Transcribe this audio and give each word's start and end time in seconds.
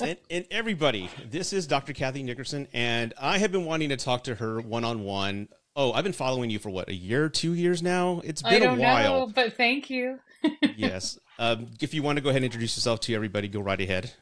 and, 0.00 0.18
and, 0.30 0.46
everybody, 0.50 1.10
this 1.30 1.52
is 1.52 1.66
Dr. 1.66 1.92
Kathy 1.92 2.22
Nickerson, 2.22 2.68
and 2.72 3.14
I 3.20 3.38
have 3.38 3.52
been 3.52 3.64
wanting 3.64 3.88
to 3.90 3.96
talk 3.96 4.24
to 4.24 4.34
her 4.36 4.60
one 4.60 4.84
on 4.84 5.04
one. 5.04 5.48
Oh, 5.76 5.92
I've 5.92 6.04
been 6.04 6.12
following 6.12 6.50
you 6.50 6.58
for 6.58 6.70
what 6.70 6.88
a 6.88 6.94
year, 6.94 7.28
two 7.28 7.54
years 7.54 7.82
now. 7.82 8.20
It's 8.24 8.42
been 8.42 8.62
a 8.62 8.74
while, 8.74 9.26
know, 9.26 9.32
but 9.32 9.54
thank 9.56 9.90
you. 9.90 10.18
yes, 10.76 11.18
um, 11.38 11.68
if 11.80 11.94
you 11.94 12.02
want 12.02 12.16
to 12.16 12.22
go 12.22 12.30
ahead 12.30 12.38
and 12.38 12.46
introduce 12.46 12.76
yourself 12.76 13.00
to 13.00 13.14
everybody, 13.14 13.48
go 13.48 13.60
right 13.60 13.80
ahead. 13.80 14.12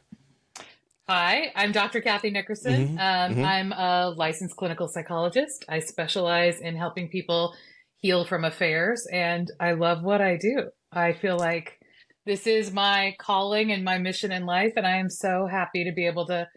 Hi, 1.09 1.53
I'm 1.55 1.71
Dr. 1.71 2.01
Kathy 2.01 2.31
Nickerson. 2.31 2.89
Mm-hmm, 2.89 2.99
um, 2.99 3.31
mm-hmm. 3.31 3.45
I'm 3.45 3.71
a 3.71 4.13
licensed 4.15 4.57
clinical 4.57 4.89
psychologist. 4.89 5.63
I 5.69 5.79
specialize 5.79 6.59
in 6.59 6.75
helping 6.75 7.07
people 7.07 7.55
heal 7.99 8.25
from 8.25 8.43
affairs, 8.43 9.07
and 9.11 9.49
I 9.59 9.71
love 9.71 10.03
what 10.03 10.21
I 10.21 10.37
do. 10.37 10.69
I 10.91 11.13
feel 11.13 11.37
like 11.37 11.76
this 12.27 12.45
is 12.45 12.71
my 12.71 13.15
calling 13.17 13.71
and 13.71 13.83
my 13.83 13.97
mission 13.97 14.31
in 14.31 14.45
life, 14.45 14.73
and 14.75 14.85
I 14.85 14.97
am 14.97 15.09
so 15.09 15.47
happy 15.47 15.83
to 15.85 15.91
be 15.91 16.05
able 16.05 16.27
to 16.27 16.47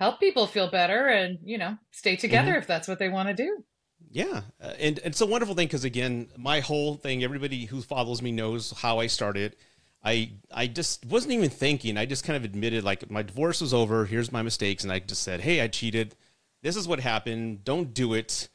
help 0.00 0.18
people 0.18 0.46
feel 0.46 0.70
better 0.70 1.06
and 1.06 1.38
you 1.44 1.58
know 1.58 1.76
stay 1.92 2.16
together 2.16 2.52
mm-hmm. 2.52 2.58
if 2.58 2.66
that's 2.66 2.88
what 2.88 2.98
they 2.98 3.08
want 3.08 3.28
to 3.28 3.34
do. 3.34 3.64
Yeah, 4.10 4.42
uh, 4.60 4.72
and, 4.80 4.98
and 4.98 5.12
it's 5.12 5.20
a 5.20 5.26
wonderful 5.26 5.54
thing 5.54 5.68
because 5.68 5.84
again, 5.84 6.28
my 6.36 6.60
whole 6.60 6.96
thing, 6.96 7.22
everybody 7.22 7.66
who 7.66 7.82
follows 7.82 8.22
me 8.22 8.32
knows 8.32 8.72
how 8.72 8.98
I 8.98 9.06
started. 9.06 9.54
I 10.02 10.32
I 10.50 10.66
just 10.66 11.06
wasn't 11.06 11.34
even 11.34 11.50
thinking. 11.50 11.96
I 11.96 12.06
just 12.06 12.24
kind 12.24 12.36
of 12.36 12.42
admitted 12.42 12.82
like 12.82 13.08
my 13.10 13.22
divorce 13.22 13.60
was 13.60 13.74
over. 13.74 14.06
Here's 14.06 14.32
my 14.32 14.42
mistakes, 14.42 14.82
and 14.82 14.92
I 14.92 14.98
just 14.98 15.22
said, 15.22 15.42
"Hey, 15.42 15.60
I 15.60 15.68
cheated. 15.68 16.16
This 16.62 16.74
is 16.74 16.88
what 16.88 16.98
happened. 17.00 17.64
Don't 17.64 17.94
do 17.94 18.14
it." 18.14 18.48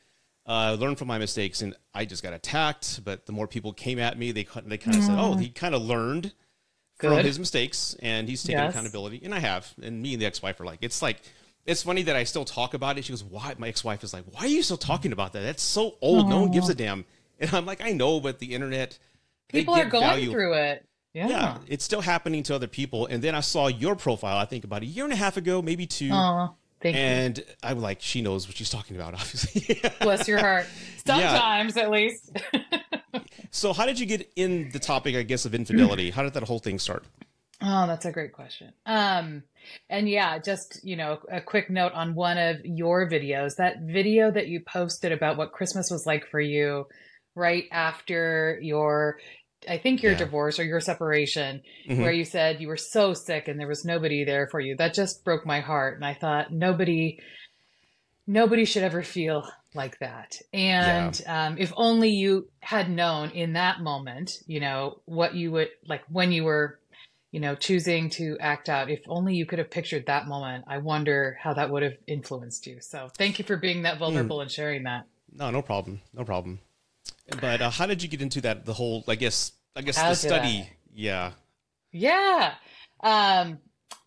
uh, 0.46 0.78
learn 0.80 0.96
from 0.96 1.08
my 1.08 1.18
mistakes, 1.18 1.62
and 1.62 1.76
I 1.94 2.06
just 2.06 2.24
got 2.24 2.34
attacked. 2.34 3.04
But 3.04 3.26
the 3.26 3.32
more 3.32 3.48
people 3.48 3.74
came 3.74 4.00
at 4.00 4.18
me, 4.18 4.32
they 4.32 4.44
they 4.66 4.78
kind 4.78 4.98
of 4.98 5.04
mm. 5.04 5.08
said, 5.08 5.18
"Oh, 5.18 5.36
he 5.36 5.50
kind 5.50 5.74
of 5.74 5.82
learned 5.82 6.34
Good. 6.98 7.10
from 7.10 7.26
his 7.26 7.40
mistakes, 7.40 7.96
and 8.02 8.28
he's 8.28 8.44
taking 8.44 8.60
yes. 8.60 8.74
accountability." 8.74 9.22
And 9.24 9.34
I 9.34 9.40
have, 9.40 9.74
and 9.82 10.02
me 10.02 10.14
and 10.14 10.22
the 10.22 10.26
ex-wife 10.26 10.60
are 10.60 10.66
like, 10.66 10.80
it's 10.82 11.02
like. 11.02 11.22
It's 11.68 11.82
funny 11.82 12.04
that 12.04 12.16
I 12.16 12.26
still 12.26 12.46
talk 12.46 12.76
about 12.76 13.00
it. 13.00 13.06
She 13.06 13.12
goes, 13.12 13.24
"Why?" 13.24 13.56
My 13.58 13.68
ex-wife 13.70 14.04
is 14.04 14.14
like, 14.14 14.24
"Why 14.30 14.42
are 14.42 14.48
you 14.48 14.62
still 14.62 14.78
talking 14.78 15.12
about 15.12 15.34
that? 15.34 15.42
That's 15.42 15.64
so 15.64 15.96
old. 16.00 16.30
No 16.30 16.42
one 16.42 16.52
gives 16.52 16.70
a 16.70 16.76
damn." 16.76 17.06
And 17.40 17.52
I'm 17.56 17.66
like, 17.66 17.82
"I 17.82 17.92
know, 17.92 18.20
but 18.20 18.38
the 18.38 18.54
internet, 18.54 19.00
people 19.50 19.74
are 19.74 19.86
going 19.86 20.04
value. 20.04 20.32
through 20.32 20.54
it. 20.54 20.86
Yeah. 21.16 21.30
yeah. 21.30 21.58
it's 21.68 21.86
still 21.86 22.02
happening 22.02 22.44
to 22.44 22.56
other 22.56 22.68
people. 22.68 23.06
And 23.06 23.24
then 23.24 23.36
I 23.36 23.40
saw 23.40 23.68
your 23.68 23.96
profile. 23.96 24.38
I 24.38 24.44
think 24.46 24.66
about 24.66 24.82
a 24.82 24.86
year 24.86 25.06
and 25.06 25.14
a 25.14 25.16
half 25.16 25.38
ago, 25.38 25.62
maybe 25.62 25.88
two, 25.88 26.10
Aww. 26.10 26.54
Thank 26.86 26.98
and 26.98 27.38
you. 27.40 27.44
I'm 27.64 27.82
like, 27.82 28.00
she 28.00 28.22
knows 28.22 28.48
what 28.48 28.58
she's 28.58 28.70
talking 28.70 28.96
about, 28.96 29.14
obviously. 29.20 29.82
Bless 30.02 30.28
your 30.28 30.38
heart. 30.38 30.68
Sometimes, 31.06 31.76
yeah. 31.76 31.82
at 31.82 31.90
least. 31.90 32.38
so, 33.50 33.74
how 33.74 33.88
did 33.88 34.00
you 34.00 34.06
get 34.06 34.32
in 34.36 34.70
the 34.70 34.78
topic, 34.78 35.16
I 35.16 35.24
guess, 35.24 35.46
of 35.46 35.56
infidelity? 35.56 36.12
How 36.12 36.22
did 36.22 36.34
that 36.36 36.44
whole 36.44 36.60
thing 36.60 36.78
start? 36.78 37.04
Oh, 37.60 37.88
that's 37.88 38.06
a 38.06 38.12
great 38.12 38.34
question. 38.34 38.72
Um, 38.86 39.42
and 39.90 40.08
yeah, 40.08 40.38
just 40.38 40.80
you 40.84 40.96
know, 40.96 41.18
a 41.32 41.42
quick 41.42 41.72
note 41.72 41.94
on 41.94 42.14
one 42.14 42.38
of 42.38 42.58
your 42.64 43.10
videos. 43.10 43.56
That 43.56 43.82
video 43.82 44.30
that 44.30 44.48
you 44.48 44.60
posted 44.60 45.12
about 45.12 45.38
what 45.38 45.54
Christmas 45.54 45.90
was 45.90 46.06
like 46.06 46.28
for 46.28 46.40
you, 46.40 46.86
right 47.34 47.64
after 47.72 48.60
your 48.62 49.18
I 49.68 49.78
think 49.78 50.02
your 50.02 50.14
yeah. 50.14 50.18
divorce 50.18 50.60
or 50.60 50.64
your 50.64 50.80
separation, 50.80 51.62
mm-hmm. 51.88 52.02
where 52.02 52.12
you 52.12 52.26
said 52.26 52.62
you 52.62 52.68
were 52.68 52.78
so 52.78 53.14
sick 53.14 53.48
and 53.48 53.60
there 53.60 53.68
was 53.68 53.86
nobody 53.86 54.24
there 54.24 54.48
for 54.48 54.60
you. 54.60 54.76
That 54.76 54.94
just 54.94 55.24
broke 55.24 55.46
my 55.46 55.60
heart. 55.60 55.96
And 55.96 56.06
I 56.06 56.14
thought 56.14 56.52
nobody, 56.52 57.20
nobody 58.28 58.66
should 58.66 58.84
ever 58.84 59.04
feel 59.04 59.48
like 59.74 60.00
that. 60.00 60.38
And 60.54 61.20
yeah. 61.20 61.48
um, 61.48 61.58
if 61.58 61.74
only 61.76 62.10
you 62.10 62.48
had 62.60 62.90
known 62.90 63.32
in 63.32 63.54
that 63.54 63.82
moment, 63.82 64.40
you 64.48 64.60
know, 64.60 65.02
what 65.06 65.36
you 65.36 65.52
would 65.52 65.70
like 65.88 66.04
when 66.10 66.32
you 66.32 66.44
were, 66.44 66.80
you 67.32 67.40
know, 67.42 67.56
choosing 67.56 68.10
to 68.12 68.38
act 68.40 68.70
out, 68.70 68.90
if 68.90 69.02
only 69.08 69.36
you 69.36 69.46
could 69.46 69.60
have 69.60 69.70
pictured 69.70 70.06
that 70.06 70.28
moment, 70.28 70.64
I 70.68 70.78
wonder 70.78 71.38
how 71.42 71.54
that 71.54 71.70
would 71.70 71.84
have 71.84 71.98
influenced 72.08 72.66
you. 72.66 72.80
So 72.80 73.10
thank 73.18 73.40
you 73.40 73.46
for 73.46 73.58
being 73.58 73.84
that 73.84 74.00
vulnerable 74.00 74.38
mm. 74.38 74.44
and 74.44 74.52
sharing 74.52 74.84
that. 74.84 75.06
No, 75.34 75.52
no 75.52 75.62
problem. 75.62 76.02
No 76.14 76.24
problem. 76.24 76.60
But 77.42 77.62
uh, 77.62 77.70
how 77.70 77.86
did 77.86 78.04
you 78.04 78.10
get 78.10 78.22
into 78.22 78.42
that? 78.42 78.66
The 78.66 78.74
whole, 78.74 79.04
I 79.08 79.16
guess, 79.16 79.52
I 79.76 79.82
guess 79.82 79.98
how 79.98 80.10
the 80.10 80.16
study. 80.16 80.62
I? 80.62 80.72
Yeah. 80.94 81.32
Yeah. 81.92 82.54
Um, 83.02 83.60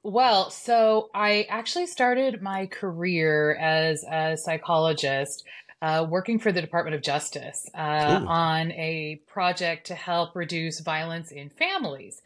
well, 0.02 0.50
so 0.50 1.10
I 1.14 1.46
actually 1.48 1.86
started 1.86 2.42
my 2.42 2.66
career 2.66 3.54
as 3.54 4.04
a 4.04 4.36
psychologist. 4.36 5.44
Uh, 5.80 6.04
working 6.10 6.40
for 6.40 6.50
the 6.50 6.60
Department 6.60 6.96
of 6.96 7.02
Justice 7.02 7.64
uh, 7.72 8.24
on 8.26 8.72
a 8.72 9.22
project 9.28 9.86
to 9.86 9.94
help 9.94 10.34
reduce 10.34 10.80
violence 10.80 11.30
in 11.30 11.50
families. 11.50 12.20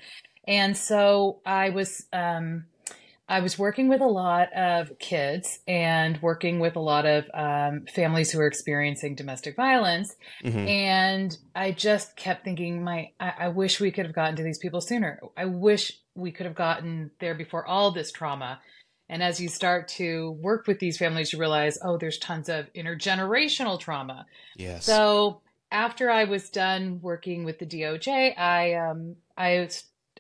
And 0.49 0.75
so 0.75 1.41
I 1.45 1.69
was 1.69 2.07
um, 2.15 2.65
I 3.33 3.41
was 3.41 3.59
working 3.59 3.89
with 3.89 4.03
a 4.03 4.07
lot 4.07 4.53
of 4.53 4.99
kids 4.99 5.61
and 5.67 6.21
working 6.21 6.61
with 6.61 6.77
a 6.77 6.81
lot 6.81 7.07
of 7.07 7.25
um, 7.33 7.87
families 7.87 8.31
who 8.31 8.39
are 8.41 8.47
experiencing 8.47 9.15
domestic 9.15 9.57
violence. 9.57 10.15
Mm-hmm. 10.45 10.69
And 10.69 11.39
I 11.55 11.73
just 11.73 12.15
kept 12.15 12.45
thinking, 12.45 12.85
my, 12.85 13.09
I, 13.19 13.33
I 13.39 13.49
wish 13.49 13.81
we 13.81 13.91
could 13.91 14.05
have 14.05 14.15
gotten 14.15 14.37
to 14.37 14.43
these 14.43 14.59
people 14.59 14.83
sooner. 14.83 15.19
I 15.35 15.47
wish 15.47 15.99
we 16.15 16.31
could 16.31 16.45
have 16.45 16.55
gotten 16.55 17.11
there 17.21 17.35
before 17.35 17.67
all 17.67 17.91
this 17.91 18.13
trauma. 18.13 18.61
And 19.09 19.23
as 19.23 19.41
you 19.41 19.49
start 19.49 19.89
to 19.89 20.33
work 20.33 20.67
with 20.67 20.79
these 20.79 20.99
families, 20.99 21.33
you 21.33 21.39
realize, 21.39 21.79
oh, 21.83 21.97
there's 21.97 22.19
tons 22.19 22.51
of 22.51 22.71
intergenerational 22.75 23.81
trauma. 23.81 24.27
Yes. 24.59 24.85
So 24.85 25.41
after 25.71 26.11
I 26.11 26.25
was 26.25 26.51
done 26.51 27.01
working 27.01 27.45
with 27.45 27.59
the 27.59 27.67
DOJ, 27.67 28.39
I 28.39 28.75
um, 28.75 29.17
I 29.39 29.71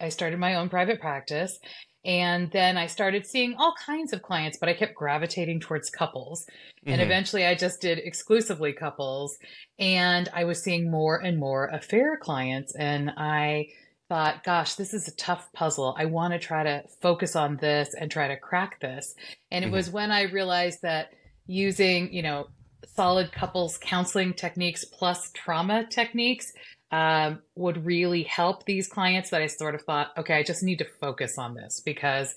I 0.00 0.08
started 0.08 0.38
my 0.38 0.54
own 0.54 0.70
private 0.70 0.98
practice 0.98 1.58
and 2.04 2.50
then 2.50 2.76
I 2.76 2.86
started 2.86 3.26
seeing 3.26 3.54
all 3.54 3.74
kinds 3.74 4.12
of 4.12 4.22
clients, 4.22 4.58
but 4.58 4.68
I 4.68 4.74
kept 4.74 4.94
gravitating 4.94 5.60
towards 5.60 5.88
couples. 5.88 6.46
And 6.84 6.96
mm-hmm. 6.96 7.04
eventually 7.04 7.46
I 7.46 7.54
just 7.54 7.80
did 7.80 7.98
exclusively 7.98 8.72
couples. 8.72 9.38
And 9.78 10.28
I 10.34 10.44
was 10.44 10.62
seeing 10.62 10.90
more 10.90 11.18
and 11.18 11.38
more 11.38 11.66
affair 11.66 12.16
clients. 12.16 12.74
And 12.74 13.10
I 13.16 13.68
thought, 14.08 14.42
gosh, 14.42 14.74
this 14.74 14.92
is 14.92 15.06
a 15.06 15.16
tough 15.16 15.48
puzzle. 15.52 15.94
I 15.96 16.06
want 16.06 16.32
to 16.32 16.40
try 16.40 16.64
to 16.64 16.82
focus 17.00 17.36
on 17.36 17.56
this 17.58 17.94
and 17.98 18.10
try 18.10 18.28
to 18.28 18.36
crack 18.36 18.80
this. 18.80 19.14
And 19.52 19.64
it 19.64 19.68
mm-hmm. 19.68 19.76
was 19.76 19.90
when 19.90 20.10
I 20.10 20.22
realized 20.22 20.82
that 20.82 21.10
using, 21.46 22.12
you 22.12 22.22
know, 22.22 22.48
solid 22.94 23.30
couples 23.30 23.78
counseling 23.78 24.34
techniques 24.34 24.84
plus 24.84 25.30
trauma 25.32 25.86
techniques 25.86 26.52
um, 26.92 27.40
would 27.56 27.86
really 27.86 28.22
help 28.22 28.66
these 28.66 28.86
clients 28.86 29.30
that 29.30 29.40
I 29.40 29.46
sort 29.46 29.74
of 29.74 29.82
thought, 29.82 30.12
okay, 30.18 30.34
I 30.34 30.42
just 30.42 30.62
need 30.62 30.78
to 30.78 30.86
focus 31.00 31.38
on 31.38 31.54
this 31.54 31.80
because, 31.84 32.34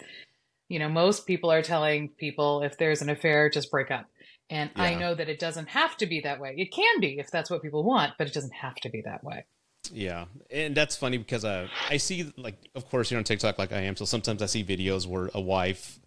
you 0.70 0.80
know, 0.80 0.88
most 0.88 1.28
people 1.28 1.52
are 1.52 1.62
telling 1.62 2.10
people 2.18 2.64
if 2.64 2.78
there's 2.78 3.02
an 3.02 3.10
affair, 3.10 3.50
just 3.50 3.70
break 3.70 3.92
up. 3.92 4.06
And 4.50 4.72
yeah. 4.76 4.84
I 4.84 4.96
know 4.96 5.14
that 5.14 5.28
it 5.28 5.40
doesn't 5.40 5.68
have 5.70 5.98
to 5.98 6.06
be 6.06 6.22
that 6.22 6.40
way. 6.40 6.56
It 6.58 6.72
can 6.72 7.02
be 7.02 7.20
if 7.20 7.30
that's 7.32 7.50
what 7.50 7.62
people 7.62 7.84
want, 7.84 8.14
but 8.18 8.28
it 8.28 8.34
doesn't 8.34 8.54
have 8.54 8.76
to 8.76 8.90
be 8.90 9.02
that 9.02 9.24
way. 9.24 9.46
Yeah, 9.92 10.26
and 10.50 10.74
that's 10.74 10.96
funny 10.96 11.18
because 11.18 11.46
uh, 11.46 11.68
I 11.90 11.98
see 11.98 12.34
like, 12.38 12.56
of 12.74 12.90
course, 12.90 13.12
you're 13.12 13.20
on 13.20 13.24
TikTok 13.24 13.60
like 13.60 13.72
I 13.72 13.82
am. 13.82 13.96
So 13.96 14.06
sometimes 14.06 14.42
I 14.42 14.48
see 14.48 14.64
videos 14.64 15.06
where 15.06 15.30
a 15.36 15.42
wife 15.42 16.00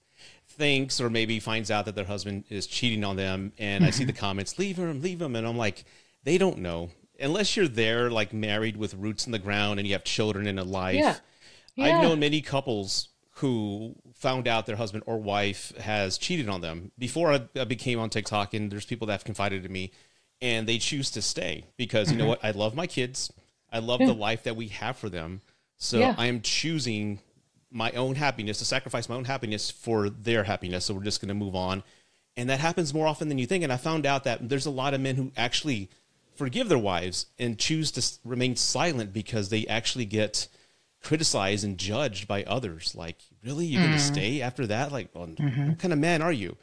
thinks 0.49 1.01
or 1.01 1.11
maybe 1.11 1.39
finds 1.39 1.71
out 1.71 1.85
that 1.85 1.95
their 1.95 2.05
husband 2.05 2.45
is 2.49 2.67
cheating 2.67 3.05
on 3.05 3.15
them, 3.15 3.53
and 3.57 3.85
I 3.85 3.91
see 3.91 4.05
the 4.05 4.13
comments, 4.25 4.59
"Leave 4.59 4.79
him, 4.79 5.01
leave 5.01 5.23
him," 5.23 5.37
and 5.37 5.47
I'm 5.47 5.57
like, 5.57 5.85
they 6.25 6.39
don't 6.39 6.59
know 6.59 6.91
unless 7.19 7.57
you're 7.57 7.69
there 7.69 8.11
like 8.11 8.33
married 8.33 8.77
with 8.77 8.95
roots 8.95 9.27
in 9.27 9.33
the 9.33 9.39
ground 9.39 9.79
and 9.79 9.87
you 9.87 9.95
have 9.95 10.05
children 10.05 10.47
and 10.47 10.59
a 10.59 10.65
life. 10.65 10.97
Yeah. 10.97 11.17
Yeah. 11.75 11.85
I've 11.97 12.03
known 12.03 12.21
many 12.21 12.41
couples 12.41 13.09
who 13.35 13.95
found 14.15 14.49
out 14.49 14.67
their 14.67 14.77
husband 14.77 15.05
or 15.07 15.19
wife 15.19 15.73
has 15.79 16.19
cheated 16.19 16.49
on 16.49 16.61
them 16.61 16.91
before 16.99 17.33
I, 17.33 17.43
I 17.55 17.65
became 17.65 18.01
on 18.01 18.11
TikTok, 18.11 18.53
and 18.53 18.71
there's 18.71 18.85
people 18.85 19.07
that 19.07 19.13
have 19.13 19.25
confided 19.25 19.63
to 19.63 19.69
me, 19.69 19.93
and 20.41 20.69
they 20.69 20.79
choose 20.79 21.11
to 21.13 21.23
stay 21.23 21.65
because 21.77 22.09
mm-hmm. 22.09 22.15
you 22.15 22.19
know 22.19 22.33
mm-hmm. 22.33 22.47
what? 22.47 22.57
I 22.57 22.59
love 22.59 22.75
my 22.75 22.89
kids. 22.89 23.33
I 23.71 23.79
love 23.79 24.01
yeah. 24.01 24.09
the 24.09 24.15
life 24.15 24.43
that 24.43 24.57
we 24.57 24.69
have 24.69 24.97
for 24.97 25.09
them. 25.09 25.41
So 25.77 26.03
I 26.03 26.27
am 26.27 26.41
choosing 26.41 27.21
my 27.71 27.93
own 27.93 28.17
happiness 28.17 28.59
to 28.59 28.65
sacrifice 28.65 29.09
my 29.09 29.15
own 29.15 29.27
happiness 29.27 29.71
for 29.71 30.11
their 30.11 30.43
happiness. 30.43 30.87
So 30.87 30.95
we're 30.95 31.05
just 31.05 31.21
going 31.21 31.29
to 31.29 31.35
move 31.35 31.55
on. 31.55 31.85
And 32.37 32.51
that 32.51 32.61
happens 32.61 32.93
more 32.93 33.07
often 33.07 33.29
than 33.29 33.39
you 33.39 33.47
think. 33.47 33.63
And 33.63 33.73
I 33.73 33.77
found 33.77 34.07
out 34.07 34.25
that 34.25 34.49
there's 34.49 34.67
a 34.67 34.71
lot 34.71 34.95
of 34.95 35.01
men 35.01 35.15
who 35.17 35.31
actually 35.37 35.91
forgive 36.39 36.69
their 36.69 36.79
wives 36.79 37.27
and 37.39 37.59
choose 37.59 37.91
to 37.93 38.19
remain 38.25 38.57
silent 38.57 39.13
because 39.13 39.49
they 39.49 39.67
actually 39.67 40.05
get 40.05 40.49
criticized 41.03 41.65
and 41.65 41.77
judged 41.77 42.29
by 42.29 42.45
others. 42.45 42.95
Like, 42.95 43.19
really, 43.45 43.67
you're 43.67 43.83
mm. 43.83 43.87
going 43.87 43.99
to 43.99 44.03
stay 44.03 44.41
after 44.41 44.67
that? 44.69 44.93
Like, 44.93 45.09
well, 45.13 45.27
mm-hmm. 45.27 45.69
what 45.69 45.79
kind 45.79 45.93
of 45.93 45.99
man 45.99 46.23
are 46.23 46.33
you? 46.33 46.57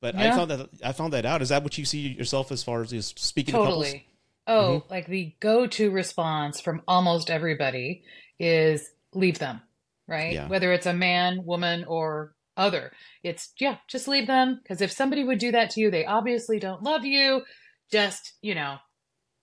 But 0.00 0.14
yeah. 0.14 0.32
I 0.32 0.36
found 0.36 0.50
that 0.50 0.68
I 0.84 0.92
found 0.92 1.12
that 1.14 1.24
out. 1.24 1.42
Is 1.42 1.48
that 1.48 1.62
what 1.62 1.78
you 1.78 1.84
see 1.84 2.00
yourself 2.00 2.52
as 2.52 2.62
far 2.62 2.82
as 2.82 3.14
speaking 3.16 3.54
totally. 3.54 4.06
Oh, 4.46 4.80
mm-hmm. 4.80 4.92
like 4.92 5.06
the 5.06 5.34
go-to 5.40 5.90
response 5.92 6.60
from 6.60 6.82
almost 6.88 7.30
everybody 7.30 8.02
is 8.40 8.90
leave 9.14 9.38
them, 9.38 9.62
right? 10.08 10.32
Yeah. 10.32 10.48
Whether 10.48 10.72
it's 10.72 10.86
a 10.86 10.92
man, 10.92 11.44
woman, 11.44 11.84
or 11.84 12.34
other. 12.56 12.92
It's 13.22 13.52
yeah, 13.58 13.76
just 13.88 14.08
leave 14.08 14.26
them 14.26 14.58
because 14.60 14.80
if 14.80 14.90
somebody 14.90 15.22
would 15.22 15.38
do 15.38 15.52
that 15.52 15.70
to 15.70 15.80
you, 15.80 15.90
they 15.90 16.04
obviously 16.04 16.58
don't 16.58 16.82
love 16.82 17.04
you. 17.04 17.42
Just, 17.90 18.32
you 18.42 18.54
know, 18.54 18.78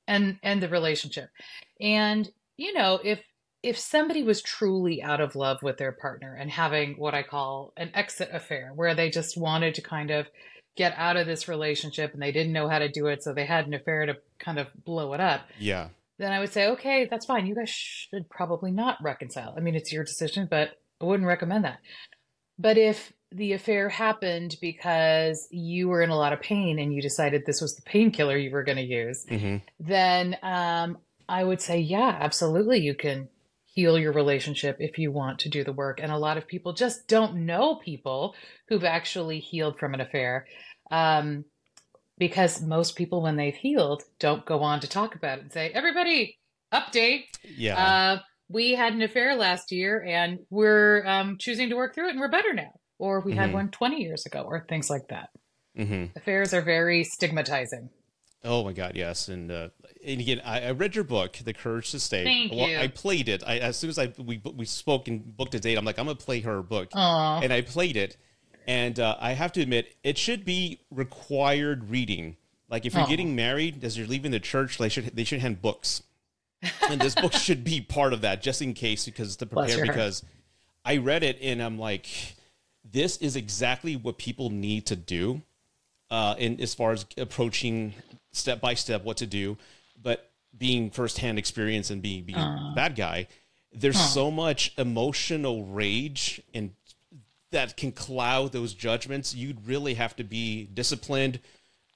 and 0.10 0.38
and 0.44 0.62
the 0.62 0.68
relationship 0.68 1.30
and 1.80 2.30
you 2.58 2.74
know 2.74 3.00
if 3.04 3.22
if 3.62 3.78
somebody 3.78 4.24
was 4.24 4.42
truly 4.42 5.04
out 5.04 5.20
of 5.20 5.36
love 5.36 5.62
with 5.62 5.78
their 5.78 5.92
partner 5.92 6.34
and 6.34 6.50
having 6.50 6.94
what 6.94 7.14
I 7.14 7.24
call 7.24 7.74
an 7.76 7.92
exit 7.94 8.30
affair, 8.32 8.72
where 8.74 8.96
they 8.96 9.10
just 9.10 9.38
wanted 9.38 9.76
to 9.76 9.82
kind 9.82 10.12
of 10.12 10.28
get 10.78 10.94
out 10.96 11.18
of 11.18 11.28
this 11.28 11.48
relationship 11.48 12.14
and 12.14 12.22
they 12.22 12.32
didn't 12.32 12.54
know 12.54 12.70
how 12.70 12.80
to 12.80 12.88
do 12.88 13.08
it, 13.08 13.22
so 13.22 13.34
they 13.34 13.46
had 13.46 13.68
an 13.68 13.74
affair 13.74 14.06
to 14.06 14.16
kind 14.40 14.60
of 14.60 14.68
blow 14.86 15.14
it 15.14 15.20
up. 15.20 15.42
Yeah. 15.60 15.90
Then 16.18 16.32
I 16.32 16.40
would 16.40 16.54
say, 16.54 16.68
okay, 16.70 17.08
that's 17.10 17.26
fine. 17.26 17.48
You 17.48 17.56
guys 17.56 17.70
should 17.70 18.30
probably 18.30 18.72
not 18.72 18.98
reconcile. 19.02 19.54
I 19.56 19.60
mean, 19.60 19.76
it's 19.76 19.92
your 19.92 20.04
decision, 20.04 20.48
but 20.50 20.80
I 21.02 21.06
wouldn't 21.06 21.28
recommend 21.28 21.66
that. 21.66 21.80
But 22.58 22.78
if 22.78 23.12
the 23.32 23.54
affair 23.54 23.90
happened 23.90 24.56
because 24.60 25.48
you 25.52 25.88
were 25.88 26.02
in 26.02 26.10
a 26.10 26.18
lot 26.18 26.34
of 26.34 26.42
pain 26.42 26.80
and 26.80 26.94
you 26.94 27.02
decided 27.02 27.44
this 27.46 27.62
was 27.62 27.76
the 27.76 27.84
painkiller 27.84 28.38
you 28.38 28.52
were 28.52 28.64
going 28.64 28.78
to 28.78 28.84
use, 28.84 29.26
hmm 29.30 29.58
then 29.80 30.38
um, 30.42 30.98
I 31.28 31.44
would 31.44 31.62
say, 31.62 31.80
yeah, 31.80 32.18
absolutely, 32.20 32.80
you 32.80 32.96
can 32.96 33.30
heal 33.66 34.00
your 34.00 34.12
relationship 34.12 34.78
if 34.80 34.98
you 34.98 35.12
want 35.12 35.40
to 35.40 35.50
do 35.50 35.64
the 35.64 35.72
work. 35.72 36.00
And 36.02 36.12
a 36.12 36.18
lot 36.18 36.38
of 36.38 36.48
people 36.48 36.74
just 36.74 37.08
don't 37.08 37.46
know 37.46 37.76
people 37.76 38.36
who've 38.68 38.84
actually 38.84 39.40
healed 39.40 39.80
from 39.80 39.94
an 39.94 40.02
affair. 40.02 40.48
Um, 40.92 41.46
because 42.18 42.62
most 42.62 42.96
people, 42.96 43.22
when 43.22 43.38
they've 43.38 43.56
healed, 43.56 44.04
don't 44.20 44.46
go 44.46 44.62
on 44.62 44.82
to 44.82 44.90
talk 44.90 45.16
about 45.16 45.38
it 45.38 45.44
and 45.44 45.54
say, 45.54 45.70
everybody, 45.74 46.38
update. 46.74 47.26
Yeah. 47.56 47.78
Uh, 47.80 48.22
we 48.50 48.74
had 48.74 48.94
an 48.94 49.02
affair 49.02 49.36
last 49.36 49.72
year 49.72 50.04
and 50.04 50.40
we're 50.50 51.06
um, 51.06 51.38
choosing 51.40 51.70
to 51.70 51.76
work 51.76 51.96
through 51.96 52.08
it 52.08 52.12
and 52.12 52.20
we're 52.20 52.28
better 52.28 52.54
now. 52.54 52.79
Or 53.00 53.22
we 53.22 53.34
had 53.34 53.50
Mhm. 53.50 53.54
one 53.54 53.72
20 53.72 54.02
years 54.04 54.26
ago, 54.28 54.44
or 54.44 54.66
things 54.70 54.90
like 54.90 55.08
that. 55.08 55.30
hmm 55.76 56.06
Affairs 56.16 56.54
are 56.54 56.62
very 56.62 57.04
stigmatizing. 57.04 57.90
Oh 58.44 58.64
my 58.64 58.72
God, 58.74 58.96
yes, 58.96 59.28
and 59.28 59.52
uh, 59.52 59.70
and 60.06 60.22
again, 60.22 60.42
I, 60.46 60.62
I 60.68 60.72
read 60.72 60.96
your 60.96 61.04
book, 61.04 61.38
The 61.44 61.54
Courage 61.54 61.92
to 61.92 62.00
Stay. 62.00 62.24
Thank 62.24 62.52
well, 62.54 62.70
you. 62.70 62.78
I 62.80 62.88
played 62.88 63.28
it. 63.28 63.44
I, 63.46 63.58
as 63.58 63.76
soon 63.78 63.90
as 63.90 63.98
I 64.00 64.14
we 64.18 64.42
we 64.56 64.66
spoke 64.66 65.08
and 65.10 65.36
booked 65.36 65.56
a 65.56 65.60
date, 65.60 65.78
I'm 65.78 65.84
like, 65.86 65.98
I'm 65.98 66.06
gonna 66.06 66.16
play 66.16 66.40
her 66.42 66.62
book, 66.62 66.90
Aw. 66.94 67.42
and 67.42 67.52
I 67.52 67.62
played 67.62 67.98
it, 67.98 68.16
and 68.68 68.98
uh, 69.00 69.18
I 69.20 69.34
have 69.34 69.52
to 69.54 69.62
admit, 69.62 69.94
it 70.04 70.18
should 70.18 70.46
be 70.46 70.80
required 70.90 71.90
reading. 71.90 72.38
Like 72.70 72.86
if 72.86 72.94
you're 72.94 73.04
Aw. 73.04 73.08
getting 73.08 73.36
married, 73.36 73.84
as 73.84 73.98
you're 73.98 74.08
leaving 74.08 74.32
the 74.32 74.40
church, 74.40 74.78
they 74.78 74.90
should 74.90 75.16
they 75.16 75.24
should 75.26 75.42
hand 75.42 75.62
books, 75.62 76.04
and 76.90 77.02
this 77.02 77.16
book 77.16 77.34
should 77.48 77.64
be 77.66 77.82
part 77.82 78.14
of 78.14 78.22
that, 78.22 78.42
just 78.42 78.62
in 78.62 78.74
case, 78.74 79.06
because 79.06 79.36
to 79.38 79.46
prepare. 79.46 79.86
Because 79.86 80.24
I 80.86 80.96
read 80.98 81.24
it 81.24 81.38
and 81.42 81.62
I'm 81.62 81.78
like, 81.78 82.08
this 82.84 83.18
is 83.18 83.36
exactly 83.36 83.96
what 83.96 84.18
people 84.18 84.50
need 84.50 84.86
to 84.88 84.96
do 84.96 85.42
uh, 86.10 86.36
in 86.38 86.60
as 86.60 86.74
far 86.74 86.92
as 86.92 87.06
approaching 87.18 87.94
step 88.32 88.62
by 88.62 88.74
step 88.74 89.04
what 89.04 89.18
to 89.18 89.28
do, 89.28 89.58
but 90.02 90.32
being 90.58 90.90
firsthand 90.90 91.38
experience 91.38 91.90
and 91.90 92.02
being 92.02 92.24
being 92.24 92.40
a 92.40 92.74
bad 92.76 92.96
guy, 92.96 93.28
there's 93.72 94.00
so 94.00 94.32
much 94.32 94.74
emotional 94.78 95.64
rage 95.66 96.42
and 96.54 96.72
that 97.52 97.78
can 97.78 97.92
cloud 97.92 98.52
those 98.52 98.74
judgments. 98.74 99.34
You'd 99.36 99.66
really 99.68 99.96
have 99.96 100.16
to 100.18 100.24
be 100.24 100.66
disciplined 100.74 101.40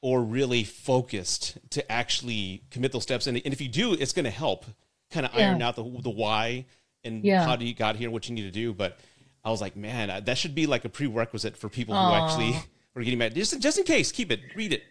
or 0.02 0.22
really 0.22 0.64
focused 0.64 1.58
to 1.72 1.92
actually 1.92 2.62
commit 2.72 2.92
those 2.92 3.04
steps. 3.04 3.28
And, 3.28 3.40
and 3.44 3.54
if 3.54 3.62
you 3.62 3.68
do, 3.70 3.94
it's 3.94 4.14
going 4.14 4.26
to 4.26 4.32
help 4.32 4.66
kind 5.12 5.26
of 5.26 5.34
Yeah. 5.34 5.50
iron 5.50 5.62
out 5.62 5.76
the 5.76 5.84
the 5.84 6.10
why 6.10 6.66
and 7.04 7.24
Yeah. 7.24 7.46
how 7.46 7.56
do 7.56 7.66
you 7.66 7.74
got 7.74 7.96
here, 7.96 8.10
what 8.12 8.28
you 8.28 8.36
need 8.36 8.44
to 8.44 8.52
do. 8.52 8.74
But 8.74 8.98
I 9.44 9.50
was 9.52 9.62
like, 9.62 9.76
man, 9.76 10.24
that 10.26 10.38
should 10.38 10.56
be 10.56 10.66
like 10.68 10.86
a 10.86 10.90
prerequisite 10.90 11.58
for 11.58 11.70
people 11.70 11.96
who 11.96 12.14
actually 12.14 12.56
are 12.96 13.02
getting 13.04 13.20
mad. 13.20 13.36
Just 13.36 13.60
just 13.60 13.78
in 13.78 13.84
case, 13.84 14.12
keep 14.12 14.32
it, 14.32 14.40
read 14.56 14.74
it. 14.74 14.84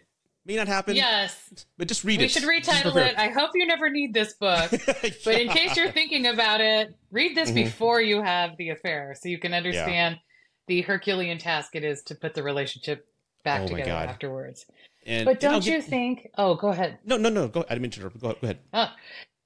May 0.45 0.57
not 0.57 0.67
happen, 0.67 0.95
Yes. 0.97 1.65
but 1.77 1.87
just 1.87 2.03
read 2.03 2.17
We 2.19 2.25
it. 2.25 2.27
We 2.27 2.29
should 2.29 2.43
retitle 2.43 2.97
it. 2.97 3.17
I 3.17 3.29
hope 3.29 3.51
you 3.55 3.65
never 3.65 3.89
need 3.89 4.13
this 4.13 4.33
book. 4.33 4.71
But 5.23 5.35
in 5.39 5.47
case 5.47 5.77
you're 5.77 5.91
thinking 5.91 6.27
about 6.27 6.59
it, 6.59 6.93
read 7.11 7.35
this 7.37 7.49
before 7.49 8.01
you 8.01 8.21
have 8.21 8.57
the 8.57 8.69
affair 8.71 9.15
so 9.17 9.29
you 9.29 9.37
can 9.39 9.53
understand 9.53 10.17
the 10.67 10.81
Herculean 10.81 11.37
task 11.37 11.75
it 11.75 11.85
is 11.85 12.03
to 12.03 12.15
put 12.15 12.33
the 12.35 12.43
relationship 12.43 13.07
back 13.45 13.61
Oh 13.61 13.67
together 13.67 13.91
God. 13.91 14.09
afterwards. 14.09 14.65
And- 15.05 15.23
But 15.25 15.39
don't 15.39 15.65
you 15.65 15.79
get- 15.79 15.85
think? 15.85 16.27
Oh, 16.37 16.55
go 16.55 16.67
ahead. 16.69 16.99
No, 17.05 17.15
no, 17.15 17.29
no. 17.29 17.47
Go. 17.47 17.61
I 17.61 17.75
didn't 17.75 17.81
mean 17.83 17.91
to 17.91 17.99
interrupt. 18.01 18.19
Go, 18.21 18.33
go 18.33 18.37
ahead. 18.43 18.59
Uh, 18.73 18.87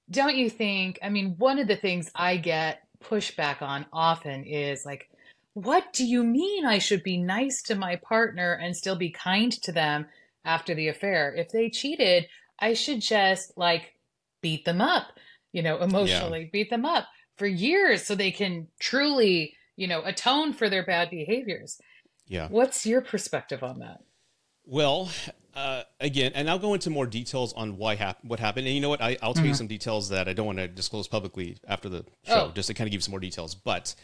don't 0.10 0.36
you 0.36 0.50
think? 0.50 0.98
I 1.04 1.10
mean, 1.10 1.36
one 1.38 1.60
of 1.60 1.68
the 1.68 1.76
things 1.76 2.10
I 2.16 2.38
get 2.38 2.82
pushback 3.04 3.62
on 3.62 3.86
often 3.92 4.44
is 4.44 4.86
like, 4.86 5.10
what 5.54 5.92
do 5.94 6.06
you 6.06 6.24
mean 6.24 6.66
I 6.66 6.78
should 6.78 7.04
be 7.04 7.18
nice 7.18 7.62
to 7.64 7.76
my 7.76 7.96
partner 7.96 8.54
and 8.54 8.76
still 8.76 8.96
be 8.96 9.10
kind 9.10 9.52
to 9.64 9.72
them 9.72 10.06
after 10.46 10.76
the 10.76 10.88
affair? 10.88 11.34
If 11.36 11.50
they 11.50 11.70
cheated, 11.70 12.28
I 12.60 12.74
should 12.74 13.02
just 13.02 13.58
like 13.58 13.96
beat 14.42 14.66
them 14.66 14.82
up, 14.82 15.08
you 15.52 15.64
know, 15.64 15.82
emotionally 15.82 16.50
beat 16.52 16.70
them 16.70 16.86
up 16.86 17.08
for 17.38 17.48
years 17.48 18.06
so 18.06 18.14
they 18.16 18.32
can 18.32 18.68
truly, 18.80 19.56
you 19.76 19.88
know, 19.88 20.02
atone 20.04 20.54
for 20.54 20.70
their 20.70 20.86
bad 20.86 21.10
behaviors. 21.10 21.80
Yeah. 22.28 22.48
What's 22.50 22.86
your 22.86 23.02
perspective 23.02 23.64
on 23.64 23.80
that? 23.80 24.02
Well, 24.66 25.10
uh, 25.58 25.84
again, 26.00 26.32
and 26.36 26.50
I'll 26.50 26.60
go 26.60 26.74
into 26.76 26.90
more 26.90 27.06
details 27.08 27.52
on 27.54 27.78
why 27.78 27.96
hap- 27.96 28.24
what 28.24 28.40
happened. 28.40 28.68
And 28.68 28.76
you 28.76 28.82
know 28.82 28.90
what? 28.90 29.02
I, 29.02 29.18
I'll 29.22 29.34
tell 29.34 29.46
you 29.46 29.54
some 29.56 29.68
details 29.68 30.10
that 30.10 30.28
I 30.30 30.34
don't 30.34 30.46
want 30.46 30.60
to 30.60 30.68
disclose 30.68 31.08
publicly 31.08 31.58
after 31.68 31.90
the 31.90 32.06
show, 32.26 32.34
Mm-hmm. 32.34 32.50
Oh. 32.50 32.52
just 32.54 32.68
to 32.68 32.74
kind 32.74 32.88
of 32.88 32.92
give 32.92 33.00
you 33.00 33.02
some 33.02 33.12
more 33.12 33.20
details. 33.20 33.56
But 33.56 33.96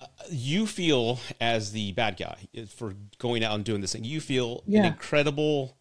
uh, 0.00 0.06
you 0.30 0.66
feel 0.66 1.18
as 1.40 1.72
the 1.72 1.92
bad 1.92 2.16
guy 2.18 2.36
uh, 2.56 2.66
for 2.66 2.94
going 3.18 3.42
out 3.42 3.54
and 3.54 3.64
doing 3.64 3.80
this 3.80 3.92
thing. 3.94 4.04
You 4.04 4.20
feel 4.20 4.62
an 4.66 4.84
incredible 4.84 5.76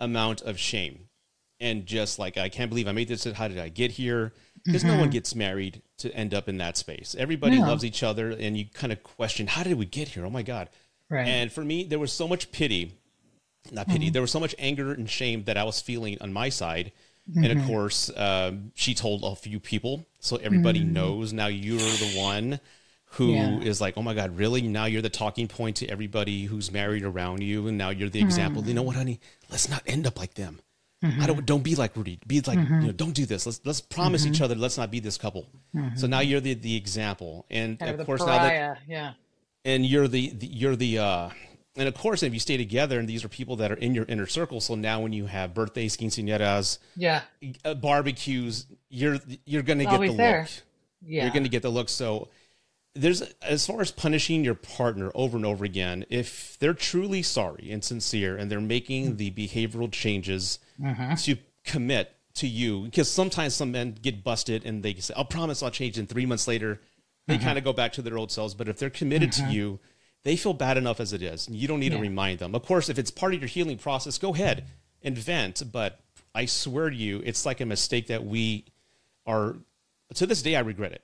amount 0.00 0.42
of 0.42 0.58
shame, 0.58 1.08
and 1.60 1.86
just 1.86 2.18
like 2.18 2.36
I 2.36 2.48
can't 2.48 2.68
believe 2.68 2.88
I 2.88 2.92
made 2.92 3.08
this. 3.08 3.24
How 3.24 3.48
did 3.48 3.58
I 3.58 3.68
get 3.68 3.92
here? 3.92 4.32
Because 4.64 4.82
no 4.84 4.98
one 4.98 5.10
gets 5.10 5.34
married 5.34 5.82
to 5.98 6.10
end 6.14 6.32
up 6.34 6.48
in 6.48 6.56
that 6.58 6.76
space. 6.78 7.14
Everybody 7.18 7.56
Mm-hmm. 7.56 7.64
No. 7.64 7.70
loves 7.70 7.84
each 7.84 8.02
other, 8.02 8.30
and 8.30 8.56
you 8.56 8.64
kind 8.72 8.92
of 8.92 9.02
question, 9.02 9.46
how 9.46 9.62
did 9.62 9.74
we 9.78 9.84
get 9.86 10.08
here? 10.08 10.24
Oh 10.24 10.30
my 10.30 10.42
god! 10.42 10.68
Right. 11.10 11.26
And 11.28 11.52
for 11.52 11.62
me, 11.64 11.84
there 11.84 11.98
was 11.98 12.12
so 12.12 12.26
much 12.26 12.50
pity, 12.50 12.98
not 13.72 13.86
pity, 13.88 14.06
Mm-hmm. 14.06 14.12
there 14.12 14.22
was 14.22 14.30
so 14.30 14.40
much 14.40 14.54
anger 14.58 14.92
and 14.92 15.08
shame 15.08 15.44
that 15.44 15.56
I 15.56 15.64
was 15.64 15.80
feeling 15.80 16.18
on 16.20 16.32
my 16.32 16.48
side. 16.48 16.92
And 17.34 17.44
Mm-hmm. 17.46 17.60
of 17.60 17.66
course, 17.66 18.10
um, 18.16 18.72
she 18.74 18.94
told 18.94 19.24
a 19.24 19.34
few 19.34 19.58
people, 19.58 20.04
so 20.20 20.36
everybody 20.36 20.80
Mm-hmm. 20.80 20.92
knows 20.92 21.32
now 21.32 21.46
you're 21.46 21.78
the 21.78 22.14
one 22.18 22.60
who 23.12 23.32
is 23.62 23.80
Yeah. 23.80 23.84
like, 23.84 23.96
oh 23.96 24.02
my 24.02 24.12
God, 24.14 24.36
really? 24.36 24.60
Now 24.62 24.84
you're 24.86 25.00
the 25.02 25.08
talking 25.08 25.48
point 25.48 25.76
to 25.76 25.86
everybody 25.88 26.44
who's 26.44 26.70
married 26.72 27.04
around 27.04 27.42
you. 27.42 27.68
And 27.68 27.78
now 27.78 27.90
you're 27.90 28.08
the 28.10 28.20
example. 28.20 28.60
Mm-hmm. 28.60 28.68
You 28.68 28.74
know 28.74 28.82
what, 28.82 28.96
honey? 28.96 29.20
Let's 29.50 29.68
not 29.70 29.82
end 29.86 30.06
up 30.06 30.18
like 30.18 30.34
them. 30.34 30.60
I 31.20 31.26
don't, 31.26 31.44
don't 31.44 31.62
be 31.62 31.74
like 31.74 31.94
Rudy. 31.96 32.18
Be 32.26 32.40
like, 32.40 32.58
Mm-hmm. 32.58 32.80
you 32.80 32.86
know, 32.86 32.92
don't 32.92 33.12
do 33.12 33.26
this. 33.26 33.44
Let's, 33.44 33.60
let's 33.64 33.80
promise 33.82 34.24
each 34.26 34.40
other. 34.40 34.54
Let's 34.54 34.78
not 34.78 34.90
be 34.90 35.00
this 35.00 35.18
couple. 35.18 35.46
So 35.96 36.06
now 36.06 36.20
you're 36.20 36.40
the, 36.40 36.54
the 36.54 36.76
example. 36.76 37.44
And 37.50 37.78
kind 37.78 37.90
of 37.92 38.00
of 38.00 38.06
course, 38.06 38.20
now 38.20 38.38
that, 38.38 38.78
yeah. 38.88 39.12
and 39.66 39.84
you're 39.84 40.08
the, 40.08 40.30
the 40.30 40.46
you're 40.46 40.76
the 40.76 40.98
uh 40.98 41.28
and 41.76 41.88
of 41.88 41.94
course 41.94 42.22
if 42.22 42.32
you 42.32 42.38
stay 42.40 42.56
together 42.56 42.98
and 42.98 43.08
these 43.08 43.24
are 43.24 43.28
people 43.28 43.56
that 43.56 43.70
are 43.72 43.76
in 43.76 43.94
your 43.94 44.04
inner 44.06 44.26
circle 44.26 44.60
so 44.60 44.74
now 44.74 45.00
when 45.00 45.12
you 45.12 45.26
have 45.26 45.54
birthdays 45.54 45.96
quinceañeras 45.96 46.78
Yeah. 46.96 47.22
uh, 47.64 47.74
barbecues 47.74 48.66
you're 48.88 49.18
you're 49.44 49.62
gonna 49.62 49.84
get 49.84 50.00
the 50.00 50.12
there. 50.12 50.40
look 50.42 50.50
Yeah. 51.06 51.24
you're 51.24 51.32
gonna 51.32 51.48
get 51.48 51.62
the 51.62 51.70
look 51.70 51.88
so 51.88 52.28
there's 52.94 53.22
as 53.42 53.66
far 53.66 53.80
as 53.80 53.90
punishing 53.90 54.44
your 54.44 54.54
partner 54.54 55.10
over 55.16 55.36
and 55.36 55.44
over 55.44 55.64
again 55.64 56.04
if 56.10 56.56
they're 56.60 56.74
truly 56.74 57.22
sorry 57.22 57.72
and 57.72 57.82
sincere 57.82 58.36
and 58.36 58.50
they're 58.50 58.60
making 58.60 59.16
the 59.16 59.30
behavioral 59.30 59.90
changes 59.90 60.58
Mm-hmm. 60.80 61.14
to 61.14 61.36
commit 61.64 62.12
to 62.34 62.48
you 62.48 62.82
because 62.86 63.08
sometimes 63.08 63.54
some 63.54 63.70
men 63.70 63.96
get 64.02 64.24
busted 64.24 64.64
and 64.66 64.82
they 64.82 64.92
say 64.94 65.14
i'll 65.16 65.24
promise 65.24 65.62
i'll 65.62 65.70
change 65.70 65.96
and 65.98 66.08
three 66.08 66.26
months 66.26 66.48
later 66.48 66.80
they 67.28 67.36
Mm-hmm. 67.36 67.44
kind 67.44 67.58
of 67.58 67.64
go 67.64 67.72
back 67.72 67.92
to 67.94 68.02
their 68.02 68.18
old 68.18 68.30
selves 68.32 68.54
but 68.54 68.68
if 68.68 68.76
they're 68.78 68.90
committed 68.90 69.30
to 69.32 69.44
you 69.50 69.78
they 70.24 70.36
feel 70.36 70.52
bad 70.54 70.76
enough 70.76 71.00
as 71.00 71.12
it 71.12 71.22
is 71.22 71.46
and 71.46 71.56
you 71.56 71.68
don't 71.68 71.80
need 71.80 71.92
to 71.92 71.98
remind 71.98 72.38
them 72.38 72.54
of 72.54 72.62
course 72.64 72.88
if 72.88 72.98
it's 72.98 73.10
part 73.10 73.34
of 73.34 73.40
your 73.40 73.48
healing 73.48 73.78
process 73.78 74.18
go 74.18 74.34
ahead 74.34 74.64
and 75.02 75.16
vent 75.16 75.62
but 75.70 76.00
i 76.34 76.44
swear 76.46 76.90
to 76.90 76.96
you 76.96 77.22
it's 77.24 77.44
like 77.46 77.60
a 77.60 77.66
mistake 77.66 78.06
that 78.08 78.24
we 78.24 78.64
are 79.26 79.56
to 80.14 80.26
this 80.26 80.42
day 80.42 80.56
i 80.56 80.60
regret 80.60 80.92
it 80.92 81.02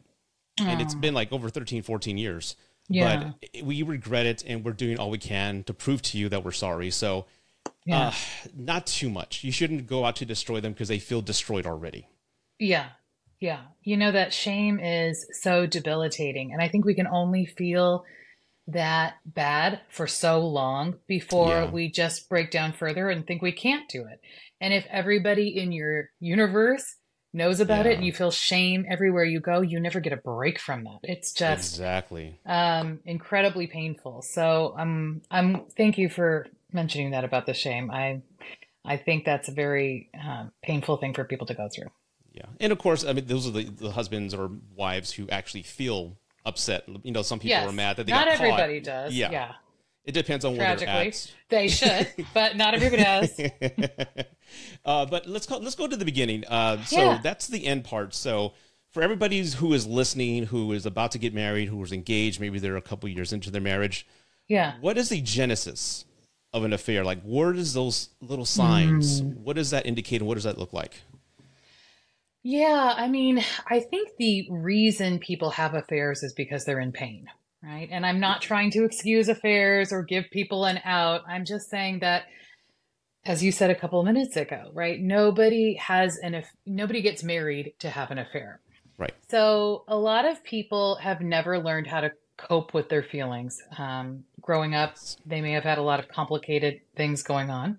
and 0.58 0.80
it's 0.82 0.94
been 0.94 1.14
like 1.14 1.32
over 1.32 1.48
13 1.48 1.82
14 1.82 2.18
years 2.18 2.56
Yeah. 2.88 3.32
but 3.42 3.64
we 3.64 3.82
regret 3.82 4.26
it 4.26 4.42
and 4.46 4.64
we're 4.64 4.72
doing 4.72 4.98
all 4.98 5.10
we 5.10 5.18
can 5.18 5.62
to 5.64 5.72
prove 5.74 6.02
to 6.02 6.18
you 6.18 6.28
that 6.28 6.44
we're 6.44 6.52
sorry 6.52 6.90
so 6.90 7.26
Yeah. 7.86 8.08
uh, 8.08 8.12
not 8.56 8.86
too 8.86 9.08
much 9.10 9.42
you 9.44 9.52
shouldn't 9.52 9.86
go 9.86 10.04
out 10.04 10.16
to 10.16 10.26
destroy 10.26 10.60
them 10.60 10.72
because 10.72 10.88
they 10.88 10.98
feel 10.98 11.22
destroyed 11.22 11.66
already 11.66 12.06
Yeah. 12.58 12.88
Yeah. 13.40 13.60
You 13.82 13.96
know, 13.96 14.12
that 14.12 14.34
shame 14.34 14.78
is 14.78 15.26
so 15.40 15.64
debilitating. 15.64 16.52
And 16.52 16.60
I 16.60 16.68
think 16.68 16.84
we 16.84 16.94
can 16.94 17.06
only 17.06 17.46
feel 17.46 18.04
that 18.72 19.14
bad 19.24 19.80
for 19.88 20.06
so 20.06 20.40
long 20.40 20.96
before 21.06 21.48
Yeah. 21.48 21.70
we 21.70 21.90
just 21.90 22.28
break 22.28 22.50
down 22.50 22.72
further 22.72 23.08
and 23.08 23.26
think 23.26 23.42
we 23.42 23.52
can't 23.52 23.88
do 23.88 24.06
it. 24.06 24.20
And 24.60 24.74
if 24.74 24.86
everybody 24.90 25.56
in 25.56 25.72
your 25.72 26.10
universe 26.20 26.96
knows 27.32 27.60
about 27.60 27.86
it 27.86 27.94
and 27.96 28.04
you 28.04 28.12
feel 28.12 28.30
shame 28.30 28.84
everywhere 28.88 29.24
you 29.24 29.40
go, 29.40 29.60
you 29.60 29.78
never 29.80 30.00
get 30.00 30.12
a 30.12 30.16
break 30.16 30.58
from 30.58 30.84
that. 30.84 30.98
It's 31.04 31.32
just 31.32 31.74
exactly 31.74 32.38
um, 32.44 33.00
incredibly 33.04 33.66
painful. 33.66 34.22
So 34.22 34.74
um, 34.76 35.22
I'm 35.30 35.66
thank 35.76 35.96
you 35.96 36.08
for 36.08 36.46
mentioning 36.72 37.12
that 37.12 37.24
about 37.24 37.46
the 37.46 37.54
shame. 37.54 37.90
I 37.90 38.22
I 38.84 38.96
think 38.96 39.24
that's 39.24 39.48
a 39.48 39.52
very 39.52 40.10
uh, 40.18 40.46
painful 40.62 40.96
thing 40.96 41.14
for 41.14 41.24
people 41.24 41.46
to 41.46 41.54
go 41.54 41.68
through. 41.74 41.90
Yeah, 42.32 42.46
and 42.60 42.72
of 42.72 42.78
course, 42.78 43.04
I 43.04 43.12
mean, 43.12 43.26
those 43.26 43.46
are 43.46 43.50
the, 43.50 43.64
the 43.64 43.90
husbands 43.90 44.34
or 44.34 44.50
wives 44.76 45.12
who 45.12 45.28
actually 45.30 45.62
feel 45.62 46.16
upset. 46.44 46.84
You 47.02 47.12
know, 47.12 47.22
some 47.22 47.38
people 47.38 47.50
Yes. 47.50 47.68
are 47.68 47.72
mad 47.72 47.96
that 47.96 48.06
they 48.06 48.12
not 48.12 48.26
got 48.26 48.36
caught. 48.38 48.44
everybody 48.46 48.80
does. 48.80 49.12
Yeah. 49.14 49.30
Yeah. 49.30 49.52
It 50.04 50.12
depends 50.12 50.44
on 50.44 50.56
where 50.56 50.74
they're 50.76 50.88
at. 50.88 51.32
they 51.50 51.68
should, 51.68 52.08
but 52.34 52.56
not 52.56 52.74
everybody 52.74 53.02
does. 53.04 53.38
uh, 54.84 55.06
but 55.06 55.26
let's 55.26 55.46
go. 55.46 55.58
Let's 55.58 55.74
go 55.74 55.86
to 55.86 55.96
the 55.96 56.04
beginning. 56.04 56.44
Uh, 56.46 56.82
so 56.84 56.96
Yeah. 56.98 57.20
that's 57.22 57.46
the 57.46 57.66
end 57.66 57.84
part. 57.84 58.14
So 58.14 58.54
for 58.90 59.02
everybody 59.02 59.44
who 59.44 59.72
is 59.72 59.86
listening, 59.86 60.44
who 60.46 60.72
is 60.72 60.86
about 60.86 61.12
to 61.12 61.18
get 61.18 61.34
married, 61.34 61.68
who 61.68 61.82
is 61.84 61.92
engaged, 61.92 62.40
maybe 62.40 62.58
they're 62.58 62.76
a 62.76 62.82
couple 62.82 63.08
years 63.08 63.32
into 63.32 63.50
their 63.50 63.60
marriage. 63.60 64.06
Yeah. 64.48 64.74
What 64.80 64.98
is 64.98 65.10
the 65.10 65.20
genesis 65.20 66.04
of 66.52 66.64
an 66.64 66.72
affair? 66.72 67.04
Like, 67.04 67.22
where 67.22 67.52
does 67.52 67.74
those 67.74 68.08
little 68.20 68.46
signs? 68.46 69.20
Hmm. 69.20 69.28
What 69.44 69.56
does 69.56 69.70
that 69.70 69.86
indicate, 69.86 70.20
and 70.22 70.26
what 70.26 70.34
does 70.34 70.44
that 70.44 70.58
look 70.58 70.72
like? 70.72 70.94
Yeah, 72.42 72.94
I 72.96 73.08
mean, 73.08 73.44
I 73.68 73.80
think 73.80 74.10
the 74.18 74.46
reason 74.50 75.18
people 75.18 75.50
have 75.50 75.74
affairs 75.74 76.22
is 76.22 76.32
because 76.32 76.64
they're 76.64 76.80
in 76.80 76.92
pain, 76.92 77.26
right? 77.62 77.88
And 77.90 78.06
I'm 78.06 78.18
not 78.18 78.40
trying 78.40 78.70
to 78.72 78.84
excuse 78.84 79.28
affairs 79.28 79.92
or 79.92 80.02
give 80.02 80.24
people 80.30 80.64
an 80.64 80.80
out. 80.84 81.22
I'm 81.28 81.44
just 81.44 81.68
saying 81.68 81.98
that, 82.00 82.24
as 83.26 83.42
you 83.42 83.52
said 83.52 83.70
a 83.70 83.74
couple 83.74 84.00
of 84.00 84.06
minutes 84.06 84.36
ago, 84.36 84.70
right? 84.72 84.98
Nobody 84.98 85.74
has 85.74 86.16
an, 86.16 86.36
aff- 86.36 86.56
nobody 86.64 87.02
gets 87.02 87.22
married 87.22 87.74
to 87.80 87.90
have 87.90 88.10
an 88.10 88.18
affair. 88.18 88.60
Right. 88.96 89.12
So 89.28 89.84
a 89.86 89.96
lot 89.96 90.24
of 90.24 90.42
people 90.42 90.96
have 90.96 91.20
never 91.20 91.58
learned 91.58 91.86
how 91.88 92.00
to 92.00 92.12
cope 92.38 92.72
with 92.72 92.88
their 92.88 93.02
feelings. 93.02 93.62
Um, 93.76 94.24
growing 94.40 94.74
up, 94.74 94.96
they 95.26 95.42
may 95.42 95.52
have 95.52 95.64
had 95.64 95.78
a 95.78 95.82
lot 95.82 96.00
of 96.00 96.08
complicated 96.08 96.80
things 96.96 97.22
going 97.22 97.50
on. 97.50 97.78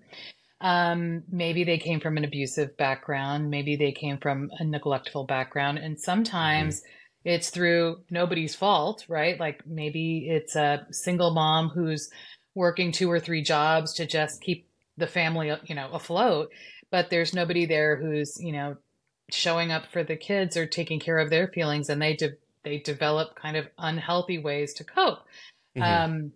Um, 0.62 1.24
maybe 1.28 1.64
they 1.64 1.78
came 1.78 2.00
from 2.00 2.16
an 2.16 2.24
abusive 2.24 2.76
background. 2.76 3.50
Maybe 3.50 3.76
they 3.76 3.92
came 3.92 4.18
from 4.18 4.48
a 4.58 4.64
neglectful 4.64 5.24
background. 5.24 5.78
And 5.78 6.00
sometimes 6.00 6.82
it's 7.24 7.50
through 7.50 8.02
nobody's 8.10 8.54
fault, 8.54 9.04
right? 9.08 9.38
Like 9.38 9.66
maybe 9.66 10.28
it's 10.28 10.54
a 10.54 10.86
single 10.92 11.34
mom 11.34 11.68
who's 11.68 12.08
working 12.54 12.92
two 12.92 13.10
or 13.10 13.18
three 13.18 13.42
jobs 13.42 13.94
to 13.94 14.06
just 14.06 14.40
keep 14.40 14.68
the 14.96 15.08
family, 15.08 15.52
you 15.64 15.74
know, 15.74 15.90
afloat. 15.92 16.50
But 16.90 17.10
there's 17.10 17.34
nobody 17.34 17.66
there 17.66 17.96
who's, 17.96 18.38
you 18.38 18.52
know, 18.52 18.76
showing 19.30 19.72
up 19.72 19.86
for 19.92 20.04
the 20.04 20.16
kids 20.16 20.56
or 20.56 20.66
taking 20.66 21.00
care 21.00 21.18
of 21.18 21.30
their 21.30 21.48
feelings, 21.48 21.88
and 21.88 22.00
they 22.00 22.14
de- 22.14 22.36
they 22.64 22.78
develop 22.78 23.34
kind 23.34 23.56
of 23.56 23.66
unhealthy 23.78 24.38
ways 24.38 24.74
to 24.74 24.84
cope. 24.84 25.20
Mhm. 25.76 25.82
Um, 25.82 26.32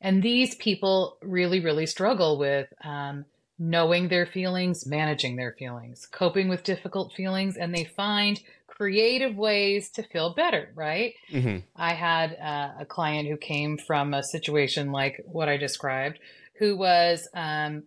and 0.00 0.22
these 0.22 0.54
people 0.56 1.18
really, 1.22 1.60
really 1.60 1.86
struggle 1.86 2.38
with 2.38 2.68
um, 2.84 3.24
knowing 3.58 4.08
their 4.08 4.26
feelings, 4.26 4.86
managing 4.86 5.36
their 5.36 5.52
feelings, 5.58 6.06
coping 6.06 6.48
with 6.48 6.62
difficult 6.62 7.12
feelings, 7.14 7.56
and 7.56 7.74
they 7.74 7.84
find 7.84 8.40
creative 8.66 9.36
ways 9.36 9.90
to 9.90 10.02
feel 10.02 10.34
better, 10.34 10.70
right? 10.74 11.14
Mhm. 11.30 11.62
I 11.74 11.94
had 11.94 12.34
uh, 12.34 12.80
a 12.80 12.86
client 12.86 13.28
who 13.28 13.36
came 13.36 13.78
from 13.78 14.12
a 14.12 14.22
situation 14.22 14.92
like 14.92 15.22
what 15.24 15.48
I 15.48 15.56
described, 15.56 16.18
who 16.58 16.76
was 16.76 17.28
um, 17.34 17.84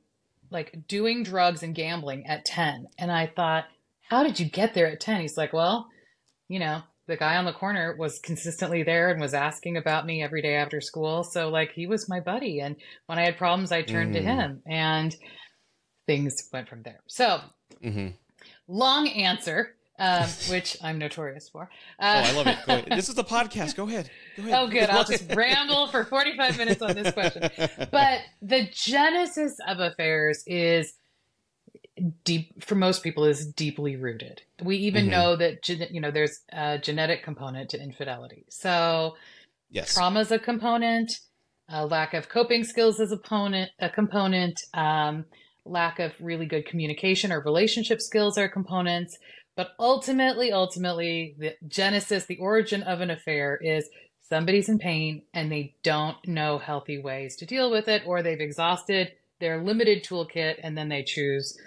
like 0.49 0.87
doing 0.87 1.23
drugs 1.23 1.61
and 1.61 1.75
gambling 1.75 2.25
at 2.25 2.45
10. 2.45 2.87
And 2.97 3.11
I 3.11 3.27
thought, 3.27 3.65
how 4.09 4.23
did 4.23 4.39
you 4.39 4.49
get 4.49 4.73
there 4.73 4.87
at 4.87 4.99
10? 4.99 5.21
He's 5.21 5.37
like, 5.37 5.53
well, 5.53 5.87
you 6.47 6.57
know, 6.59 6.81
the 7.05 7.17
guy 7.17 7.37
on 7.37 7.45
the 7.45 7.53
corner 7.53 7.95
was 7.97 8.19
consistently 8.19 8.81
there 8.83 9.09
and 9.11 9.21
was 9.21 9.33
asking 9.35 9.77
about 9.77 10.05
me 10.05 10.23
every 10.23 10.41
day 10.41 10.55
after 10.55 10.81
school. 10.81 11.23
So, 11.23 11.49
like, 11.49 11.71
he 11.71 11.85
was 11.87 12.09
my 12.09 12.19
buddy. 12.19 12.59
And 12.59 12.75
when 13.05 13.19
I 13.19 13.25
had 13.25 13.37
problems, 13.37 13.71
I 13.71 13.81
turned 13.83 14.13
to 14.13 14.21
Mm. 14.21 14.23
him 14.23 14.63
and 14.67 15.15
things 16.09 16.49
went 16.51 16.67
from 16.67 16.81
there. 16.81 17.01
So, 17.05 17.39
Mhm. 17.83 18.13
long 18.67 19.07
answer, 19.09 19.75
um, 19.99 20.27
which 20.49 20.75
I'm 20.81 20.97
notorious 20.97 21.49
for. 21.49 21.69
Oh, 21.99 22.03
Uh, 22.07 22.23
I 22.25 22.31
love 22.31 22.47
it. 22.47 22.57
Go 22.65 22.73
ahead. 22.73 22.91
This 22.97 23.09
is 23.09 23.15
the 23.15 23.23
podcast. 23.23 23.75
Go 23.75 23.87
ahead. 23.87 24.09
Go 24.35 24.41
ahead. 24.43 24.55
Oh, 24.57 24.67
good. 24.67 24.89
I'll 24.89 25.03
just 25.03 25.29
ramble 25.35 25.87
for 25.87 26.03
45 26.05 26.57
minutes 26.57 26.81
on 26.81 26.95
this 26.95 27.13
question. 27.13 27.43
But 27.91 28.21
the 28.41 28.67
genesis 28.73 29.53
of 29.67 29.79
affairs 29.79 30.43
is 30.47 30.95
deep, 32.23 32.63
for 32.63 32.73
most 32.73 33.03
people, 33.03 33.25
is 33.25 33.45
deeply 33.45 33.95
rooted. 33.95 34.41
We 34.63 34.77
even 34.77 35.05
Mhm. 35.05 35.11
know 35.11 35.35
that, 35.35 35.69
you 35.69 36.01
know, 36.01 36.09
there's 36.11 36.39
a 36.51 36.79
genetic 36.79 37.23
component 37.23 37.69
to 37.71 37.77
infidelity. 37.79 38.45
So 38.49 39.15
yes. 39.69 39.93
trauma 39.93 40.21
is 40.21 40.31
a 40.31 40.39
component, 40.39 41.11
a 41.67 41.85
lack 41.85 42.15
of 42.15 42.29
coping 42.29 42.63
skills 42.63 42.99
is 42.99 43.11
a 43.11 43.17
component, 43.17 43.69
a 43.79 43.89
component, 43.89 44.59
um, 44.73 45.25
lack 45.69 45.99
of 45.99 46.11
really 46.19 46.45
good 46.45 46.65
communication 46.65 47.31
or 47.31 47.41
relationship 47.41 48.01
skills 48.01 48.37
are 48.37 48.49
components. 48.49 49.17
But 49.55 49.69
ultimately, 49.79 50.51
ultimately, 50.51 51.35
the 51.37 51.55
genesis, 51.67 52.25
the 52.25 52.37
origin 52.37 52.83
of 52.83 53.01
an 53.01 53.09
affair 53.09 53.59
is 53.61 53.89
somebody's 54.23 54.69
in 54.69 54.79
pain 54.79 55.23
and 55.33 55.51
they 55.51 55.75
don't 55.83 56.17
know 56.25 56.59
healthy 56.59 56.99
ways 56.99 57.35
to 57.37 57.45
deal 57.45 57.69
with 57.71 57.87
it, 57.87 58.03
or 58.05 58.21
they've 58.21 58.39
exhausted 58.39 59.11
their 59.39 59.61
limited 59.61 60.03
toolkit 60.03 60.55
and 60.63 60.77
then 60.77 60.89
they 60.89 61.03
choose 61.03 61.57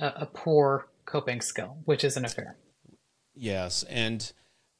a, 0.00 0.06
a 0.06 0.26
poor 0.26 0.88
coping 1.06 1.40
skill, 1.40 1.78
which 1.84 2.04
is 2.04 2.16
an 2.16 2.24
affair. 2.24 2.56
Yes, 3.34 3.84
and 3.84 4.30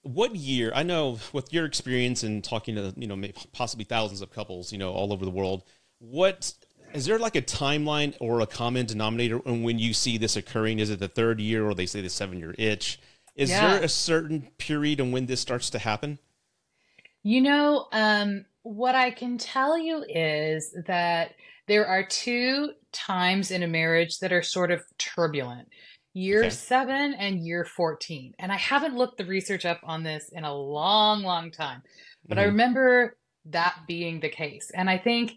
what 0.03 0.35
year? 0.35 0.73
I 0.75 0.83
know 0.83 1.19
with 1.33 1.53
your 1.53 1.65
experience 1.65 2.23
and 2.23 2.43
talking 2.43 2.75
to 2.75 2.93
you 2.97 3.07
know 3.07 3.29
possibly 3.53 3.85
thousands 3.85 4.21
of 4.21 4.31
couples, 4.31 4.73
you 4.73 4.79
know, 4.79 4.93
all 4.93 5.13
over 5.13 5.25
the 5.25 5.31
world. 5.31 5.65
What 5.99 6.53
is 6.95 7.07
there 7.07 7.19
like 7.19 7.37
a 7.37 7.43
timeline 7.43 8.15
or 8.21 8.41
a 8.41 8.47
common 8.47 8.87
denominator 8.87 9.41
on 9.47 9.63
when 9.63 9.79
you 9.79 9.93
see 9.95 10.19
this 10.19 10.37
occurring? 10.37 10.79
Is 10.79 10.91
it 10.91 11.01
the 11.01 11.09
third 11.09 11.41
year, 11.41 11.67
or 11.69 11.75
they 11.75 11.87
say 11.87 12.01
the 12.01 12.09
seven 12.09 12.39
year 12.39 12.55
itch? 12.59 12.99
Is 13.37 13.51
Yeah. 13.51 13.61
there 13.61 13.83
a 13.83 13.89
certain 13.89 14.51
period 14.59 15.01
and 15.01 15.13
when 15.13 15.27
this 15.27 15.41
starts 15.41 15.71
to 15.71 15.79
happen? 15.79 16.19
You 17.23 17.41
know, 17.43 17.89
um, 17.93 18.47
what 18.63 18.95
I 18.95 19.11
can 19.11 19.39
tell 19.39 19.77
you 19.79 20.05
is 20.09 20.75
that 20.87 21.35
there 21.67 21.87
are 21.87 22.07
two 22.07 22.73
times 22.93 23.51
in 23.51 23.63
a 23.63 23.69
marriage 23.69 24.19
that 24.21 24.33
are 24.33 24.43
sort 24.43 24.71
of 24.71 24.83
turbulent 24.99 25.69
year 26.15 26.45
Okay. 26.45 26.51
seven 26.51 27.15
and 27.15 27.47
year 27.47 27.65
14. 27.65 28.35
And 28.39 28.51
I 28.51 28.57
haven't 28.57 28.97
looked 28.97 29.19
the 29.19 29.27
research 29.27 29.65
up 29.67 29.81
on 29.85 30.03
this 30.03 30.31
in 30.33 30.45
a 30.45 30.55
long, 30.55 31.23
long 31.23 31.51
time, 31.51 31.83
but 32.29 32.39
I 32.39 32.45
Mhm. 32.45 32.47
remember 32.47 33.17
that 33.47 33.77
being 33.87 34.21
the 34.21 34.29
case. 34.29 34.71
And 34.75 34.89
I 34.89 34.99
think 34.99 35.33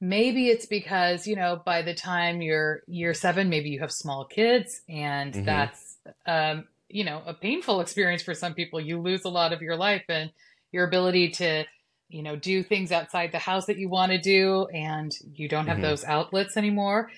maybe 0.00 0.48
it's 0.48 0.66
because, 0.66 1.26
you 1.26 1.36
know, 1.36 1.60
by 1.64 1.82
the 1.82 1.94
time 1.94 2.40
you're 2.40 2.82
year 2.86 3.14
seven, 3.14 3.48
maybe 3.48 3.70
you 3.70 3.80
have 3.80 3.92
small 3.92 4.24
kids 4.24 4.80
and 4.88 5.34
Mhm. 5.34 5.44
that's, 5.44 5.98
um, 6.26 6.66
you 6.88 7.04
know, 7.04 7.22
a 7.26 7.34
painful 7.34 7.80
experience 7.80 8.22
for 8.22 8.34
some 8.34 8.54
people. 8.54 8.80
You 8.80 9.00
lose 9.00 9.24
a 9.24 9.28
lot 9.28 9.52
of 9.52 9.62
your 9.62 9.76
life 9.76 10.04
and 10.08 10.32
your 10.72 10.84
ability 10.86 11.30
to 11.30 11.64
you 12.12 12.24
know 12.24 12.34
do 12.34 12.64
things 12.64 12.90
outside 12.90 13.30
the 13.30 13.38
house 13.38 13.66
that 13.66 13.78
you 13.78 13.88
want 13.88 14.10
to 14.10 14.18
do 14.18 14.66
and 14.74 15.12
you 15.32 15.48
don't 15.48 15.68
have 15.68 15.78
Mhm. 15.78 15.82
those 15.82 16.04
outlets 16.04 16.56
anymore 16.56 17.08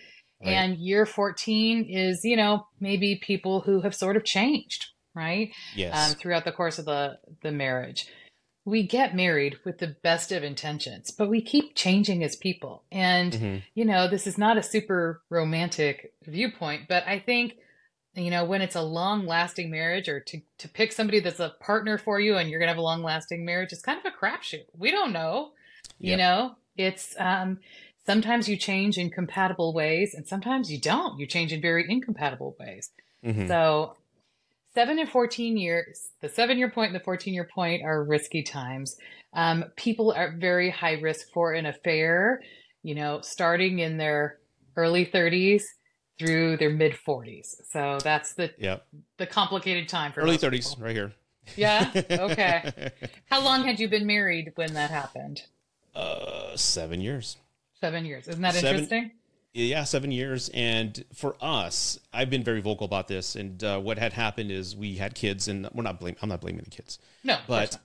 Right. 0.44 0.52
and 0.52 0.76
year 0.76 1.06
14 1.06 1.86
is 1.88 2.20
you 2.24 2.36
know 2.36 2.66
maybe 2.78 3.16
people 3.16 3.62
who 3.62 3.80
have 3.80 3.94
sort 3.94 4.18
of 4.18 4.24
changed 4.24 4.90
right 5.14 5.50
Yes. 5.74 5.94
um, 6.10 6.14
throughout 6.18 6.44
the 6.44 6.52
course 6.52 6.78
of 6.78 6.84
the 6.84 7.18
the 7.40 7.52
marriage 7.52 8.06
we 8.64 8.82
get 8.86 9.14
married 9.14 9.58
with 9.64 9.78
the 9.78 9.88
best 10.02 10.30
of 10.32 10.42
intentions 10.44 11.10
but 11.10 11.28
we 11.28 11.40
keep 11.42 11.74
changing 11.74 12.22
as 12.22 12.36
people. 12.36 12.84
And 12.92 13.32
Mhm. 13.32 13.62
you 13.74 13.84
know 13.84 14.08
this 14.08 14.26
is 14.26 14.38
not 14.38 14.56
a 14.56 14.62
super 14.62 15.20
romantic 15.30 16.12
viewpoint 16.24 16.82
but 16.88 17.02
i 17.06 17.18
think 17.18 17.54
you 18.14 18.30
know 18.30 18.44
when 18.44 18.62
it's 18.62 18.76
a 18.76 18.82
long 18.82 19.26
lasting 19.26 19.70
marriage 19.70 20.08
or 20.08 20.20
to, 20.20 20.40
to 20.58 20.68
pick 20.68 20.92
somebody 20.92 21.18
that's 21.20 21.40
a 21.40 21.54
partner 21.60 21.96
for 21.98 22.20
you 22.20 22.36
and 22.36 22.50
you're 22.50 22.60
gonna 22.60 22.70
have 22.70 22.78
a 22.78 22.82
long 22.82 23.02
lasting 23.02 23.44
marriage 23.44 23.72
it's 23.72 23.82
kind 23.82 23.98
of 23.98 24.04
a 24.04 24.16
crapshoot. 24.16 24.64
We 24.76 24.90
don't 24.90 25.12
know 25.12 25.52
you 25.98 26.16
know? 26.16 26.56
It's 26.76 27.14
um 27.18 27.58
sometimes 28.06 28.48
you 28.48 28.56
change 28.56 28.98
in 28.98 29.10
compatible 29.10 29.72
ways 29.72 30.14
and 30.14 30.26
sometimes 30.26 30.70
you 30.72 30.78
don't. 30.80 31.18
You 31.20 31.26
change 31.26 31.52
in 31.52 31.60
very 31.60 31.84
incompatible 31.88 32.56
ways. 32.58 32.90
Mhm. 33.24 33.46
so 33.48 33.96
seven 34.74 34.98
and 34.98 35.08
14 35.08 35.56
years 35.56 36.08
the 36.20 36.28
seven 36.28 36.58
year 36.58 36.70
point 36.70 36.92
and 36.92 37.00
the 37.00 37.04
14 37.04 37.34
year 37.34 37.48
point 37.52 37.82
are 37.84 38.02
risky 38.04 38.42
times 38.42 38.96
um, 39.34 39.64
people 39.76 40.12
are 40.12 40.34
very 40.38 40.70
high 40.70 40.94
risk 41.00 41.26
for 41.32 41.52
an 41.52 41.66
affair 41.66 42.42
you 42.82 42.94
know 42.94 43.20
starting 43.22 43.78
in 43.80 43.96
their 43.96 44.38
early 44.76 45.04
30s 45.06 45.62
through 46.18 46.56
their 46.56 46.70
mid 46.70 46.92
40s 47.06 47.54
so 47.70 47.98
that's 48.02 48.34
the 48.34 48.50
Yep. 48.58 48.86
the 49.18 49.26
complicated 49.26 49.88
time 49.88 50.12
for 50.12 50.20
Early 50.20 50.36
thirties, 50.36 50.68
people. 50.70 50.84
right 50.84 50.94
here. 50.94 51.12
Yeah? 51.56 51.90
Okay. 52.10 52.90
how 53.30 53.42
long 53.42 53.64
had 53.64 53.80
you 53.80 53.88
been 53.88 54.06
married 54.06 54.52
when 54.54 54.74
that 54.74 54.90
happened 54.90 55.42
uh, 55.94 56.56
seven 56.56 57.00
years. 57.00 57.36
seven 57.80 58.04
years 58.04 58.28
isn't 58.28 58.40
that 58.42 58.54
Seven- 58.54 58.68
interesting 58.70 59.10
yeah 59.54 59.84
seven 59.84 60.10
years 60.10 60.48
and 60.54 61.04
for 61.14 61.36
us 61.40 61.98
i've 62.12 62.30
been 62.30 62.42
very 62.42 62.60
vocal 62.60 62.84
about 62.84 63.08
this 63.08 63.36
and 63.36 63.62
uh, 63.64 63.78
what 63.78 63.98
had 63.98 64.12
happened 64.12 64.50
is 64.50 64.74
we 64.76 64.96
had 64.96 65.14
kids 65.14 65.48
and 65.48 65.68
we're 65.74 65.82
not 65.82 66.00
blame 66.00 66.16
i'm 66.22 66.28
not 66.28 66.40
blaming 66.40 66.62
the 66.64 66.70
kids 66.70 66.98
no 67.22 67.36
but 67.46 67.78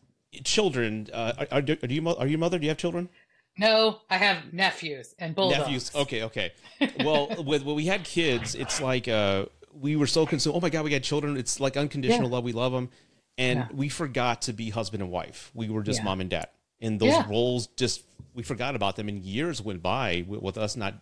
children 0.43 1.07
uh, 1.13 1.33
are, 1.39 1.47
are, 1.51 1.63
are 1.83 1.87
you 1.89 2.09
are 2.17 2.27
you 2.27 2.37
mother 2.37 2.57
do 2.57 2.63
you 2.63 2.69
have 2.69 2.77
children 2.77 3.09
no 3.57 3.99
i 4.09 4.17
have 4.17 4.53
nephews 4.53 5.13
and 5.19 5.35
bulldogs 5.35 5.59
nephews 5.59 5.91
okay 5.95 6.23
okay 6.23 6.51
well 6.99 7.27
with 7.45 7.63
when 7.63 7.75
we 7.75 7.85
had 7.85 8.03
kids 8.03 8.55
it's 8.55 8.79
like 8.81 9.07
uh 9.07 9.45
we 9.79 9.95
were 9.95 10.07
so 10.07 10.25
consumed. 10.25 10.55
Oh 10.55 10.59
my 10.59 10.71
God, 10.71 10.85
we 10.85 10.89
got 10.89 11.03
children. 11.03 11.37
It's 11.37 11.59
like 11.59 11.77
unconditional 11.77 12.29
Yeah. 12.29 12.35
love. 12.37 12.43
We 12.43 12.51
love 12.51 12.71
them. 12.71 12.89
And 13.37 13.59
Yeah. 13.59 13.67
we 13.71 13.89
forgot 13.89 14.41
to 14.43 14.53
be 14.53 14.71
husband 14.71 15.03
and 15.03 15.11
wife. 15.11 15.51
We 15.53 15.69
were 15.69 15.83
just 15.83 15.99
Yeah. 15.99 16.05
mom 16.05 16.19
and 16.19 16.31
dad. 16.31 16.47
And 16.81 16.99
those 16.99 17.23
roles 17.27 17.67
just, 17.77 18.01
we 18.33 18.41
forgot 18.41 18.75
about 18.75 18.95
them. 18.95 19.07
And 19.07 19.19
years 19.23 19.61
went 19.61 19.83
by 19.83 20.25
with 20.27 20.57
us 20.57 20.75
not, 20.75 20.95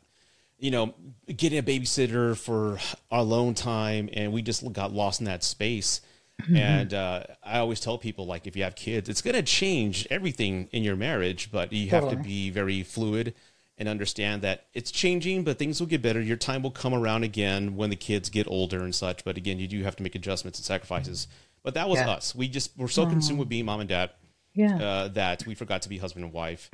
you 0.57 0.71
know, 0.71 0.93
getting 1.27 1.59
a 1.59 1.63
babysitter 1.63 2.37
for 2.37 2.79
our 3.11 3.19
alone 3.19 3.53
time. 3.53 4.09
And 4.13 4.31
we 4.31 4.41
just 4.41 4.71
got 4.73 4.93
lost 4.93 5.19
in 5.19 5.25
that 5.25 5.43
space. 5.43 6.01
Mm-hmm. 6.41 6.55
And 6.57 6.93
uh, 6.93 7.23
I 7.43 7.59
always 7.59 7.79
tell 7.79 7.97
people, 7.97 8.25
like, 8.25 8.45
if 8.45 8.55
you 8.55 8.63
have 8.63 8.75
kids, 8.75 9.07
it's 9.07 9.21
going 9.21 9.35
to 9.35 9.43
change 9.43 10.05
everything 10.11 10.67
in 10.71 10.83
your 10.83 10.95
marriage, 10.95 11.49
but 11.51 11.71
you 11.71 11.89
have 11.91 12.09
to 12.09 12.17
be 12.17 12.49
very 12.49 12.83
fluid 12.83 13.33
and 13.77 13.89
understand 13.89 14.41
that 14.41 14.67
it's 14.73 14.91
changing, 14.91 15.43
but 15.43 15.59
things 15.59 15.79
will 15.79 15.87
get 15.87 16.01
better. 16.01 16.21
Your 16.21 16.37
time 16.37 16.63
will 16.63 16.71
come 16.71 16.93
around 16.93 17.23
again 17.23 17.75
when 17.75 17.89
the 17.89 17.95
kids 17.95 18.29
get 18.29 18.47
older 18.47 18.83
and 18.83 18.95
such. 18.95 19.23
But 19.23 19.37
again, 19.37 19.59
you 19.59 19.67
do 19.67 19.83
have 19.83 19.95
to 19.97 20.03
make 20.03 20.15
adjustments 20.15 20.59
and 20.59 20.65
sacrifices. 20.65 21.27
But 21.63 21.73
that 21.73 21.89
was 21.89 21.99
Yeah. 21.99 22.11
us. 22.11 22.33
We 22.35 22.47
just 22.47 22.77
were 22.77 22.87
so 22.87 23.05
consumed 23.05 23.39
with 23.39 23.49
being 23.49 23.65
mom 23.65 23.81
and 23.81 23.89
dad 23.89 24.11
Yeah. 24.53 24.77
uh, 24.77 25.07
that 25.09 25.45
we 25.45 25.55
forgot 25.55 25.81
to 25.83 25.89
be 25.89 25.97
husband 25.97 26.23
and 26.23 26.33
wife, 26.33 26.69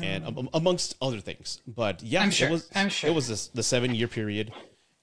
and 0.00 0.26
um, 0.26 0.48
amongst 0.54 0.96
other 1.00 1.20
things. 1.20 1.60
But 1.66 2.02
yeah, 2.02 2.22
I'm 2.22 2.30
sure. 2.30 2.48
it 2.48 2.52
was. 2.52 2.68
I'm 2.74 2.88
sure. 2.88 3.10
it 3.10 3.12
was 3.12 3.28
this, 3.28 3.48
the 3.48 3.62
seven 3.62 3.94
year 3.94 4.08
period. 4.08 4.52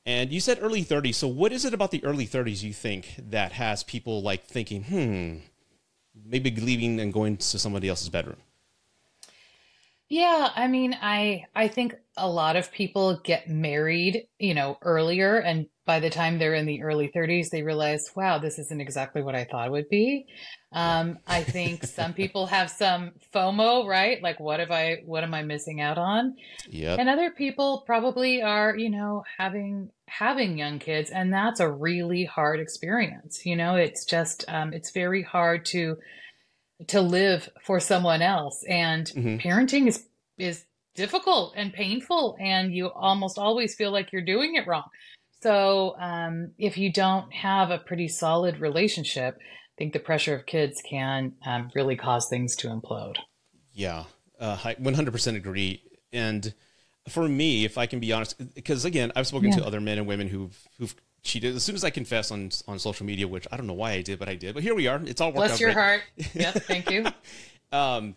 And 0.05 0.31
you 0.31 0.39
said 0.39 0.59
early 0.61 0.85
30s. 0.85 1.15
So 1.15 1.27
what 1.27 1.51
is 1.51 1.65
it 1.65 1.73
about 1.73 1.91
the 1.91 2.01
early 2.05 2.25
30s 2.25 2.63
you 2.63 2.71
think 2.71 3.15
that 3.29 3.51
has 3.51 3.83
people 3.83 4.21
like 4.21 4.45
thinking, 4.45 4.83
hmm, 4.83 5.39
maybe 6.25 6.49
leaving 6.49 6.97
and 7.01 7.11
going 7.11 7.35
to 7.35 7.59
somebody 7.59 7.89
else's 7.89 8.07
bedroom? 8.07 8.37
Yeah, 10.07 10.49
I 10.55 10.67
mean, 10.67 10.97
I 11.01 11.47
I 11.53 11.67
think 11.67 11.95
a 12.15 12.29
lot 12.29 12.55
of 12.55 12.71
people 12.71 13.17
get 13.17 13.49
married, 13.49 14.27
you 14.39 14.53
know, 14.53 14.77
earlier, 14.81 15.37
and 15.37 15.67
by 15.87 16.01
the 16.01 16.09
time 16.09 16.37
they're 16.37 16.53
in 16.53 16.65
the 16.65 16.83
early 16.83 17.07
30s, 17.07 17.49
they 17.49 17.63
realize, 17.63 18.11
wow, 18.13 18.37
this 18.37 18.59
isn't 18.59 18.81
exactly 18.81 19.23
what 19.23 19.35
I 19.35 19.45
thought 19.45 19.67
it 19.67 19.71
would 19.71 19.89
be. 19.89 20.27
Um, 20.73 21.17
I 21.25 21.43
think 21.43 21.85
some 21.85 22.13
people 22.21 22.45
have 22.45 22.69
some 22.69 23.13
FOMO, 23.33 23.87
right? 23.87 24.21
Like, 24.21 24.39
what 24.39 24.59
have 24.59 24.69
I, 24.69 25.01
what 25.05 25.23
am 25.23 25.33
I 25.33 25.43
missing 25.43 25.79
out 25.81 25.97
on? 25.97 26.35
Yep. 26.69 26.99
And 26.99 27.09
other 27.09 27.31
people 27.31 27.83
probably 27.85 28.41
are, 28.41 28.75
you 28.77 28.89
know, 28.89 29.23
having 29.37 29.89
having 30.09 30.57
young 30.57 30.79
kids, 30.79 31.09
and 31.09 31.33
that's 31.33 31.59
a 31.59 31.69
really 31.69 32.25
hard 32.25 32.59
experience. 32.59 33.45
You 33.45 33.55
know, 33.55 33.75
it's 33.75 34.05
just 34.05 34.45
um, 34.47 34.73
it's 34.73 34.91
very 34.91 35.23
hard 35.23 35.65
to 35.67 35.97
to 36.87 37.01
live 37.01 37.49
for 37.63 37.79
someone 37.79 38.21
else, 38.21 38.63
and 38.67 39.07
Mhm. 39.07 39.41
parenting 39.41 39.87
is 39.87 40.07
is 40.37 40.65
difficult 40.95 41.53
and 41.55 41.71
painful, 41.71 42.35
and 42.39 42.73
you 42.73 42.87
almost 42.87 43.37
always 43.37 43.75
feel 43.75 43.91
like 43.91 44.11
you're 44.11 44.21
doing 44.21 44.55
it 44.55 44.67
wrong. 44.67 44.89
So, 45.41 45.95
um, 45.99 46.51
if 46.57 46.77
you 46.77 46.91
don't 46.91 47.31
have 47.33 47.69
a 47.71 47.77
pretty 47.77 48.07
solid 48.07 48.59
relationship, 48.59 49.37
I 49.39 49.73
think 49.77 49.93
the 49.93 49.99
pressure 49.99 50.35
of 50.35 50.45
kids 50.45 50.81
can 50.87 51.33
um, 51.45 51.69
really 51.75 51.95
cause 51.95 52.27
things 52.29 52.55
to 52.57 52.67
implode. 52.69 53.17
Yeah, 53.73 54.05
uh, 54.39 54.57
I 54.63 54.73
100% 54.75 55.35
agree. 55.35 55.83
And 56.11 56.53
for 57.07 57.27
me, 57.27 57.63
if 57.65 57.77
I 57.77 57.85
can 57.85 57.99
be 57.99 58.11
honest, 58.11 58.55
because 58.55 58.85
again, 58.85 59.11
I've 59.15 59.27
spoken 59.27 59.49
Yeah. 59.49 59.57
to 59.57 59.65
other 59.67 59.79
men 59.79 59.99
and 59.99 60.07
women 60.07 60.27
who've 60.27 60.57
who've 60.79 60.95
cheated. 61.23 61.55
As 61.55 61.63
soon 61.63 61.75
as 61.75 61.83
I 61.83 61.89
confess 61.91 62.31
on 62.31 62.49
on 62.67 62.79
social 62.79 63.05
media, 63.05 63.27
which 63.27 63.47
I 63.51 63.57
don't 63.57 63.67
know 63.67 63.73
why 63.73 63.91
I 63.91 64.01
did, 64.01 64.17
but 64.17 64.27
I 64.29 64.35
did. 64.35 64.55
But 64.55 64.63
here 64.63 64.73
we 64.73 64.87
are. 64.87 64.99
It's 65.05 65.21
all 65.21 65.27
worked 65.29 65.37
Bless 65.37 65.51
out 65.51 65.59
Bless 65.59 65.59
your 65.59 65.73
great. 65.73 65.83
heart. 65.83 66.01
Yep, 66.33 66.53
thank 66.63 66.89
you. 66.91 67.05
Um, 67.71 68.15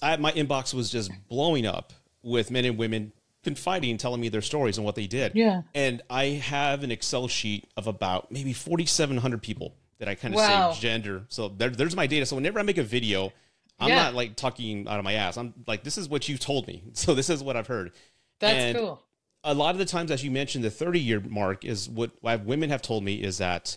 I, 0.00 0.16
my 0.16 0.32
inbox 0.32 0.72
was 0.72 0.90
just 0.90 1.10
blowing 1.28 1.66
up 1.66 1.92
with 2.22 2.50
men 2.50 2.64
and 2.64 2.78
women 2.78 3.12
confiding, 3.46 3.96
telling 3.96 4.20
me 4.20 4.28
their 4.28 4.42
stories 4.42 4.76
and 4.76 4.84
what 4.84 4.96
they 4.96 5.06
did. 5.06 5.32
Yeah. 5.36 5.62
And 5.74 6.02
I 6.10 6.24
have 6.26 6.82
an 6.82 6.90
Excel 6.90 7.28
sheet 7.28 7.64
of 7.76 7.86
about 7.86 8.30
maybe 8.32 8.52
4,700 8.52 9.40
people 9.40 9.74
that 9.98 10.08
I 10.08 10.14
kind 10.16 10.34
of 10.34 10.38
Wow. 10.38 10.72
say 10.72 10.80
gender. 10.80 11.24
So 11.28 11.48
there, 11.48 11.70
there's 11.70 11.94
my 11.96 12.06
data. 12.08 12.26
So 12.26 12.34
whenever 12.36 12.58
I 12.58 12.62
make 12.62 12.78
a 12.78 12.82
video, 12.82 13.32
I'm 13.78 13.90
Yeah. 13.90 14.02
not 14.02 14.14
like 14.14 14.34
talking 14.36 14.88
out 14.88 14.98
of 14.98 15.04
my 15.04 15.12
ass. 15.14 15.36
I'm 15.36 15.54
like, 15.66 15.84
this 15.84 15.96
is 15.96 16.08
what 16.08 16.28
you 16.28 16.36
told 16.36 16.66
me. 16.66 16.82
So 16.94 17.14
this 17.14 17.30
is 17.30 17.42
what 17.42 17.56
I've 17.56 17.68
heard. 17.68 17.92
That's 18.40 18.64
And 18.64 18.78
cool. 18.78 19.02
a 19.44 19.54
lot 19.54 19.70
of 19.76 19.78
the 19.78 19.84
times, 19.86 20.10
as 20.10 20.24
you 20.24 20.30
mentioned, 20.32 20.64
the 20.64 20.70
30 20.70 20.98
year 21.00 21.20
mark 21.20 21.64
is 21.64 21.88
what 21.88 22.10
women 22.22 22.70
have 22.70 22.82
told 22.82 23.04
me 23.04 23.14
is 23.14 23.38
that 23.38 23.76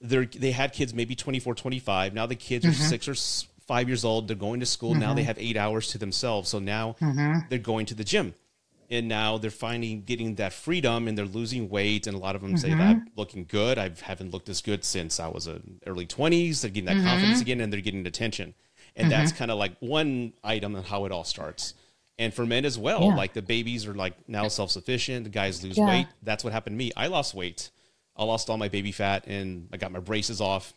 they're, 0.00 0.26
they 0.26 0.50
had 0.50 0.72
kids 0.72 0.92
maybe 0.92 1.14
24, 1.14 1.54
25. 1.54 2.14
Now 2.14 2.26
the 2.26 2.34
kids 2.34 2.66
are 2.66 2.70
Mm-hmm. 2.70 2.88
six 2.88 3.08
or 3.08 3.14
five 3.66 3.88
years 3.88 4.04
old. 4.04 4.28
They're 4.28 4.36
going 4.36 4.60
to 4.60 4.66
school. 4.66 4.94
Now 4.94 5.14
they 5.14 5.22
have 5.22 5.38
eight 5.38 5.56
hours 5.56 5.88
to 5.92 5.98
themselves. 5.98 6.50
So 6.50 6.58
now 6.58 6.96
Mm-hmm. 7.00 7.46
they're 7.48 7.58
going 7.72 7.86
to 7.86 7.94
the 7.94 8.04
gym. 8.04 8.34
And 8.90 9.08
now 9.08 9.38
they're 9.38 9.50
finding 9.50 10.02
getting 10.02 10.34
that 10.36 10.52
freedom 10.52 11.08
and 11.08 11.16
they're 11.16 11.24
losing 11.26 11.68
weight. 11.68 12.06
And 12.06 12.14
a 12.16 12.18
lot 12.20 12.36
of 12.36 12.42
them 12.42 12.56
say 12.56 12.70
Mm-hmm. 12.70 12.78
that 12.78 12.96
looking 13.16 13.44
good. 13.44 13.78
I 13.78 13.90
haven't 14.02 14.32
looked 14.32 14.48
as 14.48 14.60
good 14.60 14.84
since 14.84 15.18
I 15.20 15.28
was 15.28 15.46
in 15.46 15.80
early 15.86 16.06
20s. 16.06 16.60
They're 16.60 16.70
getting 16.70 16.86
that 16.86 16.96
Mm-hmm. 16.96 17.06
confidence 17.06 17.40
again 17.40 17.60
and 17.60 17.72
they're 17.72 17.80
getting 17.80 18.06
attention. 18.06 18.54
And 18.96 19.10
that's 19.10 19.32
kind 19.32 19.50
of 19.50 19.58
like 19.58 19.76
one 19.80 20.34
item 20.44 20.76
of 20.76 20.86
how 20.86 21.04
it 21.04 21.12
all 21.12 21.24
starts. 21.24 21.74
And 22.18 22.32
for 22.32 22.46
men 22.46 22.64
as 22.64 22.78
well, 22.78 23.02
Yeah. 23.06 23.14
like 23.16 23.32
the 23.32 23.42
babies 23.42 23.86
are 23.86 23.94
like 23.94 24.14
now 24.28 24.46
self 24.48 24.70
sufficient. 24.70 25.24
The 25.24 25.30
guys 25.30 25.64
lose 25.64 25.76
Yeah. 25.76 25.86
weight. 25.88 26.06
That's 26.22 26.44
what 26.44 26.52
happened 26.52 26.74
to 26.74 26.78
me. 26.78 26.92
I 26.96 27.08
lost 27.08 27.34
weight. 27.34 27.70
I 28.16 28.22
lost 28.24 28.48
all 28.48 28.56
my 28.56 28.68
baby 28.68 28.92
fat 28.92 29.24
and 29.26 29.68
I 29.72 29.76
got 29.78 29.90
my 29.90 29.98
braces 29.98 30.40
off. 30.40 30.72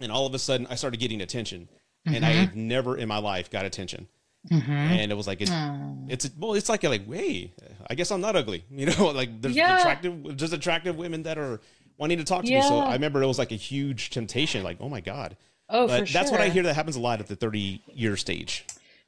And 0.00 0.10
all 0.10 0.26
of 0.26 0.34
a 0.34 0.38
sudden, 0.40 0.66
I 0.68 0.74
started 0.74 0.98
getting 0.98 1.20
attention. 1.20 1.68
And 2.04 2.24
I 2.24 2.30
Mm-hmm. 2.32 2.40
have 2.40 2.56
never 2.56 2.96
in 2.96 3.08
my 3.08 3.18
life 3.18 3.50
got 3.50 3.64
attention. 3.64 4.08
Mm-hmm. 4.50 4.70
And 4.72 5.12
it 5.12 5.14
was 5.14 5.26
like, 5.26 5.40
it's, 5.40 5.50
mm. 5.50 6.06
it's, 6.08 6.30
well, 6.38 6.54
it's 6.54 6.68
like, 6.68 6.82
like, 6.84 7.06
hey, 7.12 7.52
I 7.88 7.94
guess 7.94 8.10
I'm 8.10 8.20
not 8.20 8.36
ugly. 8.36 8.64
You 8.70 8.86
know, 8.86 9.08
like 9.08 9.40
there's 9.40 9.56
Yeah. 9.56 9.78
attractive, 9.78 10.36
just 10.36 10.52
attractive 10.52 10.96
women 10.96 11.24
that 11.24 11.38
are 11.38 11.60
wanting 11.98 12.18
to 12.18 12.24
talk 12.24 12.44
to 12.44 12.50
me. 12.50 12.62
So 12.62 12.78
I 12.78 12.92
remember 12.92 13.22
it 13.22 13.26
was 13.26 13.38
like 13.38 13.52
a 13.52 13.56
huge 13.56 14.10
temptation. 14.10 14.62
Like, 14.62 14.76
oh 14.80 14.88
my 14.88 15.00
God. 15.00 15.36
Oh, 15.68 15.88
But 15.88 16.08
that's 16.08 16.30
what 16.30 16.40
I 16.40 16.48
hear 16.48 16.62
that 16.64 16.74
happens 16.74 16.96
a 16.96 17.00
lot 17.00 17.20
at 17.20 17.26
the 17.26 17.36
30 17.36 17.82
year 17.92 18.16
stage. 18.16 18.64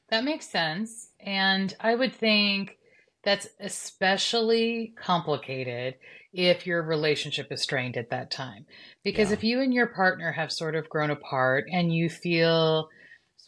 That 0.09 0.23
makes 0.23 0.49
sense. 0.49 1.09
And 1.19 1.73
I 1.79 1.95
would 1.95 2.13
think 2.13 2.77
that's 3.23 3.47
especially 3.59 4.93
complicated 5.01 5.95
if 6.33 6.65
your 6.67 6.81
relationship 6.83 7.51
is 7.51 7.61
strained 7.61 7.97
at 7.97 8.09
that 8.09 8.31
time. 8.31 8.65
Because 9.03 9.29
Yeah. 9.29 9.33
if 9.35 9.43
you 9.43 9.61
and 9.61 9.73
your 9.73 9.87
partner 9.87 10.31
have 10.33 10.51
sort 10.51 10.75
of 10.75 10.89
grown 10.89 11.09
apart 11.09 11.65
and 11.71 11.93
you 11.93 12.09
feel 12.09 12.89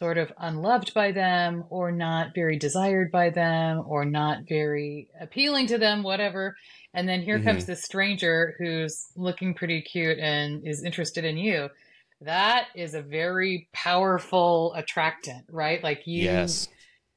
sort 0.02 0.18
of 0.18 0.32
unloved 0.38 0.92
by 0.94 1.12
them 1.12 1.62
or 1.70 1.92
not 1.92 2.34
very 2.34 2.58
desired 2.58 3.12
by 3.12 3.30
them 3.30 3.84
or 3.86 4.04
not 4.04 4.38
very 4.48 5.08
appealing 5.20 5.68
to 5.68 5.78
them, 5.78 6.02
whatever, 6.02 6.56
and 6.92 7.08
then 7.08 7.22
here 7.22 7.40
comes 7.40 7.62
mm-hmm. 7.62 7.70
this 7.70 7.84
stranger 7.84 8.56
who's 8.58 9.06
looking 9.14 9.54
pretty 9.54 9.80
cute 9.80 10.18
and 10.18 10.66
is 10.66 10.82
interested 10.82 11.24
in 11.24 11.36
you. 11.36 11.68
That 12.20 12.66
is 12.74 12.94
a 12.94 13.00
very 13.00 13.68
powerful 13.72 14.74
attractant, 14.74 15.44
right? 15.48 15.80
Like 15.80 16.04
you 16.04 16.24
Yes. 16.24 16.66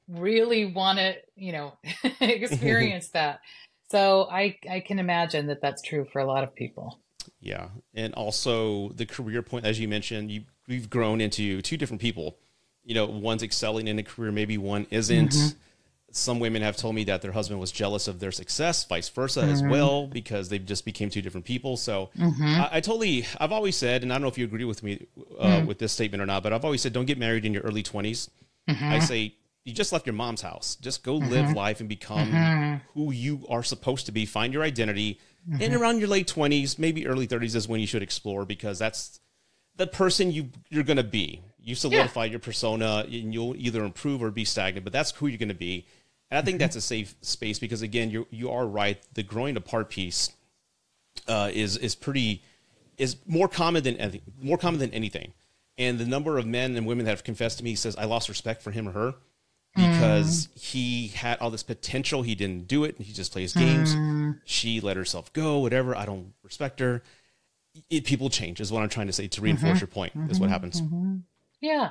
really 0.08 0.66
want 0.66 1.00
to, 1.00 1.16
you 1.36 1.54
know, 1.54 1.74
experience 2.22 3.10
that. 3.14 3.40
So 3.90 4.28
I 4.30 4.60
I 4.70 4.82
can 4.82 5.00
imagine 5.00 5.48
that 5.48 5.60
that's 5.60 5.82
true 5.82 6.06
for 6.14 6.20
a 6.20 6.26
lot 6.26 6.44
of 6.44 6.54
people. 6.54 7.00
Yeah, 7.40 7.70
and 7.96 8.14
also 8.14 8.90
the 8.90 9.08
career 9.08 9.42
point, 9.42 9.66
as 9.66 9.80
you 9.80 9.88
mentioned, 9.88 10.32
you 10.32 10.44
we've 10.68 10.90
grown 10.90 11.20
into 11.20 11.64
two 11.64 11.78
different 11.78 12.02
people. 12.02 12.38
You 12.86 12.96
know, 12.96 13.06
one's 13.08 13.44
excelling 13.44 13.88
in 13.88 14.00
a 14.00 14.04
career, 14.04 14.32
maybe 14.32 14.58
one 14.58 14.88
isn't. 14.92 15.32
Mm-hmm. 15.32 15.58
Some 16.12 16.40
women 16.40 16.62
have 16.62 16.78
told 16.78 16.96
me 16.96 17.04
that 17.06 17.22
their 17.22 17.34
husband 17.34 17.60
was 17.60 17.74
jealous 17.74 18.08
of 18.08 18.20
their 18.22 18.32
success, 18.32 18.86
vice 18.86 19.10
versa 19.10 19.42
as 19.42 19.62
Mm-hmm. 19.62 19.72
well, 19.72 20.08
because 20.08 20.48
they 20.48 20.60
just 20.60 20.86
became 20.86 21.10
two 21.10 21.22
different 21.22 21.46
people. 21.46 21.76
So 21.76 22.10
I, 22.18 22.70
I 22.74 22.80
totally, 22.80 23.26
I've 23.38 23.52
always 23.52 23.76
said, 23.76 24.02
and 24.04 24.14
I 24.14 24.16
don't 24.16 24.22
know 24.22 24.30
if 24.30 24.38
you 24.38 24.46
agree 24.46 24.64
with 24.64 24.82
me 24.82 25.08
uh, 25.38 25.46
Mm. 25.62 25.66
with 25.68 25.80
this 25.80 25.92
statement 25.92 26.22
or 26.22 26.26
not, 26.26 26.42
but 26.44 26.54
I've 26.54 26.64
always 26.64 26.82
said, 26.82 26.94
don't 26.94 27.06
get 27.06 27.18
married 27.18 27.44
in 27.44 27.54
your 27.54 27.64
early 27.64 27.84
20s. 27.84 28.30
Mm-hmm. 28.70 28.86
I 28.86 29.00
say, 29.00 29.34
you 29.66 29.74
just 29.74 29.92
left 29.92 30.06
your 30.06 30.14
mom's 30.14 30.42
house. 30.42 30.78
Just 30.80 31.04
go 31.04 31.16
live 31.16 31.52
life 31.54 31.80
and 31.82 31.90
become 31.90 32.32
Mm-hmm. 32.32 32.76
who 32.94 33.12
you 33.12 33.46
are 33.50 33.64
supposed 33.64 34.06
to 34.06 34.12
be. 34.14 34.26
Find 34.26 34.54
your 34.54 34.64
identity. 34.64 35.20
Mm-hmm. 35.50 35.62
And 35.64 35.74
around 35.76 36.00
your 36.00 36.08
late 36.08 36.32
20s, 36.34 36.80
maybe 36.80 37.08
early 37.08 37.28
30s 37.28 37.56
is 37.56 37.68
when 37.68 37.82
you 37.82 37.88
should 37.88 38.04
explore 38.04 38.46
because 38.46 38.80
that's 38.80 39.20
the 39.76 39.88
person 39.88 40.32
you 40.32 40.50
you're 40.70 40.84
going 40.86 40.96
to 40.98 41.04
be. 41.04 41.42
You 41.66 41.74
solidify 41.74 42.26
your 42.26 42.40
persona 42.40 43.06
and 43.12 43.34
you'll 43.34 43.56
either 43.56 43.84
improve 43.84 44.22
or 44.22 44.30
be 44.30 44.46
stagnant, 44.46 44.84
but 44.84 44.94
that's 44.94 45.10
who 45.12 45.26
you're 45.26 45.40
going 45.40 45.50
to 45.50 45.56
be. 45.56 45.88
And 46.30 46.38
I 46.38 46.42
think 46.44 46.60
that's 46.60 46.76
a 46.76 46.80
mm-hmm. 46.80 46.84
safe 46.84 47.16
space 47.22 47.58
because 47.58 47.82
again, 47.82 48.12
you 48.12 48.28
you 48.30 48.52
are 48.52 48.68
right. 48.68 49.02
The 49.16 49.24
growing 49.24 49.58
apart 49.58 49.90
piece 49.90 50.30
uh, 51.28 51.50
is 51.52 51.76
is 51.78 51.96
pretty 51.96 52.44
is 52.98 53.18
more 53.26 53.48
common 53.48 53.84
than 53.84 53.98
anything, 53.98 54.22
more 54.40 54.60
common 54.60 54.80
than 54.80 54.94
anything. 54.94 55.34
And 55.78 55.98
the 55.98 56.06
number 56.06 56.38
of 56.38 56.46
men 56.46 56.78
and 56.78 56.86
women 56.86 57.06
that 57.06 57.12
have 57.12 57.24
confessed 57.24 57.58
to 57.58 57.64
me 57.64 57.74
says 57.74 57.96
I 57.96 58.06
lost 58.06 58.30
respect 58.30 58.62
for 58.62 58.70
him 58.70 58.88
or 58.88 58.92
her 58.92 59.16
because 59.76 60.48
mm. 60.48 60.62
he 60.62 61.08
had 61.08 61.40
all 61.40 61.50
this 61.50 61.64
potential. 61.64 62.22
He 62.22 62.36
didn't 62.36 62.68
do 62.68 62.84
it. 62.84 62.96
He 63.00 63.12
just 63.12 63.32
plays 63.32 63.54
games. 63.54 63.94
Mm. 63.96 64.40
She 64.46 64.80
let 64.80 64.98
herself 64.98 65.34
go. 65.34 65.60
Whatever. 65.60 65.96
I 65.96 66.06
don't 66.06 66.34
respect 66.44 66.80
her. 66.80 67.04
It, 67.90 68.06
people 68.06 68.30
change 68.30 68.62
is 68.62 68.72
what 68.72 68.84
I'm 68.84 68.90
trying 68.90 69.08
to 69.08 69.14
say 69.14 69.28
to 69.28 69.42
reinforce 69.42 69.74
mm-hmm. 69.74 69.80
your 69.80 69.88
point. 69.88 70.14
Is 70.30 70.40
what 70.40 70.46
mm-hmm. 70.46 70.54
happens. 70.54 70.82
Yeah. 71.66 71.90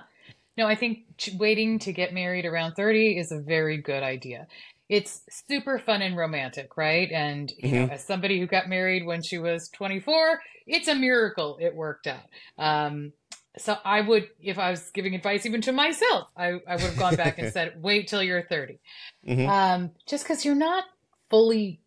No, 0.57 0.67
I 0.69 0.77
think 0.77 0.99
ch- 1.19 1.31
waiting 1.37 1.79
to 1.81 1.93
get 1.93 2.15
married 2.15 2.45
around 2.45 2.75
30 2.75 3.19
is 3.19 3.33
a 3.33 3.41
very 3.41 3.79
good 3.79 4.03
idea. 4.03 4.47
it's 4.89 5.23
super 5.49 5.79
fun 5.79 6.03
and 6.03 6.15
romantic, 6.17 6.77
right? 6.77 7.11
And 7.11 7.51
you 7.59 7.73
know, 7.73 7.79
Mm-hmm. 7.85 7.93
as 7.95 8.05
somebody 8.07 8.39
who 8.39 8.47
got 8.47 8.69
married 8.69 9.05
when 9.07 9.23
she 9.23 9.39
was 9.39 9.71
24, 9.71 10.41
it's 10.67 10.89
a 10.89 10.95
miracle 10.95 11.57
it 11.61 11.75
worked 11.75 12.07
out. 12.07 12.27
Um, 12.59 13.13
so 13.57 13.77
I 13.85 14.03
would, 14.03 14.29
if 14.41 14.59
I 14.59 14.71
was 14.71 14.91
giving 14.91 15.15
advice 15.15 15.47
even 15.47 15.63
to 15.63 15.73
myself, 15.73 16.29
I, 16.37 16.49
I 16.69 16.73
would 16.77 16.83
have 16.93 16.99
gone 16.99 17.17
back 17.17 17.39
and 17.39 17.51
said, 17.57 17.81
wait 17.83 18.09
till 18.09 18.23
you're 18.23 18.47
30. 18.47 18.79
Mhm. 19.27 19.49
Um, 19.49 19.91
just 20.07 20.25
because 20.25 20.45
you're 20.45 20.55
not 20.71 20.85
fully, 21.31 21.81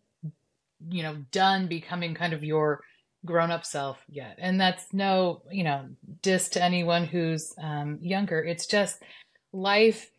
you 0.90 1.02
know, 1.04 1.16
done 1.30 1.68
becoming 1.68 2.14
kind 2.14 2.32
of 2.32 2.42
your 2.42 2.80
grown 3.24 3.50
up 3.50 3.64
self 3.64 3.98
yet. 4.08 4.36
And 4.38 4.60
that's 4.60 4.84
no, 4.92 5.42
you 5.50 5.64
know, 5.64 5.86
diss 6.22 6.48
to 6.50 6.62
anyone 6.62 7.04
who's 7.04 7.52
um, 7.62 7.98
younger. 8.00 8.40
It's 8.42 8.66
just 8.66 9.02
life, 9.52 10.10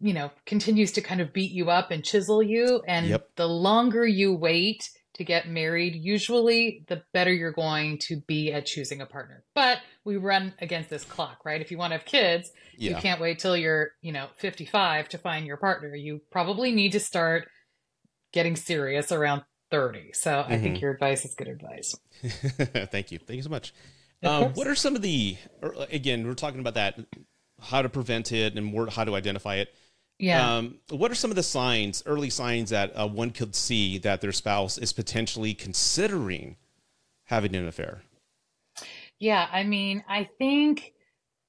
you 0.00 0.14
know, 0.14 0.30
continues 0.46 0.92
to 0.92 1.00
kind 1.00 1.20
of 1.20 1.32
beat 1.32 1.52
you 1.52 1.70
up 1.70 1.90
and 1.90 2.04
chisel 2.04 2.42
you. 2.42 2.82
And 2.86 3.06
Yep. 3.06 3.30
the 3.36 3.48
longer 3.48 4.06
you 4.06 4.34
wait 4.34 4.88
to 5.14 5.24
get 5.24 5.48
married, 5.48 5.94
usually 5.94 6.84
the 6.88 7.02
better 7.12 7.32
you're 7.32 7.52
going 7.52 7.98
to 7.98 8.20
be 8.26 8.52
at 8.52 8.66
choosing 8.66 9.00
a 9.00 9.06
partner. 9.06 9.44
But 9.54 9.78
we 10.04 10.16
run 10.16 10.54
against 10.60 10.90
this 10.90 11.04
clock, 11.04 11.44
right? 11.44 11.60
If 11.60 11.70
you 11.70 11.78
want 11.78 11.92
to 11.92 11.98
have 11.98 12.06
kids, 12.06 12.50
you 12.76 12.90
can't 13.00 13.20
wait 13.20 13.38
till 13.38 13.56
you're, 13.56 13.92
you 14.02 14.10
know, 14.10 14.26
55 14.38 15.08
to 15.10 15.18
find 15.18 15.46
your 15.46 15.56
partner. 15.56 15.94
You 15.94 16.20
probably 16.32 16.72
need 16.72 16.92
to 16.92 17.00
start 17.00 17.46
getting 18.32 18.56
serious 18.56 19.12
around 19.12 19.42
30. 19.74 20.12
So 20.12 20.44
I 20.46 20.56
think 20.58 20.76
Mhm. 20.76 20.80
your 20.82 20.92
advice 20.92 21.24
is 21.24 21.34
good 21.34 21.48
advice. 21.48 21.96
Thank 22.22 23.10
you. 23.10 23.18
Thank 23.18 23.38
you 23.38 23.42
so 23.42 23.50
much. 23.50 23.74
Um, 24.22 24.52
what 24.54 24.66
are 24.66 24.74
some 24.76 24.94
of 24.94 25.02
the, 25.02 25.36
again, 25.90 26.26
we're 26.26 26.34
talking 26.34 26.60
about 26.60 26.74
that, 26.74 26.98
how 27.60 27.82
to 27.82 27.88
prevent 27.88 28.30
it 28.32 28.56
and 28.56 28.64
more, 28.64 28.86
how 28.88 29.04
to 29.04 29.14
identify 29.16 29.56
it. 29.56 29.74
Yeah. 30.18 30.56
Um, 30.56 30.78
what 30.90 31.10
are 31.10 31.16
some 31.16 31.30
of 31.30 31.34
the 31.34 31.42
signs, 31.42 32.02
early 32.06 32.30
signs 32.30 32.70
that 32.70 32.92
uh, 32.96 33.08
one 33.08 33.30
could 33.32 33.54
see 33.56 33.98
that 33.98 34.20
their 34.20 34.32
spouse 34.32 34.78
is 34.78 34.92
potentially 34.92 35.54
considering 35.54 36.56
having 37.24 37.54
an 37.56 37.66
affair? 37.66 38.02
Yeah, 39.18 39.48
I 39.50 39.64
mean, 39.64 40.04
I 40.08 40.28
think 40.38 40.92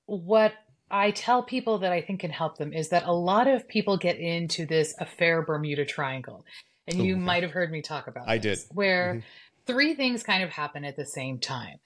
what 0.08 0.54
I 0.90 1.12
tell 1.12 1.44
people 1.44 1.78
that 1.80 1.92
I 1.92 2.02
think 2.02 2.22
can 2.22 2.32
help 2.32 2.58
them 2.58 2.74
is 2.74 2.90
that 2.90 3.04
a 3.06 3.14
lot 3.14 3.48
of 3.48 3.68
people 3.68 3.98
get 3.98 4.18
into 4.18 4.66
this 4.66 4.96
affair 5.00 5.44
Bermuda 5.44 5.86
Triangle. 5.86 6.44
And 6.88 7.04
you 7.04 7.16
Ooh. 7.16 7.20
might 7.20 7.44
have 7.44 7.52
heard 7.52 7.72
me 7.72 7.82
talk 7.82 8.08
about 8.08 8.28
I 8.28 8.38
this, 8.38 8.44
did. 8.44 8.70
Mm-hmm. 8.70 8.76
where 8.76 9.24
three 9.66 9.96
things 9.96 10.24
kind 10.24 10.44
of 10.44 10.52
happen 10.52 10.86
at 10.86 10.96
the 10.96 11.06
same 11.06 11.40
time. 11.40 11.78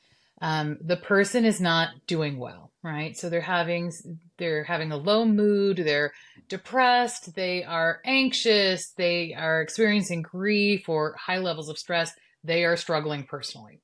Um, 0.42 0.78
the 0.82 0.98
person 0.98 1.44
is 1.44 1.60
not 1.60 1.90
doing 2.08 2.38
well, 2.38 2.72
right? 2.82 3.16
So 3.18 3.30
they're 3.30 3.42
having 3.42 3.92
they're 4.38 4.64
having 4.64 4.92
a 4.92 4.98
low 4.98 5.26
mood, 5.26 5.78
they're 5.78 6.14
depressed, 6.48 7.36
they 7.36 7.64
are 7.64 8.00
anxious, 8.06 8.92
they 8.92 9.34
are 9.34 9.62
experiencing 9.62 10.22
grief 10.22 10.88
or 10.88 11.16
high 11.18 11.40
levels 11.40 11.68
of 11.68 11.78
stress, 11.78 12.14
they 12.44 12.64
are 12.64 12.78
struggling 12.78 13.24
personally 13.24 13.82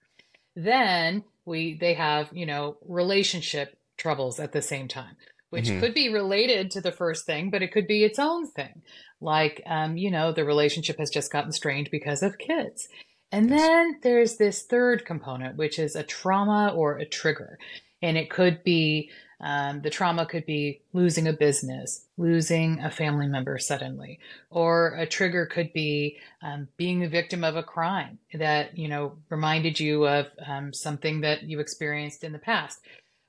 then 0.55 1.23
we 1.45 1.77
they 1.77 1.93
have 1.93 2.29
you 2.31 2.45
know 2.45 2.77
relationship 2.87 3.77
troubles 3.97 4.39
at 4.39 4.51
the 4.51 4.61
same 4.61 4.87
time 4.87 5.15
which 5.55 5.67
Mhm. 5.69 5.79
could 5.79 5.93
be 5.95 6.09
related 6.13 6.69
to 6.71 6.81
the 6.81 6.91
first 6.91 7.25
thing 7.25 7.49
but 7.49 7.63
it 7.63 7.71
could 7.71 7.87
be 7.87 8.03
its 8.03 8.19
own 8.19 8.45
thing 8.51 8.81
like 9.21 9.61
um, 9.65 9.97
you 9.97 10.11
know 10.11 10.31
the 10.31 10.45
relationship 10.45 10.97
has 10.99 11.09
just 11.09 11.31
gotten 11.31 11.51
strained 11.51 11.89
because 11.91 12.21
of 12.23 12.37
kids 12.37 12.87
and 13.31 13.49
Yes. 13.49 13.59
then 13.59 13.99
there's 14.03 14.37
this 14.37 14.63
third 14.63 15.05
component 15.05 15.57
which 15.57 15.79
is 15.79 15.95
a 15.95 16.03
trauma 16.03 16.73
or 16.75 16.97
a 16.97 17.05
trigger 17.05 17.57
and 18.01 18.17
it 18.17 18.29
could 18.29 18.63
be 18.63 19.09
um, 19.41 19.81
the 19.81 19.89
trauma 19.89 20.25
could 20.25 20.45
be 20.45 20.81
losing 20.93 21.27
a 21.27 21.33
business 21.33 22.05
losing 22.17 22.79
a 22.81 22.91
family 22.91 23.27
member 23.27 23.57
suddenly 23.57 24.19
or 24.49 24.95
a 24.97 25.05
trigger 25.05 25.45
could 25.45 25.73
be 25.73 26.17
um, 26.41 26.67
being 26.77 26.99
the 26.99 27.09
victim 27.09 27.43
of 27.43 27.55
a 27.55 27.63
crime 27.63 28.19
that 28.33 28.77
you 28.77 28.87
know 28.87 29.17
reminded 29.29 29.79
you 29.79 30.07
of 30.07 30.27
um, 30.45 30.73
something 30.73 31.21
that 31.21 31.43
you 31.43 31.59
experienced 31.59 32.23
in 32.23 32.31
the 32.33 32.39
past 32.39 32.79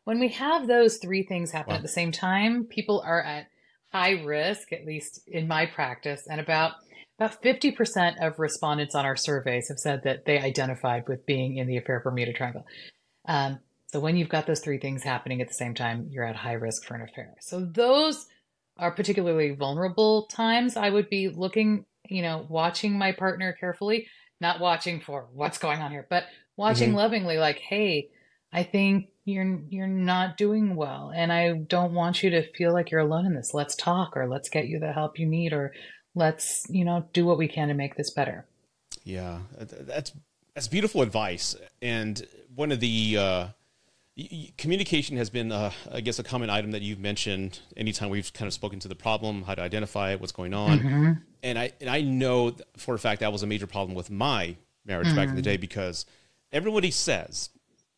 when 0.06 0.20
we 0.20 0.28
have 0.28 0.68
those 0.68 0.98
three 0.98 1.24
things 1.24 1.50
happen 1.50 1.72
Wow. 1.72 1.76
at 1.78 1.82
the 1.82 1.88
same 1.88 2.12
time 2.12 2.64
people 2.64 3.02
are 3.04 3.20
at 3.22 3.48
high 3.92 4.22
risk 4.22 4.72
at 4.72 4.86
least 4.86 5.20
in 5.26 5.48
my 5.48 5.66
practice 5.66 6.26
and 6.30 6.40
about 6.40 6.72
about 7.18 7.42
50% 7.42 8.24
of 8.24 8.38
respondents 8.38 8.94
on 8.94 9.06
our 9.06 9.16
surveys 9.16 9.68
have 9.68 9.78
said 9.78 10.02
that 10.04 10.26
they 10.26 10.38
identified 10.38 11.08
with 11.08 11.24
being 11.26 11.56
in 11.56 11.66
the 11.66 11.78
affair 11.78 11.98
bermuda 12.00 12.32
triangle. 12.34 12.66
Um, 13.26 13.58
so 13.86 14.00
when 14.00 14.16
you've 14.16 14.28
got 14.28 14.46
those 14.46 14.60
three 14.60 14.78
things 14.78 15.02
happening 15.02 15.40
at 15.40 15.48
the 15.48 15.54
same 15.54 15.74
time 15.74 16.08
you're 16.10 16.24
at 16.24 16.36
high 16.36 16.52
risk 16.52 16.84
for 16.84 16.94
an 16.94 17.02
affair. 17.02 17.34
So 17.40 17.60
those 17.60 18.26
are 18.76 18.92
particularly 18.92 19.50
vulnerable 19.54 20.26
times, 20.26 20.76
I 20.76 20.90
would 20.90 21.08
be 21.08 21.28
looking, 21.28 21.86
you 22.08 22.22
know, 22.22 22.46
watching 22.48 22.96
my 22.98 23.12
partner 23.12 23.56
carefully, 23.58 24.06
not 24.40 24.60
watching 24.60 25.00
for 25.00 25.26
what's 25.32 25.58
going 25.58 25.80
on 25.80 25.90
here, 25.90 26.06
but 26.10 26.24
watching 26.56 26.92
lovingly 26.92 27.38
like, 27.38 27.58
"Hey, 27.58 28.10
I 28.52 28.62
think 28.62 29.08
you're 29.26 29.58
you're 29.68 29.88
not 29.88 30.36
doing 30.36 30.76
well 30.76 31.12
and 31.14 31.32
I 31.32 31.52
don't 31.52 31.92
want 31.92 32.22
you 32.22 32.30
to 32.30 32.50
feel 32.52 32.72
like 32.72 32.90
you're 32.90 33.00
alone 33.00 33.26
in 33.26 33.34
this. 33.34 33.52
Let's 33.52 33.74
talk 33.74 34.16
or 34.16 34.26
let's 34.28 34.48
get 34.48 34.68
you 34.68 34.78
the 34.78 34.92
help 34.92 35.18
you 35.18 35.26
need 35.26 35.52
or 35.52 35.74
let's, 36.14 36.64
you 36.70 36.84
know, 36.84 37.08
do 37.12 37.26
what 37.26 37.36
we 37.36 37.48
can 37.48 37.68
to 37.68 37.74
make 37.74 37.96
this 37.96 38.10
better." 38.10 38.46
Yeah, 39.04 39.40
that's 39.58 40.12
that's 40.54 40.68
beautiful 40.68 41.02
advice. 41.02 41.56
And 41.82 42.24
one 42.54 42.70
of 42.70 42.78
the 42.80 43.16
uh, 43.18 43.46
communication 44.56 45.16
has 45.16 45.28
been, 45.28 45.50
uh, 45.50 45.72
I 45.92 46.00
guess, 46.00 46.18
a 46.18 46.24
common 46.24 46.48
item 46.48 46.70
that 46.70 46.82
you've 46.82 47.00
mentioned 47.00 47.58
anytime 47.76 48.10
we've 48.10 48.32
kind 48.32 48.46
of 48.46 48.54
spoken 48.54 48.78
to 48.80 48.88
the 48.88 48.94
problem, 48.94 49.42
how 49.42 49.56
to 49.56 49.62
identify 49.62 50.12
it, 50.12 50.20
what's 50.20 50.32
going 50.32 50.54
on. 50.54 51.22
And 51.42 51.58
I 51.58 51.72
and 51.80 51.90
I 51.90 52.00
know 52.00 52.56
for 52.76 52.94
a 52.94 52.98
fact 52.98 53.20
that 53.20 53.32
was 53.32 53.42
a 53.42 53.46
major 53.46 53.66
problem 53.66 53.94
with 53.96 54.10
my 54.10 54.56
marriage 54.84 55.14
back 55.14 55.28
in 55.28 55.34
the 55.34 55.42
day 55.42 55.56
because 55.56 56.06
everybody 56.52 56.90
says 56.90 57.50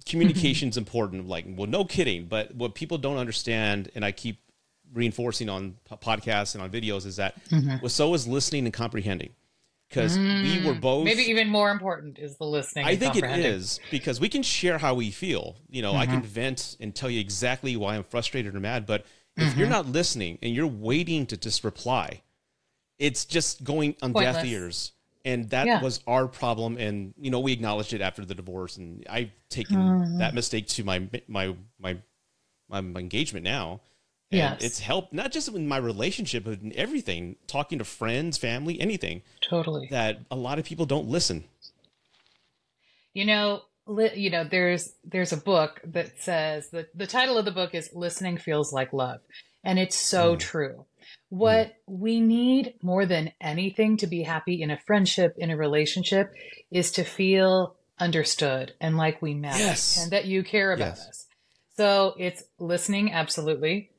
communication's 0.09 0.77
important. 0.85 1.29
Like, 1.29 1.45
well, 1.49 1.67
no 1.69 1.85
kidding. 1.85 2.27
But 2.27 2.55
what 2.55 2.75
people 2.75 2.99
don't 2.99 3.17
understand, 3.19 3.91
and 3.95 4.05
I 4.05 4.13
keep 4.13 4.39
reinforcing 4.93 5.49
on 5.49 5.77
podcasts 6.03 6.55
and 6.55 6.63
on 6.63 6.71
videos, 6.71 7.05
is 7.07 7.17
that 7.17 7.37
well, 7.53 7.89
so 7.89 8.15
is 8.15 8.27
listening 8.27 8.65
and 8.65 8.73
comprehending. 8.73 9.31
Because 9.89 10.19
we 10.19 10.61
were 10.67 10.75
both 10.75 11.07
Maybe 11.07 11.23
even 11.31 11.49
more 11.49 11.71
important 11.71 12.19
is 12.19 12.37
the 12.37 12.45
listening. 12.45 12.85
I 12.85 12.97
think 12.97 13.17
it 13.17 13.25
is 13.25 13.81
because 13.91 14.21
we 14.21 14.29
can 14.29 14.43
share 14.43 14.77
how 14.77 14.93
we 14.93 15.11
feel. 15.11 15.57
You 15.71 15.81
know, 15.81 15.95
I 15.97 16.05
Mm-hmm. 16.05 16.13
can 16.17 16.23
vent 16.25 16.77
and 16.79 16.95
tell 16.95 17.09
you 17.09 17.19
exactly 17.21 17.75
why 17.75 17.97
I'm 17.97 18.05
frustrated 18.05 18.55
or 18.55 18.61
mad, 18.61 18.85
but 18.85 19.07
if 19.39 19.49
Mm-hmm. 19.49 19.59
you're 19.59 19.69
not 19.69 19.87
listening 19.87 20.39
and 20.43 20.55
you're 20.55 20.67
waiting 20.67 21.25
to 21.27 21.39
just 21.39 21.65
reply, 21.65 22.21
it's 22.99 23.25
just 23.25 23.65
going 23.65 23.97
on 24.03 24.13
deaf 24.13 24.45
ears. 24.45 24.93
And 25.25 25.51
that 25.51 25.67
Yeah. 25.67 25.83
was 25.83 26.01
our 26.07 26.27
problem. 26.29 26.79
And, 26.79 27.13
you 27.19 27.31
know, 27.31 27.41
we 27.41 27.53
acknowledged 27.53 27.93
it 27.93 28.01
after 28.01 28.25
the 28.25 28.35
divorce. 28.35 28.77
And 28.77 29.05
I've 29.11 29.31
taken 29.51 29.77
Mm-hmm. 29.79 30.19
that 30.19 30.35
mistake 30.35 30.69
to 30.69 30.85
my, 30.85 31.09
my, 31.27 31.55
my, 31.79 31.99
my, 32.69 32.81
my 32.81 33.01
engagement 33.01 33.45
now. 33.45 33.81
And 34.31 34.39
Yes. 34.39 34.63
it's 34.63 34.79
helped 34.81 35.13
not 35.13 35.33
just 35.33 35.49
in 35.49 35.67
my 35.67 35.79
relationship, 35.79 36.45
but 36.45 36.61
in 36.61 36.73
everything, 36.77 37.37
talking 37.47 37.79
to 37.79 37.85
friends, 37.85 38.37
family, 38.39 38.79
anything 38.81 39.23
Totally. 39.41 39.89
that 39.91 40.21
a 40.31 40.37
lot 40.37 40.59
of 40.59 40.65
people 40.67 40.85
don't 40.87 41.09
listen. 41.09 41.45
You 43.15 43.25
know, 43.25 43.63
li- 43.87 44.15
you 44.15 44.31
know, 44.31 44.45
there's 44.45 44.93
there's 45.05 45.33
a 45.33 45.37
book 45.39 45.81
that 45.85 46.21
says 46.21 46.69
that 46.71 46.97
the 46.97 47.07
title 47.07 47.39
of 47.39 47.45
the 47.45 47.51
book 47.51 47.75
is 47.75 47.91
"Listening 47.95 48.37
Feels 48.37 48.73
Like 48.73 48.93
Love," 48.93 49.21
and 49.65 49.79
it's 49.79 49.97
so 49.99 50.37
true. 50.37 50.85
What 51.31 51.75
we 51.87 52.21
need 52.21 52.75
more 52.83 53.05
than 53.05 53.33
anything 53.41 53.97
to 53.99 54.07
be 54.07 54.23
happy 54.23 54.63
in 54.63 54.71
a 54.71 54.79
friendship, 54.79 55.35
in 55.39 55.51
a 55.51 55.57
relationship, 55.57 56.33
is 56.71 56.91
to 56.93 57.05
feel 57.05 57.77
understood 57.99 58.73
and 58.81 58.97
like 58.97 59.21
we 59.21 59.35
matter, 59.35 59.59
Yes. 59.59 59.99
and 60.03 60.13
that 60.13 60.25
you 60.27 60.43
care 60.43 60.73
about 60.73 60.97
Yes. 60.97 61.09
us. 61.09 61.27
So 61.77 62.15
it's 62.19 62.45
listening, 62.59 63.13
absolutely, 63.13 63.91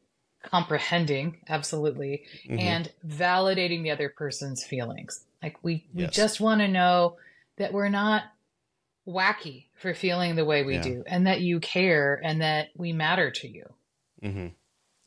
comprehending, 0.41 1.37
absolutely, 1.47 2.23
Mhm. 2.47 2.59
and 2.59 2.93
validating 3.05 3.83
the 3.83 3.91
other 3.91 4.09
person's 4.09 4.63
feelings. 4.63 5.25
Like 5.43 5.63
we 5.63 5.85
we 5.93 6.07
just 6.07 6.41
want 6.41 6.61
to 6.61 6.67
know 6.67 7.17
that 7.57 7.73
we're 7.73 7.89
not 7.89 8.23
wacky 9.07 9.65
for 9.75 9.93
feeling 9.93 10.35
the 10.35 10.45
way 10.45 10.63
we 10.63 10.75
Yeah. 10.75 10.81
do 10.81 11.03
and 11.07 11.27
that 11.27 11.41
you 11.41 11.59
care 11.59 12.19
and 12.23 12.41
that 12.41 12.69
we 12.75 12.93
matter 12.93 13.31
to 13.31 13.47
you. 13.47 13.73
Mm-hmm. 14.21 14.47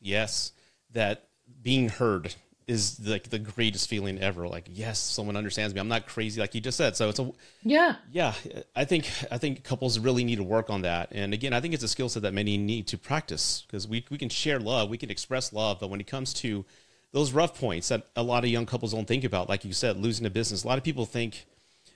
Yes, 0.01 0.53
that 0.91 1.29
being 1.63 1.89
heard 1.89 2.35
is 2.69 3.01
like 3.07 3.25
the 3.29 3.39
greatest 3.41 3.89
feeling 3.89 4.21
ever. 4.21 4.47
Like, 4.47 4.69
yes, 4.71 4.99
someone 5.01 5.37
understands 5.37 5.75
me. 5.75 5.81
I'm 5.81 5.89
not 5.89 6.07
crazy, 6.07 6.41
like 6.41 6.55
you 6.55 6.61
just 6.61 6.77
said. 6.77 6.97
So 6.97 7.09
it's 7.09 7.19
a 7.19 7.31
Yeah. 7.65 7.97
yeah. 8.13 8.35
I 8.77 8.85
think 8.85 9.11
I 9.31 9.39
think 9.39 9.65
couples 9.65 9.99
really 9.99 10.23
need 10.25 10.37
to 10.37 10.45
work 10.45 10.71
on 10.71 10.83
that. 10.83 11.09
And 11.11 11.35
again, 11.35 11.53
I 11.53 11.61
think 11.61 11.75
it's 11.75 11.83
a 11.83 11.89
skill 11.89 12.09
set 12.09 12.23
that 12.23 12.33
many 12.33 12.57
need 12.57 12.87
to 12.89 12.99
practice 12.99 13.65
because 13.67 13.89
we 13.89 14.05
we 14.11 14.17
can 14.17 14.29
share 14.29 14.61
love, 14.61 14.89
we 14.91 14.97
can 14.99 15.11
express 15.11 15.53
love, 15.53 15.79
but 15.81 15.91
when 15.91 16.01
it 16.01 16.07
comes 16.07 16.33
to 16.35 16.65
those 17.13 17.33
rough 17.33 17.59
points 17.59 17.89
that 17.89 18.07
a 18.17 18.23
lot 18.23 18.45
of 18.45 18.51
young 18.51 18.65
couples 18.65 18.93
don't 18.95 19.07
think 19.09 19.25
about, 19.25 19.49
like 19.49 19.65
you 19.65 19.73
said, 19.73 19.97
losing 19.99 20.25
a 20.25 20.31
business. 20.31 20.65
A 20.65 20.67
lot 20.69 20.79
of 20.79 20.85
people 20.85 21.05
think 21.05 21.45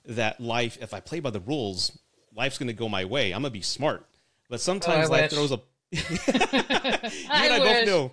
that 0.05 0.41
life, 0.41 0.77
if 0.81 0.93
I 0.93 1.01
play 1.01 1.21
by 1.21 1.31
the 1.31 1.41
rules, 1.41 1.97
life's 2.35 2.59
going 2.59 2.67
to 2.69 2.75
go 2.75 2.89
my 2.89 3.05
way. 3.07 3.33
I'm 3.33 3.41
going 3.43 3.51
to 3.53 3.59
be 3.59 3.63
smart. 3.63 4.05
But 4.51 4.61
sometimes 4.61 5.09
Oh, 5.09 5.13
life 5.13 5.23
wish. 5.23 5.33
throws 5.33 5.53
a 5.53 5.61
you 5.91 6.03
I 7.31 7.47
and 7.47 7.53
I 7.55 7.59
wish. 7.61 7.79
both 7.79 7.87
know 7.87 8.13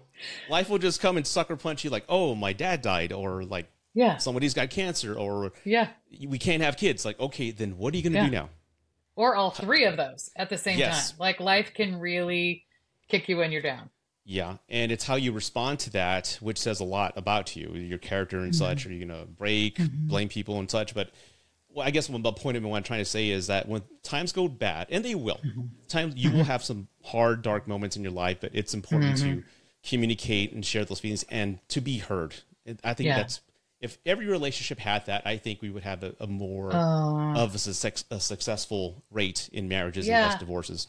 life 0.49 0.69
will 0.69 0.77
just 0.77 1.01
come 1.01 1.17
and 1.17 1.25
sucker 1.25 1.55
punch 1.55 1.83
you 1.83 1.89
like, 1.89 2.05
oh, 2.09 2.35
my 2.35 2.53
dad 2.53 2.81
died, 2.81 3.11
or 3.11 3.43
like 3.43 3.69
Yeah. 3.93 4.17
somebody's 4.17 4.53
got 4.53 4.69
cancer 4.69 5.13
or 5.15 5.51
Yeah. 5.63 5.89
we 6.27 6.39
can't 6.39 6.63
have 6.63 6.77
kids. 6.77 7.05
Like, 7.05 7.19
okay, 7.19 7.51
then 7.51 7.77
what 7.77 7.93
are 7.93 7.97
you 7.97 8.03
going 8.03 8.13
to 8.13 8.19
Yeah. 8.19 8.25
do 8.25 8.31
now? 8.31 8.49
Or 9.15 9.35
all 9.35 9.51
three 9.51 9.85
of 9.85 9.97
those 9.97 10.31
at 10.35 10.49
the 10.49 10.57
same 10.57 10.79
Yes. 10.79 11.11
time. 11.11 11.19
Like 11.19 11.39
life 11.39 11.73
can 11.73 11.99
really 11.99 12.65
kick 13.09 13.29
you 13.29 13.37
when 13.37 13.51
you're 13.51 13.61
down. 13.61 13.89
Yeah, 14.25 14.57
and 14.69 14.89
it's 14.91 15.03
how 15.03 15.15
you 15.15 15.33
respond 15.33 15.79
to 15.79 15.89
that, 15.91 16.37
which 16.39 16.57
says 16.57 16.79
a 16.79 16.85
lot 16.85 17.13
about 17.17 17.57
you, 17.57 17.73
your 17.73 17.97
character 17.97 18.39
and 18.39 18.55
such. 18.55 18.79
Mm-hmm. 18.79 18.89
Are 18.89 18.93
you 18.93 19.05
going 19.05 19.19
to 19.19 19.25
break, 19.27 19.75
mm-hmm. 19.75 20.07
blame 20.07 20.29
people 20.29 20.59
and 20.59 20.71
such? 20.71 20.93
But 20.95 21.09
well, 21.69 21.85
I 21.85 21.91
guess 21.91 22.09
what 22.09 22.23
the 22.23 22.31
point 22.31 22.55
of 22.55 22.63
what 22.63 22.77
I'm 22.77 22.83
trying 22.83 23.01
to 23.01 23.05
say 23.05 23.29
is 23.29 23.47
that 23.47 23.67
when 23.67 23.81
times 24.01 24.31
go 24.31 24.47
bad, 24.47 24.87
and 24.89 25.03
they 25.03 25.15
will, 25.15 25.41
mm-hmm. 25.45 25.63
times 25.89 26.15
you 26.15 26.31
will 26.31 26.45
have 26.45 26.63
some 26.63 26.87
hard, 27.03 27.41
dark 27.41 27.67
moments 27.67 27.97
in 27.97 28.03
your 28.03 28.13
life, 28.13 28.37
but 28.39 28.51
it's 28.53 28.73
important 28.73 29.17
to 29.17 29.43
communicate 29.87 30.53
and 30.53 30.65
share 30.65 30.85
those 30.85 30.99
feelings 30.99 31.25
and 31.29 31.59
to 31.69 31.81
be 31.81 31.97
heard. 31.99 32.35
I 32.83 32.93
think 32.93 33.07
Yeah. 33.07 33.17
that's 33.17 33.41
if 33.81 33.97
every 34.05 34.25
relationship 34.27 34.79
had 34.79 35.05
that, 35.07 35.27
I 35.27 35.35
think 35.35 35.61
we 35.61 35.69
would 35.69 35.83
have 35.83 36.03
a, 36.03 36.15
a 36.21 36.27
more 36.27 36.71
Oh. 36.73 37.33
of 37.35 37.53
a, 37.53 37.57
success, 37.57 38.05
a 38.09 38.19
successful 38.21 39.03
rate 39.11 39.49
in 39.51 39.67
marriages 39.67 40.07
and 40.07 40.15
less 40.15 40.39
divorces. 40.39 40.87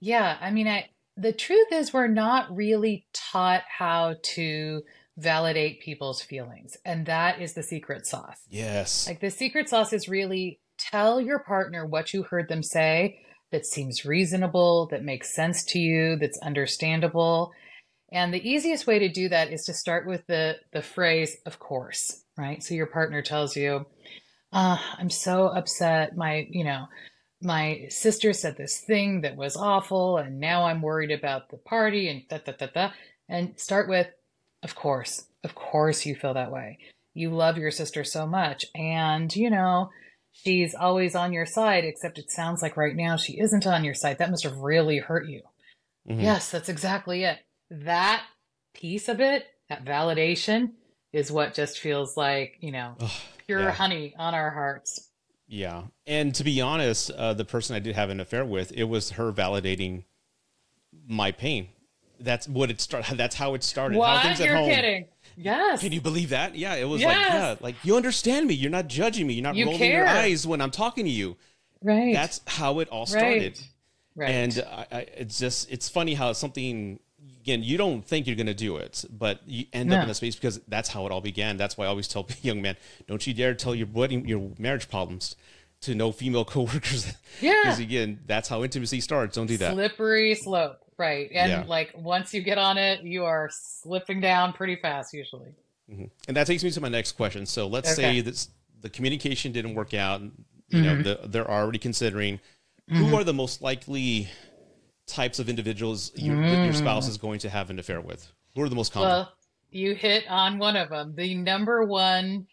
Yeah, 0.00 0.36
I 0.40 0.50
mean, 0.50 0.68
I 0.68 0.88
the 1.16 1.32
truth 1.32 1.68
is 1.72 1.92
we're 1.92 2.06
not 2.06 2.54
really 2.54 3.06
taught 3.12 3.62
how 3.68 4.14
to 4.34 4.82
validate 5.16 5.80
people's 5.80 6.22
feelings, 6.22 6.76
and 6.84 7.06
that 7.06 7.40
is 7.40 7.52
the 7.54 7.62
secret 7.62 8.06
sauce. 8.06 8.38
Yes. 8.48 9.06
Like 9.06 9.20
the 9.20 9.30
secret 9.30 9.68
sauce 9.68 9.92
is 9.92 10.08
really 10.08 10.60
tell 10.78 11.20
your 11.20 11.40
partner 11.40 11.84
what 11.86 12.14
you 12.14 12.22
heard 12.22 12.48
them 12.48 12.62
say 12.62 13.20
that 13.50 13.66
seems 13.66 14.04
reasonable, 14.06 14.86
that 14.90 15.04
makes 15.04 15.34
sense 15.34 15.64
to 15.64 15.78
you, 15.78 16.16
that's 16.16 16.38
understandable. 16.38 17.52
And 18.12 18.34
the 18.34 18.48
easiest 18.48 18.86
way 18.86 18.98
to 18.98 19.08
do 19.08 19.28
that 19.28 19.52
is 19.52 19.64
to 19.64 19.74
start 19.74 20.06
with 20.06 20.26
the 20.26 20.56
the 20.72 20.82
phrase 20.82 21.36
of 21.46 21.58
course, 21.58 22.24
right? 22.36 22.62
So 22.62 22.74
your 22.74 22.86
partner 22.86 23.22
tells 23.22 23.56
you, 23.56 23.86
uh, 24.52 24.78
I'm 24.98 25.10
so 25.10 25.46
upset. 25.46 26.16
My, 26.16 26.46
you 26.50 26.64
know, 26.64 26.86
my 27.40 27.86
sister 27.88 28.32
said 28.32 28.56
this 28.56 28.80
thing 28.80 29.20
that 29.22 29.36
was 29.36 29.56
awful, 29.56 30.18
and 30.18 30.40
now 30.40 30.64
I'm 30.64 30.82
worried 30.82 31.12
about 31.12 31.50
the 31.50 31.56
party 31.56 32.08
and 32.08 32.22
da 32.28 32.38
da 32.38 32.52
da 32.52 32.66
da. 32.66 32.90
And 33.28 33.58
start 33.58 33.88
with, 33.88 34.08
of 34.62 34.74
course, 34.74 35.24
of 35.44 35.54
course 35.54 36.04
you 36.04 36.14
feel 36.16 36.34
that 36.34 36.52
way. 36.52 36.78
You 37.14 37.30
love 37.30 37.58
your 37.58 37.70
sister 37.70 38.02
so 38.04 38.26
much, 38.26 38.66
and 38.74 39.34
you 39.34 39.50
know, 39.50 39.90
she's 40.32 40.74
always 40.74 41.14
on 41.14 41.32
your 41.32 41.46
side, 41.46 41.84
except 41.84 42.18
it 42.18 42.30
sounds 42.30 42.60
like 42.60 42.76
right 42.76 42.96
now 42.96 43.16
she 43.16 43.38
isn't 43.40 43.66
on 43.66 43.84
your 43.84 43.94
side. 43.94 44.18
That 44.18 44.30
must 44.30 44.44
have 44.44 44.58
really 44.58 44.98
hurt 44.98 45.28
you. 45.28 45.42
Mhm. 46.08 46.22
Yes, 46.22 46.50
that's 46.50 46.68
exactly 46.68 47.24
it. 47.24 47.38
That 47.70 48.22
piece 48.74 49.08
of 49.08 49.20
it, 49.20 49.46
that 49.68 49.84
validation, 49.84 50.72
is 51.12 51.30
what 51.32 51.54
just 51.54 51.78
feels 51.78 52.16
like, 52.16 52.56
you 52.60 52.70
know, 52.72 52.94
Ugh, 53.00 53.10
pure 53.46 53.60
yeah. 53.60 53.70
honey 53.72 54.14
on 54.18 54.34
our 54.34 54.50
hearts. 54.50 55.08
Yeah, 55.48 55.82
and 56.06 56.32
to 56.36 56.44
be 56.44 56.60
honest, 56.60 57.10
uh, 57.10 57.34
the 57.34 57.44
person 57.44 57.74
I 57.74 57.80
did 57.80 57.96
have 57.96 58.10
an 58.10 58.20
affair 58.20 58.44
with, 58.44 58.70
it 58.72 58.84
was 58.84 59.10
her 59.12 59.32
validating 59.32 60.04
my 61.08 61.32
pain. 61.32 61.68
That's 62.20 62.46
what 62.48 62.70
it 62.70 62.80
started. 62.80 63.16
That's 63.16 63.34
how 63.34 63.54
it 63.54 63.62
started. 63.64 63.94
How 63.94 64.00
What? 64.00 64.22
things 64.22 64.40
at 64.40 64.46
You're 64.46 64.56
home. 64.56 64.68
kidding. 64.70 65.06
Yes. 65.36 65.80
Can 65.80 65.90
you 65.92 66.00
believe 66.00 66.30
that? 66.30 66.54
Yeah, 66.54 66.74
it 66.74 66.84
was 66.84 67.02
like, 67.02 67.16
Yes. 67.16 67.32
yeah, 67.32 67.56
like 67.60 67.74
you 67.82 67.96
understand 67.96 68.46
me. 68.46 68.54
You're 68.54 68.70
not 68.70 68.88
judging 68.88 69.26
me. 69.26 69.34
You're 69.34 69.42
not 69.42 69.54
You 69.56 69.64
rolling 69.64 69.78
care. 69.78 69.98
your 70.00 70.06
eyes 70.06 70.46
when 70.46 70.60
I'm 70.60 70.70
talking 70.70 71.04
to 71.06 71.10
you. 71.10 71.36
right. 71.82 72.12
That's 72.14 72.42
how 72.46 72.80
it 72.80 72.88
all 72.90 73.06
started. 73.06 73.58
right. 74.16 74.26
right. 74.26 74.30
And 74.30 74.64
I, 74.70 74.86
I, 74.92 75.00
it's 75.16 75.38
just, 75.38 75.70
it's 75.70 75.88
funny 75.88 76.12
how 76.14 76.32
something, 76.34 77.00
again, 77.40 77.62
you 77.62 77.76
don't 77.78 78.04
think 78.04 78.26
you're 78.26 78.36
going 78.36 78.46
to 78.46 78.54
do 78.54 78.76
it, 78.76 79.04
but 79.10 79.40
you 79.46 79.64
end 79.72 79.92
up 79.92 80.04
in 80.04 80.10
a 80.10 80.14
space 80.14 80.34
because 80.36 80.60
that's 80.68 80.88
how 80.90 81.06
it 81.06 81.12
all 81.12 81.20
began. 81.20 81.56
That's 81.56 81.76
why 81.78 81.86
I 81.86 81.88
always 81.88 82.06
tell 82.08 82.26
young 82.42 82.60
men, 82.62 82.76
don't 83.06 83.26
you 83.26 83.34
dare 83.34 83.54
tell 83.54 83.74
your 83.74 83.86
wedding, 83.88 84.26
your 84.28 84.50
marriage 84.58 84.88
problems 84.88 85.36
to 85.82 85.94
no 85.94 86.12
female 86.12 86.44
coworkers. 86.54 87.12
Yeah. 87.40 87.54
Because 87.62 87.78
again, 87.80 88.20
that's 88.26 88.48
how 88.48 88.62
intimacy 88.62 89.00
starts. 89.00 89.36
Don't 89.36 89.46
do 89.46 89.56
that. 89.58 89.72
Slippery 89.72 90.34
slope. 90.34 90.78
Right. 90.98 91.30
And 91.32 91.50
Yeah. 91.50 91.64
like 91.66 91.92
once 91.96 92.34
you 92.34 92.42
get 92.42 92.58
on 92.58 92.76
it, 92.76 93.02
you 93.02 93.24
are 93.24 93.48
slipping 93.50 94.20
down 94.20 94.52
pretty 94.52 94.76
fast 94.76 95.14
usually. 95.14 95.54
And 96.28 96.36
that 96.36 96.46
takes 96.46 96.62
me 96.62 96.70
to 96.70 96.80
my 96.80 96.88
next 96.88 97.12
question. 97.12 97.46
So 97.46 97.66
let's 97.66 97.92
Okay. 97.98 98.02
say 98.02 98.20
that 98.20 98.46
the 98.82 98.90
communication 98.90 99.50
didn't 99.52 99.74
work 99.74 99.94
out. 99.94 100.20
You 100.68 100.82
know, 100.82 100.92
Mm-hmm. 100.92 101.02
the, 101.02 101.20
they're 101.28 101.50
already 101.50 101.78
considering 101.78 102.38
who 102.88 103.14
are 103.16 103.24
the 103.24 103.32
most 103.34 103.60
likely 103.62 104.28
types 105.10 105.38
of 105.38 105.48
individuals 105.48 106.12
your, 106.14 106.36
that 106.36 106.64
your 106.64 106.74
spouse 106.74 107.08
is 107.08 107.18
going 107.18 107.40
to 107.40 107.50
have 107.50 107.70
an 107.70 107.78
affair 107.78 108.00
with. 108.00 108.30
Who 108.54 108.62
are 108.62 108.68
the 108.68 108.76
most 108.76 108.92
common? 108.92 109.08
Mm. 109.08 109.12
Well, 109.12 109.32
you 109.70 109.94
hit 109.94 110.24
on 110.28 110.58
one 110.58 110.76
of 110.76 110.88
them. 110.88 111.14
The 111.16 111.34
number 111.34 111.84
one 111.84 112.46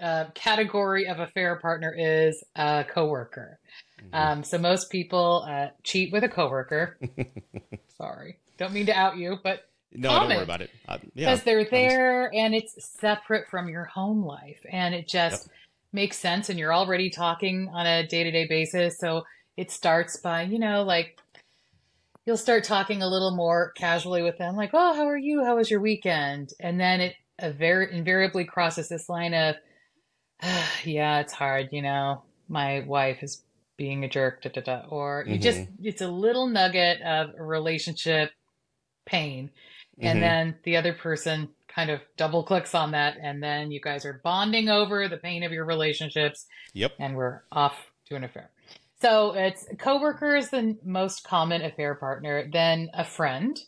uh, 0.00 0.26
category 0.34 1.06
of 1.06 1.20
affair 1.20 1.56
partner 1.56 1.94
is 1.96 2.42
a 2.56 2.84
coworker. 2.88 3.58
Mm-hmm. 4.00 4.14
Um, 4.14 4.44
so 4.44 4.58
most 4.58 4.90
people 4.90 5.46
uh, 5.48 5.68
cheat 5.84 6.12
with 6.12 6.24
a 6.24 6.28
coworker. 6.28 6.98
Sorry, 7.96 8.38
don't 8.58 8.72
mean 8.72 8.86
to 8.86 8.92
out 8.92 9.16
you, 9.16 9.38
but 9.42 9.68
no, 9.92 10.10
don't 10.10 10.28
worry 10.28 10.42
about 10.42 10.60
it. 10.60 10.70
Uh, 10.88 10.98
yeah, 11.14 11.30
because 11.30 11.44
they're 11.44 11.60
just- 11.60 11.70
there 11.70 12.34
and 12.34 12.54
it's 12.54 12.74
separate 12.98 13.48
from 13.48 13.68
your 13.68 13.84
home 13.84 14.24
life, 14.24 14.60
and 14.70 14.94
it 14.94 15.06
just 15.06 15.48
makes 15.92 16.18
sense. 16.18 16.48
And 16.48 16.58
you're 16.58 16.74
already 16.74 17.10
talking 17.10 17.70
on 17.72 17.86
a 17.86 18.06
day 18.06 18.24
to 18.24 18.30
day 18.30 18.46
basis, 18.48 18.98
so 18.98 19.24
it 19.56 19.70
starts 19.70 20.16
by 20.16 20.42
you 20.42 20.58
know 20.58 20.82
like 20.82 21.18
you'll 22.24 22.36
start 22.36 22.64
talking 22.64 23.02
a 23.02 23.08
little 23.08 23.34
more 23.34 23.72
casually 23.76 24.22
with 24.22 24.38
them, 24.38 24.56
like, 24.56 24.70
"Oh, 24.72 24.94
how 24.94 25.06
are 25.06 25.16
you? 25.16 25.44
How 25.44 25.56
was 25.56 25.70
your 25.70 25.80
weekend?" 25.80 26.52
And 26.60 26.80
then 26.80 27.00
it 27.00 27.16
uh, 27.38 27.50
ver- 27.50 27.82
invariably 27.84 28.44
crosses 28.44 28.88
this 28.88 29.08
line 29.08 29.34
of, 29.34 29.56
"Yeah, 30.84 31.20
it's 31.20 31.32
hard, 31.32 31.68
you 31.72 31.82
know. 31.82 32.22
My 32.48 32.80
wife 32.80 33.22
is 33.22 33.42
being 33.76 34.04
a 34.04 34.08
jerk." 34.08 34.42
Da, 34.42 34.50
da, 34.50 34.60
da. 34.60 34.82
Or 34.88 35.24
you 35.26 35.38
just 35.38 35.66
it's 35.82 36.00
a 36.02 36.08
little 36.08 36.46
nugget 36.46 37.00
of 37.02 37.30
relationship 37.38 38.30
pain, 39.04 39.50
and 40.00 40.18
Mhm. 40.18 40.20
then 40.20 40.58
the 40.64 40.76
other 40.76 40.92
person 40.92 41.48
kind 41.68 41.90
of 41.90 42.00
double 42.16 42.44
clicks 42.44 42.74
on 42.74 42.90
that, 42.92 43.16
and 43.20 43.42
then 43.42 43.70
you 43.72 43.80
guys 43.80 44.04
are 44.04 44.20
bonding 44.22 44.68
over 44.68 45.08
the 45.08 45.16
pain 45.16 45.42
of 45.42 45.52
your 45.52 45.64
relationships 45.64 46.46
Yep. 46.74 46.92
and 46.98 47.16
we're 47.16 47.42
off 47.50 47.90
to 48.06 48.14
an 48.14 48.24
affair. 48.24 48.50
So 49.02 49.32
it's 49.34 49.66
coworker 49.78 50.36
is 50.36 50.50
the 50.50 50.78
most 50.84 51.24
common 51.24 51.62
affair 51.62 51.96
partner, 51.96 52.48
then 52.50 52.88
a 52.94 53.04
friend, 53.04 53.58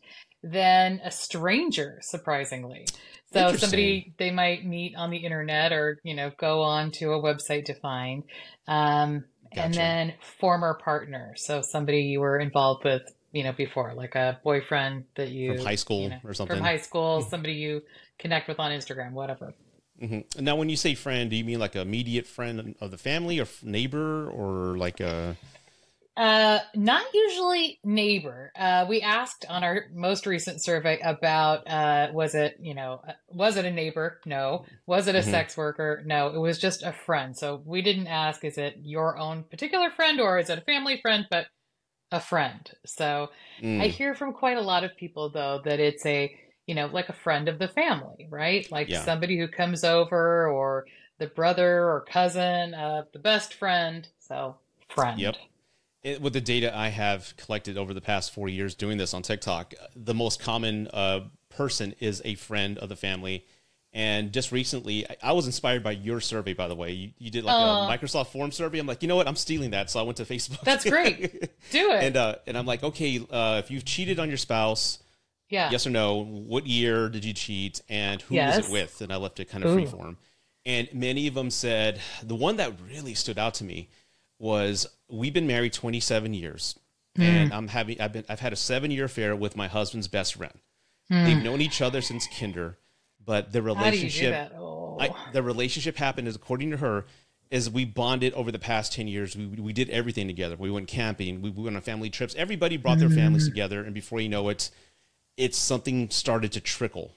then 0.44 1.00
a 1.04 1.10
stranger, 1.10 1.98
surprisingly. 2.02 2.86
So 3.32 3.52
somebody 3.56 4.14
they 4.16 4.30
might 4.30 4.64
meet 4.64 4.94
on 4.94 5.10
the 5.10 5.16
internet 5.16 5.72
or 5.72 5.98
you 6.04 6.14
know 6.14 6.30
go 6.38 6.62
on 6.62 6.92
to 6.92 7.12
a 7.12 7.20
website 7.20 7.64
to 7.64 7.74
find, 7.74 8.22
um, 8.68 9.24
and 9.50 9.74
then 9.74 10.14
former 10.38 10.74
partner. 10.74 11.34
So 11.36 11.62
somebody 11.62 12.02
you 12.02 12.20
were 12.20 12.38
involved 12.38 12.84
with, 12.84 13.02
you 13.32 13.42
know, 13.42 13.52
before, 13.52 13.92
like 13.94 14.14
a 14.14 14.38
boyfriend 14.44 15.06
that 15.16 15.30
you 15.30 15.56
From 15.56 15.66
high 15.66 15.74
school 15.74 16.02
you 16.02 16.08
know, 16.10 16.18
or 16.22 16.32
something. 16.34 16.58
From 16.58 16.64
high 16.64 16.76
school, 16.76 17.22
somebody 17.22 17.54
you 17.54 17.82
connect 18.20 18.46
with 18.46 18.60
on 18.60 18.70
Instagram, 18.70 19.12
whatever. 19.12 19.52
Hmm 20.00 20.20
Now, 20.38 20.56
when 20.56 20.68
you 20.68 20.76
say 20.76 20.94
friend, 20.94 21.30
do 21.30 21.36
you 21.36 21.44
mean 21.44 21.58
like 21.58 21.74
a 21.74 21.80
immediate 21.80 22.26
friend 22.26 22.74
of 22.80 22.90
the 22.90 22.98
family, 22.98 23.40
or 23.40 23.46
neighbor, 23.62 24.28
or 24.28 24.76
like 24.76 25.00
a? 25.00 25.36
Uh, 26.16 26.60
not 26.76 27.04
usually 27.12 27.80
neighbor. 27.82 28.52
Uh, 28.56 28.86
we 28.88 29.00
asked 29.02 29.44
on 29.48 29.64
our 29.64 29.86
most 29.92 30.26
recent 30.26 30.62
survey 30.62 31.00
about 31.00 31.68
uh, 31.68 32.08
was 32.12 32.36
it 32.36 32.56
you 32.60 32.72
know 32.72 33.00
uh, 33.08 33.12
was 33.28 33.56
it 33.56 33.64
a 33.64 33.70
neighbor? 33.70 34.20
No. 34.24 34.64
Was 34.86 35.08
it 35.08 35.16
a 35.16 35.22
Mhm. 35.22 35.24
sex 35.24 35.56
worker? 35.56 36.02
No. 36.06 36.28
It 36.28 36.38
was 36.38 36.58
just 36.58 36.84
a 36.84 36.92
friend. 36.92 37.36
So 37.36 37.60
we 37.64 37.82
didn't 37.82 38.06
ask 38.06 38.44
is 38.44 38.58
it 38.58 38.76
your 38.82 39.18
own 39.18 39.42
particular 39.44 39.90
friend 39.90 40.20
or 40.20 40.38
is 40.38 40.50
it 40.50 40.58
a 40.58 40.62
family 40.62 41.00
friend, 41.00 41.26
but 41.30 41.46
a 42.12 42.20
friend. 42.20 42.70
So 42.86 43.30
Mm, 43.60 43.80
I 43.80 43.86
hear 43.88 44.14
from 44.14 44.32
quite 44.34 44.56
a 44.56 44.62
lot 44.62 44.84
of 44.84 44.96
people 44.96 45.30
though 45.30 45.60
that 45.64 45.80
it's 45.80 46.06
a 46.06 46.36
you 46.66 46.74
know 46.74 46.86
like 46.86 47.08
a 47.08 47.12
friend 47.14 47.48
of 47.48 47.58
the 47.58 47.68
family, 47.68 48.26
right? 48.30 48.70
Like 48.70 48.88
Yeah. 48.88 49.04
somebody 49.04 49.38
who 49.38 49.48
comes 49.48 49.84
over 49.84 50.48
or 50.48 50.86
the 51.18 51.26
brother 51.28 51.84
or 51.90 52.04
cousin 52.08 52.74
of 52.74 53.06
the 53.12 53.18
best 53.18 53.54
friend. 53.54 54.06
So 54.18 54.56
friend. 54.88 55.18
Yep. 55.20 55.36
it, 56.02 56.20
with 56.20 56.32
the 56.32 56.40
data 56.40 56.76
I 56.76 56.88
have 56.88 57.34
collected 57.36 57.76
over 57.78 57.94
the 57.94 58.00
past 58.00 58.32
four 58.34 58.48
years 58.48 58.74
doing 58.74 58.98
this 58.98 59.14
on 59.14 59.22
TikTok, 59.22 59.74
the 59.96 60.14
most 60.14 60.40
common 60.40 60.88
uh, 60.88 61.20
person 61.50 61.94
is 62.00 62.20
a 62.24 62.34
friend 62.34 62.78
of 62.78 62.88
the 62.88 62.96
family. 62.96 63.44
And 63.96 64.32
just 64.32 64.50
recently, 64.50 65.08
I, 65.08 65.16
I 65.22 65.32
was 65.32 65.46
inspired 65.46 65.84
by 65.84 65.92
your 65.92 66.20
survey, 66.20 66.52
by 66.52 66.66
the 66.66 66.74
way. 66.74 66.90
You, 66.90 67.10
you 67.18 67.30
did 67.30 67.44
like 67.44 67.54
Aw. 67.54 67.86
a 67.86 67.96
Microsoft 67.96 68.26
Form 68.28 68.50
survey. 68.50 68.80
I'm 68.80 68.88
like, 68.88 69.02
you 69.02 69.08
know 69.08 69.14
what? 69.14 69.28
I'm 69.28 69.36
stealing 69.36 69.70
that. 69.70 69.88
So 69.88 70.00
I 70.00 70.02
went 70.02 70.16
to 70.16 70.24
Facebook. 70.24 70.62
That's 70.62 70.84
great. 70.84 71.30
Do 71.70 71.92
it. 71.92 72.02
and 72.02 72.16
uh, 72.16 72.34
and 72.48 72.58
I'm 72.58 72.66
like, 72.66 72.82
okay, 72.82 73.24
uh, 73.30 73.60
if 73.64 73.70
you've 73.70 73.84
cheated 73.84 74.18
on 74.18 74.28
your 74.28 74.36
spouse, 74.36 74.98
yeah. 75.48 75.70
yes 75.70 75.86
or 75.86 75.90
no, 75.90 76.24
what 76.24 76.66
year 76.66 77.08
did 77.08 77.24
you 77.24 77.32
cheat, 77.32 77.80
and 77.88 78.20
who 78.22 78.36
was 78.36 78.58
it 78.58 78.72
with? 78.72 79.00
And 79.00 79.12
I 79.12 79.16
left 79.16 79.40
it 79.40 79.46
kind 79.46 79.64
of 79.64 79.72
free 79.72 79.86
form. 79.86 80.18
And 80.66 80.88
many 80.94 81.26
of 81.26 81.34
them 81.34 81.50
said 81.50 82.00
the 82.22 82.34
one 82.34 82.56
that 82.56 82.72
really 82.90 83.14
stood 83.14 83.38
out 83.38 83.54
to 83.54 83.64
me 83.64 83.88
was 84.38 84.86
we've 85.08 85.34
been 85.34 85.46
married 85.46 85.72
27 85.72 86.34
years, 86.34 86.78
Hmm. 87.16 87.22
and 87.22 87.52
I'm 87.52 87.68
having 87.68 88.00
I've 88.00 88.12
been 88.12 88.24
I've 88.28 88.40
had 88.40 88.52
a 88.52 88.56
seven 88.56 88.90
year 88.90 89.04
affair 89.04 89.36
with 89.36 89.56
my 89.56 89.68
husband's 89.68 90.08
best 90.08 90.34
friend. 90.34 90.58
Hmm. 91.08 91.24
They've 91.24 91.42
known 91.42 91.60
each 91.60 91.80
other 91.80 92.00
since 92.00 92.26
kinder, 92.26 92.78
but 93.24 93.52
the 93.52 93.62
How 93.62 93.66
do 93.66 93.70
you 93.70 93.74
do 93.74 93.78
relationship? 93.84 94.52
Oh. 94.56 94.98
I, 95.00 95.10
the 95.32 95.42
relationship 95.42 95.96
happened 95.96 96.28
is 96.28 96.36
according 96.36 96.70
to 96.70 96.76
her 96.78 97.04
is 97.50 97.68
we 97.68 97.84
bonded 97.84 98.32
over 98.34 98.50
the 98.50 98.58
past 98.58 98.92
10 98.92 99.06
years 99.08 99.36
we, 99.36 99.46
we 99.46 99.72
did 99.72 99.90
everything 99.90 100.26
together 100.28 100.56
we 100.56 100.70
went 100.70 100.86
camping 100.88 101.42
we, 101.42 101.50
we 101.50 101.64
went 101.64 101.74
on 101.76 101.82
family 101.82 102.10
trips 102.10 102.34
everybody 102.36 102.76
brought 102.76 102.98
their 102.98 103.10
families 103.10 103.46
together 103.46 103.82
and 103.82 103.92
before 103.92 104.20
you 104.20 104.28
know 104.28 104.48
it 104.48 104.70
it's 105.36 105.58
something 105.58 106.10
started 106.10 106.52
to 106.52 106.60
trickle. 106.60 107.12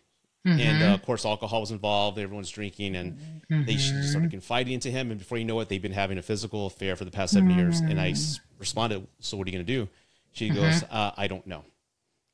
And 0.46 0.82
uh, 0.82 0.94
of 0.94 1.02
course 1.04 1.26
alcohol 1.26 1.60
was 1.60 1.72
involved. 1.72 2.18
Everyone's 2.18 2.50
drinking 2.50 2.96
and 2.96 3.18
they 3.50 3.76
started 3.76 4.32
confiding 4.32 4.74
into 4.76 4.90
him. 4.90 5.12
And 5.12 5.20
before 5.20 5.38
you 5.38 5.44
know 5.44 5.60
it 5.60 5.68
they've 5.68 5.82
been 5.82 5.92
having 5.92 6.18
a 6.18 6.22
physical 6.22 6.68
affair 6.68 6.96
for 6.96 7.04
the 7.04 7.12
past 7.12 7.34
seven 7.34 7.50
years. 7.50 7.82
And 7.82 8.00
i 8.00 8.12
s- 8.12 8.40
responded 8.58 9.06
so 9.20 9.36
what 9.36 9.46
are 9.46 9.52
you 9.52 9.58
going 9.58 9.66
to 9.66 9.74
do? 9.74 9.90
She 10.32 10.50
goes 10.50 10.84
uh, 10.90 11.12
i 11.18 11.28
don't 11.28 11.46
know. 11.48 11.66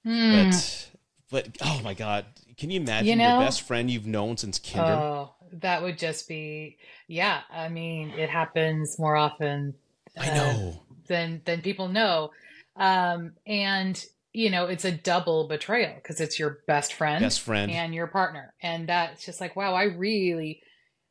But 0.03 0.89
but 1.31 1.47
oh 1.61 1.81
my 1.83 1.95
god. 1.95 2.25
Can 2.55 2.69
you 2.69 2.79
imagine 2.81 3.07
You 3.07 3.15
know- 3.15 3.37
your 3.39 3.47
best 3.47 3.63
friend 3.63 3.89
you've 3.89 4.05
known 4.05 4.37
since 4.37 4.59
kinder? 4.59 4.93
Oh, 4.93 5.33
that 5.53 5.81
would 5.81 5.97
just 5.97 6.27
be 6.27 6.77
yeah. 7.07 7.41
I 7.51 7.69
mean, 7.69 8.11
it 8.11 8.29
happens 8.29 8.99
more 8.99 9.15
often 9.15 9.73
i 10.19 10.29
uh, 10.29 10.35
know. 10.35 10.81
than 11.07 11.41
than 11.45 11.61
people 11.61 11.87
know. 11.87 12.29
Um, 12.75 13.33
and 13.47 14.03
you 14.33 14.49
know, 14.49 14.65
it's 14.65 14.85
a 14.85 14.91
double 14.91 15.47
betrayal 15.47 15.93
because 15.95 16.19
it's 16.19 16.39
your 16.39 16.59
best 16.67 16.93
friend, 16.93 17.21
best 17.21 17.41
friend 17.41 17.71
and 17.71 17.93
your 17.93 18.07
partner, 18.07 18.53
and 18.61 18.89
that's 18.89 19.25
just 19.25 19.39
like, 19.39 19.55
wow, 19.55 19.73
I 19.73 19.83
really, 19.83 20.61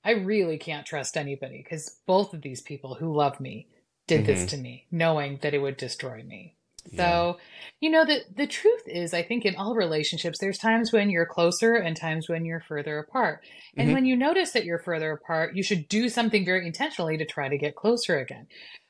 I 0.05 0.13
really 0.13 0.59
can't 0.59 0.85
trust 0.85 1.17
anybody 1.17 1.63
because 1.63 2.01
both 2.07 2.35
of 2.35 2.43
these 2.43 2.61
people 2.61 2.95
who 2.95 3.15
love 3.15 3.41
me 3.41 3.69
did 4.07 4.27
this 4.27 4.47
to 4.47 4.57
me, 4.57 4.87
knowing 4.91 5.39
that 5.43 5.55
it 5.55 5.61
would 5.61 5.77
destroy 5.77 6.23
me. 6.23 6.57
So, 6.97 7.39
you 7.81 7.91
know, 7.91 8.05
the 8.05 8.23
the 8.35 8.49
truth 8.49 8.83
is, 8.87 9.15
I 9.15 9.23
think 9.23 9.45
in 9.45 9.55
all 9.55 9.77
relationships, 9.77 10.41
there's 10.41 10.59
times 10.59 10.93
when 10.93 11.11
you're 11.11 11.25
closer 11.27 11.77
and 11.77 11.97
times 11.97 12.29
when 12.29 12.45
you're 12.45 12.61
further 12.61 12.99
apart. 12.99 13.45
And 13.77 13.89
Mhm. 13.89 13.93
when 13.93 14.05
you 14.05 14.17
notice 14.17 14.51
that 14.51 14.65
you're 14.65 14.81
further 14.81 15.13
apart, 15.13 15.55
you 15.55 15.63
should 15.63 15.89
do 15.89 16.09
something 16.09 16.45
very 16.45 16.67
intentionally 16.67 17.17
to 17.19 17.25
try 17.25 17.49
to 17.49 17.57
get 17.57 17.77
closer 17.77 18.19
again. 18.19 18.49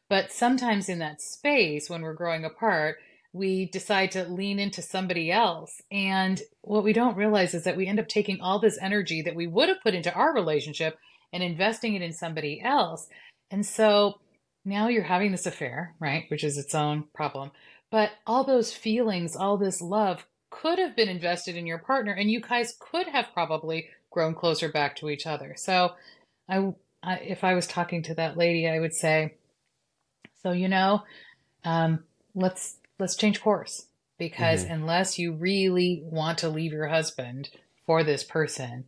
But 0.08 0.32
sometimes 0.32 0.88
in 0.88 1.00
that 1.00 1.20
space, 1.20 1.90
when 1.90 2.00
we're 2.00 2.14
growing 2.14 2.46
apart, 2.46 2.98
we 3.32 3.66
decide 3.66 4.10
to 4.12 4.24
lean 4.24 4.58
into 4.58 4.82
somebody 4.82 5.32
else. 5.32 5.80
And 5.90 6.40
what 6.60 6.84
we 6.84 6.92
don't 6.92 7.16
realize 7.16 7.54
is 7.54 7.64
that 7.64 7.76
we 7.76 7.86
end 7.86 7.98
up 7.98 8.08
taking 8.08 8.40
all 8.40 8.58
this 8.58 8.78
energy 8.80 9.22
that 9.22 9.34
we 9.34 9.46
would 9.46 9.68
have 9.68 9.82
put 9.82 9.94
into 9.94 10.12
our 10.12 10.34
relationship 10.34 10.98
and 11.32 11.42
investing 11.42 11.94
it 11.94 12.02
in 12.02 12.12
somebody 12.12 12.60
else. 12.62 13.08
And 13.50 13.64
so 13.64 14.20
now 14.64 14.88
you're 14.88 15.02
having 15.02 15.32
this 15.32 15.46
affair, 15.46 15.94
right? 15.98 16.24
Which 16.28 16.44
is 16.44 16.58
its 16.58 16.74
own 16.74 17.04
problem. 17.14 17.50
But 17.90 18.10
all 18.26 18.44
those 18.44 18.72
feelings, 18.72 19.34
all 19.34 19.56
this 19.56 19.80
love 19.80 20.26
could 20.50 20.78
have 20.78 20.94
been 20.94 21.08
invested 21.08 21.56
in 21.56 21.66
your 21.66 21.78
partner, 21.78 22.12
and 22.12 22.30
you 22.30 22.40
guys 22.40 22.76
could 22.78 23.08
have 23.08 23.32
probably 23.32 23.88
grown 24.10 24.34
closer 24.34 24.70
back 24.70 24.96
to 24.96 25.08
each 25.08 25.26
other. 25.26 25.54
So, 25.56 25.92
I, 26.48 26.74
I 27.02 27.16
if 27.16 27.44
I 27.44 27.54
was 27.54 27.66
talking 27.66 28.02
to 28.04 28.14
that 28.14 28.36
lady, 28.36 28.68
I 28.68 28.78
would 28.78 28.94
say, 28.94 29.34
so 30.42 30.52
you 30.52 30.68
know, 30.68 31.02
um, 31.64 32.04
let's 32.34 32.76
let's 32.98 33.16
change 33.16 33.40
course 33.40 33.86
because 34.18 34.64
mm-hmm. 34.64 34.74
unless 34.74 35.18
you 35.18 35.32
really 35.32 36.02
want 36.04 36.38
to 36.38 36.48
leave 36.48 36.72
your 36.72 36.88
husband 36.88 37.50
for 37.86 38.04
this 38.04 38.22
person, 38.22 38.84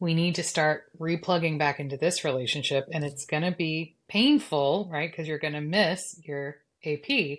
we 0.00 0.14
need 0.14 0.36
to 0.36 0.42
start 0.42 0.84
replugging 0.98 1.58
back 1.58 1.80
into 1.80 1.96
this 1.96 2.24
relationship, 2.24 2.88
and 2.92 3.04
it's 3.04 3.26
going 3.26 3.42
to 3.42 3.50
be 3.50 3.96
painful, 4.08 4.88
right? 4.92 5.10
Because 5.10 5.26
you're 5.26 5.38
going 5.38 5.54
to 5.54 5.60
miss 5.60 6.20
your 6.24 6.58
AP, 6.84 7.38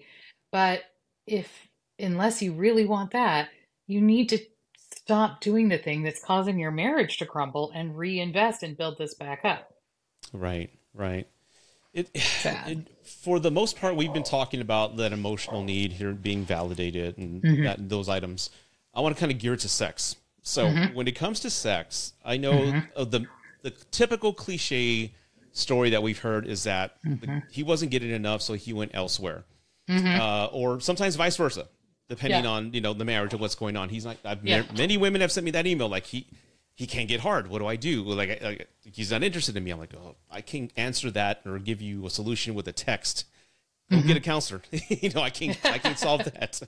but 0.52 0.82
if 1.26 1.67
unless 1.98 2.41
you 2.41 2.54
really 2.54 2.86
want 2.86 3.12
that, 3.12 3.50
you 3.88 4.02
need 4.02 4.30
to 4.30 4.39
stop 4.80 5.41
doing 5.41 5.69
the 5.69 5.78
thing 5.78 6.04
that's 6.04 6.24
causing 6.24 6.60
your 6.60 6.72
marriage 6.72 7.17
to 7.17 7.26
crumble 7.26 7.72
and 7.74 7.98
reinvest 7.98 8.63
and 8.63 8.78
build 8.78 8.98
this 8.98 9.15
back 9.15 9.41
up. 9.43 9.74
Right, 10.34 10.72
right. 10.93 11.28
It, 11.93 12.10
it 12.13 12.88
for 13.04 13.39
the 13.39 13.52
most 13.52 13.78
part 13.80 13.95
we've 13.95 14.13
been 14.13 14.23
talking 14.23 14.62
about 14.62 14.97
that 14.97 15.12
emotional 15.12 15.63
need 15.63 15.91
here 15.93 16.13
being 16.13 16.45
validated 16.45 17.17
and 17.17 17.41
Mm-hmm. 17.41 17.63
that, 17.63 17.89
those 17.89 18.08
items. 18.10 18.49
I 18.93 19.02
want 19.02 19.15
to 19.15 19.19
kind 19.19 19.32
of 19.32 19.38
gear 19.39 19.54
it 19.54 19.60
to 19.62 19.69
sex. 19.69 20.15
So 20.41 20.65
Mm-hmm. 20.67 20.95
when 20.95 21.08
it 21.08 21.15
comes 21.15 21.39
to 21.41 21.49
sex, 21.49 22.13
I 22.23 22.38
know 22.38 22.82
of 22.95 23.12
the 23.12 23.25
the 23.62 23.71
typical 23.91 24.32
cliche 24.34 25.13
story 25.52 25.89
that 25.89 26.02
we've 26.02 26.19
heard 26.19 26.47
is 26.47 26.63
that 26.63 27.02
Mm-hmm. 27.04 27.25
the, 27.25 27.43
he 27.52 27.63
wasn't 27.63 27.91
getting 27.91 28.12
enough, 28.12 28.41
so 28.41 28.54
he 28.54 28.71
went 28.73 28.91
elsewhere, 28.93 29.43
uh, 29.89 30.45
or 30.52 30.80
sometimes 30.80 31.15
vice 31.15 31.36
versa, 31.38 31.67
depending 32.08 32.43
Yeah. 32.43 32.49
on 32.52 32.73
you 32.73 32.82
know 32.82 32.93
the 32.93 33.06
marriage 33.06 33.34
or 33.34 33.38
what's 33.38 33.56
going 33.56 33.75
on. 33.75 33.89
He's 33.89 34.06
like, 34.06 34.17
I've, 34.23 34.45
Yeah. 34.45 34.63
many 34.78 34.97
women 34.97 35.21
have 35.21 35.32
sent 35.32 35.43
me 35.45 35.52
that 35.52 35.65
email 35.67 35.89
like 35.89 36.06
he 36.06 36.28
he 36.80 36.88
can't 36.88 37.10
get 37.10 37.20
hard. 37.20 37.48
What 37.50 37.60
do 37.60 37.68
I 37.68 37.76
do? 37.76 38.04
Like, 38.04 38.42
like 38.42 38.70
he's 38.86 39.12
not 39.12 39.22
interested 39.22 39.58
in 39.58 39.65
me. 39.65 39.72
I'm 39.72 39.80
like, 39.80 39.94
oh, 39.96 40.15
I 40.32 40.39
can't 40.39 40.72
answer 40.78 41.12
that 41.12 41.42
or 41.46 41.60
give 41.60 41.82
you 41.82 42.06
a 42.06 42.10
solution 42.10 42.56
with 42.56 42.70
a 42.70 42.72
text. 42.72 43.26
Go 43.92 44.02
get 44.02 44.15
a 44.15 44.22
counselor. 44.22 44.62
you 44.88 45.10
know, 45.10 45.22
I 45.22 45.30
can't 45.30 45.60
I 45.65 45.78
can't 45.78 46.00
solve 46.00 46.24
that. 46.36 46.62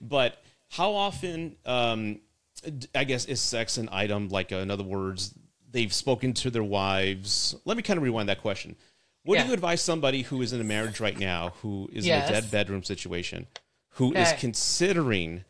But 0.00 0.42
how 0.70 0.92
often, 0.94 1.56
um, 1.66 2.20
I 2.94 3.04
guess, 3.04 3.26
is 3.26 3.42
sex 3.42 3.76
an 3.76 3.90
item? 3.92 4.30
Like, 4.30 4.52
uh, 4.52 4.56
in 4.56 4.70
other 4.70 4.84
words, 4.84 5.34
they've 5.70 5.92
spoken 5.92 6.32
to 6.34 6.50
their 6.50 6.64
wives. 6.64 7.54
Let 7.66 7.76
me 7.76 7.82
kind 7.82 7.98
of 7.98 8.04
rewind 8.04 8.30
that 8.30 8.40
question. 8.40 8.74
What 9.24 9.38
do 9.38 9.46
you 9.48 9.52
advise 9.52 9.82
somebody 9.82 10.22
who 10.22 10.40
is 10.40 10.54
in 10.54 10.62
a 10.62 10.64
marriage 10.64 10.98
right 10.98 11.18
now, 11.18 11.52
who 11.60 11.90
is 11.92 12.06
in 12.06 12.12
a 12.14 12.26
dead 12.26 12.50
bedroom 12.50 12.84
situation, 12.84 13.46
who 13.90 14.14
is 14.14 14.28
Okay. 14.28 14.38
considering 14.40 15.44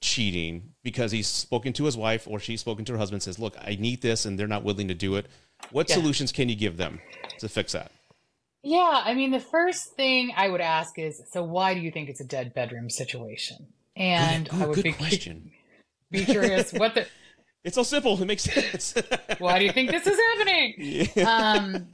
cheating 0.00 0.74
because 0.84 1.10
he's 1.12 1.26
spoken 1.26 1.72
to 1.72 1.84
his 1.84 1.96
wife 1.96 2.26
or 2.28 2.38
she's 2.38 2.60
spoken 2.60 2.84
to 2.84 2.92
her 2.92 2.98
husband 2.98 3.22
says 3.22 3.38
look 3.38 3.56
i 3.60 3.76
need 3.80 4.02
this 4.02 4.24
and 4.26 4.38
they're 4.38 4.46
not 4.46 4.62
willing 4.62 4.88
to 4.88 4.94
do 4.94 5.16
it 5.16 5.26
what 5.70 5.88
Yeah. 5.88 5.96
solutions 5.96 6.32
can 6.32 6.48
you 6.48 6.54
give 6.54 6.76
them 6.76 7.00
to 7.38 7.48
fix 7.48 7.72
that 7.72 7.90
Yeah, 8.62 9.02
I 9.04 9.14
mean, 9.14 9.30
the 9.30 9.40
first 9.40 9.94
thing 9.96 10.32
I 10.36 10.48
would 10.48 10.60
ask 10.60 10.98
is, 10.98 11.22
so 11.32 11.44
why 11.44 11.74
do 11.74 11.80
you 11.80 11.90
think 11.92 12.08
it's 12.08 12.20
a 12.20 12.26
dead 12.26 12.52
bedroom 12.52 12.90
situation? 12.90 13.68
And 13.94 14.48
Ooh, 14.52 14.62
I 14.62 14.66
would 14.66 14.74
good 14.74 14.84
be, 14.84 14.92
question 14.92 15.50
be 16.10 16.24
curious, 16.24 16.72
what 16.72 16.94
the, 16.94 17.06
it's 17.64 17.74
so 17.76 17.82
simple 17.84 18.20
it 18.20 18.26
makes 18.26 18.42
sense 18.44 18.94
why 19.38 19.58
do 19.58 19.64
you 19.64 19.72
think 19.72 19.90
this 19.90 20.06
is 20.06 20.18
happening? 20.18 21.08
Um, 21.24 21.88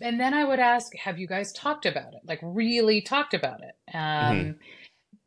and 0.00 0.18
then 0.20 0.34
I 0.34 0.44
would 0.44 0.58
ask, 0.58 0.94
have 0.96 1.18
you 1.18 1.26
guys 1.26 1.52
talked 1.52 1.86
about 1.86 2.14
it? 2.14 2.20
Like 2.26 2.40
really 2.42 3.00
talked 3.02 3.34
about 3.34 3.60
it? 3.62 3.94
Um, 3.94 4.56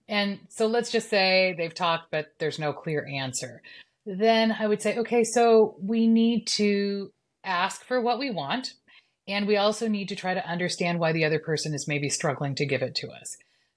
And 0.07 0.39
so 0.49 0.67
let's 0.67 0.91
just 0.91 1.09
say 1.09 1.53
they've 1.57 1.73
talked, 1.73 2.11
but 2.11 2.27
there's 2.39 2.59
no 2.59 2.73
clear 2.73 3.05
answer. 3.05 3.61
Then 4.05 4.55
I 4.57 4.67
would 4.67 4.81
say, 4.81 4.97
okay, 4.99 5.23
so 5.23 5.75
we 5.81 6.07
need 6.07 6.47
to 6.55 7.11
ask 7.43 7.83
for 7.83 7.99
what 7.99 8.19
we 8.19 8.31
want. 8.31 8.73
And 9.27 9.45
we 9.45 9.57
also 9.57 9.89
need 9.89 10.07
to 10.09 10.15
try 10.15 10.33
to 10.33 10.49
understand 10.49 10.99
why 10.99 11.11
the 11.11 11.25
other 11.25 11.39
person 11.39 11.73
is 11.73 11.87
maybe 11.87 12.09
struggling 12.09 12.55
to 12.55 12.65
give 12.65 12.81
it 12.81 12.95
to 12.95 13.09
us. 13.09 13.35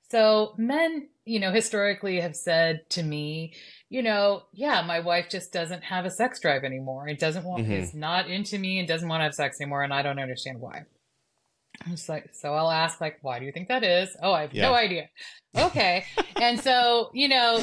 So 0.08 0.54
men, 0.56 1.08
you 1.24 1.40
know, 1.40 1.52
historically 1.52 2.20
have 2.20 2.36
said 2.36 2.88
to 2.90 3.02
me, 3.02 3.54
you 3.88 4.02
know, 4.02 4.42
yeah, 4.52 4.82
my 4.82 5.00
wife 5.00 5.26
just 5.30 5.52
doesn't 5.52 5.82
have 5.84 6.04
a 6.04 6.10
sex 6.10 6.40
drive 6.40 6.62
anymore. 6.64 7.08
It 7.08 7.18
doesn't 7.18 7.44
want, 7.44 7.66
Mhm. 7.66 7.72
is 7.82 7.94
not 7.94 8.28
into 8.30 8.58
me 8.58 8.78
and 8.78 8.86
doesn't 8.86 9.08
want 9.08 9.20
to 9.20 9.24
have 9.24 9.34
sex 9.34 9.60
anymore. 9.60 9.82
And 9.82 9.92
I 9.92 10.02
don't 10.02 10.18
understand 10.18 10.60
why. 10.60 10.84
I'm 11.84 11.92
just 11.92 12.08
like, 12.08 12.30
so 12.34 12.52
I'll 12.52 12.70
ask, 12.70 13.00
like, 13.00 13.18
why 13.22 13.38
do 13.38 13.46
you 13.46 13.52
think 13.52 13.68
that 13.68 13.82
is? 13.84 14.14
Oh, 14.22 14.32
I 14.32 14.42
have 14.42 14.54
no 14.54 14.74
idea. 14.74 15.08
Okay. 15.56 16.04
and 16.40 16.60
so, 16.60 17.10
you 17.14 17.28
know, 17.28 17.62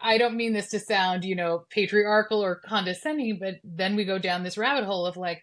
I 0.00 0.18
don't 0.18 0.36
mean 0.36 0.52
this 0.52 0.68
to 0.70 0.78
sound, 0.78 1.24
you 1.24 1.34
know, 1.34 1.64
patriarchal 1.70 2.42
or 2.42 2.56
condescending, 2.56 3.38
but 3.38 3.56
then 3.64 3.96
we 3.96 4.04
go 4.04 4.18
down 4.18 4.42
this 4.44 4.56
rabbit 4.56 4.84
hole 4.84 5.04
of 5.04 5.16
like, 5.16 5.42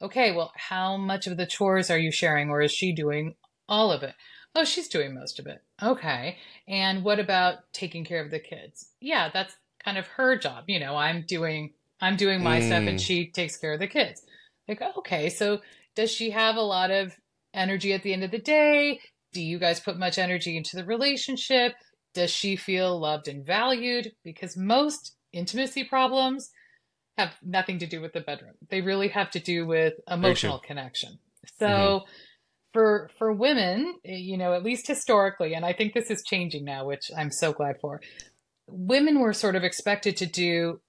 okay, 0.00 0.32
well, 0.32 0.52
how 0.56 0.96
much 0.96 1.26
of 1.26 1.36
the 1.36 1.46
chores 1.46 1.90
are 1.90 1.98
you 1.98 2.12
sharing 2.12 2.48
or 2.48 2.62
is 2.62 2.72
she 2.72 2.92
doing 2.92 3.34
all 3.68 3.90
of 3.90 4.02
it? 4.02 4.14
Oh, 4.54 4.64
she's 4.64 4.88
doing 4.88 5.14
most 5.14 5.38
of 5.38 5.46
it. 5.46 5.62
Okay. 5.82 6.38
And 6.66 7.04
what 7.04 7.18
about 7.18 7.58
taking 7.72 8.04
care 8.04 8.24
of 8.24 8.30
the 8.30 8.38
kids? 8.40 8.92
Yeah, 9.00 9.30
that's 9.32 9.54
kind 9.84 9.98
of 9.98 10.06
her 10.06 10.38
job. 10.38 10.64
You 10.68 10.80
know, 10.80 10.96
I'm 10.96 11.24
doing 11.26 11.72
I'm 12.00 12.16
doing 12.16 12.42
my 12.42 12.60
stuff 12.60 12.84
and 12.86 12.98
Mm. 12.98 13.04
she 13.04 13.26
takes 13.30 13.56
care 13.56 13.72
of 13.72 13.80
the 13.80 13.88
kids. 13.88 14.22
Like, 14.68 14.80
okay, 14.98 15.28
so 15.28 15.60
does 15.96 16.12
she 16.12 16.30
have 16.30 16.54
a 16.56 16.62
lot 16.62 16.90
of 16.92 17.12
energy 17.54 17.92
at 17.92 18.02
the 18.02 18.12
end 18.12 18.24
of 18.24 18.30
the 18.30 18.38
day? 18.38 19.00
Do 19.32 19.42
you 19.42 19.58
guys 19.58 19.80
put 19.80 19.98
much 19.98 20.18
energy 20.18 20.56
into 20.56 20.76
the 20.76 20.84
relationship? 20.84 21.74
Does 22.14 22.30
she 22.30 22.56
feel 22.56 22.98
loved 22.98 23.28
and 23.28 23.44
valued? 23.44 24.12
Because 24.24 24.56
most 24.56 25.16
intimacy 25.32 25.84
problems 25.84 26.50
have 27.18 27.34
nothing 27.42 27.78
to 27.80 27.86
do 27.86 28.00
with 28.00 28.12
the 28.12 28.20
bedroom. 28.20 28.54
They 28.70 28.80
really 28.80 29.08
have 29.08 29.30
to 29.32 29.40
do 29.40 29.66
with 29.66 29.94
emotional 30.08 30.58
connection. 30.60 31.18
So 31.58 32.04
for 32.72 33.10
for 33.18 33.32
women, 33.32 33.96
you 34.04 34.38
know, 34.38 34.54
at 34.54 34.62
least 34.62 34.86
historically, 34.86 35.54
and 35.54 35.64
I 35.64 35.72
think 35.72 35.94
this 35.94 36.10
is 36.10 36.22
changing 36.22 36.64
now, 36.64 36.86
which 36.86 37.10
I'm 37.16 37.30
so 37.30 37.52
glad 37.52 37.76
for. 37.80 38.00
Women 38.68 39.20
were 39.20 39.32
sort 39.32 39.56
of 39.56 39.64
expected 39.64 40.16
to 40.18 40.26
do 40.26 40.80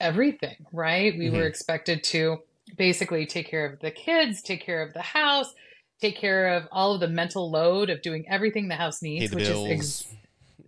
everything, 0.00 0.56
right? 0.72 1.16
We 1.16 1.30
were 1.30 1.44
Mhm. 1.44 1.48
expected 1.48 2.02
to 2.04 2.38
basically 2.76 3.26
take 3.26 3.48
care 3.48 3.66
of 3.66 3.80
the 3.80 3.90
kids, 3.90 4.42
take 4.42 4.62
care 4.62 4.82
of 4.82 4.92
the 4.92 5.02
house, 5.02 5.54
take 6.00 6.16
care 6.16 6.54
of 6.54 6.68
all 6.72 6.94
of 6.94 7.00
the 7.00 7.08
mental 7.08 7.50
load 7.50 7.90
of 7.90 8.02
doing 8.02 8.24
everything 8.28 8.68
the 8.68 8.74
house 8.74 9.02
needs, 9.02 9.30
the 9.30 9.36
which 9.36 9.46
bills 9.46 9.68
is 9.68 10.06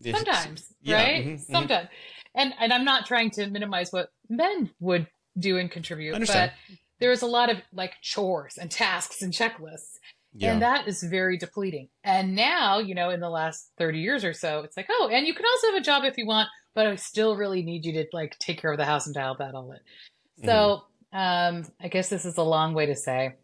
ex- 0.02 0.14
sometimes 0.16 0.64
Yeah, 0.82 0.96
right 0.96 1.26
mhm, 1.26 1.34
mhm. 1.34 1.40
sometimes 1.40 1.88
and 2.34 2.54
and 2.60 2.72
i'm 2.72 2.84
not 2.84 3.04
trying 3.04 3.30
to 3.32 3.48
minimize 3.48 3.92
what 3.92 4.10
men 4.28 4.70
would 4.80 5.08
do 5.38 5.58
and 5.58 5.70
contribute 5.70 6.14
understand. 6.14 6.52
there 7.00 7.12
a 7.22 7.26
lot 7.26 7.50
of 7.50 7.58
like 7.72 7.94
chores 8.02 8.58
and 8.58 8.70
tasks 8.70 9.22
and 9.22 9.32
checklists. 9.32 9.98
Yeah. 10.34 10.52
And 10.52 10.62
that 10.62 10.86
is 10.86 11.02
very 11.02 11.38
depleting. 11.38 11.88
And 12.04 12.34
now, 12.34 12.78
you 12.78 12.94
know, 12.94 13.10
in 13.10 13.18
the 13.18 13.30
last 13.30 13.72
30 13.78 13.98
years 13.98 14.24
or 14.24 14.34
so, 14.34 14.60
it's 14.60 14.76
like, 14.76 14.86
oh, 14.90 15.08
and 15.10 15.26
you 15.26 15.34
can 15.34 15.46
also 15.46 15.68
have 15.68 15.80
a 15.80 15.84
job 15.84 16.04
if 16.04 16.18
you 16.18 16.26
want, 16.26 16.48
but 16.74 16.86
I 16.86 16.94
still 16.96 17.34
really 17.34 17.62
need 17.62 17.84
you 17.84 17.92
to 17.94 18.04
like 18.12 18.38
take 18.38 18.60
care 18.60 18.70
of 18.70 18.78
the 18.78 18.84
house 18.84 19.06
and 19.06 19.14
dial 19.14 19.36
that 19.38 19.54
all 19.54 19.72
in. 19.72 19.78
So 20.44 20.82
um, 21.12 21.64
I 21.80 21.88
guess 21.88 22.08
this 22.08 22.24
is 22.24 22.36
a 22.36 22.42
long 22.42 22.74
way 22.74 22.86
to 22.86 22.94
say 22.94 23.34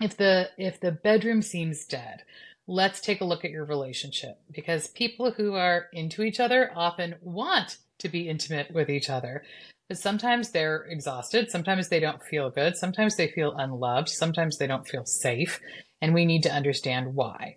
if 0.00 0.16
the 0.16 0.50
if 0.58 0.80
the 0.80 0.92
bedroom 0.92 1.42
seems 1.42 1.84
dead, 1.84 2.22
let's 2.66 3.00
take 3.00 3.20
a 3.20 3.24
look 3.24 3.44
at 3.44 3.50
your 3.50 3.64
relationship 3.64 4.38
because 4.50 4.88
people 4.88 5.30
who 5.32 5.54
are 5.54 5.86
into 5.92 6.22
each 6.22 6.40
other 6.40 6.70
often 6.74 7.16
want 7.20 7.78
to 7.98 8.08
be 8.08 8.28
intimate 8.28 8.72
with 8.72 8.90
each 8.90 9.10
other. 9.10 9.44
But 9.88 9.98
sometimes 9.98 10.50
they're 10.50 10.84
exhausted, 10.84 11.50
sometimes 11.50 11.88
they 11.88 12.00
don't 12.00 12.22
feel 12.22 12.50
good, 12.50 12.76
sometimes 12.76 13.16
they 13.16 13.28
feel 13.28 13.54
unloved, 13.56 14.08
sometimes 14.08 14.56
they 14.56 14.66
don't 14.66 14.88
feel 14.88 15.04
safe, 15.04 15.60
and 16.00 16.14
we 16.14 16.24
need 16.24 16.42
to 16.44 16.52
understand 16.52 17.14
why. 17.14 17.56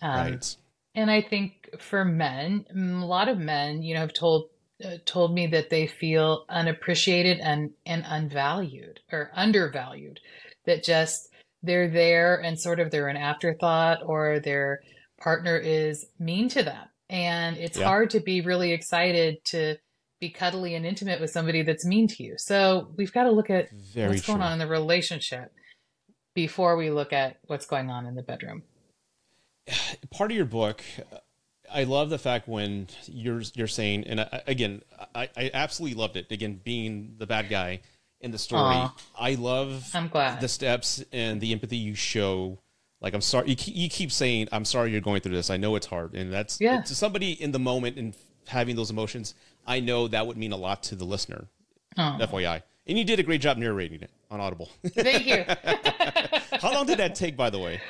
Um, 0.00 0.26
right. 0.26 0.56
and 0.94 1.10
I 1.10 1.20
think 1.20 1.68
for 1.78 2.04
men, 2.04 2.64
a 2.74 3.04
lot 3.04 3.28
of 3.28 3.38
men, 3.38 3.82
you 3.82 3.94
know, 3.94 4.00
have 4.00 4.14
told 4.14 4.48
uh, 4.84 4.96
told 5.06 5.32
me 5.32 5.46
that 5.46 5.70
they 5.70 5.86
feel 5.86 6.44
unappreciated 6.48 7.40
and 7.40 7.70
and 7.84 8.04
unvalued 8.06 9.00
or 9.12 9.30
undervalued. 9.34 10.20
That 10.64 10.82
just 10.82 11.28
they're 11.66 11.88
there 11.88 12.40
and 12.42 12.58
sort 12.58 12.80
of 12.80 12.90
they're 12.90 13.08
an 13.08 13.16
afterthought 13.16 13.98
or 14.04 14.40
their 14.40 14.80
partner 15.18 15.56
is 15.56 16.06
mean 16.18 16.48
to 16.50 16.62
them, 16.62 16.88
and 17.10 17.56
it's 17.56 17.78
Yeah. 17.78 17.86
hard 17.86 18.10
to 18.10 18.20
be 18.20 18.40
really 18.40 18.72
excited 18.72 19.44
to 19.46 19.76
be 20.20 20.30
cuddly 20.30 20.74
and 20.74 20.86
intimate 20.86 21.20
with 21.20 21.30
somebody 21.30 21.62
that's 21.62 21.84
mean 21.84 22.08
to 22.08 22.22
you. 22.22 22.34
So 22.38 22.92
we've 22.96 23.12
got 23.12 23.24
to 23.24 23.30
look 23.30 23.50
at 23.50 23.70
Very 23.70 24.10
what's 24.10 24.26
going 24.26 24.40
on 24.40 24.52
in 24.54 24.58
the 24.58 24.66
relationship 24.66 25.52
before 26.34 26.76
we 26.76 26.90
look 26.90 27.12
at 27.12 27.36
what's 27.46 27.66
going 27.66 27.90
on 27.90 28.06
in 28.06 28.14
the 28.14 28.22
bedroom. 28.22 28.62
part 30.10 30.30
of 30.30 30.36
your 30.36 30.46
book 30.46 30.82
i 31.72 31.82
love 31.82 32.08
the 32.10 32.18
fact 32.18 32.46
when 32.46 32.86
you're 33.06 33.42
you're 33.54 33.66
saying 33.66 34.04
and 34.06 34.20
I, 34.20 34.42
again 34.46 34.82
I, 35.14 35.28
I 35.36 35.50
absolutely 35.52 35.98
loved 35.98 36.16
it 36.16 36.30
again 36.30 36.60
being 36.62 37.16
the 37.18 37.26
bad 37.26 37.48
guy 37.48 37.80
in 38.20 38.30
the 38.30 38.38
story 38.38 38.74
Aw. 38.76 38.94
i 39.18 39.34
love 39.34 39.88
I'm 39.94 40.08
glad. 40.08 40.40
the 40.40 40.48
steps 40.48 41.04
and 41.12 41.40
the 41.40 41.52
empathy 41.52 41.76
you 41.76 41.94
show 41.94 42.58
like 43.00 43.14
i'm 43.14 43.20
sorry 43.20 43.50
you 43.50 43.56
keep, 43.56 43.76
you 43.76 43.88
keep 43.88 44.10
saying 44.10 44.48
i'm 44.52 44.64
sorry 44.64 44.90
you're 44.90 45.00
going 45.00 45.20
through 45.20 45.34
this 45.34 45.50
i 45.50 45.56
know 45.56 45.74
it's 45.76 45.86
hard 45.86 46.14
and 46.14 46.32
that's 46.32 46.60
Yeah. 46.60 46.80
to 46.82 46.94
somebody 46.94 47.32
in 47.32 47.52
the 47.52 47.58
moment 47.58 47.96
and 47.98 48.14
having 48.48 48.74
those 48.76 48.90
emotions 48.90 49.34
i 49.66 49.80
know 49.80 50.08
that 50.08 50.26
would 50.26 50.36
mean 50.36 50.52
a 50.52 50.56
lot 50.56 50.82
to 50.84 50.94
the 50.96 51.04
listener 51.04 51.46
Oh, 51.98 52.18
fyi 52.20 52.62
and 52.86 52.98
you 52.98 53.04
did 53.04 53.18
a 53.18 53.22
great 53.22 53.40
job 53.40 53.56
narrating 53.58 54.00
it 54.02 54.10
on 54.30 54.40
audible 54.40 54.70
thank 54.94 55.26
you. 55.26 55.44
how 56.60 56.72
long 56.72 56.86
did 56.86 56.98
that 56.98 57.14
take 57.14 57.36
by 57.36 57.50
the 57.50 57.58
way 57.58 57.80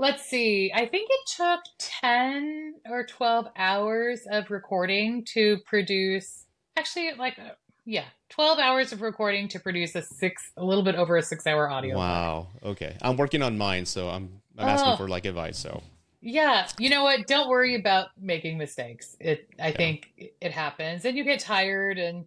Let's 0.00 0.22
see. 0.26 0.70
I 0.72 0.86
think 0.86 1.10
it 1.10 1.20
took 1.36 1.58
10 1.78 2.74
or 2.88 3.04
12 3.04 3.48
hours 3.56 4.28
of 4.30 4.48
recording 4.48 5.24
to 5.34 5.58
produce, 5.66 6.44
actually, 6.76 7.10
like, 7.18 7.36
uh, 7.36 7.54
yeah, 7.84 8.04
12 8.30 8.58
hours 8.58 8.92
of 8.92 9.00
recording 9.02 9.48
to 9.48 9.58
produce 9.60 9.94
a 9.94 10.02
six, 10.02 10.52
a 10.56 10.64
little 10.64 10.84
bit 10.84 10.94
over 10.94 11.16
a 11.16 11.22
six 11.22 11.46
hour 11.46 11.70
audio. 11.70 11.96
wow 11.96 12.46
okay 12.62 12.96
i'm 13.02 13.16
working 13.16 13.42
on 13.42 13.56
mine 13.56 13.86
so 13.86 14.08
i'm 14.08 14.40
i'm 14.58 14.68
asking 14.68 14.92
Oh. 14.92 14.96
for 14.96 15.08
like 15.08 15.24
advice 15.24 15.58
so 15.58 15.82
Yeah. 16.20 16.66
You 16.80 16.90
know 16.90 17.04
what? 17.04 17.28
Don't 17.28 17.48
worry 17.48 17.76
about 17.76 18.08
making 18.20 18.58
mistakes. 18.58 19.16
It, 19.20 19.48
I 19.62 19.70
think 19.70 20.10
it 20.40 20.50
happens 20.50 21.04
and 21.04 21.16
you 21.16 21.22
get 21.22 21.38
tired. 21.38 21.96
And, 21.96 22.26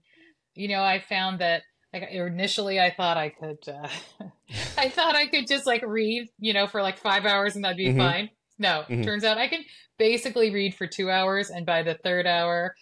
you 0.55 0.69
know, 0.69 0.81
I 0.81 0.99
found 1.01 1.39
that 1.39 1.63
like 1.93 2.03
initially 2.09 2.79
I 2.79 2.89
thought 2.95 3.17
I 3.17 3.29
could, 3.29 3.59
uh, 3.67 3.89
I 4.77 4.87
thought 4.87 5.15
I 5.17 5.27
could 5.27 5.45
just 5.45 5.65
like 5.67 5.83
read, 5.85 6.29
you 6.39 6.53
know, 6.53 6.67
for 6.67 6.81
like 6.81 6.99
five 6.99 7.25
hours 7.25 7.55
and 7.57 7.65
that'd 7.65 7.75
be 7.75 7.89
Mhm. 7.89 7.97
fine. 7.97 8.29
No, 8.57 8.85
Mhm. 8.89 9.03
turns 9.03 9.25
out 9.25 9.37
I 9.37 9.49
can 9.49 9.65
basically 9.97 10.51
read 10.51 10.73
for 10.73 10.87
two 10.87 11.11
hours. 11.11 11.49
And 11.49 11.65
by 11.65 11.83
the 11.83 11.95
third 11.95 12.25
hour, 12.25 12.75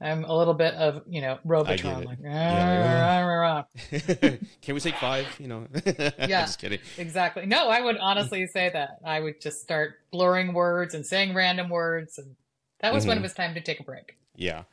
I'm 0.00 0.24
a 0.24 0.36
little 0.36 0.52
bit 0.54 0.74
of, 0.74 1.02
you 1.08 1.22
know, 1.22 1.38
Robotron. 1.44 2.04
Like, 2.04 2.18
Yeah, 2.22 2.76
"Rah, 2.78 3.20
rah, 3.20 3.26
rah, 3.26 3.40
rah." 3.40 4.30
Can 4.60 4.74
we 4.74 4.80
take 4.80 4.96
five? 4.96 5.26
You 5.40 5.48
know, 5.48 5.66
Yeah. 6.18 6.42
just 6.42 6.58
kidding. 6.58 6.80
exactly. 6.98 7.46
No, 7.46 7.68
I 7.70 7.80
would 7.80 7.96
honestly 7.96 8.46
say 8.46 8.68
that. 8.70 8.98
I 9.04 9.20
would 9.20 9.40
just 9.40 9.62
start 9.62 9.94
blurring 10.10 10.52
words 10.52 10.94
and 10.94 11.06
saying 11.06 11.34
random 11.34 11.70
words. 11.70 12.18
And 12.18 12.36
that 12.80 12.92
was 12.92 13.06
when 13.06 13.16
Mhm. 13.16 13.20
it 13.20 13.22
was 13.22 13.32
time 13.32 13.54
to 13.54 13.60
take 13.62 13.80
a 13.80 13.84
break. 13.84 14.16
Yeah, 14.34 14.64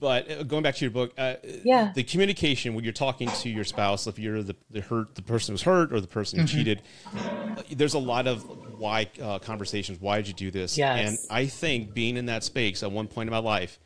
but 0.00 0.28
uh, 0.28 0.42
going 0.42 0.64
back 0.64 0.74
to 0.76 0.84
your 0.84 0.90
book, 0.90 1.12
uh, 1.16 1.36
Yeah. 1.62 1.92
the 1.94 2.02
communication 2.02 2.74
when 2.74 2.82
you're 2.82 2.92
talking 2.92 3.28
to 3.30 3.48
your 3.48 3.62
spouse, 3.64 4.08
if 4.08 4.18
you're 4.18 4.42
the, 4.42 4.56
the 4.70 4.80
hurt, 4.80 5.14
the 5.14 5.22
person 5.22 5.52
who's 5.52 5.62
hurt, 5.62 5.92
or 5.92 6.00
the 6.00 6.08
person 6.08 6.40
who 6.40 6.44
Mm-hmm. 6.44 6.56
cheated, 6.56 6.82
uh, 7.56 7.62
there's 7.70 7.94
a 7.94 8.00
lot 8.00 8.26
of 8.26 8.44
why 8.76 9.08
uh, 9.22 9.38
conversations. 9.38 10.00
Why 10.00 10.16
did 10.16 10.26
you 10.26 10.34
do 10.34 10.50
this? 10.50 10.76
Yes. 10.76 10.98
And 11.06 11.18
I 11.30 11.46
think 11.46 11.94
being 11.94 12.16
in 12.16 12.26
that 12.26 12.42
space 12.42 12.82
at 12.82 12.90
one 12.90 13.06
point 13.06 13.28
in 13.28 13.32
my 13.32 13.38
life, 13.38 13.78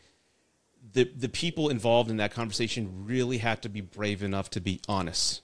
the 0.92 1.04
the 1.04 1.28
people 1.28 1.68
involved 1.68 2.10
in 2.10 2.16
that 2.18 2.32
conversation 2.32 3.04
really 3.06 3.38
have 3.38 3.60
to 3.62 3.68
be 3.68 3.80
brave 3.80 4.22
enough 4.22 4.50
to 4.50 4.60
be 4.60 4.80
honest. 4.88 5.42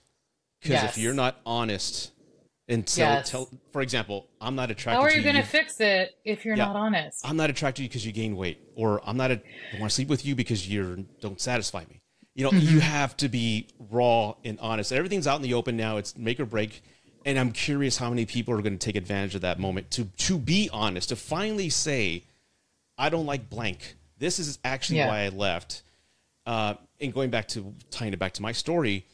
Because 0.61 0.81
Yes. 0.81 0.91
if 0.91 0.97
you're 0.97 1.13
not 1.13 1.39
honest 1.45 2.11
and 2.67 2.85
tell, 2.85 3.13
Yes. 3.15 3.29
tell, 3.29 3.49
for 3.71 3.81
example, 3.81 4.27
I'm 4.41 4.55
not 4.55 4.71
attracted 4.71 4.97
How 4.99 5.03
are 5.03 5.11
you 5.11 5.21
going 5.21 5.35
to 5.35 5.43
fix 5.43 5.79
it 5.79 6.17
if 6.25 6.43
you're 6.45 6.57
Yeah. 6.57 6.65
not 6.65 6.75
honest? 6.75 7.25
I'm 7.25 7.37
not 7.37 7.49
attracted 7.49 7.77
to 7.77 7.83
you 7.83 7.89
because 7.89 8.05
you 8.05 8.11
gain 8.11 8.35
weight, 8.35 8.59
or 8.75 9.01
I'm 9.07 9.15
not 9.17 9.31
a, 9.31 9.41
I 9.71 9.75
want 9.77 9.91
to 9.91 9.95
sleep 9.95 10.07
with 10.09 10.25
you 10.25 10.35
because 10.35 10.67
you 10.67 11.05
don't 11.21 11.39
satisfy 11.39 11.85
me. 11.89 12.01
You 12.35 12.43
know, 12.43 12.51
Mm-hmm. 12.51 12.67
you 12.75 12.79
have 12.81 13.15
to 13.17 13.29
be 13.29 13.67
raw 13.77 14.35
and 14.43 14.59
honest. 14.59 14.91
Everything's 14.91 15.27
out 15.27 15.37
in 15.37 15.41
the 15.41 15.53
open 15.53 15.77
now. 15.77 15.97
It's 15.97 16.15
make 16.17 16.39
or 16.39 16.45
break. 16.45 16.81
And 17.25 17.37
I'm 17.37 17.51
curious 17.51 17.97
how 17.97 18.09
many 18.09 18.25
people 18.25 18.53
are 18.53 18.61
going 18.61 18.77
to 18.77 18.85
take 18.85 18.95
advantage 18.95 19.35
of 19.35 19.41
that 19.41 19.59
moment 19.59 19.91
to 19.91 20.05
to 20.05 20.37
be 20.37 20.69
honest, 20.71 21.09
to 21.09 21.15
finally 21.15 21.69
say, 21.69 22.23
I 22.97 23.09
don't 23.09 23.25
like 23.25 23.49
blank. 23.49 23.96
This 24.19 24.39
is 24.39 24.59
actually 24.63 24.97
Yeah. 24.97 25.07
why 25.07 25.21
I 25.21 25.29
left. 25.29 25.83
Uh, 26.45 26.75
and 27.01 27.13
going 27.13 27.29
back 27.29 27.47
to 27.49 27.73
tying 27.91 28.13
it 28.13 28.19
back 28.19 28.33
to 28.33 28.41
my 28.41 28.51
story, 28.51 29.05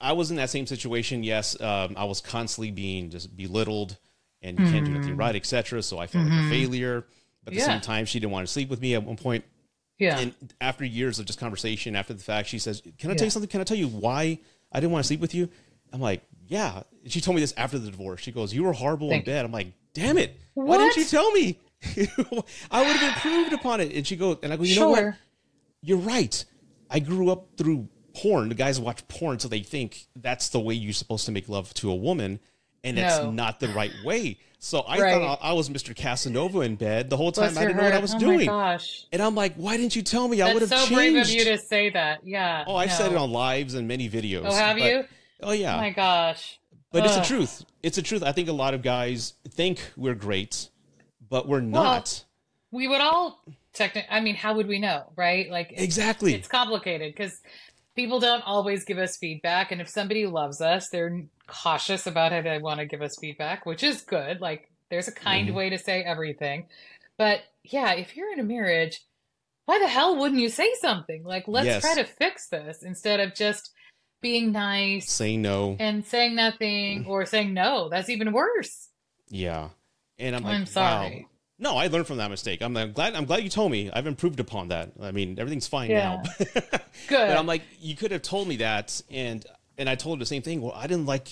I 0.00 0.12
was 0.12 0.30
in 0.30 0.36
that 0.36 0.50
same 0.50 0.66
situation. 0.66 1.22
Yes, 1.22 1.60
um, 1.60 1.94
I 1.96 2.04
was 2.04 2.20
constantly 2.20 2.70
being 2.70 3.10
just 3.10 3.36
belittled, 3.36 3.96
and 4.42 4.58
you 4.58 4.64
can't 4.66 4.84
do 4.84 4.92
Mm-hmm. 4.92 5.00
nothing 5.00 5.16
right, 5.16 5.34
etc. 5.36 5.82
So 5.82 5.98
I 5.98 6.06
felt 6.06 6.26
like 6.28 6.46
a 6.46 6.48
failure. 6.50 7.04
But 7.44 7.54
at 7.54 7.58
the 7.58 7.64
same 7.64 7.80
time, 7.80 8.04
she 8.04 8.20
didn't 8.20 8.32
want 8.32 8.46
to 8.46 8.52
sleep 8.52 8.68
with 8.68 8.80
me 8.80 8.94
at 8.94 9.02
one 9.02 9.16
point. 9.16 9.44
Yeah. 9.98 10.18
And 10.18 10.34
after 10.60 10.84
years 10.84 11.18
of 11.18 11.26
just 11.26 11.38
conversation, 11.38 11.96
after 11.96 12.14
the 12.14 12.22
fact, 12.22 12.48
she 12.48 12.58
says, 12.58 12.82
"Can 12.98 13.10
I 13.10 13.14
tell 13.14 13.26
you 13.26 13.30
something? 13.30 13.48
Can 13.50 13.60
I 13.60 13.64
tell 13.64 13.76
you 13.76 13.88
why 13.88 14.38
I 14.72 14.80
didn't 14.80 14.92
want 14.92 15.04
to 15.04 15.06
sleep 15.06 15.20
with 15.20 15.34
you?" 15.34 15.48
I'm 15.92 16.00
like, 16.00 16.22
"Yeah." 16.46 16.82
She 17.06 17.20
told 17.20 17.34
me 17.34 17.40
this 17.40 17.52
after 17.56 17.78
the 17.78 17.90
divorce. 17.90 18.20
She 18.20 18.32
goes, 18.32 18.54
"You 18.54 18.62
were 18.64 18.72
horrible 18.72 19.08
Thank 19.10 19.26
in 19.26 19.32
bed." 19.32 19.44
I'm 19.44 19.52
like, 19.52 19.72
"Damn 19.94 20.16
it! 20.18 20.38
Why 20.54 20.76
didn't 20.78 20.88
What? 20.88 20.96
you 20.96 21.04
tell 21.04 21.30
me? 21.32 21.58
I 22.70 22.82
would 22.82 22.96
have 22.96 23.14
improved 23.14 23.52
upon 23.52 23.80
it." 23.80 23.92
And 23.94 24.06
she 24.06 24.16
goes, 24.16 24.38
and 24.42 24.52
I 24.52 24.56
go, 24.56 24.62
"You 24.62 24.76
know 24.80 24.90
what? 24.90 25.14
you're 25.82 25.98
right. 25.98 26.44
I 26.90 26.98
grew 27.00 27.30
up 27.30 27.46
through 27.56 27.88
porn. 28.14 28.48
The 28.48 28.54
guys 28.54 28.78
watch 28.80 29.06
porn, 29.08 29.38
so 29.38 29.48
they 29.48 29.60
think 29.60 30.06
that's 30.16 30.48
the 30.50 30.60
way 30.60 30.74
you're 30.74 30.92
supposed 30.92 31.26
to 31.26 31.32
make 31.32 31.48
love 31.48 31.72
to 31.74 31.90
a 31.90 31.94
woman, 31.94 32.40
and 32.84 32.98
it's 32.98 33.22
not 33.24 33.60
the 33.60 33.68
right 33.68 33.92
way. 34.04 34.38
So 34.62 34.80
I 34.80 34.98
Right. 34.98 35.14
thought 35.22 35.38
I 35.40 35.54
was 35.54 35.70
Mr. 35.70 35.96
Casanova 35.96 36.60
in 36.60 36.76
bed 36.76 37.08
the 37.08 37.16
whole 37.16 37.32
time. 37.32 37.52
Bless 37.52 37.56
I 37.56 37.66
didn't 37.66 37.78
know 37.78 37.84
what 37.84 37.94
I 37.94 37.98
was 37.98 38.14
oh 38.14 38.18
doing, 38.18 38.40
my 38.40 38.44
gosh. 38.44 39.06
and 39.10 39.22
I'm 39.22 39.34
like, 39.34 39.54
why 39.54 39.78
didn't 39.78 39.96
you 39.96 40.02
tell 40.02 40.28
me? 40.28 40.42
I 40.42 40.52
would 40.52 40.60
have 40.60 40.68
so 40.68 40.76
changed. 40.76 40.92
brave 40.94 41.16
of 41.16 41.30
you 41.30 41.44
to 41.46 41.56
say 41.56 41.88
that. 41.90 42.20
Yeah. 42.26 42.64
oh, 42.66 42.76
I've 42.76 42.90
no. 42.90 42.94
said 42.94 43.12
it 43.12 43.16
on 43.16 43.32
lives 43.32 43.72
and 43.72 43.88
many 43.88 44.10
videos. 44.10 44.42
Oh, 44.44 44.52
have 44.54 44.76
but- 44.76 44.84
you? 44.84 45.04
Oh 45.42 45.52
yeah, 45.52 45.76
Oh 45.76 45.78
my 45.78 45.88
gosh. 45.90 46.60
but 46.92 47.06
it's 47.06 47.16
the 47.16 47.22
truth. 47.22 47.64
It's 47.82 47.96
the 47.96 48.02
truth. 48.02 48.22
I 48.22 48.32
think 48.32 48.50
a 48.50 48.52
lot 48.52 48.74
of 48.74 48.82
guys 48.82 49.32
think 49.48 49.80
we're 49.96 50.14
great, 50.14 50.68
but 51.30 51.48
we're 51.48 51.60
not. 51.60 52.24
We 52.72 52.86
would 52.86 53.00
all 53.00 53.42
technically, 53.72 54.08
I 54.10 54.20
mean, 54.20 54.34
how 54.34 54.54
would 54.54 54.66
we 54.68 54.78
know, 54.78 55.12
right? 55.16 55.50
Like, 55.50 55.70
it's, 55.72 55.82
exactly. 55.82 56.34
it's 56.34 56.48
complicated 56.48 57.12
because 57.14 57.40
people 57.96 58.20
don't 58.20 58.42
always 58.42 58.84
give 58.84 58.98
us 58.98 59.16
feedback. 59.16 59.72
And 59.72 59.80
if 59.80 59.88
somebody 59.88 60.26
loves 60.26 60.60
us, 60.60 60.88
they're 60.88 61.22
cautious 61.46 62.06
about 62.06 62.32
how 62.32 62.42
they 62.42 62.58
want 62.58 62.78
to 62.80 62.86
give 62.86 63.02
us 63.02 63.16
feedback, 63.20 63.66
which 63.66 63.82
is 63.82 64.02
good. 64.02 64.40
Like, 64.40 64.68
there's 64.90 65.08
a 65.08 65.12
kind 65.12 65.48
Mhm. 65.48 65.54
way 65.54 65.70
to 65.70 65.78
say 65.78 66.02
everything. 66.02 66.66
But 67.16 67.40
yeah, 67.64 67.92
if 67.92 68.16
you're 68.16 68.32
in 68.32 68.40
a 68.40 68.44
marriage, 68.44 69.00
why 69.66 69.78
the 69.78 69.88
hell 69.88 70.16
wouldn't 70.16 70.40
you 70.40 70.48
say 70.48 70.72
something? 70.80 71.22
Like, 71.24 71.46
let's 71.46 71.66
Yes. 71.66 71.82
try 71.82 71.94
to 71.96 72.04
fix 72.04 72.48
this 72.48 72.82
instead 72.82 73.20
of 73.20 73.34
just 73.34 73.72
being 74.20 74.52
nice 74.52 75.10
Say 75.10 75.36
no. 75.36 75.76
and 75.80 76.04
saying 76.04 76.34
nothing 76.34 77.06
or 77.06 77.24
saying 77.26 77.54
no. 77.54 77.88
That's 77.88 78.08
even 78.08 78.32
worse. 78.32 78.88
Yeah. 79.28 79.70
And 80.20 80.36
I'm 80.36 80.42
like, 80.42 80.54
I'm 80.54 80.66
sorry. 80.66 81.20
Wow. 81.22 81.26
No, 81.58 81.76
I 81.76 81.88
learned 81.88 82.06
from 82.06 82.16
that 82.18 82.30
mistake. 82.30 82.62
I'm, 82.62 82.76
I'm 82.76 82.92
glad. 82.92 83.14
I'm 83.14 83.24
glad 83.26 83.42
you 83.42 83.50
told 83.50 83.70
me. 83.72 83.90
I've 83.92 84.06
improved 84.06 84.40
upon 84.40 84.68
that. 84.68 84.92
I 85.02 85.10
mean, 85.10 85.38
everything's 85.38 85.66
fine 85.66 85.90
Yeah. 85.90 86.22
now. 86.22 86.22
Good. 87.08 87.28
but 87.28 87.36
I'm 87.36 87.46
like, 87.46 87.62
you 87.80 87.96
could 87.96 88.12
have 88.12 88.22
told 88.22 88.48
me 88.48 88.56
that, 88.56 89.02
and 89.10 89.44
and 89.76 89.88
I 89.88 89.94
told 89.94 90.18
her 90.18 90.20
the 90.22 90.26
same 90.26 90.42
thing. 90.42 90.62
Well, 90.62 90.72
I 90.74 90.86
didn't 90.86 91.06
like. 91.06 91.28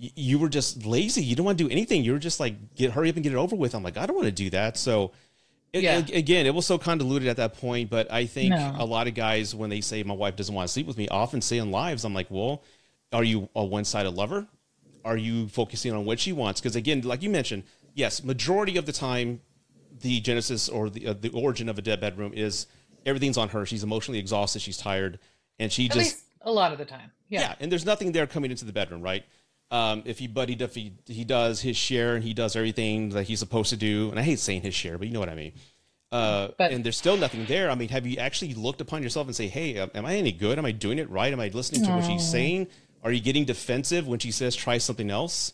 y- 0.00 0.10
You 0.14 0.38
were 0.38 0.48
just 0.48 0.84
lazy. 0.86 1.22
You 1.24 1.34
don't 1.34 1.46
want 1.46 1.58
to 1.58 1.64
do 1.64 1.70
anything. 1.70 2.04
You 2.04 2.12
were 2.12 2.18
just 2.20 2.38
like, 2.38 2.74
get 2.76 2.92
hurry 2.92 3.08
up 3.10 3.16
and 3.16 3.22
get 3.24 3.32
it 3.32 3.36
over 3.36 3.56
with. 3.56 3.74
I'm 3.74 3.82
like, 3.82 3.96
I 3.96 4.06
don't 4.06 4.14
want 4.16 4.26
to 4.26 4.32
do 4.32 4.50
that. 4.50 4.76
So, 4.76 5.10
it, 5.72 5.82
Yeah. 5.82 5.98
again, 6.12 6.46
it 6.46 6.54
was 6.54 6.64
so 6.66 6.78
convoluted 6.78 7.28
at 7.28 7.36
that 7.38 7.54
point. 7.54 7.90
But 7.90 8.10
I 8.12 8.26
think 8.26 8.50
No. 8.50 8.76
a 8.78 8.84
lot 8.84 9.08
of 9.08 9.14
guys, 9.14 9.52
when 9.54 9.70
they 9.70 9.80
say 9.80 10.02
my 10.04 10.14
wife 10.14 10.36
doesn't 10.36 10.54
want 10.54 10.68
to 10.68 10.72
sleep 10.72 10.86
with 10.86 10.96
me, 10.98 11.08
often 11.08 11.40
say 11.40 11.58
in 11.58 11.70
lives, 11.72 12.04
I'm 12.04 12.14
like, 12.14 12.30
well, 12.30 12.62
are 13.12 13.24
you 13.24 13.48
a 13.56 13.64
one-sided 13.64 14.10
lover? 14.10 14.46
Are 15.04 15.16
you 15.16 15.48
focusing 15.48 15.92
on 15.92 16.04
what 16.04 16.20
she 16.20 16.32
wants? 16.32 16.60
Because 16.60 16.76
again, 16.76 17.00
like 17.02 17.22
you 17.22 17.30
mentioned, 17.30 17.64
yes, 17.96 18.22
majority 18.22 18.76
of 18.76 18.86
the 18.86 18.92
time, 18.92 19.40
the 20.00 20.20
genesis 20.20 20.68
or 20.68 20.88
the 20.90 21.08
uh, 21.08 21.14
the 21.18 21.30
origin 21.30 21.68
of 21.68 21.78
a 21.78 21.82
dead 21.82 22.00
bedroom 22.00 22.32
is 22.34 22.66
everything's 23.04 23.36
on 23.38 23.48
her. 23.48 23.66
She's 23.66 23.82
emotionally 23.82 24.20
exhausted. 24.20 24.60
She's 24.62 24.76
tired, 24.76 25.18
and 25.58 25.72
she 25.72 25.86
At 25.86 25.92
just 25.92 26.18
a 26.42 26.52
lot 26.52 26.70
of 26.72 26.78
the 26.78 26.84
time. 26.84 27.10
yeah. 27.28 27.40
Yeah. 27.40 27.54
and 27.58 27.72
there's 27.72 27.84
nothing 27.86 28.12
there 28.12 28.26
coming 28.28 28.50
into 28.52 28.64
the 28.64 28.72
bedroom, 28.72 29.02
right? 29.02 29.24
Um, 29.72 30.02
if 30.04 30.20
he 30.20 30.26
he, 30.28 30.52
if 30.60 30.74
he 30.76 30.92
he 31.06 31.24
does 31.24 31.60
his 31.62 31.76
share 31.76 32.14
and 32.14 32.22
he 32.22 32.34
does 32.34 32.54
everything 32.54 33.08
that 33.10 33.24
he's 33.24 33.40
supposed 33.40 33.70
to 33.70 33.76
do, 33.76 34.10
and 34.10 34.18
I 34.20 34.22
hate 34.22 34.38
saying 34.38 34.62
his 34.62 34.74
share, 34.74 34.96
but 34.98 35.08
you 35.08 35.12
know 35.12 35.20
what 35.20 35.28
I 35.28 35.34
mean. 35.34 35.52
Uh, 36.12 36.48
But- 36.56 36.70
and 36.70 36.84
there's 36.84 36.96
still 36.96 37.16
nothing 37.16 37.46
there. 37.46 37.68
I 37.68 37.74
mean, 37.74 37.88
have 37.88 38.06
you 38.06 38.16
actually 38.18 38.54
looked 38.54 38.80
upon 38.80 39.02
yourself 39.02 39.26
and 39.26 39.34
say, 39.34 39.48
"Hey, 39.48 39.76
am 39.76 40.06
I 40.06 40.14
any 40.16 40.30
good? 40.30 40.56
Am 40.58 40.64
I 40.64 40.70
doing 40.70 40.98
it 41.00 41.10
right? 41.10 41.32
Am 41.32 41.40
I 41.40 41.48
listening 41.48 41.82
to 41.84 41.90
what 41.90 42.04
she's 42.04 42.24
saying? 42.30 42.68
Are 43.02 43.10
you 43.10 43.20
getting 43.20 43.44
defensive 43.44 44.06
when 44.06 44.20
she 44.20 44.30
says 44.30 44.54
try 44.54 44.78
something 44.78 45.10
else?" 45.10 45.52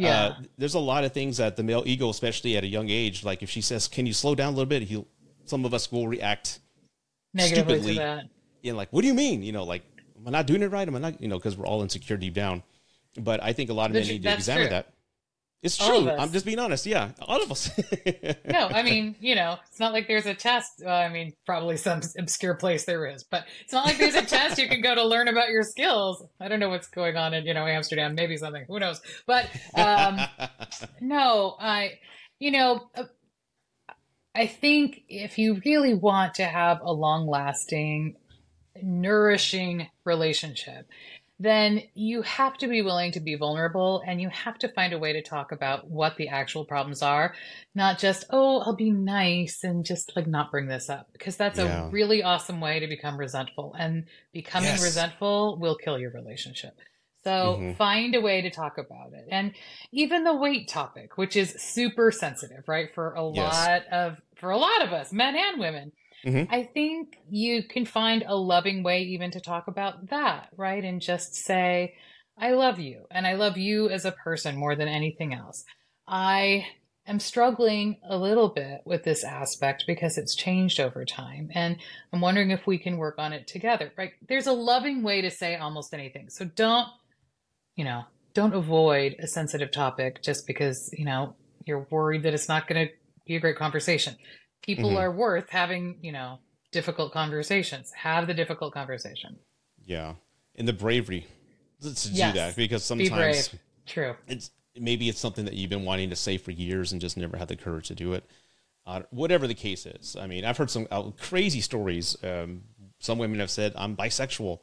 Yeah. 0.00 0.22
Uh, 0.22 0.34
there's 0.58 0.74
a 0.74 0.80
lot 0.80 1.04
of 1.04 1.12
things 1.12 1.36
that 1.36 1.56
the 1.56 1.62
male 1.62 1.82
ego, 1.86 2.08
especially 2.10 2.56
at 2.56 2.64
a 2.64 2.66
young 2.66 2.88
age, 2.90 3.24
like 3.24 3.42
if 3.42 3.50
she 3.50 3.60
says, 3.60 3.88
"Can 3.88 4.06
you 4.06 4.12
slow 4.12 4.34
down 4.34 4.48
a 4.48 4.56
little 4.56 4.66
bit?" 4.66 4.82
He'll. 4.82 5.06
Some 5.46 5.64
of 5.64 5.74
us 5.74 5.90
will 5.90 6.06
react 6.06 6.60
Negatively 7.34 7.74
stupidly. 7.74 7.94
to 7.94 7.98
that. 8.00 8.24
in 8.62 8.76
like, 8.76 8.92
what 8.92 9.00
do 9.00 9.08
you 9.08 9.14
mean? 9.14 9.42
You 9.42 9.50
know, 9.50 9.64
like, 9.64 9.82
am 10.16 10.28
I 10.28 10.30
not 10.30 10.46
doing 10.46 10.62
it 10.62 10.70
right? 10.70 10.86
Am 10.86 10.94
I 10.94 11.00
not, 11.00 11.20
you 11.20 11.26
know, 11.26 11.38
because 11.38 11.56
we're 11.56 11.66
all 11.66 11.82
insecure 11.82 12.16
deep 12.16 12.34
down. 12.34 12.62
But 13.16 13.42
I 13.42 13.52
think 13.52 13.68
a 13.68 13.72
lot 13.72 13.90
of 13.90 13.94
men 13.94 14.06
need 14.06 14.22
to 14.22 14.32
examine 14.32 14.68
true. 14.68 14.70
that. 14.70 14.92
It's 15.62 15.76
true. 15.76 16.08
I'm 16.08 16.32
just 16.32 16.46
being 16.46 16.58
honest. 16.58 16.86
Yeah, 16.86 17.10
all 17.20 17.42
of 17.42 17.50
us. 17.50 17.70
No, 18.46 18.68
I 18.68 18.82
mean, 18.88 19.14
you 19.20 19.34
know, 19.34 19.56
it's 19.68 19.78
not 19.78 19.92
like 19.92 20.08
there's 20.08 20.24
a 20.24 20.34
test. 20.34 20.82
Well, 20.82 20.94
I 20.94 21.10
mean, 21.10 21.34
probably 21.44 21.76
some 21.76 22.00
obscure 22.18 22.54
place 22.54 22.86
there 22.86 23.06
is, 23.06 23.24
but 23.24 23.44
it's 23.62 23.72
not 23.72 23.84
like 23.84 23.98
there's 23.98 24.14
a 24.14 24.24
test 24.24 24.58
you 24.58 24.68
can 24.68 24.80
go 24.80 24.94
to 24.94 25.04
learn 25.04 25.28
about 25.28 25.50
your 25.50 25.62
skills. 25.62 26.24
I 26.40 26.48
don't 26.48 26.60
know 26.60 26.70
what's 26.70 26.88
going 26.88 27.16
on 27.18 27.34
in, 27.34 27.44
you 27.44 27.52
know, 27.52 27.66
Amsterdam, 27.66 28.14
maybe 28.14 28.38
something, 28.38 28.64
who 28.68 28.80
knows. 28.80 29.02
But 29.26 29.50
um, 29.74 30.18
no, 31.02 31.56
I, 31.60 31.98
you 32.38 32.52
know, 32.52 32.90
I 34.34 34.46
think 34.46 35.02
if 35.08 35.38
you 35.38 35.60
really 35.66 35.92
want 35.92 36.34
to 36.34 36.44
have 36.44 36.80
a 36.80 36.92
long 36.92 37.26
lasting, 37.26 38.16
nourishing 38.82 39.88
relationship, 40.04 40.86
then 41.40 41.80
you 41.94 42.20
have 42.20 42.58
to 42.58 42.68
be 42.68 42.82
willing 42.82 43.12
to 43.12 43.20
be 43.20 43.34
vulnerable 43.34 44.02
and 44.06 44.20
you 44.20 44.28
have 44.28 44.58
to 44.58 44.68
find 44.74 44.92
a 44.92 44.98
way 44.98 45.14
to 45.14 45.22
talk 45.22 45.52
about 45.52 45.88
what 45.90 46.16
the 46.18 46.28
actual 46.28 46.66
problems 46.66 47.00
are, 47.02 47.34
not 47.74 47.98
just, 47.98 48.26
oh, 48.28 48.60
I'll 48.60 48.76
be 48.76 48.90
nice 48.90 49.64
and 49.64 49.84
just 49.84 50.12
like 50.14 50.26
not 50.26 50.50
bring 50.50 50.68
this 50.68 50.90
up, 50.90 51.08
because 51.14 51.38
that's 51.38 51.58
Yeah. 51.58 51.86
a 51.86 51.90
really 51.90 52.22
awesome 52.22 52.60
way 52.60 52.78
to 52.78 52.86
become 52.86 53.16
resentful. 53.16 53.74
And 53.78 54.04
becoming 54.34 54.68
Yes. 54.68 54.82
resentful 54.82 55.58
will 55.58 55.76
kill 55.76 55.98
your 55.98 56.10
relationship. 56.12 56.78
So 57.24 57.56
Mhm. 57.56 57.76
find 57.76 58.14
a 58.14 58.20
way 58.20 58.42
to 58.42 58.50
talk 58.50 58.76
about 58.78 59.14
it. 59.14 59.26
And 59.30 59.54
even 59.92 60.24
the 60.24 60.36
weight 60.36 60.68
topic, 60.68 61.16
which 61.16 61.36
is 61.36 61.50
super 61.58 62.10
sensitive, 62.10 62.68
right? 62.68 62.94
For 62.94 63.14
a 63.14 63.26
Yes. 63.26 63.54
lot 63.54 63.86
of 63.88 64.20
for 64.36 64.50
a 64.50 64.58
lot 64.58 64.82
of 64.82 64.92
us, 64.92 65.12
men 65.12 65.36
and 65.36 65.58
women. 65.60 65.92
Mhm. 66.24 66.46
I 66.50 66.64
think 66.64 67.18
you 67.28 67.62
can 67.62 67.84
find 67.84 68.24
a 68.26 68.36
loving 68.36 68.82
way 68.82 69.02
even 69.02 69.30
to 69.32 69.40
talk 69.40 69.68
about 69.68 70.10
that, 70.10 70.48
right? 70.56 70.84
And 70.84 71.00
just 71.00 71.34
say, 71.34 71.94
I 72.36 72.52
love 72.52 72.78
you 72.78 73.06
and 73.10 73.26
I 73.26 73.34
love 73.34 73.56
you 73.56 73.88
as 73.88 74.04
a 74.04 74.12
person 74.12 74.56
more 74.56 74.74
than 74.74 74.88
anything 74.88 75.34
else. 75.34 75.64
I 76.06 76.66
am 77.06 77.20
struggling 77.20 77.98
a 78.08 78.16
little 78.16 78.48
bit 78.48 78.80
with 78.84 79.04
this 79.04 79.24
aspect 79.24 79.84
because 79.86 80.16
it's 80.18 80.34
changed 80.34 80.80
over 80.80 81.04
time. 81.04 81.50
And 81.54 81.76
I'm 82.12 82.20
wondering 82.20 82.50
if 82.50 82.66
we 82.66 82.78
can 82.78 82.96
work 82.96 83.16
on 83.18 83.32
it 83.32 83.46
together, 83.46 83.92
right? 83.96 84.12
There's 84.26 84.46
a 84.46 84.52
loving 84.52 85.02
way 85.02 85.20
to 85.22 85.30
say 85.30 85.56
almost 85.56 85.94
anything. 85.94 86.30
So 86.30 86.44
don't, 86.44 86.88
you 87.76 87.84
know, 87.84 88.04
don't 88.34 88.54
avoid 88.54 89.16
a 89.18 89.26
sensitive 89.26 89.70
topic 89.70 90.22
just 90.22 90.46
because, 90.46 90.90
you 90.96 91.04
know, 91.04 91.34
you're 91.64 91.86
worried 91.90 92.22
that 92.22 92.34
it's 92.34 92.48
not 92.48 92.66
going 92.68 92.88
to 92.88 92.92
be 93.26 93.36
a 93.36 93.40
great 93.40 93.56
conversation. 93.56 94.16
People 94.62 94.90
Mhm. 94.90 94.96
are 94.98 95.10
worth 95.12 95.48
having, 95.50 95.98
you 96.02 96.12
know, 96.12 96.38
difficult 96.72 97.12
conversations. 97.12 97.92
Have 97.92 98.26
the 98.26 98.34
difficult 98.34 98.72
conversation. 98.74 99.38
yeah, 99.84 100.14
and 100.56 100.68
the 100.68 100.72
bravery 100.72 101.26
to 101.80 101.88
Yes. 101.88 102.02
do 102.04 102.32
that 102.38 102.54
because 102.56 102.82
Be 102.82 103.06
sometimes 103.06 103.48
brave. 103.48 103.60
True. 103.86 104.16
it's 104.28 104.50
maybe 104.76 105.08
it's 105.08 105.18
something 105.18 105.44
that 105.46 105.54
you've 105.54 105.70
been 105.70 105.84
wanting 105.84 106.10
to 106.10 106.16
say 106.16 106.36
for 106.38 106.50
years 106.52 106.92
and 106.92 107.00
just 107.00 107.16
never 107.16 107.36
had 107.36 107.48
the 107.48 107.56
courage 107.56 107.88
to 107.88 107.94
do 107.94 108.12
it. 108.12 108.24
Uh, 108.86 109.02
whatever 109.10 109.46
the 109.46 109.54
case 109.54 109.84
is, 109.86 110.14
I 110.16 110.26
mean, 110.26 110.44
I've 110.44 110.56
heard 110.56 110.70
some 110.70 110.86
uh, 110.90 111.10
crazy 111.18 111.60
stories. 111.60 112.16
Um, 112.22 112.64
some 113.00 113.18
women 113.18 113.40
have 113.40 113.50
said 113.50 113.72
I'm 113.76 113.96
bisexual, 113.96 114.60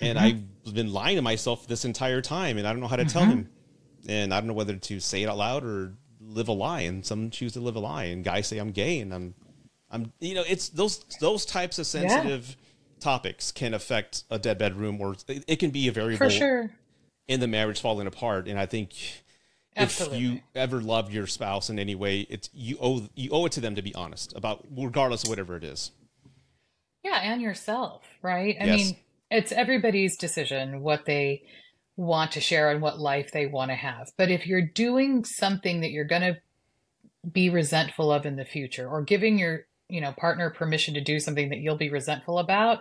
and 0.00 0.18
Mm-hmm. 0.18 0.44
I've 0.68 0.74
been 0.74 0.92
lying 0.92 1.16
to 1.16 1.22
myself 1.22 1.66
this 1.66 1.84
entire 1.84 2.20
time, 2.20 2.58
and 2.58 2.66
I 2.66 2.72
don't 2.72 2.80
know 2.80 2.88
how 2.88 2.96
to 2.96 3.04
tell 3.04 3.22
Mm-hmm. 3.22 3.30
him, 3.30 3.50
and 4.08 4.34
I 4.34 4.40
don't 4.40 4.46
know 4.48 4.54
whether 4.54 4.76
to 4.76 5.00
say 5.00 5.22
it 5.22 5.28
out 5.28 5.38
loud 5.38 5.64
or 5.64 5.94
live 6.30 6.48
a 6.48 6.52
lie. 6.52 6.80
And 6.82 7.04
some 7.04 7.30
choose 7.30 7.52
to 7.54 7.60
live 7.60 7.76
a 7.76 7.80
lie, 7.80 8.04
and 8.04 8.24
guys 8.24 8.46
say 8.46 8.58
I'm 8.58 8.70
gay, 8.72 9.00
and 9.00 9.12
I'm, 9.12 9.34
I'm, 9.90 10.12
you 10.20 10.34
know, 10.34 10.44
it's 10.46 10.68
those 10.68 11.04
those 11.20 11.44
types 11.44 11.78
of 11.78 11.86
sensitive. 11.86 12.56
Topics 13.00 13.50
can 13.50 13.72
affect 13.72 14.24
a 14.30 14.38
dead 14.38 14.58
bedroom, 14.58 15.00
or 15.00 15.14
it 15.26 15.44
it 15.48 15.56
can 15.56 15.70
be 15.70 15.88
a 15.88 15.92
variable 15.92 16.18
For 16.18 16.30
sure. 16.30 16.70
in 17.28 17.40
the 17.40 17.48
marriage 17.48 17.80
falling 17.80 18.06
apart. 18.06 18.46
And 18.46 18.58
I 18.58 18.66
think 18.66 18.92
if 19.74 20.12
you 20.12 20.40
ever 20.54 20.82
love 20.82 21.10
your 21.10 21.26
spouse 21.26 21.70
in 21.70 21.78
any 21.78 21.94
way, 21.94 22.26
it's 22.28 22.50
you 22.52 22.76
owe 22.78 23.08
you 23.14 23.30
owe 23.30 23.46
it 23.46 23.52
to 23.52 23.60
them 23.62 23.74
to 23.74 23.80
be 23.80 23.94
honest 23.94 24.36
about 24.36 24.66
regardless 24.70 25.22
of 25.24 25.30
whatever 25.30 25.56
it 25.56 25.64
is. 25.64 25.92
Yeah, 27.02 27.20
and 27.22 27.40
yourself, 27.40 28.02
right? 28.20 28.56
I 28.60 28.66
Yes. 28.66 28.76
mean, 28.78 28.96
it's 29.30 29.52
everybody's 29.52 30.18
decision 30.18 30.82
what 30.82 31.06
they 31.06 31.42
want 32.00 32.32
to 32.32 32.40
share 32.40 32.70
and 32.70 32.80
what 32.80 32.98
life 32.98 33.30
they 33.30 33.44
want 33.44 33.70
to 33.70 33.74
have. 33.74 34.10
But 34.16 34.30
if 34.30 34.46
you're 34.46 34.66
doing 34.66 35.22
something 35.24 35.82
that 35.82 35.90
you're 35.90 36.06
going 36.06 36.22
to 36.22 36.38
be 37.30 37.50
resentful 37.50 38.10
of 38.10 38.24
in 38.24 38.36
the 38.36 38.44
future 38.46 38.88
or 38.88 39.02
giving 39.02 39.38
your, 39.38 39.66
you 39.88 40.00
know, 40.00 40.12
partner 40.12 40.48
permission 40.48 40.94
to 40.94 41.02
do 41.02 41.20
something 41.20 41.50
that 41.50 41.58
you'll 41.58 41.76
be 41.76 41.90
resentful 41.90 42.38
about, 42.38 42.78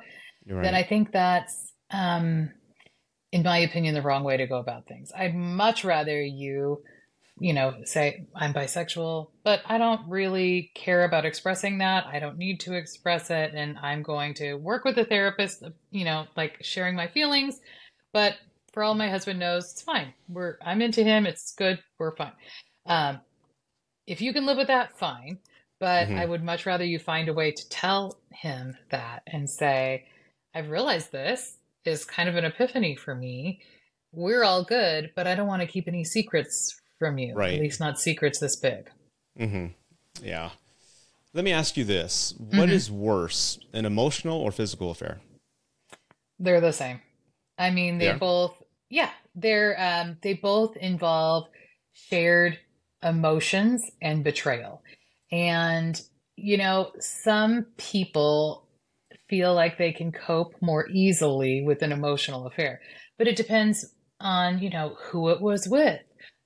right. 0.47 0.63
then 0.63 0.74
I 0.74 0.84
think 0.84 1.11
that's 1.11 1.74
um 1.91 2.51
in 3.32 3.43
my 3.43 3.57
opinion 3.57 3.93
the 3.93 4.01
wrong 4.01 4.24
way 4.24 4.38
to 4.38 4.47
go 4.47 4.57
about 4.57 4.88
things. 4.88 5.11
I'd 5.13 5.36
much 5.36 5.84
rather 5.84 6.22
you 6.22 6.82
you 7.41 7.53
know, 7.53 7.74
say 7.86 8.26
I'm 8.36 8.53
bisexual, 8.53 9.32
but 9.45 9.61
I 9.65 9.78
don't 9.78 10.09
really 10.09 10.72
care 10.76 11.05
about 11.05 11.26
expressing 11.26 11.78
that. 11.78 12.05
I 12.05 12.20
don't 12.20 12.38
need 12.38 12.59
to 12.61 12.74
express 12.74 13.30
it. 13.30 13.53
And 13.53 13.78
I'm 13.78 14.03
going 14.03 14.34
to 14.36 14.55
work 14.55 14.84
with 14.84 14.97
a 14.97 15.05
therapist, 15.05 15.63
you 15.89 16.03
know, 16.03 16.26
like 16.36 16.57
sharing 16.61 16.97
my 16.97 17.07
feelings. 17.07 17.61
But 18.11 18.34
for 18.74 18.84
all 18.84 18.95
my 18.95 19.09
husband 19.09 19.39
knows, 19.39 19.72
it's 19.72 19.82
fine. 19.82 20.13
We're, 20.28 20.57
I'm 20.61 20.82
into 20.82 21.03
him. 21.03 21.26
It's 21.26 21.53
good. 21.53 21.80
We're 21.97 22.15
fine. 22.15 22.32
Um, 22.86 23.20
if 24.07 24.22
you 24.22 24.34
can 24.34 24.45
live 24.45 24.57
with 24.57 24.67
that, 24.67 24.97
fine. 24.97 25.39
But 25.80 26.09
Mhm. 26.09 26.20
I 26.20 26.26
would 26.26 26.43
much 26.43 26.65
rather 26.65 26.84
you 26.84 26.99
find 26.99 27.30
a 27.30 27.34
way 27.34 27.51
to 27.51 27.70
tell 27.70 28.20
him 28.34 28.78
that 28.91 29.24
and 29.28 29.49
say, 29.49 30.05
I've 30.53 30.70
realized 30.70 31.11
this 31.11 31.57
is 31.86 32.03
kind 32.05 32.28
of 32.28 32.36
an 32.36 32.43
epiphany 32.45 32.95
for 32.95 33.15
me. 33.15 33.61
We're 34.11 34.43
all 34.43 34.63
good, 34.63 35.11
but 35.15 35.26
I 35.28 35.36
don't 35.36 35.47
want 35.47 35.61
to 35.61 35.67
keep 35.67 35.88
any 35.88 36.03
secrets 36.03 36.76
from 36.97 37.17
you. 37.17 37.34
Right. 37.36 37.53
At 37.53 37.59
least 37.61 37.80
not 37.80 37.99
secrets 37.99 38.39
this 38.39 38.55
big. 38.57 38.89
Mm-hmm. 39.39 39.67
Yeah. 40.22 40.51
Let 41.34 41.45
me 41.45 41.51
ask 41.53 41.78
you 41.78 41.86
this: 41.86 42.34
What 42.38 42.70
Mhm. 42.70 42.74
is 42.74 42.91
worse, 42.91 43.59
an 43.72 43.86
emotional 43.86 44.41
or 44.41 44.51
physical 44.51 44.89
affair? 44.91 45.22
They're 46.39 46.59
the 46.59 46.74
same. 46.74 47.01
I 47.60 47.70
mean, 47.72 47.97
they 47.99 48.07
Yeah. 48.07 48.18
both, 48.18 48.64
yeah, 48.89 49.12
they're 49.36 49.76
um, 49.80 50.18
they 50.22 50.34
both 50.34 50.76
involve 50.78 51.47
shared 51.93 52.57
emotions 53.03 53.89
and 54.01 54.24
betrayal. 54.24 54.82
And 55.32 56.01
you 56.38 56.57
know, 56.57 56.93
some 56.99 57.66
people 57.78 58.68
feel 59.28 59.53
like 59.53 59.78
they 59.78 59.91
can 59.91 60.12
cope 60.12 60.55
more 60.62 60.88
easily 60.89 61.62
with 61.66 61.82
an 61.84 61.91
emotional 61.91 62.47
affair, 62.47 62.82
but 63.18 63.28
it 63.28 63.36
depends 63.36 63.93
on 64.22 64.60
you 64.60 64.70
know 64.70 64.95
who 64.99 65.30
it 65.30 65.41
was 65.41 65.68
with 65.68 66.01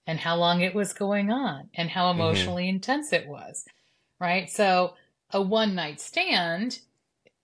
and 0.08 0.20
how 0.20 0.36
long 0.36 0.62
it 0.62 0.76
was 0.76 0.94
going 0.94 1.32
on 1.32 1.70
and 1.76 1.90
how 1.90 2.12
emotionally 2.12 2.68
intense 2.68 3.14
it 3.14 3.28
was, 3.28 3.66
right? 4.20 4.50
So 4.50 4.96
a 5.32 5.42
one 5.42 5.76
night 5.76 6.02
stand 6.02 6.80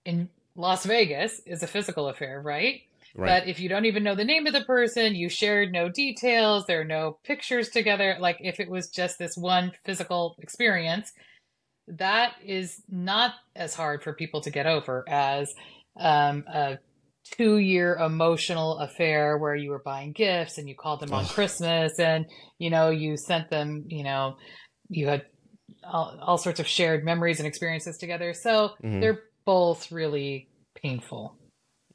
in 0.04 0.28
Las 0.56 0.84
Vegas 0.84 1.40
is 1.46 1.62
a 1.62 1.66
physical 1.66 2.08
affair, 2.08 2.40
right? 2.42 2.82
Right. 3.14 3.42
But 3.42 3.48
if 3.48 3.60
you 3.60 3.68
don't 3.68 3.86
even 3.86 4.02
know 4.02 4.14
the 4.14 4.24
name 4.24 4.46
of 4.46 4.52
the 4.52 4.64
person, 4.64 5.14
you 5.14 5.28
shared 5.28 5.72
no 5.72 5.88
details, 5.88 6.64
there 6.66 6.82
are 6.82 6.84
no 6.84 7.18
pictures 7.24 7.68
together, 7.68 8.16
like 8.20 8.36
if 8.40 8.60
it 8.60 8.70
was 8.70 8.88
just 8.88 9.18
this 9.18 9.36
one 9.36 9.72
physical 9.84 10.36
experience, 10.40 11.12
that 11.88 12.34
is 12.44 12.82
not 12.88 13.34
as 13.56 13.74
hard 13.74 14.02
for 14.02 14.12
people 14.14 14.40
to 14.42 14.50
get 14.50 14.66
over 14.66 15.04
as 15.08 15.52
um, 15.98 16.44
a 16.52 16.78
two 17.24 17.58
year 17.58 17.96
emotional 17.96 18.78
affair 18.78 19.36
where 19.38 19.54
you 19.54 19.70
were 19.70 19.82
buying 19.84 20.12
gifts 20.12 20.58
and 20.58 20.68
you 20.68 20.74
called 20.74 21.00
them 21.00 21.12
on 21.12 21.24
Ugh. 21.24 21.30
Christmas 21.30 21.98
and, 21.98 22.26
you 22.58 22.70
know, 22.70 22.90
you 22.90 23.16
sent 23.16 23.50
them, 23.50 23.84
you 23.88 24.04
know, 24.04 24.36
you 24.88 25.08
had 25.08 25.26
all, 25.84 26.18
all 26.20 26.38
sorts 26.38 26.60
of 26.60 26.66
shared 26.66 27.04
memories 27.04 27.38
and 27.38 27.46
experiences 27.46 27.96
together. 27.98 28.34
So 28.34 28.70
Mhm. 28.82 29.00
they're 29.00 29.22
both 29.44 29.90
really 29.92 30.48
painful. 30.74 31.36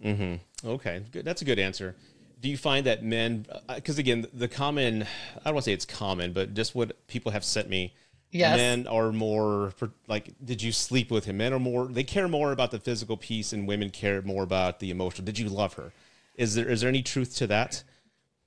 hmm 0.02 0.36
Okay, 0.66 1.04
good. 1.12 1.26
That's 1.26 1.42
a 1.42 1.46
good 1.46 1.60
answer. 1.60 1.96
do 2.42 2.50
you 2.50 2.58
find 2.58 2.86
that 2.86 3.04
men 3.04 3.46
because 3.74 3.98
again 3.98 4.28
the 4.34 4.48
common 4.48 5.04
i 5.04 5.44
don't 5.46 5.54
want 5.56 5.64
to 5.64 5.70
say 5.70 5.74
it's 5.74 5.86
common 5.86 6.34
but 6.34 6.54
just 6.54 6.76
what 6.76 7.08
people 7.08 7.32
have 7.32 7.44
sent 7.44 7.70
me 7.70 7.94
Yes. 8.32 8.58
men 8.58 8.86
are 8.88 9.12
more 9.14 9.74
like 10.08 10.34
did 10.44 10.62
you 10.62 10.72
sleep 10.74 11.10
with 11.10 11.24
him 11.26 11.38
men 11.38 11.54
are 11.54 11.60
more 11.60 11.88
they 11.88 12.04
care 12.04 12.28
more 12.28 12.52
about 12.52 12.72
the 12.72 12.80
physical 12.80 13.16
piece 13.16 13.54
and 13.54 13.66
women 13.68 13.90
care 13.90 14.22
more 14.22 14.44
about 14.44 14.80
the 14.82 14.92
emotional 14.92 15.24
did 15.24 15.40
you 15.40 15.48
love 15.48 15.76
her 15.76 15.94
is 16.36 16.56
there 16.56 16.68
is 16.70 16.82
there 16.82 16.90
any 16.90 17.02
truth 17.02 17.36
to 17.38 17.48
that 17.48 17.84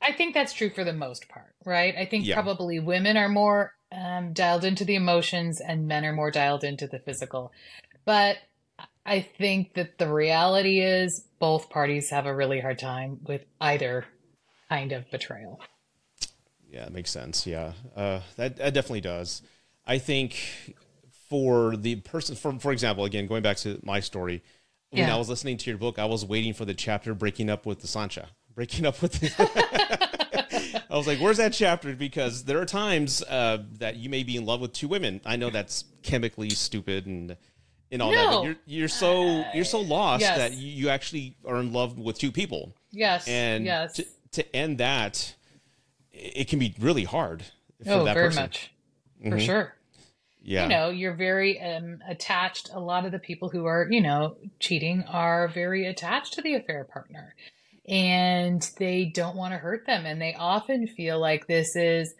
I 0.02 0.12
think 0.12 0.32
that's 0.34 0.52
true 0.52 0.70
for 0.70 0.84
the 0.84 0.92
most 0.92 1.28
part, 1.28 1.52
right? 1.64 1.94
I 1.96 2.04
think 2.04 2.24
Yeah. 2.24 2.34
probably 2.34 2.78
women 2.78 3.16
are 3.16 3.28
more 3.28 3.72
um, 3.90 4.32
dialed 4.32 4.64
into 4.64 4.84
the 4.84 4.94
emotions 4.94 5.60
and 5.60 5.88
men 5.88 6.04
are 6.04 6.12
more 6.12 6.30
dialed 6.30 6.62
into 6.62 6.86
the 6.86 7.00
physical. 7.00 7.50
But 8.04 8.36
I 9.08 9.20
think 9.22 9.74
that 9.74 9.98
the 9.98 10.12
reality 10.12 10.80
is 10.80 11.24
both 11.38 11.70
parties 11.70 12.10
have 12.10 12.26
a 12.26 12.34
really 12.34 12.60
hard 12.60 12.78
time 12.78 13.20
with 13.26 13.44
either 13.60 14.04
kind 14.68 14.92
of 14.92 15.10
betrayal. 15.10 15.60
Yeah, 16.70 16.84
it 16.84 16.92
makes 16.92 17.10
sense. 17.10 17.46
Yeah, 17.46 17.72
uh, 17.96 18.20
that 18.36 18.56
that 18.58 18.74
definitely 18.74 19.00
does. 19.00 19.40
I 19.86 19.98
think 19.98 20.36
for 21.30 21.76
the 21.76 21.96
person, 21.96 22.36
for 22.36 22.58
for 22.58 22.72
example, 22.72 23.04
again 23.04 23.26
going 23.26 23.42
back 23.42 23.56
to 23.58 23.80
my 23.82 24.00
story, 24.00 24.42
when 24.90 25.06
Yeah. 25.06 25.14
I 25.14 25.18
was 25.18 25.28
listening 25.30 25.56
to 25.58 25.70
your 25.70 25.78
book, 25.78 25.98
I 25.98 26.04
was 26.04 26.24
waiting 26.24 26.52
for 26.52 26.64
the 26.66 26.74
chapter 26.74 27.14
breaking 27.14 27.48
up 27.48 27.64
with 27.64 27.80
the 27.80 27.86
Sancha, 27.86 28.28
breaking 28.54 28.84
up 28.84 29.00
with. 29.00 29.12
The 29.12 30.84
I 30.90 30.96
was 30.96 31.06
like, 31.06 31.18
"Where's 31.18 31.36
that 31.38 31.52
chapter?" 31.52 31.94
Because 31.94 32.44
there 32.44 32.60
are 32.60 32.66
times 32.66 33.22
uh, 33.22 33.62
that 33.78 33.96
you 33.96 34.10
may 34.10 34.22
be 34.22 34.36
in 34.36 34.44
love 34.44 34.60
with 34.60 34.72
two 34.72 34.88
women. 34.88 35.20
I 35.24 35.36
know 35.36 35.48
that's 35.50 35.84
chemically 36.02 36.50
stupid 36.50 37.06
and 37.06 37.36
and 37.90 38.02
all 38.02 38.10
that. 38.10 38.16
No. 38.30 38.38
But 38.40 38.44
you're 38.44 38.56
you're 38.66 38.88
so 38.88 39.44
you're 39.54 39.64
so 39.64 39.80
lost 39.80 40.20
yes. 40.22 40.38
that 40.38 40.52
you, 40.54 40.88
actually 40.88 41.36
are 41.44 41.58
in 41.58 41.72
love 41.72 41.98
with 41.98 42.18
two 42.18 42.32
people, 42.32 42.74
Yes. 42.92 43.26
and 43.28 43.64
yes. 43.64 43.94
to, 43.94 44.06
to 44.32 44.56
end 44.56 44.78
that, 44.78 45.34
it 46.12 46.48
can 46.48 46.58
be 46.58 46.74
really 46.80 47.04
hard 47.04 47.42
for 47.84 47.92
oh, 47.92 48.04
that 48.04 48.14
very 48.14 48.28
person. 48.28 48.42
much. 48.42 48.70
For 49.22 49.30
Mhm. 49.30 49.40
sure. 49.40 49.74
Yeah. 50.40 50.62
you 50.62 50.68
know 50.70 50.88
you're 50.90 51.14
very 51.14 51.60
um, 51.60 51.98
attached 52.08 52.70
a 52.72 52.80
lot 52.80 53.04
of 53.04 53.12
the 53.12 53.18
people 53.18 53.50
who 53.50 53.66
are 53.66 53.86
you 53.90 54.00
know 54.00 54.36
cheating 54.60 55.02
are 55.06 55.48
very 55.48 55.84
attached 55.86 56.34
to 56.34 56.42
the 56.42 56.54
affair 56.54 56.84
partner 56.84 57.34
and 57.86 58.66
they 58.78 59.04
don't 59.06 59.36
want 59.36 59.52
to 59.52 59.58
hurt 59.58 59.84
them 59.86 60.06
and 60.06 60.22
they 60.22 60.34
often 60.38 60.86
feel 60.86 61.18
like 61.20 61.46
this 61.48 61.74
is 61.76 62.14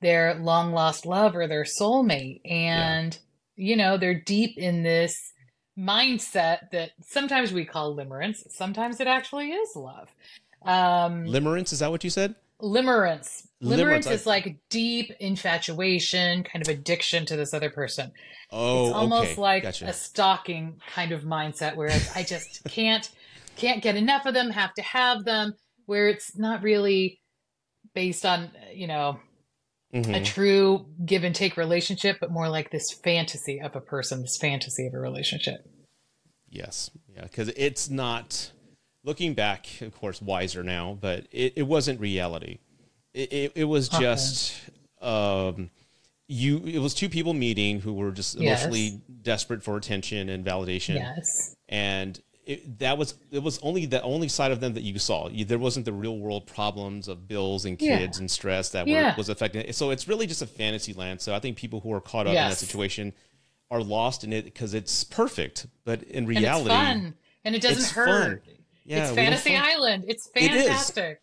their 0.00 0.34
long 0.36 0.72
lost 0.72 1.06
love 1.06 1.36
or 1.36 1.46
their 1.46 1.64
soulmate 1.64 2.40
and 2.50 3.18
you 3.58 3.76
know 3.76 3.98
they're 3.98 4.20
deep 4.20 4.56
in 4.56 4.82
this 4.82 5.32
mindset 5.78 6.70
that 6.72 6.90
sometimes 7.02 7.52
we 7.52 7.64
call 7.64 7.94
limerence 7.94 8.50
sometimes 8.50 9.00
it 9.00 9.06
actually 9.06 9.50
is 9.50 9.76
love 9.76 10.08
um 10.64 11.24
Limerence, 11.24 11.72
is 11.72 11.78
that 11.78 11.90
what 11.90 12.02
you 12.02 12.10
said? 12.10 12.34
limerence. 12.60 13.46
Limerence, 13.62 13.78
Limerence 13.78 14.06
I- 14.08 14.12
is 14.12 14.26
like 14.26 14.56
deep 14.68 15.12
infatuation, 15.20 16.44
kind 16.44 16.66
of 16.66 16.68
addiction 16.68 17.26
to 17.26 17.36
this 17.36 17.54
other 17.54 17.70
person. 17.70 18.12
Oh, 18.50 18.86
it's 18.86 18.94
almost 18.94 19.32
okay. 19.32 19.40
like 19.40 19.62
gotcha. 19.64 19.86
a 19.86 19.92
stalking 19.92 20.80
kind 20.92 21.12
of 21.12 21.22
mindset 21.22 21.76
where 21.76 21.88
it's, 21.88 22.16
I 22.16 22.22
just 22.22 22.64
can't 22.68 23.08
can't 23.56 23.82
get 23.82 23.96
enough 23.96 24.26
of 24.26 24.34
them, 24.34 24.50
have 24.50 24.74
to 24.74 24.82
have 24.82 25.24
them, 25.24 25.54
where 25.86 26.08
it's 26.08 26.36
not 26.36 26.62
really 26.62 27.20
based 27.94 28.24
on, 28.24 28.50
you 28.72 28.86
know, 28.86 29.18
a 29.92 29.96
Mhm. 30.00 30.24
true 30.24 30.86
give 31.04 31.24
and 31.24 31.34
take 31.34 31.56
relationship, 31.56 32.18
but 32.20 32.30
more 32.30 32.48
like 32.48 32.70
this 32.70 32.92
fantasy 32.92 33.60
of 33.60 33.74
a 33.74 33.80
person, 33.80 34.20
this 34.22 34.36
fantasy 34.36 34.86
of 34.86 34.94
a 34.94 34.98
relationship. 34.98 35.66
Yes, 36.50 36.90
yeah, 37.14 37.22
because 37.22 37.48
it's 37.56 37.88
not. 37.90 38.52
Looking 39.04 39.32
back, 39.32 39.80
of 39.80 39.94
course, 39.94 40.20
wiser 40.20 40.62
now, 40.62 40.98
but 41.00 41.26
it, 41.30 41.52
it 41.56 41.62
wasn't 41.62 42.00
reality. 42.00 42.58
It, 43.14 43.32
it, 43.32 43.52
it 43.54 43.64
was 43.64 43.88
Okay. 43.88 44.00
just 44.00 44.54
um, 45.00 45.70
you. 46.26 46.58
It 46.66 46.78
was 46.80 46.92
two 46.94 47.08
people 47.08 47.32
meeting 47.32 47.80
who 47.80 47.94
were 47.94 48.10
just 48.10 48.34
Yes. 48.36 48.64
emotionally 48.64 49.00
desperate 49.22 49.62
for 49.62 49.76
attention 49.76 50.28
and 50.28 50.44
validation. 50.44 50.96
Yes. 50.96 51.54
and 51.68 52.20
it, 52.48 52.78
that 52.78 52.96
was 52.96 53.14
it 53.30 53.42
was 53.42 53.58
only 53.62 53.84
the 53.86 54.02
only 54.02 54.26
side 54.28 54.50
of 54.52 54.60
them 54.60 54.72
that 54.74 54.80
you 54.82 54.98
saw. 54.98 55.28
You, 55.28 55.44
there 55.44 55.58
wasn't 55.58 55.84
the 55.84 55.92
real 55.92 56.18
world 56.18 56.46
problems 56.46 57.06
of 57.06 57.28
bills 57.28 57.64
and 57.66 57.80
Yeah. 57.80 57.98
kids 57.98 58.18
and 58.18 58.30
stress 58.30 58.70
that 58.70 58.86
Yeah. 58.88 59.14
was 59.16 59.28
affecting 59.28 59.60
it. 59.62 59.74
So 59.76 59.90
it's 59.90 60.08
really 60.08 60.26
just 60.26 60.40
a 60.42 60.46
fantasy 60.46 60.94
land. 60.94 61.20
So 61.20 61.34
I 61.34 61.40
think 61.40 61.56
people 61.58 61.80
who 61.80 61.92
are 61.92 62.00
caught 62.00 62.26
up 62.26 62.30
in 62.30 62.34
that 62.36 62.56
situation 62.56 63.12
are 63.70 63.82
lost 63.82 64.24
in 64.24 64.32
it 64.32 64.44
because 64.46 64.72
it's 64.72 65.04
perfect, 65.04 65.66
but 65.84 66.02
in 66.04 66.18
And 66.20 66.28
reality, 66.28 66.70
it's 66.70 66.74
fun. 66.74 67.14
And 67.44 67.54
it 67.54 67.60
doesn't 67.62 67.90
hurt. 67.94 68.44
fun. 68.46 68.54
Yeah, 68.86 69.04
it's 69.08 69.14
Fantasy 69.14 69.54
fun. 69.54 69.62
Island. 69.64 70.04
It's 70.08 70.26
It 70.34 70.48
fantastic. 70.50 71.20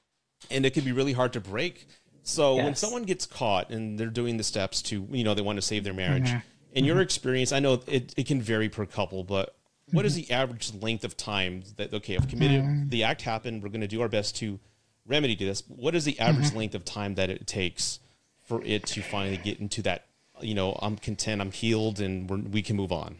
and 0.51 0.63
it 0.65 0.75
can 0.75 0.83
be 0.85 0.91
really 0.91 1.13
hard 1.13 1.33
to 1.33 1.41
break. 1.41 1.87
So 2.21 2.55
when 2.55 2.75
someone 2.75 3.03
gets 3.03 3.25
caught 3.25 3.71
and 3.71 3.99
they're 3.99 4.07
doing 4.07 4.37
the 4.37 4.43
steps 4.43 4.81
to, 4.83 5.07
you 5.11 5.23
know, 5.23 5.33
they 5.33 5.41
want 5.41 5.57
to 5.57 5.61
save 5.63 5.83
their 5.83 5.93
marriage. 5.93 6.27
Mm-hmm. 6.27 6.39
In 6.73 6.85
your 6.85 7.01
experience, 7.01 7.51
I 7.51 7.59
know 7.59 7.81
it, 7.87 8.13
it 8.15 8.27
can 8.27 8.41
vary 8.41 8.69
per 8.69 8.85
couple, 8.85 9.23
but 9.23 9.55
what 9.91 10.05
is 10.05 10.15
Mm-hmm. 10.15 10.21
the 10.27 10.31
average 10.31 10.73
length 10.73 11.03
of 11.03 11.15
time 11.17 11.63
that 11.77 11.93
okay, 11.93 12.15
I've 12.15 12.27
committed 12.27 12.89
the 12.89 13.03
act 13.03 13.21
happened, 13.21 13.63
we're 13.63 13.69
going 13.69 13.81
to 13.81 13.87
do 13.87 14.01
our 14.01 14.09
best 14.09 14.35
to 14.37 14.59
remedy 15.05 15.35
to 15.35 15.45
this. 15.45 15.63
What 15.67 15.95
is 15.95 16.05
the 16.05 16.19
average 16.19 16.47
Mm-hmm. 16.47 16.57
length 16.57 16.75
of 16.75 16.85
time 16.85 17.15
that 17.15 17.29
it 17.29 17.45
takes 17.47 17.99
for 18.43 18.61
it 18.63 18.85
to 18.87 19.01
finally 19.01 19.37
get 19.37 19.59
into 19.59 19.81
that, 19.83 20.05
you 20.41 20.53
know, 20.53 20.77
I'm 20.81 20.97
content, 20.97 21.41
I'm 21.41 21.51
healed, 21.51 21.99
and 21.99 22.29
we're, 22.29 22.37
we 22.37 22.61
can 22.61 22.75
move 22.75 22.91
on? 22.91 23.17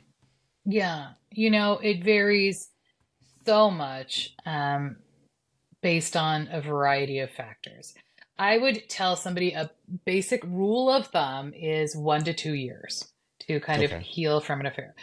Yeah, 0.65 1.09
you 1.31 1.51
know, 1.51 1.73
it 1.77 2.03
varies 2.03 2.69
so 3.45 3.69
much 3.69 4.33
um, 4.45 4.97
based 5.81 6.15
on 6.17 6.47
a 6.51 6.61
variety 6.61 7.19
of 7.19 7.29
factors. 7.31 7.93
I 8.37 8.57
would 8.57 8.89
tell 8.89 9.15
somebody 9.15 9.51
a 9.53 9.69
basic 10.05 10.43
rule 10.43 10.89
of 10.89 11.07
thumb 11.07 11.53
is 11.53 11.95
one 11.95 12.23
to 12.25 12.33
two 12.33 12.53
years 12.53 13.07
to 13.47 13.59
kind 13.59 13.83
Okay. 13.83 13.95
of 13.95 14.01
heal 14.01 14.41
from 14.41 14.59
an 14.59 14.65
affair. 14.65 14.95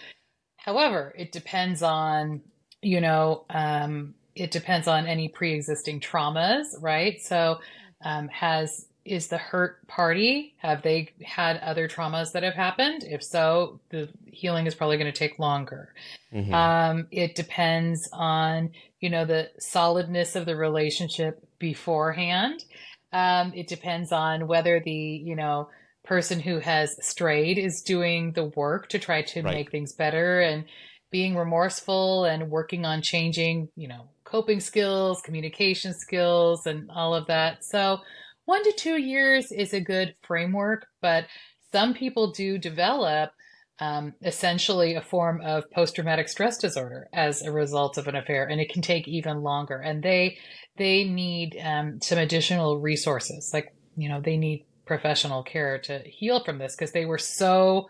However, 0.64 1.12
it 1.18 1.32
depends 1.32 1.82
on, 1.82 2.40
you 2.82 3.00
know, 3.00 3.44
um, 3.50 4.14
it 4.34 4.50
depends 4.50 4.86
on 4.88 5.06
any 5.06 5.28
pre-existing 5.28 6.00
traumas, 6.00 6.66
right? 6.80 7.20
So, 7.20 7.58
um, 8.04 8.28
has 8.28 8.86
is 9.04 9.26
the 9.26 9.38
hurt 9.38 9.84
party? 9.88 10.54
Have 10.58 10.82
they 10.82 11.08
had 11.24 11.58
other 11.58 11.88
traumas 11.88 12.32
that 12.32 12.44
have 12.44 12.54
happened? 12.54 13.02
If 13.02 13.24
so, 13.24 13.80
the 13.90 14.08
healing 14.26 14.68
is 14.68 14.76
probably 14.76 14.96
going 14.96 15.12
to 15.12 15.18
take 15.18 15.40
longer. 15.40 15.92
Mhm. 16.32 16.52
Um, 16.54 17.08
it 17.10 17.34
depends 17.34 18.08
on, 18.12 18.70
you 19.00 19.10
know, 19.10 19.24
the 19.24 19.50
solidness 19.58 20.36
of 20.36 20.46
the 20.46 20.54
relationship 20.54 21.44
beforehand. 21.58 22.64
Um, 23.12 23.52
it 23.54 23.66
depends 23.66 24.12
on 24.12 24.46
whether 24.46 24.78
the, 24.78 24.92
you 24.92 25.34
know, 25.34 25.68
person 26.04 26.40
who 26.40 26.58
has 26.58 26.96
strayed 27.00 27.58
is 27.58 27.82
doing 27.82 28.32
the 28.32 28.44
work 28.44 28.88
to 28.88 28.98
try 28.98 29.22
to 29.22 29.42
Right. 29.42 29.54
make 29.54 29.70
things 29.70 29.94
better 29.94 30.40
and 30.40 30.64
being 31.10 31.36
remorseful 31.36 32.24
and 32.24 32.50
working 32.50 32.84
on 32.84 33.02
changing, 33.02 33.68
you 33.76 33.86
know, 33.86 34.08
coping 34.24 34.60
skills, 34.60 35.20
communication 35.22 35.92
skills, 35.92 36.66
and 36.66 36.90
all 36.90 37.14
of 37.14 37.26
that. 37.26 37.64
So, 37.64 37.98
one 38.44 38.64
to 38.64 38.72
two 38.72 38.96
years 38.96 39.52
is 39.52 39.72
a 39.72 39.80
good 39.80 40.16
framework, 40.22 40.86
but 41.00 41.26
some 41.70 41.94
people 41.94 42.32
do 42.32 42.58
develop 42.58 43.30
um, 43.78 44.14
essentially 44.22 44.94
a 44.94 45.00
form 45.00 45.40
of 45.42 45.70
post 45.70 45.94
traumatic 45.94 46.28
stress 46.28 46.58
disorder 46.58 47.08
as 47.12 47.42
a 47.42 47.52
result 47.52 47.98
of 47.98 48.08
an 48.08 48.16
affair, 48.16 48.46
and 48.46 48.60
it 48.60 48.70
can 48.72 48.82
take 48.82 49.06
even 49.06 49.42
longer. 49.42 49.78
And 49.78 50.02
they 50.02 50.38
they 50.76 51.04
need 51.04 51.56
um, 51.62 52.00
some 52.00 52.18
additional 52.18 52.80
resources, 52.80 53.50
like 53.52 53.72
you 53.96 54.08
know, 54.08 54.20
they 54.20 54.36
need 54.36 54.66
professional 54.96 55.42
care 55.42 55.78
to 55.78 56.00
heal 56.00 56.44
from 56.44 56.58
this 56.58 56.74
because 56.76 56.92
they 56.92 57.06
were 57.06 57.16
so 57.16 57.88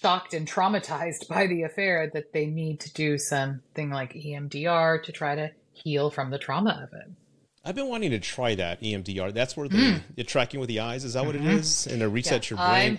shocked 0.00 0.32
and 0.32 0.48
traumatized 0.48 1.28
by 1.34 1.46
the 1.46 1.62
affair 1.64 2.10
that 2.14 2.32
they 2.32 2.46
need 2.46 2.80
to 2.80 2.92
do 2.94 3.18
something 3.18 3.90
like 3.90 4.14
EMDR 4.14 5.02
to 5.02 5.12
try 5.12 5.34
to 5.34 5.50
heal 5.72 6.10
from 6.10 6.30
the 6.30 6.38
trauma 6.38 6.80
of 6.82 6.98
it. 6.98 7.10
I've 7.62 7.74
been 7.74 7.88
wanting 7.88 8.10
to 8.12 8.18
try 8.20 8.54
that 8.54 8.80
EMDR. 8.80 9.34
That's 9.34 9.54
where 9.56 9.68
the, 9.68 10.00
the 10.16 10.24
tracking 10.24 10.60
with 10.60 10.68
the 10.68 10.80
eyes. 10.80 11.04
Is 11.04 11.12
that 11.14 11.24
what 11.26 11.34
it 11.34 11.42
Mhm. 11.42 11.58
is? 11.58 11.86
And 11.86 12.00
to 12.00 12.08
reset 12.08 12.50
Yeah, 12.50 12.56
your 12.56 12.66
brain. 12.66 12.92
I'm- 12.92 12.98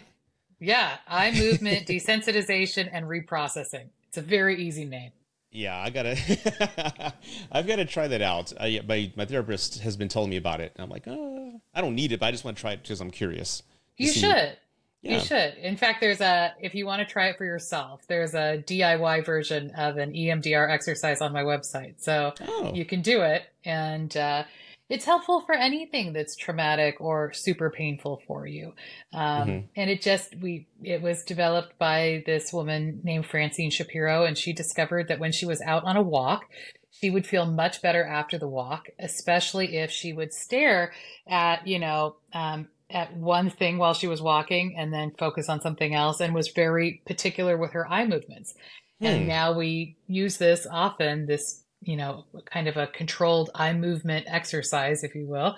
yeah, 0.59 0.97
eye 1.07 1.31
movement, 1.31 1.87
desensitization, 1.87 2.89
and 2.91 3.05
reprocessing. 3.05 3.89
It's 4.07 4.17
a 4.17 4.21
very 4.21 4.63
easy 4.63 4.85
name. 4.85 5.11
Yeah, 5.55 5.77
I 5.79 5.89
gotta. 5.89 7.13
I've 7.51 7.65
got 7.65 7.77
to 7.77 7.85
try 7.85 8.07
that 8.07 8.21
out. 8.21 8.51
I, 8.59 8.81
my 8.87 9.11
my 9.15 9.25
therapist 9.25 9.79
has 9.79 9.95
been 9.95 10.09
telling 10.09 10.29
me 10.29 10.37
about 10.37 10.59
it. 10.61 10.73
And 10.75 10.83
I'm 10.83 10.89
like, 10.89 11.07
uh, 11.07 11.57
I 11.73 11.81
don't 11.81 11.95
need 11.95 12.11
it, 12.11 12.19
but 12.19 12.27
I 12.27 12.31
just 12.31 12.43
want 12.43 12.57
to 12.57 12.61
try 12.61 12.73
it 12.73 12.81
because 12.81 12.99
I'm 13.01 13.11
curious. 13.11 13.63
You 13.97 14.07
see- 14.07 14.19
should. 14.21 14.57
Yeah. 15.01 15.13
You 15.13 15.19
should. 15.19 15.53
In 15.61 15.77
fact, 15.77 16.01
there's 16.01 16.19
a, 16.19 16.55
if 16.59 16.73
you 16.73 16.87
want 16.87 16.99
to 16.99 17.05
try 17.05 17.27
it 17.27 17.37
for 17.37 17.45
yourself, 17.45 18.07
there's 18.07 18.33
a 18.33 18.63
DIY 18.65 19.23
version 19.23 19.69
of 19.77 19.97
an 19.97 20.13
EMDR 20.13 20.67
exercise 20.71 21.21
on 21.21 21.31
my 21.31 21.43
website. 21.43 21.95
So 21.99 22.33
Oh, 22.47 22.71
you 22.73 22.85
can 22.85 23.03
do 23.03 23.21
it. 23.21 23.43
And 23.63 24.17
uh, 24.17 24.45
it's 24.89 25.05
helpful 25.05 25.41
for 25.41 25.55
anything 25.55 26.13
that's 26.13 26.35
traumatic 26.35 27.01
or 27.01 27.33
super 27.33 27.69
painful 27.69 28.21
for 28.27 28.45
you. 28.45 28.73
Um, 29.13 29.47
Mhm. 29.47 29.63
And 29.75 29.89
it 29.89 30.01
just, 30.01 30.35
we, 30.35 30.67
it 30.83 31.01
was 31.01 31.23
developed 31.23 31.77
by 31.79 32.23
this 32.25 32.53
woman 32.53 33.01
named 33.03 33.25
Francine 33.25 33.71
Shapiro. 33.71 34.25
And 34.25 34.37
she 34.37 34.53
discovered 34.53 35.07
that 35.07 35.19
when 35.19 35.31
she 35.31 35.45
was 35.45 35.61
out 35.61 35.83
on 35.85 35.97
a 35.97 36.01
walk, 36.03 36.45
she 36.91 37.09
would 37.09 37.25
feel 37.27 37.45
much 37.45 37.81
better 37.81 38.05
after 38.05 38.37
the 38.37 38.47
walk, 38.47 38.87
especially 38.99 39.77
if 39.77 39.91
she 39.91 40.13
would 40.13 40.33
stare 40.33 40.93
at, 41.27 41.67
you 41.67 41.79
know, 41.79 42.15
um, 42.33 42.67
at 42.89 43.17
one 43.17 43.49
thing 43.49 43.77
while 43.79 43.95
she 43.95 44.07
was 44.07 44.21
walking 44.21 44.75
and 44.77 44.93
then 44.93 45.11
focus 45.17 45.49
on 45.49 45.59
something 45.59 45.95
else 45.95 46.21
and 46.21 46.33
was 46.33 46.49
very 46.49 47.01
particular 47.05 47.57
with 47.57 47.71
her 47.71 47.91
eye 47.91 48.05
movements. 48.05 48.53
Hmm. 48.99 49.07
And 49.07 49.27
now 49.27 49.51
we 49.57 49.97
use 50.07 50.37
this 50.37 50.65
often, 50.71 51.25
this, 51.25 51.63
you 51.85 51.95
know, 51.95 52.25
kind 52.45 52.67
of 52.67 52.77
a 52.77 52.87
controlled 52.87 53.49
eye 53.55 53.73
movement 53.73 54.25
exercise, 54.27 55.03
if 55.03 55.15
you 55.15 55.25
will, 55.27 55.55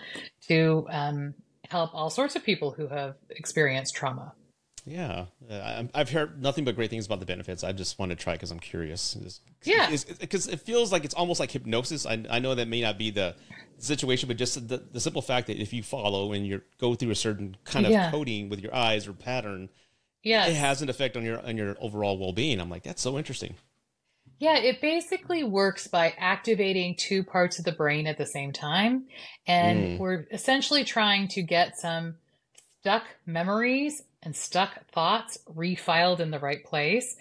to 0.48 0.86
um, 0.90 1.34
help 1.70 1.94
all 1.94 2.10
sorts 2.10 2.36
of 2.36 2.44
people 2.44 2.72
who 2.72 2.88
have 2.88 3.16
experienced 3.30 3.96
trauma. 3.96 4.34
Yeah, 4.86 5.26
uh, 5.50 5.84
I've 5.94 6.10
heard 6.10 6.42
nothing 6.42 6.64
but 6.64 6.76
great 6.76 6.90
things 6.90 7.06
about 7.06 7.20
the 7.20 7.26
benefits. 7.26 7.62
I 7.62 7.74
just 7.74 8.00
want 8.00 8.12
to 8.12 8.16
try 8.16 8.34
because 8.34 8.52
I'm 8.52 8.60
curious. 8.60 9.18
yeah, 9.64 9.94
because 10.20 10.48
it 10.48 10.62
feels 10.62 10.94
like 10.94 11.04
it's 11.04 11.14
almost 11.14 11.42
like 11.42 11.52
hypnosis. 11.52 12.06
I, 12.06 12.24
I 12.30 12.40
know 12.40 12.56
that 12.56 12.70
may 12.70 12.82
not 12.82 12.98
be 12.98 13.10
the 13.10 13.36
situation, 13.80 14.28
but 14.28 14.38
just 14.38 14.68
the, 14.70 14.78
the 14.78 15.02
simple 15.02 15.22
fact 15.22 15.48
that 15.48 15.62
if 15.62 15.74
you 15.74 15.84
follow 15.84 16.32
and 16.32 16.48
you 16.48 16.62
go 16.80 16.96
through 16.96 17.12
a 17.12 17.16
certain 17.16 17.58
kind 17.66 17.86
of 17.86 17.92
yeah. 17.92 18.10
coding 18.12 18.48
with 18.48 18.62
your 18.62 18.74
eyes 18.74 19.08
or 19.08 19.14
pattern, 19.14 19.70
yeah, 20.24 20.48
it 20.48 20.56
has 20.56 20.82
an 20.82 20.90
effect 20.90 21.18
on 21.18 21.24
your 21.24 21.46
on 21.46 21.58
your 21.58 21.76
overall 21.82 22.18
well 22.18 22.32
being. 22.32 22.62
I'm 22.62 22.70
like, 22.70 22.84
that's 22.84 23.02
so 23.02 23.18
interesting. 23.18 23.56
Yeah, 24.40 24.58
it 24.58 24.82
basically 24.82 25.44
works 25.44 25.88
by 25.88 26.14
activating 26.18 26.96
two 26.96 27.24
parts 27.24 27.58
of 27.58 27.66
the 27.66 27.72
brain 27.72 28.06
at 28.06 28.18
the 28.18 28.26
same 28.26 28.52
time, 28.52 29.06
and 29.48 29.80
mm. 29.80 30.00
we're 30.00 30.28
essentially 30.32 30.84
trying 30.84 31.28
to 31.30 31.42
get 31.42 31.78
some 31.78 32.16
stuck 32.82 33.04
memories 33.26 34.04
and 34.22 34.36
stuck 34.36 34.86
thoughts 34.92 35.40
refiled 35.56 36.20
in 36.20 36.30
the 36.30 36.40
right 36.40 36.64
place. 36.64 37.16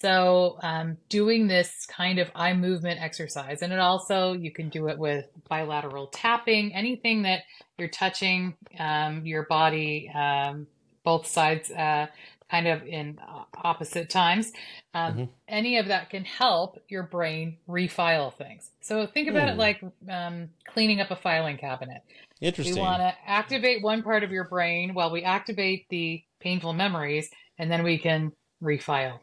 So, 0.00 0.58
um, 0.62 0.96
doing 1.08 1.48
this 1.48 1.86
kind 1.86 2.18
of 2.18 2.30
eye 2.34 2.54
movement 2.54 3.00
exercise, 3.00 3.62
and 3.62 3.72
it 3.72 3.78
also 3.78 4.32
you 4.32 4.50
can 4.50 4.68
do 4.68 4.88
it 4.88 4.98
with 4.98 5.26
bilateral 5.48 6.08
tapping, 6.08 6.74
anything 6.74 7.22
that 7.22 7.42
you're 7.78 7.88
touching 7.88 8.54
um, 8.78 9.24
your 9.24 9.44
body, 9.44 10.10
um, 10.14 10.66
both 11.04 11.26
sides, 11.26 11.70
uh, 11.70 12.06
kind 12.50 12.66
of 12.66 12.82
in 12.86 13.18
opposite 13.62 14.08
times. 14.10 14.52
Um, 14.94 15.12
mm-hmm. 15.12 15.24
Any 15.46 15.78
of 15.78 15.88
that 15.88 16.10
can 16.10 16.24
help 16.24 16.78
your 16.88 17.02
brain 17.02 17.58
refile 17.68 18.34
things. 18.34 18.70
So 18.80 19.06
think 19.06 19.28
about 19.28 19.48
mm. 19.48 19.52
it 19.52 19.58
like 19.58 19.82
um, 20.08 20.48
cleaning 20.66 21.00
up 21.00 21.10
a 21.10 21.16
filing 21.16 21.58
cabinet. 21.58 22.02
Interesting. 22.40 22.76
We 22.76 22.80
want 22.80 23.00
to 23.00 23.14
activate 23.26 23.82
one 23.82 24.02
part 24.02 24.22
of 24.22 24.30
your 24.30 24.44
brain 24.44 24.94
while 24.94 25.10
we 25.10 25.22
activate 25.24 25.88
the 25.88 26.22
painful 26.40 26.72
memories, 26.72 27.28
and 27.58 27.70
then 27.70 27.82
we 27.82 27.98
can 27.98 28.32
refile. 28.62 29.18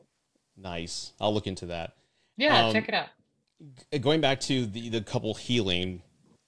Nice. 0.58 1.14
I'll 1.20 1.34
look 1.34 1.48
into 1.48 1.68
that. 1.68 1.94
Yeah, 2.38 2.68
um, 2.68 2.74
check 2.74 2.90
it 2.90 2.94
out. 2.94 3.08
Going 4.02 4.22
back 4.22 4.42
to 4.42 4.66
the 4.66 4.90
the 4.90 5.02
couple 5.02 5.34
healing, 5.34 6.02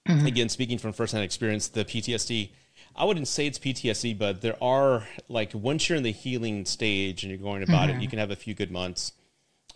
mm-hmm. 0.06 0.26
again, 0.26 0.48
speaking 0.48 0.78
from 0.78 0.92
firsthand 0.92 1.24
experience, 1.24 1.68
the 1.68 1.84
PTSD. 1.84 2.50
I 2.98 3.04
wouldn't 3.04 3.28
say 3.28 3.46
it's 3.46 3.58
PTSD, 3.58 4.18
but 4.18 4.40
there 4.40 4.62
are 4.62 5.06
like 5.28 5.54
once 5.54 5.88
you're 5.88 5.96
in 5.96 6.02
the 6.02 6.12
healing 6.12 6.64
stage 6.64 7.22
and 7.22 7.30
you're 7.30 7.40
going 7.40 7.62
about 7.62 7.88
mm-hmm. 7.88 8.00
it, 8.00 8.02
you 8.02 8.08
can 8.08 8.18
have 8.18 8.30
a 8.30 8.36
few 8.36 8.54
good 8.54 8.70
months, 8.70 9.12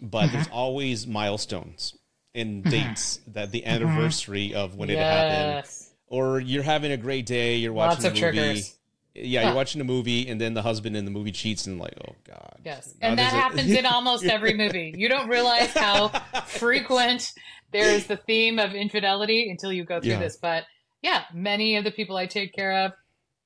but 0.00 0.24
mm-hmm. 0.24 0.34
there's 0.34 0.48
always 0.48 1.06
milestones 1.06 1.96
and 2.34 2.64
mm-hmm. 2.64 2.70
dates 2.70 3.20
that 3.28 3.52
the 3.52 3.60
mm-hmm. 3.60 3.70
anniversary 3.70 4.54
of 4.54 4.74
when 4.74 4.88
yes. 4.88 4.96
it 4.96 5.00
happened, 5.00 5.68
or 6.08 6.40
you're 6.40 6.62
having 6.64 6.92
a 6.92 6.96
great 6.96 7.24
day, 7.24 7.56
you're 7.56 7.72
watching 7.72 8.02
Lots 8.02 8.04
a 8.04 8.08
movie. 8.08 8.20
Triggers 8.20 8.78
yeah, 9.14 9.46
you're 9.46 9.54
watching 9.54 9.80
a 9.80 9.84
movie 9.84 10.28
and 10.28 10.40
then 10.40 10.54
the 10.54 10.62
husband 10.62 10.96
in 10.96 11.04
the 11.04 11.10
movie 11.10 11.32
cheats 11.32 11.66
and 11.66 11.78
like, 11.78 11.94
oh 12.08 12.14
god. 12.24 12.60
Yes, 12.64 12.94
and 13.00 13.18
that 13.18 13.32
happens 13.32 13.70
in 13.70 13.84
almost 13.86 14.24
every 14.24 14.54
movie. 14.54 14.94
You 14.96 15.08
don't 15.08 15.28
realize 15.28 15.72
how 15.72 16.08
frequent 16.46 17.32
there 17.72 17.94
is 17.94 18.06
the 18.06 18.16
theme 18.16 18.58
of 18.58 18.72
infidelity 18.74 19.50
until 19.50 19.72
you 19.72 19.84
go 19.84 20.00
through 20.00 20.12
yeah. 20.12 20.18
this. 20.18 20.36
But 20.36 20.64
yeah, 21.02 21.24
many 21.34 21.76
of 21.76 21.84
the 21.84 21.90
people 21.90 22.16
I 22.16 22.26
take 22.26 22.54
care 22.54 22.86
of 22.86 22.92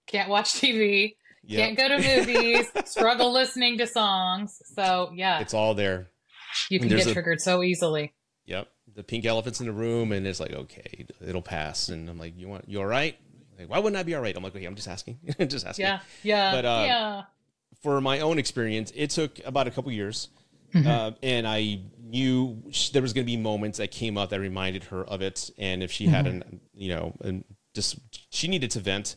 can't 0.07 0.29
watch 0.29 0.55
TV, 0.55 1.17
yep. 1.45 1.61
can't 1.61 1.77
go 1.77 1.89
to 1.89 1.97
movies, 1.99 2.71
struggle 2.85 3.33
listening 3.33 3.79
to 3.79 3.87
songs. 3.87 4.61
So 4.75 5.11
yeah, 5.15 5.41
it's 5.41 5.55
all 5.55 5.75
there. 5.75 6.09
You 6.71 6.79
can 6.79 6.89
get 6.89 7.07
a, 7.07 7.13
triggered 7.13 7.41
so 7.41 7.63
easily. 7.63 8.15
Yep, 8.47 8.69
the 8.95 9.03
pink 9.03 9.25
elephant's 9.25 9.61
in 9.61 9.67
the 9.67 9.73
room, 9.73 10.13
and 10.13 10.27
it's 10.27 10.41
like, 10.41 10.53
okay, 10.53 11.07
it'll 11.21 11.43
pass. 11.43 11.89
And 11.89 12.09
I'm 12.09 12.19
like, 12.19 12.37
you 12.37 12.49
want, 12.49 12.69
you 12.69 12.81
all 12.81 12.87
right? 12.87 13.17
Like, 13.59 13.69
why 13.69 13.79
wouldn't 13.79 13.99
I 13.99 14.03
be 14.03 14.15
all 14.15 14.23
right? 14.23 14.37
I'm 14.37 14.43
like, 14.43 14.55
okay, 14.55 14.65
I'm 14.65 14.75
just 14.75 14.89
asking, 14.89 15.19
just 15.49 15.67
asking. 15.67 15.85
Yeah, 15.85 16.01
yeah, 16.23 16.53
but 16.53 16.65
uh, 16.65 16.85
yeah. 16.87 17.23
For 17.83 18.01
my 18.01 18.21
own 18.21 18.39
experience, 18.39 18.93
it 18.95 19.11
took 19.11 19.39
about 19.45 19.67
a 19.67 19.71
couple 19.71 19.93
years, 19.93 20.29
mm-hmm. 20.75 20.87
uh, 20.87 21.13
and 21.23 21.47
I 21.47 21.81
knew 22.01 22.63
there 22.93 23.03
was 23.03 23.13
going 23.13 23.25
to 23.25 23.31
be 23.31 23.37
moments 23.37 23.79
that 23.79 23.91
came 23.91 24.17
up 24.17 24.31
that 24.31 24.41
reminded 24.41 24.85
her 24.85 25.05
of 25.05 25.21
it. 25.23 25.51
And 25.59 25.83
if 25.83 25.91
she 25.91 26.05
mm-hmm. 26.05 26.15
had 26.15 26.27
an, 26.27 26.61
you 26.75 26.89
know, 26.89 27.15
and 27.23 27.45
just 27.75 27.99
she 28.31 28.49
needed 28.49 28.71
to 28.73 28.81
vent, 28.81 29.17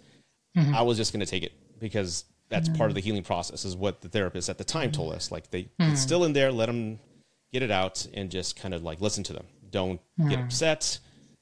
mm-hmm. 0.60 0.76
I 0.76 0.82
was 0.82 0.98
just 0.98 1.14
going 1.14 1.22
to 1.22 1.26
take 1.26 1.44
it 1.44 1.54
because 1.80 2.26
that's 2.50 2.70
part 2.70 2.90
of 2.90 2.96
the 2.96 3.02
healing 3.02 3.24
process. 3.24 3.66
Is 3.66 3.76
what 3.76 4.02
the 4.02 4.10
therapist 4.10 4.50
at 4.50 4.58
the 4.58 4.64
time 4.64 4.92
told 4.92 5.14
us. 5.14 5.32
Like 5.32 5.50
they, 5.52 5.60
it's 5.60 5.70
mm-hmm. 5.80 5.96
still 5.96 6.24
in 6.24 6.34
there. 6.34 6.52
Let 6.52 6.68
them 6.68 7.00
get 7.52 7.64
it 7.64 7.72
out 7.72 8.06
and 8.14 8.30
just 8.30 8.56
kind 8.56 8.74
of 8.74 8.84
like 8.84 9.02
listen 9.02 9.24
to 9.26 9.34
them. 9.34 9.46
Don't 9.70 10.02
get 10.18 10.28
mm-hmm. 10.38 10.44
upset 10.46 11.00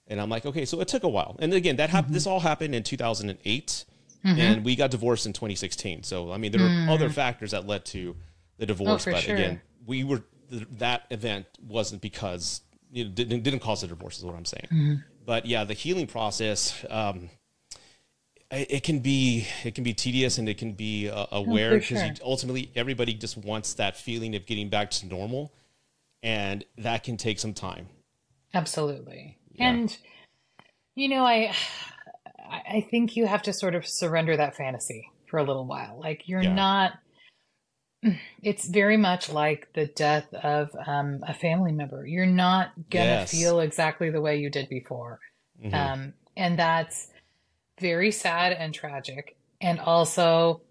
and 0.09 0.21
I'm 0.21 0.29
like, 0.29 0.45
okay, 0.45 0.65
so 0.65 0.79
it 0.81 0.87
took 0.87 1.03
a 1.03 1.07
while. 1.07 1.35
And 1.39 1.53
again, 1.53 1.77
that 1.77 1.89
happened. 1.89 2.07
Mm-hmm. 2.07 2.13
This 2.13 2.27
all 2.27 2.39
happened 2.39 2.73
in 2.73 2.83
2008, 2.83 3.85
mm-hmm. 4.25 4.39
and 4.39 4.65
we 4.65 4.75
got 4.75 4.91
divorced 4.91 5.25
in 5.25 5.33
2016. 5.33 6.03
So 6.03 6.31
I 6.31 6.37
mean, 6.37 6.51
there 6.51 6.61
mm. 6.61 6.87
are 6.87 6.91
other 6.91 7.09
factors 7.09 7.51
that 7.51 7.67
led 7.67 7.85
to 7.85 8.15
the 8.57 8.65
divorce, 8.65 9.07
oh, 9.07 9.11
but 9.11 9.23
sure. 9.23 9.35
again, 9.35 9.61
we 9.85 10.03
were 10.03 10.23
that 10.77 11.05
event 11.11 11.45
wasn't 11.67 12.01
because 12.01 12.61
you 12.91 13.03
know, 13.03 13.11
didn't 13.11 13.43
didn't 13.43 13.59
cause 13.59 13.81
the 13.81 13.87
divorce. 13.87 14.17
Is 14.17 14.25
what 14.25 14.35
I'm 14.35 14.45
saying. 14.45 14.67
Mm-hmm. 14.71 14.95
But 15.25 15.45
yeah, 15.45 15.63
the 15.65 15.73
healing 15.73 16.07
process. 16.07 16.85
Um, 16.89 17.29
it 18.51 18.83
can 18.83 18.99
be 18.99 19.47
it 19.63 19.75
can 19.75 19.83
be 19.83 19.93
tedious 19.93 20.37
and 20.37 20.47
it 20.47 20.57
can 20.57 20.73
be 20.73 21.09
uh, 21.09 21.25
aware 21.31 21.77
because 21.77 22.01
oh, 22.01 22.05
sure. 22.05 22.15
ultimately 22.23 22.71
everybody 22.75 23.13
just 23.13 23.37
wants 23.37 23.73
that 23.75 23.97
feeling 23.97 24.35
of 24.35 24.45
getting 24.45 24.69
back 24.69 24.89
to 24.91 25.07
normal, 25.07 25.53
and 26.23 26.63
that 26.77 27.03
can 27.03 27.17
take 27.17 27.39
some 27.39 27.53
time. 27.53 27.87
Absolutely. 28.53 29.37
And 29.59 29.95
you 30.95 31.09
know, 31.09 31.25
I 31.25 31.53
I 32.49 32.85
think 32.89 33.15
you 33.15 33.27
have 33.27 33.41
to 33.43 33.53
sort 33.53 33.75
of 33.75 33.85
surrender 33.85 34.37
that 34.37 34.55
fantasy 34.55 35.11
for 35.29 35.37
a 35.37 35.43
little 35.43 35.65
while. 35.65 35.99
Like 35.99 36.27
you're 36.27 36.43
yeah. 36.43 36.53
not 36.53 36.93
it's 38.41 38.67
very 38.67 38.95
much 38.95 39.29
like 39.29 39.67
the 39.73 39.87
death 39.87 40.31
of 40.33 40.69
um, 40.85 41.19
a 41.27 41.33
family 41.33 41.71
member. 41.71 42.05
You're 42.05 42.25
not 42.25 42.71
gonna 42.89 43.05
yes. 43.05 43.31
feel 43.31 43.59
exactly 43.59 44.09
the 44.09 44.21
way 44.21 44.37
you 44.37 44.49
did 44.49 44.69
before, 44.69 45.19
mm-hmm. 45.61 45.73
um, 45.73 46.13
and 46.37 46.57
that's 46.57 47.09
very 47.79 48.11
sad 48.11 48.53
and 48.53 48.73
tragic, 48.73 49.37
and 49.61 49.79
also 49.79 50.61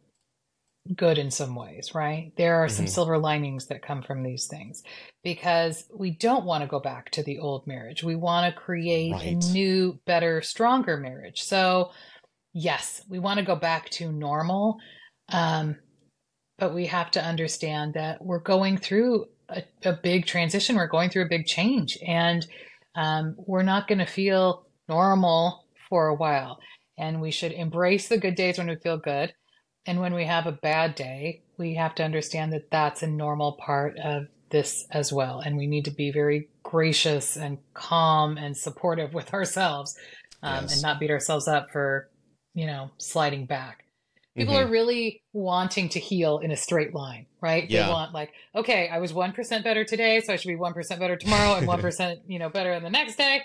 good 0.95 1.19
in 1.19 1.31
some 1.31 1.55
ways, 1.55 1.95
right? 1.95 2.33
There 2.37 2.63
are 2.63 2.67
mm-hmm. 2.67 2.77
some 2.77 2.87
silver 2.87 3.19
linings 3.19 3.67
that 3.67 3.83
come 3.83 4.03
from 4.03 4.23
these 4.23 4.47
things 4.47 4.83
because 5.25 5.85
we 5.93 6.11
don't 6.11 6.45
want 6.45 6.63
to 6.63 6.69
go 6.69 6.79
back 6.79 7.11
to 7.11 7.23
the 7.23 7.39
old 7.39 7.67
marriage. 7.67 8.05
We 8.05 8.15
want 8.15 8.55
to 8.55 8.61
create 8.61 9.13
right. 9.13 9.27
a 9.33 9.53
new, 9.53 9.99
better, 10.07 10.43
stronger 10.43 10.97
marriage. 10.97 11.43
So, 11.43 11.91
yes, 12.53 13.03
we 13.09 13.19
want 13.19 13.41
to 13.41 13.45
go 13.45 13.57
back 13.57 13.91
to 13.91 14.13
normal. 14.13 14.79
Um, 15.29 15.77
but 16.59 16.75
we 16.75 16.87
have 16.87 17.11
to 17.13 17.25
understand 17.25 17.95
that 17.95 18.25
we're 18.25 18.39
going 18.39 18.79
through 18.79 19.27
a, 19.49 19.63
a 19.85 19.93
big 19.93 20.27
transition. 20.27 20.77
We're 20.77 20.87
going 20.87 21.11
through 21.11 21.25
a 21.27 21.29
big 21.29 21.47
change, 21.47 21.99
and 22.07 22.47
um, 22.95 23.35
we're 23.37 23.63
not 23.63 23.89
going 23.89 23.99
to 23.99 24.07
feel 24.07 24.67
normal 24.89 25.67
for 25.89 26.07
a 26.07 26.15
while. 26.15 26.59
And 26.99 27.21
we 27.21 27.31
should 27.31 27.53
embrace 27.53 28.09
the 28.09 28.19
good 28.19 28.35
days 28.35 28.59
when 28.59 28.69
we 28.69 28.77
feel 28.77 28.97
good 28.97 29.35
and 29.87 30.01
when 30.01 30.15
we 30.15 30.25
have 30.25 30.47
a 30.47 30.53
bad 30.53 30.95
day, 30.95 31.43
we 31.57 31.75
have 31.75 31.95
to 31.97 32.05
understand 32.05 32.53
that 32.53 32.71
that's 32.71 33.03
a 33.03 33.07
normal 33.07 33.53
part 33.53 33.97
of 33.99 34.27
this 34.51 34.87
as 34.91 35.13
well. 35.13 35.41
And 35.41 35.57
we 35.57 35.67
need 35.67 35.85
to 35.85 35.91
be 35.93 36.11
very 36.11 36.49
gracious 36.63 37.37
and 37.37 37.59
calm 37.73 38.37
and 38.37 38.57
supportive 38.57 39.15
with 39.15 39.33
ourselves 39.33 39.97
um, 40.43 40.65
yes. 40.65 40.75
and 40.75 40.83
not 40.83 40.99
beat 40.99 41.11
ourselves 41.11 41.47
up 41.47 41.71
for, 41.71 42.11
you 42.55 42.67
know, 42.67 42.91
sliding 42.99 43.47
back. 43.47 43.85
People 44.37 44.55
mm-hmm. 44.55 44.69
are 44.69 44.71
really 44.71 45.23
wanting 45.33 45.89
to 45.91 45.99
heal 45.99 46.39
in 46.39 46.51
a 46.51 46.57
straight 46.57 46.93
line, 46.93 47.25
right? 47.41 47.71
Yeah. 47.71 47.87
They 47.87 47.93
want 47.93 48.13
like, 48.13 48.33
okay, 48.55 48.89
I 48.89 48.99
was 48.99 49.13
1% 49.13 49.65
better 49.65 49.83
today, 49.83 50.21
so 50.21 50.33
I 50.35 50.37
should 50.37 50.49
be 50.49 50.57
1% 50.57 50.99
better 50.99 51.17
tomorrow 51.17 51.55
and 51.55 51.67
1%, 51.69 52.21
you 52.27 52.39
know, 52.39 52.51
better 52.51 52.73
in 52.73 52.83
the 52.83 52.91
next 52.91 53.17
day 53.17 53.41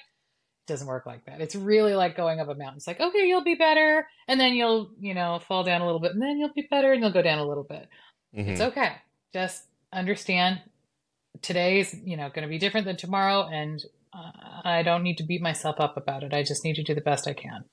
doesn't 0.67 0.87
work 0.87 1.05
like 1.05 1.25
that. 1.25 1.41
It's 1.41 1.55
really 1.55 1.93
like 1.95 2.15
going 2.15 2.39
up 2.39 2.47
a 2.47 2.55
mountain. 2.55 2.77
It's 2.77 2.87
like, 2.87 2.99
okay, 2.99 3.25
you'll 3.27 3.43
be 3.43 3.55
better. 3.55 4.07
And 4.27 4.39
then 4.39 4.53
you'll, 4.53 4.91
you 4.99 5.13
know, 5.13 5.39
fall 5.47 5.63
down 5.63 5.81
a 5.81 5.85
little 5.85 5.99
bit 5.99 6.13
and 6.13 6.21
then 6.21 6.37
you'll 6.37 6.53
be 6.53 6.67
better 6.69 6.93
and 6.93 7.01
you'll 7.01 7.11
go 7.11 7.21
down 7.21 7.39
a 7.39 7.45
little 7.45 7.63
bit. 7.63 7.87
Mm-hmm. 8.35 8.51
It's 8.51 8.61
okay. 8.61 8.93
Just 9.33 9.63
understand 9.91 10.61
today's, 11.41 11.95
you 12.05 12.17
know, 12.17 12.29
going 12.29 12.43
to 12.43 12.49
be 12.49 12.57
different 12.57 12.85
than 12.85 12.97
tomorrow. 12.97 13.47
And 13.51 13.83
uh, 14.13 14.31
I 14.63 14.83
don't 14.83 15.03
need 15.03 15.17
to 15.17 15.23
beat 15.23 15.41
myself 15.41 15.79
up 15.79 15.97
about 15.97 16.23
it. 16.23 16.33
I 16.33 16.43
just 16.43 16.63
need 16.63 16.75
to 16.75 16.83
do 16.83 16.93
the 16.93 17.01
best 17.01 17.27
I 17.27 17.33
can. 17.33 17.65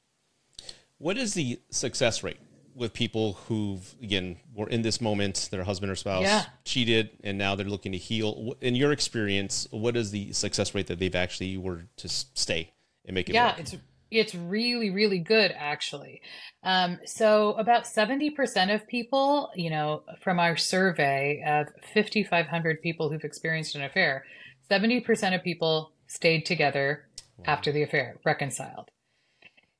What 0.98 1.16
is 1.16 1.34
the 1.34 1.60
success 1.70 2.22
rate 2.22 2.38
with 2.74 2.92
people 2.92 3.34
who've 3.48 3.94
again 4.00 4.36
were 4.54 4.68
in 4.68 4.82
this 4.82 5.00
moment, 5.00 5.48
their 5.50 5.64
husband 5.64 5.90
or 5.90 5.96
spouse 5.96 6.22
Yeah. 6.22 6.44
cheated, 6.64 7.10
and 7.24 7.36
now 7.36 7.54
they're 7.54 7.66
looking 7.66 7.92
to 7.92 7.98
heal. 7.98 8.54
In 8.60 8.74
your 8.76 8.92
experience, 8.92 9.66
what 9.70 9.96
is 9.96 10.12
the 10.12 10.32
success 10.32 10.74
rate 10.74 10.86
that 10.86 10.98
they've 10.98 11.14
actually 11.14 11.56
were 11.56 11.86
to 11.96 12.08
stay 12.08 12.72
and 13.08 13.14
make 13.14 13.28
it 13.28 13.32
yeah 13.32 13.48
work? 13.48 13.58
it's 13.58 13.76
it's 14.10 14.34
really 14.34 14.90
really 14.90 15.18
good 15.18 15.52
actually 15.56 16.22
um, 16.62 16.98
so 17.04 17.52
about 17.54 17.84
70% 17.84 18.74
of 18.74 18.86
people 18.86 19.50
you 19.56 19.70
know 19.70 20.02
from 20.20 20.38
our 20.38 20.56
survey 20.56 21.42
of 21.46 21.66
5500 21.94 22.80
people 22.80 23.10
who've 23.10 23.24
experienced 23.24 23.74
an 23.74 23.82
affair 23.82 24.24
70% 24.70 25.34
of 25.34 25.42
people 25.42 25.92
stayed 26.06 26.46
together 26.46 27.06
after 27.44 27.72
the 27.72 27.82
affair 27.82 28.16
reconciled 28.24 28.90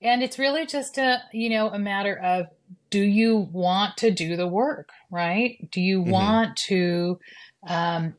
and 0.00 0.22
it's 0.22 0.38
really 0.38 0.66
just 0.66 0.98
a 0.98 1.18
you 1.32 1.50
know 1.50 1.68
a 1.68 1.78
matter 1.78 2.18
of 2.18 2.46
do 2.90 3.00
you 3.00 3.36
want 3.52 3.96
to 3.98 4.10
do 4.10 4.36
the 4.36 4.46
work 4.46 4.90
right 5.10 5.68
do 5.72 5.80
you 5.80 6.00
Mhm. 6.02 6.10
want 6.10 6.56
to 6.56 7.18
um, 7.66 8.14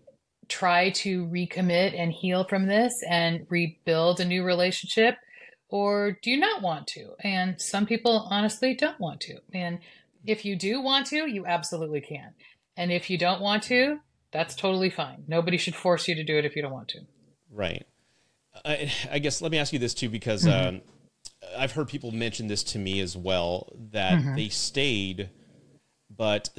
try 0.50 0.90
to 0.90 1.26
recommit 1.28 1.98
and 1.98 2.12
heal 2.12 2.44
from 2.44 2.68
this 2.68 2.94
and 3.10 3.46
rebuild 3.50 4.20
a 4.20 4.26
new 4.26 4.44
relationship 4.44 5.16
or 5.70 6.18
do 6.22 6.32
you 6.32 6.38
not 6.38 6.62
want 6.62 6.88
to 6.88 7.12
and 7.24 7.62
some 7.62 7.86
people 7.86 8.28
honestly 8.32 8.74
don't 8.76 9.00
want 9.00 9.22
to 9.22 9.36
and 9.54 9.80
if 10.26 10.44
you 10.44 10.56
do 10.56 10.82
want 10.82 11.06
to 11.06 11.30
you 11.30 11.46
absolutely 11.46 12.02
can 12.02 12.34
and 12.76 12.92
if 12.92 13.10
you 13.10 13.18
don't 13.18 13.42
want 13.42 13.64
to 13.64 14.00
that's 14.32 14.56
totally 14.56 14.90
fine 14.90 15.24
nobody 15.28 15.58
should 15.58 15.76
force 15.76 16.08
you 16.08 16.16
to 16.16 16.24
do 16.24 16.38
it 16.38 16.46
if 16.46 16.56
you 16.56 16.62
don't 16.62 16.74
want 16.74 16.88
to 16.90 17.00
Right. 17.52 17.86
I, 18.66 18.92
I 19.12 19.20
guess 19.20 19.42
let 19.42 19.52
me 19.52 19.58
ask 19.58 19.74
you 19.74 19.80
this 19.80 19.94
too, 19.94 20.10
because 20.10 20.46
Mm-hmm. 20.46 20.76
um, 20.76 20.82
I've 21.58 21.72
heard 21.72 21.88
people 21.88 22.12
mention 22.12 22.48
this 22.48 22.64
to 22.64 22.80
me 22.80 23.00
as 23.00 23.16
well 23.18 23.72
that 23.92 24.20
Mm-hmm. 24.20 24.36
they 24.36 24.50
stayed, 24.50 25.30
but 26.16 26.50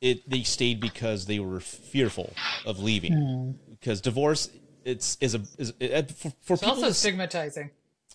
it 0.00 0.28
they 0.28 0.42
stayed 0.42 0.80
because 0.80 1.26
they 1.26 1.38
were 1.38 1.60
fearful 1.60 2.32
of 2.66 2.78
leaving. 2.80 3.58
Because 3.78 4.00
divorce, 4.00 4.50
it's 4.84 5.16
is 5.20 5.34
a 5.34 5.42
is 5.58 5.72
it, 5.80 6.10
for, 6.12 6.30
for 6.40 6.54
Mm. 6.54 6.54
it's 6.54 6.62
people. 6.62 6.68
also 6.74 6.90
stigmatizing 6.92 7.70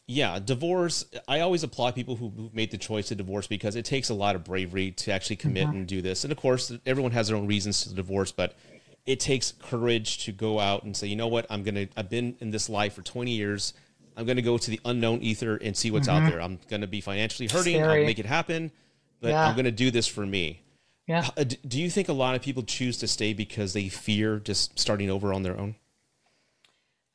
yeah, 0.07 0.37
divorce. 0.37 1.03
I 1.27 1.39
always 1.39 1.63
applaud 1.63 1.95
people 1.95 2.15
who, 2.15 2.29
who've 2.29 2.53
made 2.53 2.69
the 2.69 2.77
choice 2.77 3.07
to 3.07 3.15
divorce 3.15 3.47
because 3.47 3.75
it 3.75 3.85
takes 3.85 4.09
a 4.09 4.13
lot 4.13 4.35
of 4.35 4.43
bravery 4.43 4.91
to 4.91 5.11
actually 5.11 5.37
commit 5.37 5.67
and 5.67 5.87
do 5.87 5.99
this. 5.99 6.23
And 6.23 6.31
of 6.31 6.37
course, 6.37 6.71
everyone 6.85 7.11
has 7.13 7.27
their 7.29 7.35
own 7.37 7.47
reasons 7.47 7.83
to 7.85 7.93
divorce, 7.95 8.31
but 8.31 8.55
it 9.07 9.19
takes 9.19 9.51
courage 9.53 10.23
to 10.25 10.31
go 10.31 10.59
out 10.59 10.83
and 10.83 10.95
say, 10.95 11.07
you 11.07 11.15
know 11.15 11.27
what, 11.27 11.47
I'm 11.49 11.63
gonna. 11.63 11.87
I've 11.97 12.09
been 12.11 12.35
in 12.39 12.51
this 12.51 12.69
life 12.69 12.93
for 12.93 13.01
20 13.01 13.31
years. 13.31 13.73
I'm 14.15 14.27
gonna 14.27 14.43
go 14.43 14.59
to 14.59 14.69
the 14.71 14.79
unknown 14.85 15.23
ether 15.23 15.55
and 15.57 15.75
see 15.75 15.89
what's 15.89 16.07
out 16.07 16.29
there. 16.29 16.39
I'm 16.39 16.59
gonna 16.69 16.85
be 16.87 17.01
financially 17.01 17.47
hurting. 17.47 17.77
I'll 17.81 17.87
Scary. 17.89 18.05
make 18.05 18.19
it 18.19 18.25
happen, 18.27 18.71
but 19.21 19.29
Yeah. 19.29 19.47
I'm 19.47 19.55
gonna 19.55 19.71
do 19.71 19.89
this 19.89 20.05
for 20.07 20.23
me. 20.25 20.61
Yeah 21.07 21.29
Do 21.67 21.79
you 21.79 21.89
think 21.89 22.09
a 22.09 22.13
lot 22.13 22.35
of 22.35 22.41
people 22.41 22.63
choose 22.63 22.97
to 22.99 23.07
stay 23.07 23.33
because 23.33 23.73
they 23.73 23.89
fear 23.89 24.39
just 24.39 24.77
starting 24.79 25.09
over 25.09 25.33
on 25.33 25.43
their 25.43 25.57
own? 25.59 25.75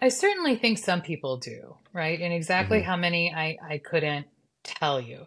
I 0.01 0.09
certainly 0.09 0.57
think 0.57 0.79
some 0.79 1.03
people 1.03 1.37
do, 1.37 1.77
right? 1.93 2.19
And 2.21 2.33
exactly 2.33 2.79
Mm-hmm. 2.79 2.87
how 2.91 2.97
many 2.97 3.35
I, 3.35 3.59
I 3.63 3.79
couldn't 3.79 4.27
tell 4.65 5.01
you. 5.01 5.27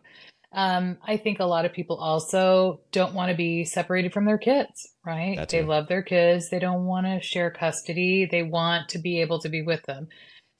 Um, 0.51 0.97
I 1.05 1.17
think 1.17 1.39
a 1.39 1.45
lot 1.45 1.65
of 1.65 1.73
people 1.73 1.97
also 1.97 2.81
don't 2.91 3.13
want 3.13 3.31
to 3.31 3.35
be 3.37 3.65
separated 3.65 4.13
from 4.13 4.25
their 4.25 4.37
kids, 4.37 4.87
right? 5.05 5.37
They 5.49 5.63
love 5.63 5.87
their 5.87 6.03
kids. 6.03 6.49
They 6.49 6.59
don't 6.59 6.85
want 6.85 7.05
to 7.07 7.21
share 7.21 7.49
custody. 7.51 8.27
They 8.29 8.43
want 8.43 8.89
to 8.89 8.99
be 8.99 9.21
able 9.21 9.39
to 9.39 9.49
be 9.49 9.61
with 9.63 9.83
them. 9.83 10.07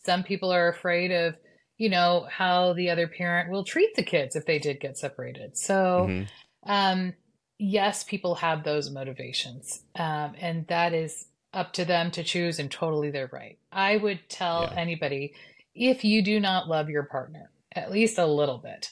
Some 0.05 0.23
people 0.23 0.51
are 0.51 0.67
afraid 0.69 1.11
of, 1.11 1.35
you 1.77 1.89
know, 1.89 2.25
how 2.29 2.73
the 2.73 2.89
other 2.89 3.07
parent 3.07 3.51
will 3.51 3.63
treat 3.63 3.95
the 3.95 4.03
kids 4.03 4.35
if 4.35 4.45
they 4.45 4.59
did 4.59 4.79
get 4.79 4.97
separated. 4.97 5.57
So, 5.57 6.07
Mhm. 6.07 6.27
um, 6.65 7.13
yes, 7.59 8.03
people 8.03 8.35
have 8.35 8.63
those 8.63 8.89
motivations, 8.91 9.83
um, 9.95 10.35
and 10.39 10.67
that 10.67 10.93
is 10.93 11.27
up 11.53 11.73
to 11.73 11.85
them 11.85 12.09
to 12.11 12.23
choose, 12.23 12.59
and 12.59 12.69
totally 12.71 13.11
they're 13.11 13.29
right. 13.31 13.57
I 13.71 13.97
would 13.97 14.27
tell 14.29 14.69
Yeah. 14.71 14.79
anybody 14.79 15.33
if 15.75 16.03
you 16.03 16.21
do 16.23 16.39
not 16.39 16.67
love 16.67 16.89
your 16.89 17.03
partner 17.03 17.49
at 17.75 17.91
least 17.91 18.17
a 18.19 18.25
little 18.25 18.59
bit, 18.59 18.91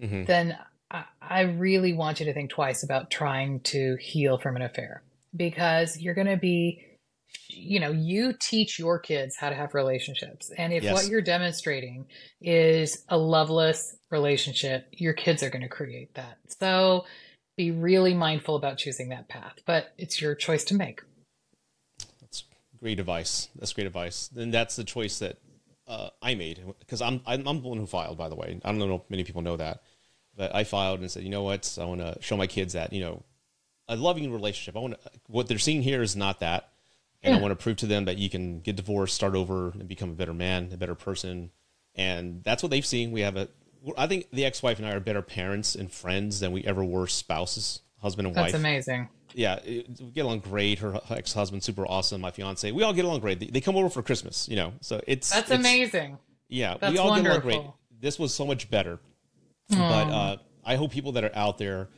Mhm. 0.00 0.26
then 0.26 0.56
I, 0.90 1.04
I 1.20 1.40
really 1.42 1.92
want 1.92 2.20
you 2.20 2.26
to 2.26 2.32
think 2.32 2.50
twice 2.50 2.82
about 2.82 3.10
trying 3.10 3.60
to 3.60 3.96
heal 4.00 4.38
from 4.38 4.56
an 4.56 4.62
affair 4.62 5.02
because 5.36 6.00
you're 6.00 6.14
going 6.14 6.28
to 6.28 6.36
be, 6.36 6.84
you 7.48 7.80
know, 7.80 7.90
you 7.90 8.32
teach 8.40 8.78
your 8.78 8.98
kids 9.00 9.36
how 9.36 9.50
to 9.50 9.54
have 9.56 9.74
relationships. 9.74 10.50
And 10.56 10.72
if 10.72 10.84
Yes. 10.84 10.94
what 10.94 11.06
you're 11.08 11.20
demonstrating 11.20 12.06
is 12.40 13.04
a 13.08 13.18
loveless 13.18 13.96
relationship, 14.10 14.86
your 14.92 15.12
kids 15.12 15.42
are 15.42 15.50
going 15.50 15.62
to 15.62 15.68
create 15.68 16.14
that. 16.14 16.38
So 16.60 17.04
be 17.58 17.70
really 17.72 18.14
mindful 18.14 18.56
about 18.56 18.78
choosing 18.78 19.10
that 19.10 19.28
path, 19.28 19.56
but 19.66 19.92
it's 19.98 20.22
your 20.22 20.34
choice 20.34 20.64
to 20.64 20.74
make. 20.74 21.02
That's 22.20 22.44
great 22.80 23.00
advice. 23.00 23.48
That's 23.58 23.74
great 23.74 23.86
advice. 23.86 24.30
And 24.34 24.54
that's 24.54 24.76
the 24.76 24.84
choice 24.84 25.18
that 25.18 25.36
uh, 25.86 26.10
I 26.22 26.34
made 26.36 26.62
because 26.78 27.02
I'm, 27.02 27.20
I'm 27.26 27.46
I'm 27.46 27.60
the 27.60 27.68
one 27.68 27.78
who 27.78 27.86
filed. 27.86 28.16
By 28.16 28.28
the 28.28 28.36
way, 28.36 28.58
I 28.64 28.68
don't 28.68 28.78
know 28.78 28.94
if 28.94 29.10
many 29.10 29.24
people 29.24 29.42
know 29.42 29.56
that, 29.56 29.82
but 30.36 30.54
I 30.54 30.64
filed 30.64 31.00
and 31.00 31.10
said, 31.10 31.24
you 31.24 31.30
know 31.30 31.42
what, 31.42 31.76
I 31.80 31.84
want 31.84 32.00
to 32.00 32.16
show 32.20 32.36
my 32.36 32.46
kids 32.46 32.74
that 32.74 32.92
you 32.92 33.00
know 33.00 33.24
a 33.88 33.96
loving 33.96 34.32
relationship. 34.32 34.76
I 34.76 34.80
want 34.80 35.02
to, 35.02 35.10
what 35.26 35.48
they're 35.48 35.58
seeing 35.58 35.82
here 35.82 36.02
is 36.02 36.14
not 36.14 36.40
that, 36.40 36.68
and 37.22 37.34
I 37.34 37.40
want 37.40 37.52
to 37.52 37.62
prove 37.62 37.78
to 37.78 37.86
them 37.86 38.04
that 38.04 38.18
you 38.18 38.30
can 38.30 38.60
get 38.60 38.76
divorced, 38.76 39.14
start 39.14 39.34
over, 39.34 39.70
and 39.70 39.88
become 39.88 40.10
a 40.10 40.14
better 40.14 40.34
man, 40.34 40.70
a 40.72 40.76
better 40.76 40.94
person, 40.94 41.50
and 41.94 42.44
that's 42.44 42.62
what 42.62 42.70
they've 42.70 42.86
seen. 42.86 43.10
We 43.10 43.22
have 43.22 43.36
a. 43.36 43.48
I 43.96 44.06
think 44.06 44.28
the 44.32 44.44
ex-wife 44.44 44.78
and 44.78 44.86
I 44.86 44.92
are 44.92 45.00
better 45.00 45.22
parents 45.22 45.74
and 45.74 45.90
friends 45.90 46.40
than 46.40 46.52
we 46.52 46.64
ever 46.64 46.84
were 46.84 47.06
spouses, 47.06 47.80
husband 48.00 48.26
and 48.26 48.34
That's 48.36 48.44
wife 48.44 48.52
That's 48.52 48.60
amazing. 48.62 49.08
yeah, 49.34 49.56
it- 49.64 49.88
we 50.00 50.10
get 50.10 50.24
along 50.24 50.40
great. 50.40 50.78
Her 50.80 51.00
ex 51.10 51.32
husband 51.32 51.62
super 51.62 51.86
awesome. 51.86 52.20
My 52.20 52.30
fiance, 52.30 52.70
we 52.72 52.82
all 52.82 52.92
get 52.92 53.04
along 53.04 53.20
great. 53.20 53.40
They, 53.40 53.46
they 53.46 53.60
come 53.60 53.76
over 53.76 53.88
for 53.88 54.02
Christmas, 54.02 54.48
you 54.48 54.56
know. 54.56 54.72
So 54.80 55.00
it's 55.06 55.30
That's 55.30 55.50
it's- 55.50 55.60
amazing. 55.60 56.18
Yeah, 56.48 56.76
That's 56.80 56.92
we 56.92 56.98
all 56.98 57.14
get 57.14 57.26
along 57.26 57.40
great. 57.40 57.56
wonderful. 57.56 57.76
This 58.00 58.18
was 58.18 58.32
so 58.34 58.46
much 58.46 58.70
better. 58.70 58.98
But 59.68 59.76
uh, 59.78 60.36
I 60.64 60.76
hope 60.76 60.92
people 60.92 61.12
that 61.12 61.24
are 61.24 61.34
out 61.34 61.58
there, 61.58 61.88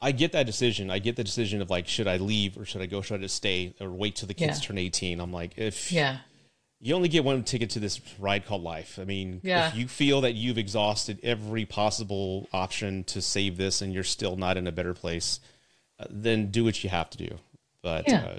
I 0.00 0.12
get 0.12 0.32
that 0.32 0.44
decision. 0.44 0.90
I 0.90 0.98
get 0.98 1.16
the 1.16 1.24
decision 1.24 1.62
of 1.62 1.70
like, 1.70 1.88
should 1.88 2.06
I 2.06 2.18
leave 2.18 2.58
or 2.58 2.66
should 2.66 2.82
I 2.82 2.86
go? 2.86 3.00
Should 3.00 3.14
I 3.14 3.22
just 3.22 3.36
stay 3.36 3.74
or 3.80 3.88
wait 3.88 4.16
till 4.16 4.28
the 4.28 4.34
kids 4.34 4.60
Yeah. 4.60 4.66
turn 4.66 4.78
eighteen? 4.78 5.20
I'm 5.20 5.32
like, 5.32 5.56
if 5.56 5.90
Yeah. 5.90 6.18
You 6.80 6.94
only 6.94 7.08
get 7.08 7.24
one 7.24 7.42
ticket 7.44 7.70
to 7.70 7.80
this 7.80 8.00
ride 8.18 8.44
called 8.46 8.62
life. 8.62 8.98
I 9.00 9.04
mean, 9.04 9.40
Yeah. 9.42 9.68
if 9.68 9.74
you 9.76 9.88
feel 9.88 10.20
that 10.22 10.34
you've 10.34 10.58
exhausted 10.58 11.18
every 11.22 11.64
possible 11.64 12.48
option 12.52 13.04
to 13.04 13.22
save 13.22 13.56
this 13.56 13.80
and 13.80 13.92
you're 13.94 14.04
still 14.04 14.36
not 14.36 14.56
in 14.56 14.66
a 14.66 14.72
better 14.72 14.92
place, 14.94 15.40
uh, 15.98 16.06
then 16.10 16.50
do 16.50 16.64
what 16.64 16.82
you 16.84 16.90
have 16.90 17.08
to 17.10 17.18
do. 17.18 17.38
But 17.82 18.08
Yeah. 18.08 18.24
uh, 18.24 18.38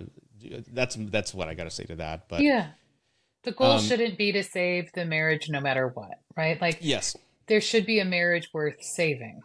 that's 0.73 0.95
that's 0.95 1.33
what 1.33 1.47
I 1.47 1.53
got 1.55 1.63
to 1.63 1.71
say 1.71 1.85
to 1.85 1.95
that. 1.95 2.27
But 2.27 2.41
Yeah. 2.41 2.67
The 3.43 3.51
goal 3.51 3.73
Um, 3.73 3.83
shouldn't 3.83 4.17
be 4.17 4.31
to 4.31 4.43
save 4.43 4.91
the 4.93 5.05
marriage 5.05 5.49
no 5.49 5.59
matter 5.61 5.87
what, 5.87 6.19
right? 6.35 6.59
Like 6.59 6.79
yes, 6.81 7.15
there 7.47 7.61
should 7.61 7.85
be 7.85 7.99
a 7.99 8.05
marriage 8.05 8.49
worth 8.53 8.83
saving. 8.83 9.41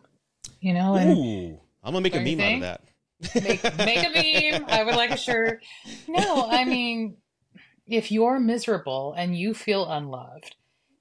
You 0.60 0.74
know, 0.74 0.94
and 0.94 1.10
ooh, 1.18 1.60
I'm 1.82 1.92
gonna 1.92 2.00
make 2.02 2.14
a 2.14 2.20
meme 2.20 2.40
out 2.40 2.54
of 2.54 2.60
that. 2.60 3.42
make 3.44 3.62
make 3.78 4.04
a 4.06 4.10
meme. 4.60 4.64
I 4.68 4.82
would 4.84 4.94
like 4.96 5.10
a 5.10 5.16
shirt. 5.18 5.62
No, 6.08 6.48
I 6.50 6.64
mean, 6.64 7.16
if 7.90 8.10
you're 8.12 8.38
miserable 8.40 9.14
and 9.16 9.36
you 9.36 9.52
feel 9.52 9.90
unloved, 9.90 10.54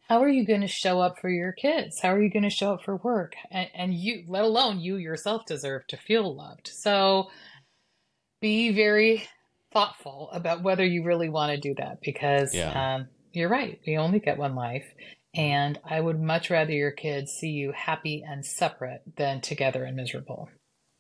how 0.08 0.22
are 0.24 0.28
you 0.30 0.44
going 0.46 0.62
to 0.62 0.68
show 0.68 1.00
up 1.00 1.20
for 1.20 1.30
your 1.30 1.52
kids? 1.52 2.00
How 2.02 2.12
are 2.14 2.22
you 2.22 2.32
going 2.32 2.44
to 2.44 2.50
show 2.50 2.74
up 2.74 2.84
for 2.84 2.96
work? 2.98 3.36
And, 3.52 3.70
and 3.76 3.94
you, 3.94 4.24
let 4.28 4.44
alone 4.44 4.80
you 4.80 4.96
yourself, 4.98 5.46
deserve 5.46 5.86
to 5.88 5.98
feel 5.98 6.36
loved. 6.36 6.68
So 6.68 7.30
be 8.42 8.72
very 8.72 9.28
thoughtful 9.72 10.30
about 10.34 10.64
whether 10.64 10.84
you 10.84 11.04
really 11.04 11.30
want 11.30 11.52
to 11.52 11.60
do 11.60 11.76
that 11.78 12.02
because 12.02 12.56
Yeah. 12.56 12.96
um, 12.96 13.08
you're 13.34 13.50
right. 13.50 13.80
We 13.86 13.98
only 13.98 14.20
get 14.20 14.40
one 14.40 14.56
life. 14.56 14.86
And 15.36 15.80
I 15.86 16.02
would 16.02 16.20
much 16.20 16.50
rather 16.50 16.72
your 16.72 16.90
kids 16.92 17.32
see 17.34 17.50
you 17.50 17.72
happy 17.72 18.24
and 18.28 18.44
separate 18.44 19.04
than 19.16 19.42
together 19.42 19.84
and 19.84 19.96
miserable. 19.96 20.50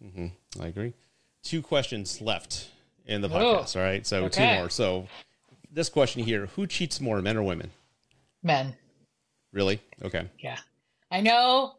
Mm-hmm. 0.03 0.61
I 0.61 0.67
agree. 0.67 0.93
Two 1.41 1.63
questions 1.63 2.21
left 2.21 2.69
in 3.07 3.21
the 3.21 3.27
Oh, 3.29 3.31
podcast. 3.63 3.75
All 3.75 3.81
right, 3.81 4.05
so 4.05 4.27
two 4.27 4.43
more. 4.43 4.69
So 4.69 5.07
this 5.71 5.89
question 5.89 6.23
here: 6.23 6.47
Who 6.55 6.67
cheats 6.67 6.99
more, 6.99 7.21
men 7.21 7.37
or 7.37 7.43
women? 7.43 7.71
Men. 8.43 8.75
Really? 9.51 9.81
Okay. 10.03 10.29
Yeah. 10.39 10.57
I 11.11 11.21
know. 11.21 11.75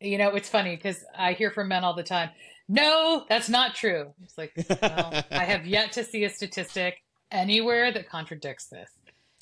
You 0.00 0.18
know, 0.18 0.30
it's 0.30 0.48
funny 0.48 0.76
because 0.76 1.04
I 1.16 1.32
hear 1.32 1.50
from 1.50 1.68
men 1.68 1.82
all 1.82 1.94
the 1.94 2.04
time, 2.04 2.30
no, 2.68 3.24
that's 3.28 3.48
not 3.48 3.74
true. 3.74 4.12
It's 4.22 4.36
like, 4.38 4.52
well, 4.82 5.24
I 5.30 5.44
have 5.44 5.66
yet 5.66 5.92
to 5.92 6.04
see 6.04 6.24
a 6.24 6.30
statistic 6.30 7.02
anywhere 7.30 7.90
that 7.92 8.08
contradicts 8.08 8.66
this. 8.66 8.90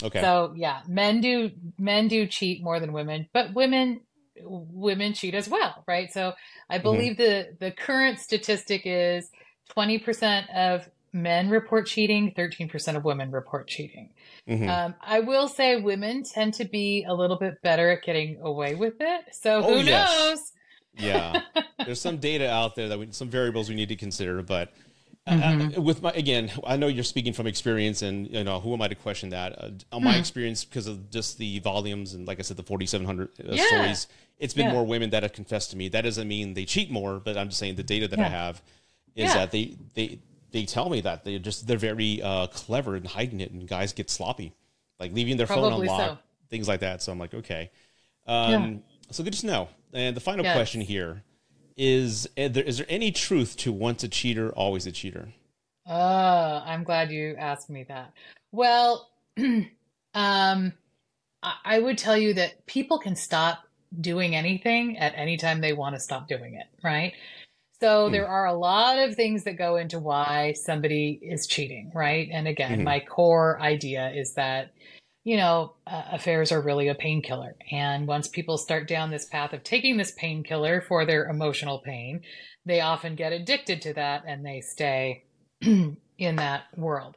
Okay. 0.03 0.21
So 0.21 0.53
yeah, 0.57 0.83
men 0.87 1.21
do 1.21 1.51
men 1.79 2.09
do 2.09 2.27
cheat 2.27 2.63
more 2.63 2.79
than 2.81 2.93
women, 2.93 3.29
but 3.33 3.55
women 3.55 4.01
women 4.43 5.15
cheat 5.15 5.35
as 5.35 5.49
well, 5.49 5.83
right? 5.89 6.13
So 6.13 6.35
I 6.69 6.77
mm-hmm. 6.77 6.83
believe 6.83 7.17
the 7.17 7.57
the 7.59 7.71
current 7.73 8.21
statistic 8.21 8.83
is 8.85 9.31
20% 9.75 10.55
of 10.55 10.89
men 11.17 11.49
report 11.51 11.87
cheating, 11.87 12.33
13% 12.37 12.97
of 12.97 13.05
women 13.05 13.31
report 13.31 13.67
cheating. 13.69 14.11
Mhm. 14.49 14.69
Um, 14.69 14.95
I 15.01 15.21
will 15.21 15.49
say 15.49 15.77
women 15.81 16.23
tend 16.23 16.55
to 16.55 16.65
be 16.65 17.05
a 17.09 17.15
little 17.15 17.37
bit 17.39 17.61
better 17.63 17.91
at 17.91 18.03
getting 18.03 18.39
away 18.41 18.75
with 18.75 18.95
it. 19.01 19.25
So 19.35 19.63
who 19.63 19.75
Oh, 19.75 19.77
yes. 19.79 20.11
knows? 20.15 20.53
yeah, 20.99 21.41
there's 21.85 22.01
some 22.01 22.19
data 22.19 22.51
out 22.51 22.75
there 22.77 22.89
that 22.89 22.99
we, 22.99 23.09
some 23.11 23.29
variables 23.31 23.69
we 23.69 23.75
need 23.75 23.89
to 23.89 23.97
consider, 23.97 24.43
but. 24.43 24.73
Uh, 25.29 25.33
Mm-hmm. 25.33 25.79
Uh, 25.81 25.83
with 25.83 26.03
my 26.03 26.13
again, 26.13 26.53
I 26.65 26.77
know 26.77 26.87
you're 26.87 27.03
speaking 27.03 27.33
from 27.33 27.49
experience, 27.49 28.01
and 28.03 28.31
you 28.31 28.45
know 28.45 28.61
who 28.61 28.73
am 28.75 28.81
I 28.81 28.87
to 28.87 28.95
question 28.95 29.31
that? 29.31 29.59
Uh, 29.61 29.71
on 29.91 30.05
my 30.05 30.13
Hmm. 30.13 30.21
experience, 30.21 30.65
because 30.65 30.87
of 30.87 31.11
just 31.11 31.37
the 31.39 31.59
volumes 31.59 32.15
and 32.15 32.29
like 32.29 32.39
I 32.39 32.43
said, 32.43 32.57
the 32.57 32.63
4,700 32.63 33.31
uh, 33.41 33.55
Yeah. 33.55 33.67
stories, 33.67 34.07
it's 34.39 34.55
been 34.55 34.67
Yeah. 34.67 34.73
more 34.75 34.85
women 34.87 35.11
that 35.11 35.25
have 35.25 35.33
confessed 35.33 35.73
to 35.73 35.77
me. 35.77 35.89
That 35.89 36.03
doesn't 36.03 36.29
mean 36.29 36.55
they 36.55 36.65
cheat 36.65 36.93
more, 36.93 37.19
but 37.19 37.37
I'm 37.37 37.49
just 37.49 37.59
saying 37.59 37.75
the 37.75 37.83
data 37.83 38.07
that 38.07 38.21
I 38.21 38.29
have 38.29 38.63
is 39.17 39.25
Yeah. 39.31 39.35
that 39.35 39.51
they 39.51 39.75
they 39.95 40.21
they 40.57 40.65
tell 40.65 40.89
me 40.89 41.03
that 41.03 41.23
they're 41.23 41.39
just 41.39 41.67
they're 41.67 41.77
very 41.77 42.23
uh, 42.23 42.47
clever 42.47 42.97
in 42.97 43.05
hiding 43.05 43.41
it, 43.41 43.51
and 43.51 43.69
guys 43.69 43.93
get 43.93 44.09
sloppy, 44.09 44.55
like 44.99 45.13
leaving 45.13 45.37
their 45.37 45.47
phone 45.47 45.71
unlocked, 45.71 46.19
so. 46.19 46.25
things 46.49 46.67
like 46.67 46.81
that. 46.81 47.03
So 47.03 47.13
I'm 47.13 47.19
like, 47.19 47.35
okay, 47.35 47.71
um, 48.27 48.83
so 49.11 49.23
good 49.23 49.35
to 49.35 49.47
know. 49.47 49.69
And 49.93 50.17
the 50.17 50.21
final 50.21 50.45
Yes. 50.45 50.57
question 50.57 50.81
here 50.81 51.23
is: 51.77 52.27
is 52.37 52.53
there, 52.53 52.65
is 52.65 52.79
there 52.79 52.87
any 52.89 53.13
truth 53.13 53.59
to 53.59 53.73
once 53.73 54.03
a 54.03 54.09
cheater, 54.09 54.51
always 54.53 54.87
a 54.87 54.93
cheater? 54.93 55.29
Oh, 55.87 56.63
I'm 56.65 56.85
glad 56.85 57.11
you 57.11 57.37
asked 57.39 57.69
me 57.69 57.85
that. 57.89 58.13
Well, 58.51 59.11
um, 59.39 59.69
I 60.15 60.73
I 61.43 61.79
would 61.79 61.99
tell 61.99 62.17
you 62.17 62.33
that 62.35 62.65
people 62.65 62.99
can 62.99 63.15
stop 63.15 63.59
doing 64.01 64.35
anything 64.35 64.97
at 64.97 65.13
any 65.17 65.37
time 65.37 65.61
they 65.61 65.75
want 65.75 65.95
to 65.97 66.01
stop 66.01 66.29
doing 66.29 66.55
it, 66.55 66.67
right? 66.83 67.13
So 67.81 68.09
Hmm. 68.09 68.13
there 68.13 68.29
are 68.29 68.47
a 68.47 68.55
lot 68.55 68.99
of 68.99 69.15
things 69.15 69.45
that 69.45 69.59
go 69.59 69.77
into 69.77 69.99
why 69.99 70.53
somebody 70.53 71.19
is 71.23 71.47
cheating, 71.47 71.93
right? 71.95 72.29
And 72.33 72.49
again, 72.49 72.81
Mhm. 72.81 72.85
my 72.85 73.01
core 73.01 73.61
idea 73.61 74.11
is 74.11 74.35
that, 74.35 74.73
you 75.25 75.37
know, 75.37 75.75
uh, 75.87 76.05
affairs 76.13 76.53
are 76.53 76.63
really 76.63 76.89
a 76.89 76.95
painkiller. 76.95 77.57
And 77.71 78.07
once 78.07 78.29
people 78.29 78.57
start 78.59 78.89
down 78.89 79.11
this 79.11 79.27
path 79.27 79.53
of 79.53 79.63
taking 79.63 79.97
this 79.99 80.13
painkiller 80.13 80.81
for 80.81 81.05
their 81.05 81.29
emotional 81.29 81.81
pain, 81.81 82.23
they 82.65 82.81
often 82.81 83.15
get 83.15 83.33
addicted 83.33 83.83
to 83.83 83.93
that 83.95 84.25
and 84.27 84.45
they 84.45 84.61
stay 84.63 85.25
in 85.61 86.37
that 86.37 86.65
world. 86.77 87.17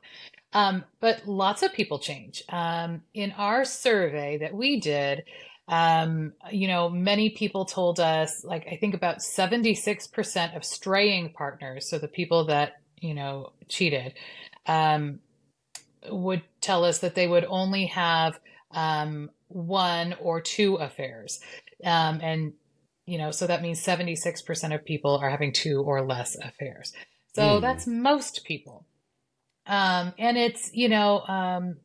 Um, 0.53 0.83
but 0.99 1.27
lots 1.27 1.63
of 1.63 1.73
people 1.73 1.99
change. 1.99 2.43
Um, 2.49 3.03
in 3.13 3.31
our 3.33 3.65
survey 3.65 4.37
that 4.39 4.53
we 4.53 4.79
did, 4.79 5.23
um, 5.69 6.33
you 6.51 6.67
know, 6.67 6.89
many 6.89 7.29
people 7.29 7.65
told 7.65 7.99
us, 7.99 8.43
like, 8.43 8.67
I 8.71 8.77
think 8.77 8.95
about 8.95 9.19
76% 9.19 10.55
of 10.57 10.65
straying 10.65 11.33
partners, 11.33 11.89
so 11.89 11.99
the 11.99 12.07
people 12.09 12.45
that, 12.47 12.81
you 12.99 13.13
know, 13.13 13.53
cheated, 13.69 14.15
um, 14.67 15.19
would 16.09 16.41
tell 16.61 16.85
us 16.85 16.99
that 16.99 17.15
they 17.15 17.27
would 17.27 17.45
only 17.45 17.87
have 17.87 18.39
um, 18.71 19.29
one 19.47 20.15
or 20.21 20.41
two 20.41 20.75
affairs. 20.75 21.39
Um, 21.83 22.19
and, 22.21 22.53
you 23.05 23.17
know, 23.19 23.31
so 23.31 23.47
that 23.47 23.61
means 23.61 23.83
76% 23.83 24.75
of 24.75 24.85
people 24.85 25.17
are 25.17 25.29
having 25.29 25.53
two 25.53 25.81
or 25.83 26.05
less 26.05 26.35
affairs. 26.35 26.93
So 27.33 27.59
Hmm. 27.59 27.61
that's 27.61 27.87
most 27.87 28.43
people. 28.45 28.85
Um, 29.67 30.13
and 30.17 30.37
it's, 30.37 30.71
you 30.73 30.89
know, 30.89 31.21
um, 31.27 31.77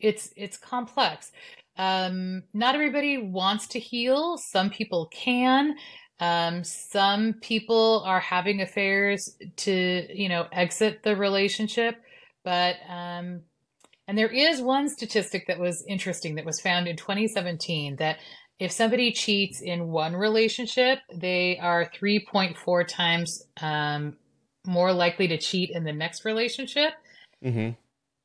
it's 0.00 0.32
it's 0.36 0.56
complex. 0.56 1.32
Um, 1.78 2.42
not 2.52 2.74
everybody 2.74 3.18
wants 3.18 3.68
to 3.68 3.78
heal. 3.78 4.36
Some 4.36 4.68
people 4.70 5.08
can. 5.12 5.76
Um, 6.20 6.64
some 6.64 7.34
people 7.34 8.02
are 8.04 8.18
having 8.20 8.60
affairs 8.60 9.36
to, 9.56 10.06
you 10.12 10.28
know, 10.28 10.46
exit 10.52 11.04
the 11.04 11.14
relationship. 11.14 11.94
But, 12.44 12.76
um, 12.88 13.42
and 14.08 14.18
there 14.18 14.28
is 14.28 14.60
one 14.60 14.88
statistic 14.88 15.46
that 15.46 15.60
was 15.60 15.84
interesting 15.86 16.34
that 16.34 16.44
was 16.44 16.60
found 16.60 16.88
in 16.88 16.96
2017 16.96 17.96
that 17.96 18.18
if 18.58 18.72
somebody 18.72 19.12
cheats 19.12 19.60
in 19.60 19.88
one 19.88 20.16
relationship, 20.16 20.98
they 21.14 21.58
are 21.58 21.88
3.4 21.90 22.88
times 22.88 23.44
um, 23.60 24.16
more 24.66 24.92
likely 24.92 25.28
to 25.28 25.38
cheat 25.38 25.70
in 25.70 25.84
the 25.84 25.92
next 25.92 26.24
relationship. 26.24 26.94
Mm-hmm. 27.44 27.70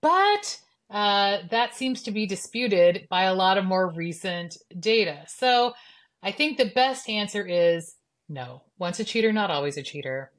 But 0.01 0.60
uh, 0.94 1.39
that 1.50 1.76
seems 1.76 2.04
to 2.04 2.12
be 2.12 2.28
disputed 2.28 3.08
by 3.10 3.24
a 3.24 3.34
lot 3.34 3.58
of 3.58 3.66
more 3.66 3.89
recent 3.89 4.56
data. 4.80 5.24
So 5.28 5.74
I 6.22 6.32
think 6.32 6.58
the 6.58 6.72
best 6.74 7.10
answer 7.10 7.46
is 7.46 7.96
no. 8.30 8.62
Once 8.78 9.00
a 9.00 9.04
cheater, 9.04 9.34
not 9.34 9.50
always 9.50 9.76
a 9.76 9.84
cheater. 9.84 10.32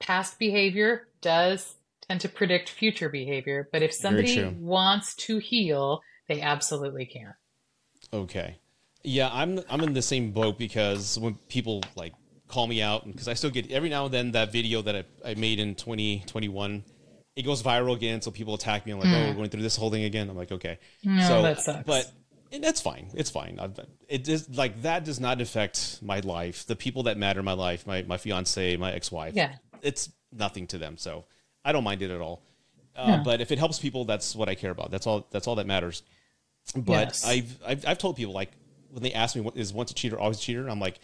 Past 0.00 0.38
behavior 0.38 1.08
does 1.20 1.76
tend 2.08 2.22
to 2.22 2.28
predict 2.30 2.70
future 2.70 3.10
behavior, 3.10 3.68
but 3.70 3.82
if 3.82 3.92
somebody 3.92 4.42
wants 4.58 5.14
to 5.14 5.38
heal, 5.38 6.00
they 6.28 6.40
absolutely 6.40 7.04
can. 7.04 7.34
Okay. 8.12 8.58
Yeah, 9.04 9.28
I'm 9.30 9.60
I'm 9.68 9.82
in 9.82 9.92
the 9.92 10.02
same 10.02 10.32
boat 10.32 10.58
because 10.58 11.18
when 11.18 11.34
people 11.48 11.82
like 11.94 12.14
call 12.48 12.66
me 12.66 12.80
out, 12.80 13.06
because 13.06 13.28
I 13.28 13.34
still 13.34 13.50
get 13.50 13.70
every 13.70 13.90
now 13.90 14.06
and 14.06 14.14
then 14.14 14.32
that 14.32 14.50
video 14.50 14.80
that 14.82 14.96
I, 14.96 15.30
I 15.30 15.34
made 15.34 15.60
in 15.60 15.74
2021, 15.74 16.84
it 17.40 17.44
goes 17.46 17.62
viral 17.62 17.94
again. 17.96 18.22
So 18.22 18.30
people 18.30 18.54
attack 18.54 18.86
me. 18.86 18.92
I'm 18.92 19.00
like, 19.00 19.08
oh, 19.08 19.28
we're 19.28 19.34
going 19.34 19.50
through 19.50 19.62
this 19.62 19.76
whole 19.76 19.90
thing 19.90 20.04
again. 20.04 20.28
I'm 20.30 20.36
like, 20.36 20.52
okay. 20.52 20.78
No, 21.02 21.26
so 21.26 21.42
that 21.42 21.60
sucks. 21.60 21.86
But 21.86 22.10
and 22.52 22.62
that's 22.62 22.80
fine. 22.80 23.08
It's 23.14 23.30
fine. 23.30 23.58
I, 23.60 23.68
it 24.08 24.28
is 24.28 24.48
like 24.50 24.82
that 24.82 25.04
does 25.04 25.18
not 25.20 25.40
affect 25.40 26.00
my 26.02 26.20
life. 26.20 26.66
The 26.66 26.76
people 26.76 27.04
that 27.04 27.16
matter 27.16 27.40
in 27.40 27.44
my 27.44 27.52
life, 27.54 27.86
my 27.86 28.02
my 28.02 28.16
fiance, 28.18 28.76
my 28.76 28.92
ex 28.92 29.10
wife. 29.10 29.34
Yeah. 29.34 29.54
It's 29.82 30.10
nothing 30.32 30.66
to 30.68 30.78
them. 30.78 30.96
So 30.96 31.24
I 31.64 31.72
don't 31.72 31.84
mind 31.84 32.02
it 32.02 32.10
at 32.10 32.20
all. 32.20 32.42
Uh, 32.96 33.04
Yeah. 33.08 33.22
But 33.24 33.40
if 33.40 33.50
it 33.52 33.58
helps 33.58 33.78
people, 33.78 34.04
that's 34.04 34.36
what 34.36 34.48
I 34.48 34.54
care 34.54 34.70
about. 34.70 34.90
That's 34.90 35.06
all. 35.06 35.26
That's 35.30 35.46
all 35.46 35.56
that 35.56 35.66
matters. 35.66 36.02
But 36.76 37.08
Yes. 37.08 37.24
I've, 37.26 37.58
I've 37.66 37.84
I've 37.88 37.98
told 37.98 38.16
people 38.16 38.34
like 38.34 38.50
when 38.90 39.02
they 39.02 39.12
ask 39.12 39.34
me 39.36 39.40
what 39.42 39.56
is 39.56 39.72
once 39.72 39.90
a 39.90 39.94
cheater 39.94 40.18
always 40.18 40.38
a 40.38 40.40
cheater, 40.40 40.68
I'm 40.68 40.80
like, 40.80 40.98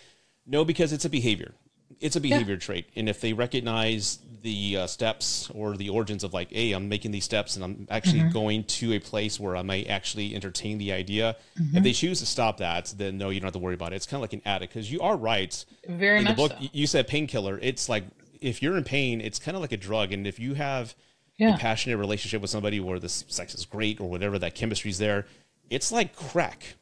no, 0.47 0.65
because 0.65 0.93
it's 0.93 1.05
a 1.05 1.11
behavior. 1.11 1.55
It's 2.01 2.17
a 2.17 2.21
behavior 2.21 2.57
trait, 2.57 2.87
and 2.95 3.09
if 3.09 3.21
they 3.21 3.33
recognize 3.33 4.19
the 4.43 4.77
uh, 4.77 4.87
steps 4.87 5.51
or 5.55 5.77
the 5.77 5.89
origins 5.89 6.23
of 6.23 6.33
like, 6.35 6.53
hey, 6.53 6.73
I'm 6.73 6.89
making 6.89 7.11
these 7.11 7.25
steps, 7.25 7.57
and 7.57 7.65
I'm 7.65 7.87
actually 7.91 8.21
Mm-hmm. 8.21 8.31
going 8.33 8.65
to 8.65 8.93
a 8.93 8.99
place 9.01 9.41
where 9.41 9.57
I 9.57 9.63
might 9.63 9.89
actually 9.89 10.35
entertain 10.35 10.79
the 10.79 10.93
idea. 10.93 11.37
If 11.73 11.83
they 11.83 11.93
choose 11.93 12.21
to 12.21 12.27
stop 12.27 12.59
that, 12.59 12.93
then 12.97 13.19
no, 13.19 13.31
you 13.31 13.41
don't 13.41 13.47
have 13.47 13.55
to 13.55 13.59
worry 13.59 13.75
about 13.75 13.93
it. 13.93 13.97
It's 13.97 14.07
kind 14.07 14.19
of 14.19 14.23
like 14.23 14.35
an 14.35 14.43
addict 14.45 14.73
because 14.75 14.93
you 14.93 15.01
are 15.01 15.17
right. 15.17 15.65
Very 15.89 16.19
in 16.19 16.25
the 16.27 16.35
book, 16.35 16.53
so. 16.53 16.69
you 16.73 16.87
said 16.87 17.09
painkiller. 17.09 17.59
It's 17.61 17.89
like 17.89 18.05
if 18.41 18.63
you're 18.63 18.77
in 18.77 18.85
pain, 18.85 19.21
it's 19.21 19.39
kind 19.39 19.57
of 19.57 19.61
like 19.63 19.73
a 19.73 19.77
drug, 19.79 20.13
and 20.13 20.27
if 20.27 20.39
you 20.39 20.55
have 20.55 20.95
Yeah. 21.39 21.55
a 21.55 21.59
passionate 21.59 21.97
relationship 21.97 22.41
with 22.43 22.51
somebody 22.51 22.79
where 22.79 22.99
the 22.99 23.09
sex 23.09 23.55
is 23.55 23.65
great 23.65 24.01
or 24.01 24.09
whatever 24.09 24.39
that 24.39 24.55
chemistry's 24.55 24.99
there, 24.99 25.27
it's 25.71 25.91
like 25.91 26.15
crack. 26.15 26.75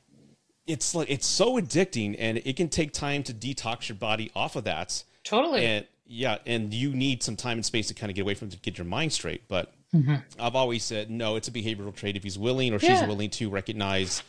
It's 0.67 0.95
like 0.95 1.11
it's 1.11 1.27
so 1.27 1.61
addicting, 1.61 2.17
and 2.19 2.39
it 2.39 2.57
can 2.57 2.69
take 2.69 2.93
time 2.93 3.23
to 3.25 3.35
detox 3.35 3.89
your 3.89 3.97
body 3.97 4.31
off 4.35 4.57
of 4.57 4.65
that. 4.65 5.05
Totally. 5.23 5.65
And 5.65 5.87
yeah, 6.07 6.39
and 6.47 6.73
you 6.73 6.95
need 6.95 7.23
some 7.23 7.37
time 7.37 7.59
and 7.59 7.65
space 7.65 7.89
to 7.89 7.95
kind 7.95 8.11
of 8.11 8.17
get 8.17 8.23
away 8.23 8.35
from 8.35 8.49
it 8.49 8.53
to 8.53 8.59
get 8.59 8.79
your 8.79 8.87
mind 8.87 9.12
straight. 9.12 9.49
But 9.49 9.73
mm-hmm. 9.95 10.17
I've 10.39 10.55
always 10.55 10.85
said 10.85 11.11
no, 11.11 11.37
it's 11.37 11.49
a 11.49 11.53
behavioral 11.53 11.95
trait. 11.95 12.17
If 12.17 12.23
he's 12.23 12.39
willing 12.39 12.73
or 12.73 12.79
she's 12.79 13.01
willing 13.03 13.31
to 13.31 13.51
recognize 13.51 14.23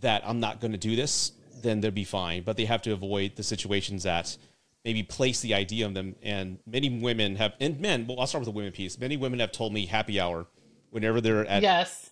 that 0.00 0.22
I'm 0.26 0.40
not 0.40 0.60
going 0.60 0.72
to 0.72 0.78
do 0.78 0.96
this, 0.96 1.32
then 1.62 1.80
they'll 1.80 1.90
be 1.90 2.04
fine. 2.04 2.42
But 2.42 2.56
they 2.56 2.64
have 2.64 2.82
to 2.82 2.92
avoid 2.92 3.36
the 3.36 3.42
situations 3.42 4.02
that 4.04 4.36
maybe 4.84 5.02
place 5.02 5.40
the 5.40 5.54
idea 5.54 5.86
on 5.86 5.94
them. 5.94 6.16
And 6.22 6.58
many 6.66 6.88
women 6.98 7.36
have, 7.36 7.54
and 7.60 7.80
men. 7.80 8.06
Well, 8.06 8.20
I'll 8.20 8.26
start 8.26 8.40
with 8.40 8.52
the 8.52 8.56
women 8.56 8.72
piece. 8.72 8.98
Many 8.98 9.16
women 9.16 9.40
have 9.40 9.52
told 9.52 9.72
me 9.72 9.86
happy 9.86 10.20
hour 10.20 10.46
whenever 10.90 11.20
they're 11.20 11.46
at 11.46 11.62
yes. 11.62 12.09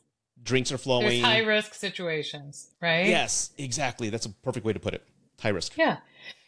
Drinks 0.49 0.73
are 0.73 0.79
flowing. 0.79 1.07
There's 1.09 1.23
high 1.23 1.39
risk 1.39 1.75
situations, 1.75 2.71
right? 2.83 3.07
Yes, 3.07 3.51
exactly. 3.59 4.11
That's 4.11 4.27
a 4.27 4.31
perfect 4.31 4.67
way 4.67 4.73
to 4.73 4.81
put 4.81 4.95
it. 4.95 5.05
High 5.41 5.51
risk. 5.51 5.77
Yeah. 5.77 5.99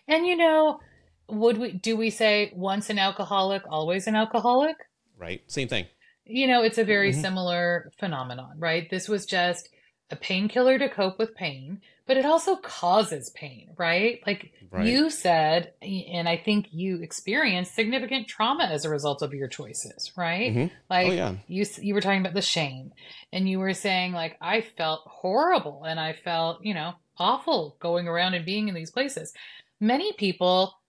And 0.09 0.27
you 0.27 0.37
know, 0.37 0.81
would 1.29 1.59
we 1.59 1.73
do 1.73 1.97
we 1.97 2.11
say 2.11 2.51
once 2.55 2.91
an 2.91 2.99
alcoholic, 2.99 3.63
always 3.69 4.07
an 4.09 4.17
alcoholic? 4.17 4.77
Right. 5.19 5.43
Same 5.47 5.69
thing. 5.69 5.87
You 6.25 6.47
know, 6.47 6.63
it's 6.63 6.79
a 6.79 6.85
very 6.85 7.13
Mm-hmm. 7.13 7.21
similar 7.21 7.91
phenomenon, 7.99 8.55
right? 8.59 8.89
This 8.91 9.09
was 9.09 9.27
just 9.27 9.69
a 10.11 10.17
painkiller 10.17 10.79
to 10.79 10.89
cope 10.89 11.19
with 11.19 11.35
pain, 11.37 11.81
but 12.11 12.17
it 12.17 12.27
also 12.27 12.57
causes 12.57 13.31
pain, 13.37 13.71
right? 13.79 14.21
Like 14.27 14.51
Right. 14.73 14.85
you 14.85 15.11
said, 15.11 15.75
and 15.81 16.29
I 16.29 16.37
think 16.39 16.67
you 16.73 17.01
experienced 17.03 17.73
significant 17.73 18.27
trauma 18.27 18.65
as 18.65 18.85
a 18.85 18.91
result 18.91 19.23
of 19.23 19.33
your 19.33 19.47
choices, 19.47 20.11
right? 20.17 20.53
Mhm. 20.53 20.71
Like 20.91 21.07
Oh, 21.07 21.13
yeah. 21.13 21.35
you 21.47 21.65
you 21.81 21.95
were 21.95 22.01
talking 22.01 22.21
about 22.21 22.35
the 22.35 22.43
shame 22.43 22.93
and 23.33 23.49
you 23.49 23.61
were 23.61 23.75
saying 23.75 24.13
like 24.13 24.37
I 24.41 24.61
felt 24.61 25.03
horrible 25.07 25.85
and 25.85 26.01
I 26.01 26.15
felt, 26.15 26.65
you 26.65 26.75
know, 26.75 26.95
awful 27.17 27.77
going 27.79 28.09
around 28.09 28.35
and 28.35 28.45
being 28.45 28.67
in 28.67 28.75
these 28.75 28.91
places. 28.91 29.33
Many 29.79 30.13
people 30.15 30.81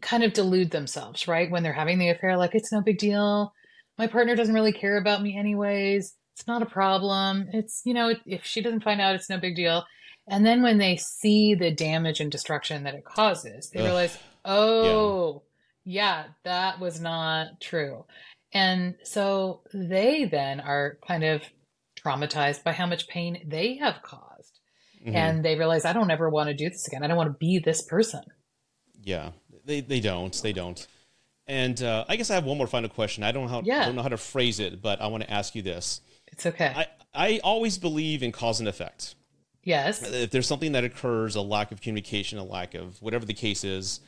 kind 0.00 0.22
of 0.22 0.32
delude 0.32 0.70
themselves, 0.70 1.26
right? 1.26 1.50
When 1.50 1.64
they're 1.64 1.72
having 1.72 1.98
the 1.98 2.10
affair 2.10 2.36
like 2.36 2.54
it's 2.54 2.70
no 2.70 2.82
big 2.82 2.98
deal. 2.98 3.52
My 3.98 4.06
partner 4.06 4.36
doesn't 4.36 4.54
really 4.54 4.72
care 4.72 4.96
about 4.96 5.22
me 5.22 5.36
anyways. 5.36 6.14
It's 6.36 6.46
not 6.46 6.62
a 6.62 6.66
problem. 6.66 7.48
It's, 7.52 7.82
you 7.84 7.94
know, 7.94 8.14
if 8.26 8.44
she 8.44 8.60
doesn't 8.62 8.84
find 8.84 9.00
out, 9.00 9.16
it's 9.16 9.28
no 9.28 9.38
big 9.38 9.56
deal. 9.56 9.84
And 10.30 10.46
then 10.46 10.62
when 10.62 10.78
they 10.78 10.96
see 10.96 11.54
the 11.54 11.70
damage 11.70 12.20
and 12.20 12.30
destruction 12.30 12.84
that 12.84 12.94
it 12.94 13.04
causes, 13.04 13.70
they 13.70 13.80
Ugh. 13.80 13.86
realize, 13.86 14.18
oh, 14.44 15.42
yeah, 15.84 16.26
that 16.44 16.78
was 16.80 17.00
not 17.00 17.60
true. 17.60 18.04
And 18.52 18.94
so 19.04 19.62
they 19.74 20.24
then 20.24 20.60
are 20.60 20.98
kind 21.06 21.24
of 21.24 21.42
traumatized 22.02 22.64
by 22.64 22.72
how 22.72 22.86
much 22.86 23.08
pain 23.08 23.42
they 23.46 23.76
have 23.76 24.02
caused. 24.02 24.60
Mhm. 25.04 25.14
And 25.14 25.44
they 25.44 25.56
realize, 25.56 25.84
I 25.84 25.92
don't 25.92 26.10
ever 26.10 26.28
want 26.28 26.48
to 26.48 26.54
do 26.54 26.68
this 26.68 26.86
again. 26.86 27.02
I 27.02 27.06
don't 27.06 27.16
want 27.16 27.32
to 27.32 27.38
be 27.38 27.58
this 27.58 27.82
person. 27.82 28.22
Yeah, 29.02 29.30
they 29.64 29.80
they 29.80 30.00
don't. 30.00 30.34
They 30.42 30.52
don't. 30.52 30.86
And 31.46 31.82
uh, 31.82 32.04
I 32.08 32.16
guess 32.16 32.30
I 32.30 32.34
have 32.34 32.44
one 32.44 32.58
more 32.58 32.66
final 32.66 32.90
question. 32.90 33.24
I 33.24 33.32
don't 33.32 33.44
know 33.44 33.48
how 33.50 33.62
Yeah. 33.64 33.82
I 33.82 33.86
don't 33.86 33.96
know 33.96 34.02
how 34.02 34.08
to 34.08 34.16
phrase 34.18 34.60
it, 34.60 34.82
but 34.82 35.00
I 35.00 35.06
want 35.06 35.22
to 35.24 35.30
ask 35.30 35.54
you 35.54 35.62
this. 35.62 36.02
It's 36.30 36.44
okay. 36.46 36.72
I 36.76 36.86
I 37.14 37.40
always 37.42 37.78
believe 37.78 38.22
in 38.22 38.30
cause 38.30 38.60
and 38.60 38.68
effect. 38.68 39.14
Yes. 39.62 40.02
If 40.02 40.30
there's 40.30 40.46
something 40.46 40.72
that 40.72 40.84
occurs, 40.84 41.36
a 41.36 41.40
lack 41.42 41.72
of 41.72 41.80
communication, 41.80 42.38
a 42.38 42.44
lack 42.44 42.74
of 42.74 43.00
whatever 43.02 43.24
the 43.24 43.34
case 43.34 43.64
is, 43.64 44.00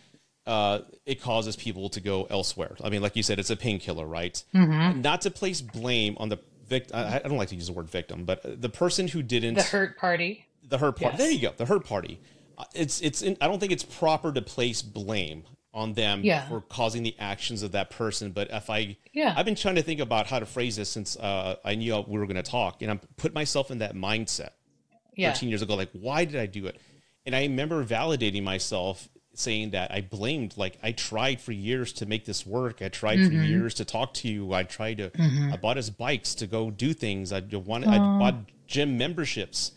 uh, 0.47 0.81
it 1.07 1.21
causes 1.21 1.55
people 1.57 1.89
to 1.91 2.01
go 2.01 2.25
elsewhere. 2.31 2.77
I 2.83 2.91
mean, 2.91 3.01
like 3.03 3.15
you 3.17 3.23
said, 3.23 3.39
it's 3.39 3.51
a 3.51 3.57
painkiller, 3.57 4.07
right? 4.07 4.43
Mm-hmm. 4.55 5.01
Not 5.01 5.21
to 5.23 5.31
place 5.31 5.61
blame 5.61 6.17
on 6.19 6.29
the 6.29 6.39
victim. 6.67 6.97
I, 6.99 7.17
I 7.17 7.19
don't 7.21 7.37
like 7.37 7.49
to 7.51 7.55
use 7.55 7.67
the 7.69 7.73
word 7.73 7.89
victim, 7.89 8.25
but 8.25 8.61
the 8.61 8.69
person 8.69 9.09
who 9.09 9.23
didn't 9.23 9.55
The 9.55 9.63
hurt 9.63 9.99
party. 9.99 10.47
the 10.69 10.79
hurt 10.79 10.97
party. 10.99 11.17
Yes. 11.17 11.19
There 11.19 11.31
you 11.31 11.41
go, 11.41 11.53
the 11.57 11.67
hurt 11.67 11.85
party. 11.85 12.19
Uh, 12.59 12.65
It's 12.75 13.01
it's. 13.01 13.23
In, 13.23 13.37
I 13.41 13.47
don't 13.47 13.61
think 13.61 13.73
it's 13.73 13.85
proper 13.85 14.33
to 14.33 14.43
place 14.43 14.83
blame 14.83 15.45
on 15.75 15.95
them 15.95 16.21
Yeah. 16.23 16.47
for 16.49 16.61
causing 16.61 17.03
the 17.03 17.15
actions 17.19 17.63
of 17.63 17.73
that 17.73 17.89
person. 17.91 18.33
But 18.33 18.49
if 18.51 18.69
I, 18.69 18.97
Yeah. 19.15 19.33
I've 19.37 19.47
been 19.47 19.55
trying 19.55 19.77
to 19.77 19.83
think 19.83 20.01
about 20.01 20.27
how 20.27 20.39
to 20.39 20.45
phrase 20.45 20.77
this 20.77 20.91
since 20.91 21.17
uh, 21.17 21.57
I 21.65 21.77
knew 21.77 21.99
we 22.07 22.19
were 22.19 22.27
going 22.27 22.37
to 22.37 22.43
talk, 22.43 22.83
and 22.83 22.91
I'm 22.91 23.01
put 23.17 23.33
myself 23.33 23.71
in 23.71 23.79
that 23.79 23.95
mindset. 23.95 24.51
Yeah. 25.15 25.33
13 25.33 25.49
years 25.49 25.63
ago 25.63 25.75
like 25.75 25.91
why 25.93 26.25
did 26.25 26.37
i 26.41 26.47
do 26.47 26.67
it 26.67 26.77
and 27.27 27.35
i 27.37 27.43
remember 27.43 27.85
validating 27.85 28.43
myself 28.43 29.09
saying 29.35 29.71
that 29.71 29.91
i 29.91 30.01
blamed 30.01 30.55
like 30.57 30.79
i 30.83 30.93
tried 30.93 31.41
for 31.41 31.53
years 31.53 31.93
to 31.95 32.07
make 32.07 32.25
this 32.25 32.47
work 32.47 32.81
i 32.83 32.89
tried 32.89 33.19
for 33.21 33.31
Mm-hmm. 33.31 33.45
years 33.45 33.75
to 33.75 33.85
talk 33.85 34.15
to 34.15 34.29
you 34.29 34.53
i 34.53 34.63
tried 34.63 34.99
to 34.99 35.11
i 35.53 35.57
bought 35.57 35.77
us 35.79 35.91
bikes 35.91 36.35
to 36.37 36.47
go 36.47 36.71
do 36.71 36.93
things 36.95 37.33
i 37.33 37.41
wanted 37.41 37.89
i 37.91 37.99
bought 37.99 38.35
gym 38.67 38.97
memberships 38.99 39.73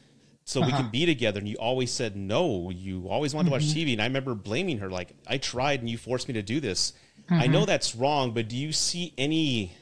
so 0.45 0.61
we 0.61 0.67
Uh-huh. 0.67 0.77
can 0.83 0.89
be 0.91 1.05
together 1.05 1.39
and 1.39 1.47
you 1.49 1.55
always 1.57 1.91
said 1.91 2.15
no 2.15 2.69
you 2.69 3.07
always 3.09 3.33
wanted 3.33 3.49
to 3.49 3.51
watch 3.51 3.63
Mm-hmm. 3.65 3.79
tv 3.89 3.93
and 3.93 4.01
i 4.01 4.05
remember 4.05 4.35
blaming 4.35 4.77
her 4.79 4.89
like 4.89 5.09
i 5.27 5.37
tried 5.37 5.79
and 5.81 5.89
you 5.89 5.97
forced 5.97 6.27
me 6.27 6.33
to 6.35 6.41
do 6.43 6.59
this 6.59 6.93
i 7.29 7.33
Mm-hmm. 7.43 7.51
know 7.53 7.65
that's 7.65 7.95
wrong 7.95 8.31
but 8.33 8.47
do 8.47 8.55
you 8.55 8.71
see 8.71 9.13
any 9.17 9.73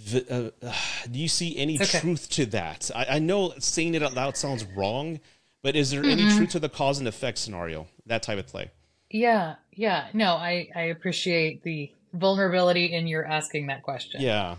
v- 0.00 0.26
uh, 0.30 0.50
uh, 0.66 0.74
do 1.10 1.18
you 1.18 1.28
see 1.28 1.56
any 1.56 1.76
okay. 1.80 2.00
truth 2.00 2.28
to 2.30 2.46
that? 2.46 2.90
I, 2.94 3.06
I 3.16 3.18
know 3.18 3.54
saying 3.58 3.94
it 3.94 4.02
out 4.02 4.14
loud 4.14 4.36
sounds 4.36 4.64
wrong, 4.76 5.20
but 5.62 5.76
is 5.76 5.90
there 5.90 6.04
any 6.04 6.28
truth 6.36 6.50
to 6.50 6.58
the 6.58 6.68
cause 6.68 6.98
and 6.98 7.08
effect 7.08 7.38
scenario? 7.38 7.86
That 8.06 8.22
type 8.22 8.38
of 8.38 8.46
play. 8.46 8.70
Yeah. 9.10 9.56
Yeah. 9.72 10.08
No, 10.12 10.34
I, 10.34 10.68
I 10.74 10.82
appreciate 10.82 11.62
the 11.62 11.92
vulnerability 12.12 12.92
in 12.92 13.06
your 13.06 13.24
asking 13.24 13.66
that 13.68 13.82
question. 13.82 14.20
Yeah. 14.20 14.56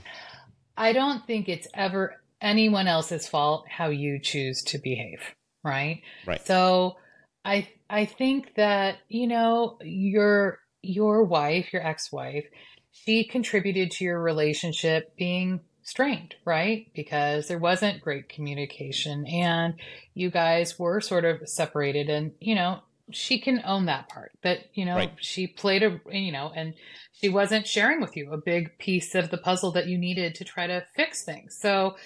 I 0.78 0.94
don't 0.94 1.26
think 1.26 1.50
it's 1.50 1.68
ever 1.74 2.22
anyone 2.40 2.88
else's 2.88 3.28
fault 3.28 3.66
how 3.70 3.90
you 3.90 4.20
choose 4.20 4.64
to 4.64 4.78
behave, 4.78 5.22
right? 5.64 6.02
Right. 6.26 6.46
So 6.46 6.98
I 7.44 7.68
I 7.90 8.06
think 8.06 8.56
that, 8.56 8.98
you 9.10 9.28
know, 9.28 9.78
your 9.82 10.60
your 10.82 11.24
wife, 11.24 11.72
your 11.74 11.86
ex-wife, 11.86 12.46
she 12.92 13.24
contributed 13.24 13.92
to 13.92 14.04
your 14.04 14.22
relationship 14.22 15.16
being 15.18 15.62
strained, 15.84 16.36
right? 16.46 16.92
Because 16.94 17.48
there 17.48 17.58
wasn't 17.58 18.02
great 18.02 18.30
communication 18.30 19.26
and 19.26 19.74
you 20.14 20.30
guys 20.30 20.78
were 20.78 21.02
sort 21.02 21.26
of 21.26 21.48
separated 21.50 22.10
and, 22.10 22.32
you 22.40 22.56
know, 22.56 22.80
she 23.12 23.40
can 23.40 23.62
own 23.66 23.86
that 23.88 24.08
part 24.08 24.32
that, 24.44 24.60
you 24.74 24.86
know, 24.86 24.96
Right. 24.96 25.12
she 25.20 25.48
played 25.48 25.84
a, 25.84 26.00
you 26.12 26.32
know, 26.32 26.52
and 26.56 26.74
she 27.14 27.30
wasn't 27.30 27.68
sharing 27.68 28.00
with 28.00 28.16
you 28.16 28.32
a 28.32 28.38
big 28.38 28.78
piece 28.78 29.16
of 29.16 29.32
the 29.32 29.38
puzzle 29.38 29.72
that 29.74 29.88
you 29.88 29.98
needed 29.98 30.36
to 30.36 30.46
try 30.46 30.68
to 30.68 30.86
fix 30.96 31.24
things. 31.24 31.58
So 31.60 31.98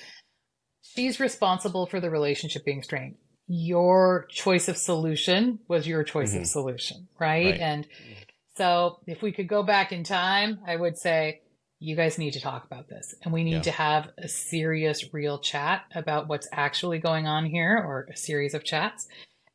she's 0.82 1.20
responsible 1.20 1.86
for 1.86 2.00
the 2.00 2.10
relationship 2.10 2.64
being 2.66 2.82
strained. 2.82 3.18
Your 3.48 4.26
choice 4.30 4.68
of 4.68 4.78
solution 4.78 5.60
was 5.68 5.86
your 5.88 6.04
choice 6.04 6.34
of 6.34 6.44
Mhm. 6.44 6.48
solution, 6.48 7.08
right? 7.20 7.52
Right. 7.52 7.60
And 7.60 7.88
so 8.58 9.00
if 9.08 9.22
we 9.22 9.32
could 9.32 9.48
go 9.48 9.64
back 9.64 9.92
in 9.92 10.04
time, 10.04 10.60
I 10.66 10.76
would 10.76 10.98
say 10.98 11.42
you 11.80 11.96
guys 11.96 12.18
need 12.18 12.32
to 12.34 12.40
talk 12.42 12.66
about 12.66 12.88
this 12.88 13.14
and 13.24 13.34
we 13.34 13.44
need 13.44 13.56
Yeah. 13.56 13.62
to 13.64 13.72
have 13.72 14.10
a 14.18 14.28
serious, 14.28 15.14
real 15.14 15.40
chat 15.40 15.84
about 15.94 16.28
what's 16.28 16.48
actually 16.52 17.00
going 17.00 17.28
on 17.28 17.46
here 17.46 17.78
or 17.78 18.08
a 18.12 18.16
series 18.16 18.54
of 18.54 18.64
chats 18.64 19.08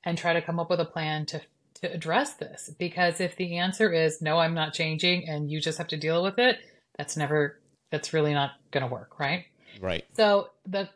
and 0.05 0.17
try 0.19 0.33
to 0.35 0.43
come 0.43 0.61
up 0.61 0.71
with 0.71 0.81
a 0.81 0.85
plan 0.85 1.27
to 1.27 1.41
to 1.83 1.91
address 1.91 2.35
this 2.35 2.69
because 2.79 3.21
if 3.23 3.37
the 3.37 3.57
answer 3.57 3.91
is 3.91 4.21
no 4.21 4.39
i'm 4.39 4.53
not 4.53 4.75
changing 4.75 5.27
and 5.27 5.51
you 5.51 5.63
just 5.63 5.79
have 5.79 5.89
to 5.89 5.97
deal 5.97 6.23
with 6.23 6.39
it 6.39 6.59
that's 6.99 7.17
never 7.17 7.59
that's 7.91 8.13
really 8.13 8.35
not 8.35 8.51
going 8.71 8.83
to 8.87 8.93
work 8.93 9.19
right 9.19 9.47
Right. 9.81 10.05
so 10.15 10.51
the 10.67 10.91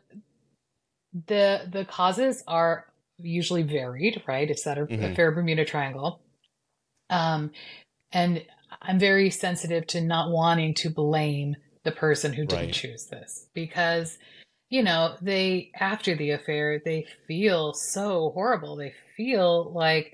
the 1.27 1.67
the 1.71 1.85
causes 1.85 2.43
are 2.47 2.85
usually 3.17 3.63
varied 3.63 4.21
right 4.27 4.49
it's 4.51 4.63
that 4.63 4.77
a, 4.77 4.85
Mhm. 4.85 5.15
fair 5.15 5.31
bermuda 5.31 5.65
triangle 5.65 6.21
um 7.09 7.51
and 8.15 8.43
i'm 8.81 8.97
very 8.97 9.29
sensitive 9.29 9.85
to 9.85 10.01
not 10.01 10.31
wanting 10.31 10.73
to 10.73 10.89
blame 10.89 11.55
the 11.83 11.91
person 11.91 12.33
who 12.33 12.45
didn't 12.45 12.65
Right. 12.65 12.73
choose 12.73 13.05
this 13.05 13.47
because 13.53 14.17
you 14.69 14.81
know 14.81 15.15
they 15.21 15.71
after 15.79 16.15
the 16.15 16.31
affair 16.31 16.81
they 16.83 17.05
feel 17.27 17.73
so 17.73 18.31
horrible. 18.33 18.75
They 18.75 18.93
feel 19.15 19.71
like 19.71 20.13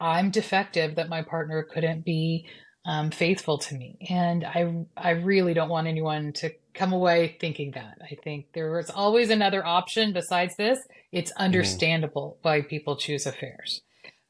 i'm 0.00 0.30
defective 0.30 0.94
that 0.96 1.08
my 1.10 1.22
partner 1.22 1.62
couldn't 1.62 2.04
be 2.04 2.46
um, 2.84 3.10
faithful 3.12 3.58
to 3.58 3.74
me. 3.74 3.98
And 4.10 4.44
i 4.44 4.60
i 4.96 5.10
really 5.10 5.54
don't 5.54 5.68
want 5.68 5.86
anyone 5.86 6.32
to 6.34 6.50
come 6.74 6.92
away 6.94 7.36
thinking 7.38 7.72
that. 7.72 7.98
I 8.02 8.16
think 8.24 8.46
there 8.54 8.78
is 8.80 8.88
always 8.90 9.28
another 9.28 9.64
option 9.64 10.14
besides 10.14 10.56
this. 10.56 10.78
It's 11.12 11.30
understandable 11.32 12.38
why 12.40 12.62
people 12.62 12.96
choose 12.96 13.26
affairs 13.26 13.82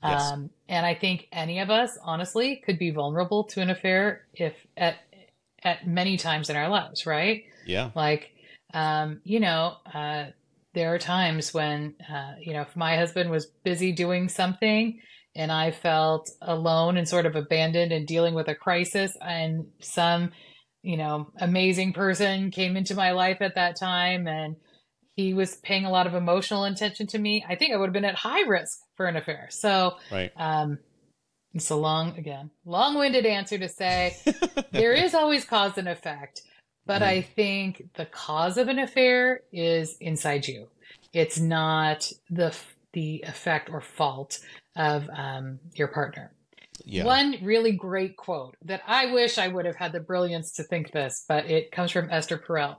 Yes. 0.03 0.33
um, 0.33 0.51
and 0.69 0.85
i 0.85 0.95
think 0.95 1.29
any 1.33 1.61
of 1.61 1.71
us 1.71 1.99
honestly 2.03 2.57
could 2.65 2.79
be 2.79 2.91
vulnerable 2.91 3.45
to 3.45 3.61
an 3.61 3.71
affair 3.71 4.27
if 4.35 4.55
at 4.77 4.97
at 5.63 5.87
many 5.87 6.17
times 6.17 6.51
in 6.51 6.57
our 6.57 6.69
lives 6.69 7.07
right 7.07 7.45
Yeah. 7.67 7.91
like 7.95 8.31
um, 8.75 9.21
you 9.25 9.39
know 9.41 9.77
uh, 9.93 10.27
there 10.75 10.95
are 10.95 10.99
times 10.99 11.53
when 11.53 11.95
uh, 12.11 12.35
you 12.41 12.53
know 12.53 12.63
if 12.63 12.75
my 12.77 12.97
husband 12.97 13.31
was 13.31 13.47
busy 13.65 13.93
doing 13.93 14.29
something 14.29 14.99
and 15.37 15.53
i 15.53 15.71
felt 15.71 16.31
alone 16.41 16.97
and 16.97 17.09
sort 17.09 17.27
of 17.27 17.37
abandoned 17.37 17.93
and 17.93 18.07
dealing 18.07 18.35
with 18.35 18.49
a 18.49 18.55
crisis 18.55 19.17
and 19.21 19.67
some 19.81 20.31
you 20.83 20.97
know 20.97 21.29
amazing 21.41 21.93
person 21.93 22.51
came 22.51 22.77
into 22.77 22.95
my 22.95 23.13
life 23.13 23.39
at 23.41 23.55
that 23.55 23.77
time 23.77 24.27
and 24.27 24.57
he 25.17 25.35
was 25.35 25.57
paying 25.57 25.85
a 25.85 25.91
lot 25.91 26.07
of 26.07 26.15
emotional 26.15 26.65
attention 26.65 27.07
to 27.07 27.19
me 27.19 27.45
i 27.49 27.55
think 27.55 27.73
i 27.73 27.77
would 27.77 27.87
have 27.87 27.93
been 27.93 28.05
at 28.05 28.15
high 28.15 28.43
risk 28.43 28.79
for 28.97 29.07
an 29.07 29.17
affair 29.17 29.49
so 29.51 29.97
Right. 30.11 30.31
um, 30.37 30.79
it's 31.55 31.69
a 31.69 31.77
long, 31.77 32.17
again, 32.17 32.49
long-winded 32.65 33.27
answer 33.27 33.59
to 33.59 33.69
say 33.69 34.17
there 34.73 34.95
is 34.95 35.13
always 35.15 35.45
cause 35.45 35.77
and 35.77 35.87
effect, 35.87 36.41
but 36.87 37.03
I 37.03 37.21
think 37.21 37.91
the 37.95 38.07
cause 38.07 38.57
of 38.57 38.69
an 38.69 38.79
affair 38.79 39.43
is 39.53 39.99
inside 40.01 40.49
you. 40.49 40.69
It's 41.13 41.39
not 41.39 42.11
the 42.31 42.57
the 42.95 43.23
effect 43.27 43.69
or 43.69 43.83
fault 43.83 44.39
of 44.77 45.07
um, 45.15 45.59
your 45.75 45.89
partner. 45.89 46.33
Yeah. 46.87 47.05
One 47.05 47.37
really 47.43 47.73
great 47.73 48.17
quote 48.17 48.57
that 48.65 48.81
I 48.87 49.13
wish 49.13 49.37
I 49.37 49.49
would 49.49 49.67
have 49.67 49.77
had 49.77 49.93
the 49.93 50.01
brilliance 50.01 50.53
to 50.53 50.63
think 50.63 50.91
this, 50.91 51.27
but 51.29 51.51
it 51.51 51.71
comes 51.71 51.91
from 51.91 52.09
Esther 52.11 52.39
Perel. 52.39 52.77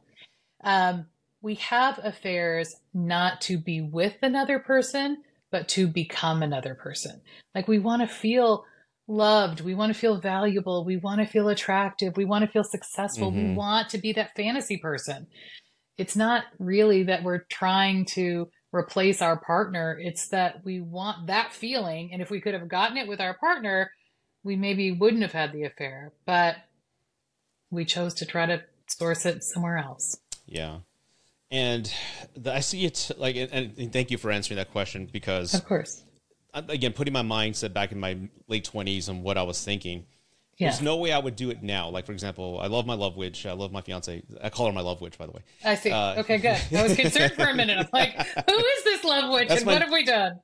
Um, 0.63 1.05
we 1.43 1.55
have 1.55 1.99
affairs 2.01 2.77
not 2.93 3.41
to 3.41 3.57
be 3.57 3.81
with 3.81 4.15
another 4.23 4.57
person, 4.59 5.21
but 5.51 5.67
to 5.67 5.87
become 5.87 6.41
another 6.41 6.73
person. 6.73 7.21
Like 7.53 7.67
we 7.67 7.79
want 7.79 8.01
to 8.01 8.07
feel 8.07 8.65
loved, 9.07 9.59
we 9.59 9.75
want 9.75 9.93
to 9.93 9.99
feel 9.99 10.19
valuable, 10.19 10.85
we 10.85 10.95
want 10.95 11.19
to 11.19 11.27
feel 11.27 11.49
attractive, 11.49 12.15
we 12.15 12.23
want 12.23 12.45
to 12.45 12.51
feel 12.51 12.63
successful, 12.63 13.29
we 13.29 13.43
Mhm. 13.43 13.55
want 13.55 13.89
to 13.89 13.97
be 13.97 14.13
that 14.13 14.33
fantasy 14.37 14.77
person. 14.77 15.27
It's 15.97 16.15
not 16.15 16.45
really 16.59 17.03
that 17.03 17.23
we're 17.23 17.43
trying 17.49 18.05
to 18.13 18.49
replace 18.71 19.21
our 19.21 19.37
partner, 19.37 19.99
it's 19.99 20.29
that 20.29 20.63
we 20.63 20.79
want 20.79 21.27
that 21.27 21.51
feeling. 21.51 22.13
And 22.13 22.21
if 22.21 22.31
we 22.31 22.39
could 22.39 22.53
have 22.53 22.69
gotten 22.69 22.95
it 22.95 23.07
with 23.07 23.19
our 23.19 23.37
partner, 23.37 23.91
we 24.43 24.55
maybe 24.55 24.93
wouldn't 24.93 25.21
have 25.21 25.33
had 25.33 25.51
the 25.51 25.63
affair, 25.63 26.13
but 26.25 26.55
we 27.69 27.83
chose 27.83 28.13
to 28.15 28.25
try 28.25 28.45
to 28.45 28.63
source 28.87 29.25
it 29.25 29.43
somewhere 29.43 29.77
else. 29.77 30.17
Yeah. 30.45 30.79
And 31.53 31.93
the, 32.35 32.51
I 32.51 32.61
see 32.61 32.83
it 32.83 33.11
like, 33.17 33.35
and, 33.35 33.77
and 33.77 33.93
thank 33.93 34.09
you 34.09 34.17
for 34.17 34.31
answering 34.31 34.57
that 34.57 34.71
question 34.71 35.07
because 35.11 35.53
Of 35.53 35.65
course. 35.65 36.03
again, 36.53 36.93
putting 36.93 37.13
my 37.13 37.21
mindset 37.21 37.73
back 37.73 37.91
in 37.91 37.99
my 37.99 38.17
late 38.47 38.63
twenties 38.65 39.07
and 39.07 39.21
what 39.23 39.37
I 39.37 39.43
was 39.43 39.63
thinking, 39.63 40.07
Yeah. 40.57 40.69
there's 40.71 40.81
no 40.81 40.97
way 40.97 41.11
I 41.11 41.19
would 41.19 41.35
do 41.35 41.51
it 41.51 41.61
now. 41.61 41.89
Like 41.89 42.07
for 42.07 42.11
example, 42.11 42.59
I 42.59 42.65
love 42.65 42.87
my 42.87 42.95
love 42.95 43.15
witch. 43.17 43.45
I 43.45 43.51
love 43.51 43.71
my 43.71 43.81
fiance. 43.81 44.23
I 44.41 44.49
call 44.49 44.65
her 44.65 44.71
my 44.73 44.81
love 44.81 44.99
witch, 44.99 45.15
by 45.19 45.27
the 45.27 45.31
way. 45.31 45.41
I 45.63 45.75
see. 45.75 45.91
Uh, 45.91 46.21
okay, 46.21 46.39
good. 46.39 46.59
I 46.75 46.81
was 46.83 46.95
concerned 46.95 47.33
for 47.33 47.43
a 47.43 47.53
minute. 47.53 47.77
I'm 47.77 47.87
like, 47.93 48.15
who 48.49 48.57
is 48.57 48.83
this 48.83 49.03
love 49.03 49.31
witch 49.31 49.51
and 49.51 49.63
my- 49.63 49.73
what 49.73 49.81
have 49.83 49.91
we 49.91 50.03
done? 50.05 50.39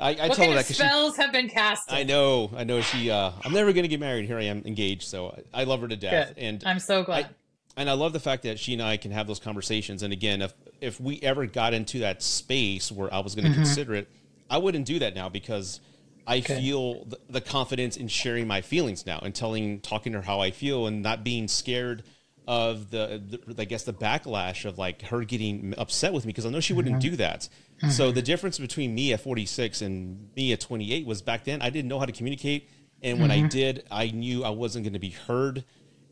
I, 0.00 0.10
I 0.10 0.12
What 0.12 0.18
told 0.26 0.36
kind 0.36 0.52
her 0.52 0.58
of 0.60 0.66
that 0.66 0.66
she, 0.66 0.74
spells 0.74 1.16
have 1.16 1.32
been 1.32 1.48
cast? 1.48 1.92
I 1.92 2.02
know, 2.02 2.50
I 2.56 2.62
know. 2.64 2.80
She, 2.80 3.10
uh, 3.12 3.30
I'm 3.44 3.52
never 3.52 3.72
gonna 3.72 3.86
get 3.88 4.00
married. 4.00 4.26
Here 4.26 4.38
I 4.38 4.44
am, 4.44 4.62
engaged. 4.66 5.02
So 5.04 5.36
I, 5.52 5.62
I 5.62 5.64
love 5.64 5.80
her 5.82 5.88
to 5.88 5.96
death, 5.96 6.28
Good. 6.34 6.38
and 6.38 6.62
I'm 6.66 6.80
so 6.80 7.02
glad. 7.04 7.28
And 7.76 7.90
I 7.90 7.94
love 7.94 8.12
the 8.12 8.20
fact 8.20 8.44
that 8.44 8.58
she 8.58 8.72
and 8.74 8.82
I 8.82 8.96
can 8.96 9.10
have 9.10 9.26
those 9.26 9.40
conversations. 9.40 10.02
And 10.02 10.12
again, 10.12 10.42
if 10.42 10.54
if 10.80 11.00
we 11.00 11.20
ever 11.22 11.46
got 11.46 11.74
into 11.74 12.00
that 12.00 12.22
space 12.22 12.92
where 12.92 13.12
I 13.12 13.20
was 13.20 13.34
going 13.34 13.46
to 13.46 13.50
Mm-hmm. 13.50 13.62
consider 13.62 13.94
it, 13.94 14.08
I 14.50 14.58
wouldn't 14.58 14.86
do 14.86 14.98
that 15.00 15.14
now 15.14 15.28
because 15.28 15.80
I 16.26 16.40
Good. 16.40 16.58
feel 16.58 17.04
the, 17.04 17.18
the, 17.28 17.40
confidence 17.40 17.96
in 17.96 18.08
sharing 18.08 18.46
my 18.46 18.60
feelings 18.62 19.04
now 19.04 19.20
and 19.22 19.34
telling, 19.34 19.80
talking 19.80 20.12
to 20.12 20.18
her 20.18 20.24
how 20.24 20.40
I 20.40 20.50
feel, 20.50 20.86
and 20.86 21.02
not 21.02 21.22
being 21.22 21.48
scared 21.48 22.02
of 22.46 22.90
the, 22.90 23.40
the 23.46 23.62
I 23.62 23.64
guess 23.64 23.84
the 23.84 23.92
backlash 23.92 24.64
of 24.64 24.78
like 24.78 25.02
her 25.02 25.24
getting 25.24 25.74
upset 25.78 26.12
with 26.12 26.24
me 26.24 26.30
because 26.30 26.46
I 26.46 26.50
know 26.50 26.60
she 26.60 26.72
mm-hmm. 26.72 26.76
wouldn't 26.76 27.00
do 27.00 27.16
that. 27.16 27.48
Mm-hmm. 27.78 27.90
So 27.90 28.12
the 28.12 28.22
difference 28.22 28.58
between 28.58 28.94
me 28.94 29.12
at 29.12 29.20
46 29.20 29.82
and 29.82 30.30
me 30.36 30.52
at 30.52 30.60
28 30.60 31.06
was 31.06 31.22
back 31.22 31.44
then 31.44 31.62
I 31.62 31.70
didn't 31.70 31.88
know 31.88 31.98
how 31.98 32.06
to 32.06 32.12
communicate, 32.12 32.68
and 33.02 33.20
when 33.20 33.30
mm-hmm. 33.30 33.46
I 33.46 33.48
did, 33.48 33.86
I 33.90 34.06
knew 34.08 34.44
I 34.44 34.50
wasn't 34.50 34.84
going 34.84 34.94
to 34.94 34.98
be 34.98 35.10
heard, 35.10 35.64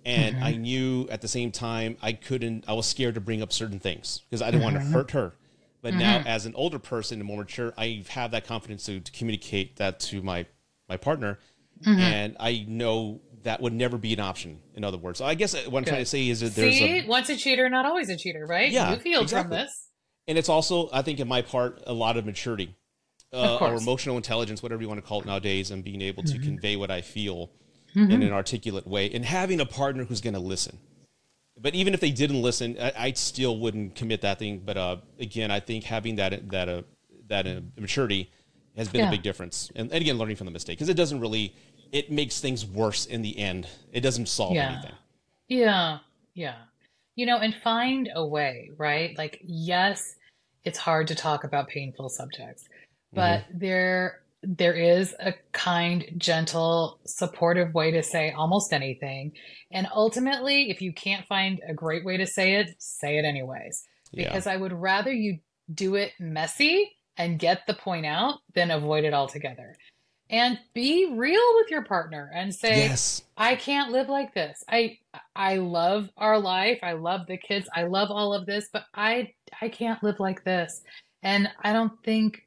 and 0.04 0.42
I 0.42 0.52
mm-hmm. 0.52 0.62
knew 0.62 1.08
at 1.10 1.20
the 1.20 1.28
same 1.28 1.52
time 1.52 1.96
I 2.02 2.12
couldn't. 2.12 2.64
I 2.68 2.72
was 2.72 2.86
scared 2.86 3.14
to 3.14 3.20
bring 3.20 3.42
up 3.42 3.52
certain 3.52 3.78
things 3.78 4.22
because 4.28 4.42
I 4.42 4.50
didn't 4.50 4.64
want 4.64 4.76
to 4.76 4.82
mm-hmm. 4.82 4.92
hurt 4.92 5.10
her. 5.12 5.34
But 5.82 5.94
now, 5.94 6.18
mm-hmm. 6.18 6.28
as 6.28 6.46
an 6.46 6.54
older 6.54 6.78
person 6.78 7.18
and 7.18 7.26
more 7.26 7.38
mature, 7.38 7.74
I 7.76 8.04
have 8.10 8.30
that 8.30 8.46
confidence 8.46 8.84
to, 8.86 9.00
to 9.00 9.12
communicate 9.12 9.76
that 9.76 9.98
to 10.00 10.22
my 10.22 10.46
my 10.88 10.96
partner, 10.96 11.38
mm-hmm. 11.84 12.00
and 12.00 12.36
I 12.38 12.64
know 12.68 13.20
that 13.42 13.60
would 13.60 13.72
never 13.72 13.98
be 13.98 14.12
an 14.12 14.20
option. 14.20 14.60
In 14.74 14.84
other 14.84 14.98
words, 14.98 15.18
so 15.18 15.24
I 15.24 15.34
guess 15.34 15.54
what 15.66 15.78
I'm 15.78 15.84
Good. 15.84 15.90
trying 15.90 16.02
to 16.02 16.06
say 16.06 16.28
is 16.28 16.40
that 16.40 16.54
there's 16.54 16.76
See, 16.76 17.00
a, 17.00 17.06
once 17.06 17.28
a 17.28 17.36
cheater, 17.36 17.68
not 17.68 17.84
always 17.84 18.08
a 18.08 18.16
cheater, 18.16 18.46
right? 18.46 18.70
Yeah, 18.70 18.92
you 18.92 19.00
feel 19.00 19.22
exactly. 19.22 19.56
from 19.56 19.64
this, 19.64 19.88
and 20.28 20.38
it's 20.38 20.48
also, 20.48 20.88
I 20.92 21.02
think, 21.02 21.18
in 21.18 21.26
my 21.26 21.42
part, 21.42 21.82
a 21.84 21.92
lot 21.92 22.16
of 22.16 22.26
maturity, 22.26 22.76
uh, 23.32 23.56
or 23.56 23.74
emotional 23.74 24.16
intelligence, 24.16 24.62
whatever 24.62 24.82
you 24.82 24.88
want 24.88 25.02
to 25.02 25.06
call 25.06 25.20
it 25.20 25.26
nowadays, 25.26 25.72
and 25.72 25.82
being 25.82 26.02
able 26.02 26.22
to 26.22 26.34
mm-hmm. 26.34 26.44
convey 26.44 26.76
what 26.76 26.92
I 26.92 27.00
feel 27.00 27.50
mm-hmm. 27.94 28.10
in 28.10 28.22
an 28.22 28.32
articulate 28.32 28.86
way, 28.86 29.10
and 29.12 29.24
having 29.24 29.60
a 29.60 29.66
partner 29.66 30.04
who's 30.04 30.20
going 30.20 30.34
to 30.34 30.40
listen 30.40 30.78
but 31.62 31.74
even 31.74 31.94
if 31.94 32.00
they 32.00 32.10
didn't 32.10 32.42
listen, 32.42 32.76
I, 32.80 32.92
I 32.96 33.12
still 33.12 33.58
wouldn't 33.58 33.94
commit 33.94 34.22
that 34.22 34.38
thing. 34.38 34.62
But 34.64 34.76
uh, 34.76 34.96
again, 35.18 35.50
I 35.50 35.60
think 35.60 35.84
having 35.84 36.16
that 36.16 36.50
that 36.50 36.68
uh, 36.68 36.82
that 37.28 37.46
uh, 37.46 37.60
maturity 37.78 38.30
has 38.76 38.88
been 38.88 39.02
yeah. 39.02 39.08
a 39.08 39.10
big 39.10 39.22
difference, 39.22 39.70
and, 39.76 39.90
and, 39.92 40.00
again, 40.00 40.18
learning 40.18 40.36
from 40.36 40.46
the 40.46 40.50
mistake 40.50 40.78
because 40.78 40.88
it 40.88 40.96
doesn't 40.96 41.20
really 41.20 41.54
it 41.92 42.10
makes 42.10 42.40
things 42.40 42.66
worse 42.66 43.06
in 43.06 43.22
the 43.22 43.38
end. 43.38 43.68
It 43.92 44.00
doesn't 44.00 44.28
solve 44.28 44.54
yeah. 44.54 44.72
anything. 44.72 44.94
Yeah, 45.48 45.98
yeah, 46.34 46.56
you 47.14 47.26
know, 47.26 47.38
and 47.38 47.54
find 47.54 48.10
a 48.14 48.26
way, 48.26 48.70
right? 48.76 49.16
Like, 49.16 49.40
yes, 49.44 50.16
it's 50.64 50.78
hard 50.78 51.08
to 51.08 51.14
talk 51.14 51.44
about 51.44 51.68
painful 51.68 52.08
subjects, 52.08 52.64
but 53.12 53.42
mm-hmm. 53.42 53.58
there 53.58 54.21
there 54.42 54.74
is 54.74 55.14
a 55.20 55.34
kind, 55.52 56.04
gentle, 56.16 57.00
supportive 57.06 57.74
way 57.74 57.92
to 57.92 58.02
say 58.02 58.32
almost 58.32 58.72
anything. 58.72 59.32
And 59.70 59.86
ultimately, 59.94 60.70
if 60.70 60.82
you 60.82 60.92
can't 60.92 61.26
find 61.26 61.60
a 61.66 61.74
great 61.74 62.04
way 62.04 62.16
to 62.16 62.26
say 62.26 62.54
it, 62.54 62.74
say 62.78 63.18
it 63.18 63.24
anyways. 63.24 63.84
Because 64.12 64.46
yeah. 64.46 64.52
I 64.52 64.56
would 64.56 64.72
rather 64.72 65.12
you 65.12 65.38
do 65.72 65.94
it 65.94 66.12
messy 66.18 66.92
and 67.16 67.38
get 67.38 67.66
the 67.66 67.74
point 67.74 68.06
out 68.06 68.38
than 68.54 68.70
avoid 68.70 69.04
it 69.04 69.14
altogether. 69.14 69.76
And 70.28 70.58
be 70.72 71.12
real 71.14 71.42
with 71.56 71.70
your 71.70 71.84
partner 71.84 72.30
and 72.34 72.54
say, 72.54 72.88
yes. 72.88 73.22
I 73.36 73.54
can't 73.54 73.92
live 73.92 74.08
like 74.08 74.32
this. 74.34 74.64
I 74.66 74.98
I 75.36 75.56
love 75.56 76.08
our 76.16 76.38
life. 76.38 76.78
I 76.82 76.92
love 76.92 77.26
the 77.26 77.36
kids. 77.36 77.68
I 77.74 77.84
love 77.84 78.10
all 78.10 78.32
of 78.32 78.46
this, 78.46 78.68
but 78.72 78.84
I 78.94 79.34
I 79.60 79.68
can't 79.68 80.02
live 80.02 80.20
like 80.20 80.42
this. 80.42 80.82
And 81.22 81.50
I 81.62 81.74
don't 81.74 82.02
think 82.02 82.46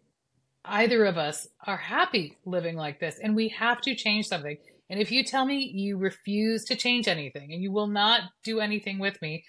either 0.68 1.06
of 1.06 1.18
us 1.18 1.48
are 1.66 1.78
happy 1.78 2.38
living 2.46 2.76
like 2.76 3.00
this 3.00 3.20
and 3.22 3.36
we 3.36 3.50
have 3.50 3.82
to 3.82 3.96
change 3.96 4.28
something. 4.28 4.58
And 4.90 5.00
if 5.00 5.12
you 5.12 5.24
tell 5.24 5.46
me 5.46 5.72
you 5.74 5.98
refuse 5.98 6.66
to 6.66 6.76
change 6.76 7.08
anything 7.08 7.54
and 7.54 7.62
you 7.62 7.72
will 7.72 7.88
not 7.88 8.22
do 8.44 8.60
anything 8.60 9.00
with 9.00 9.22
me, 9.22 9.44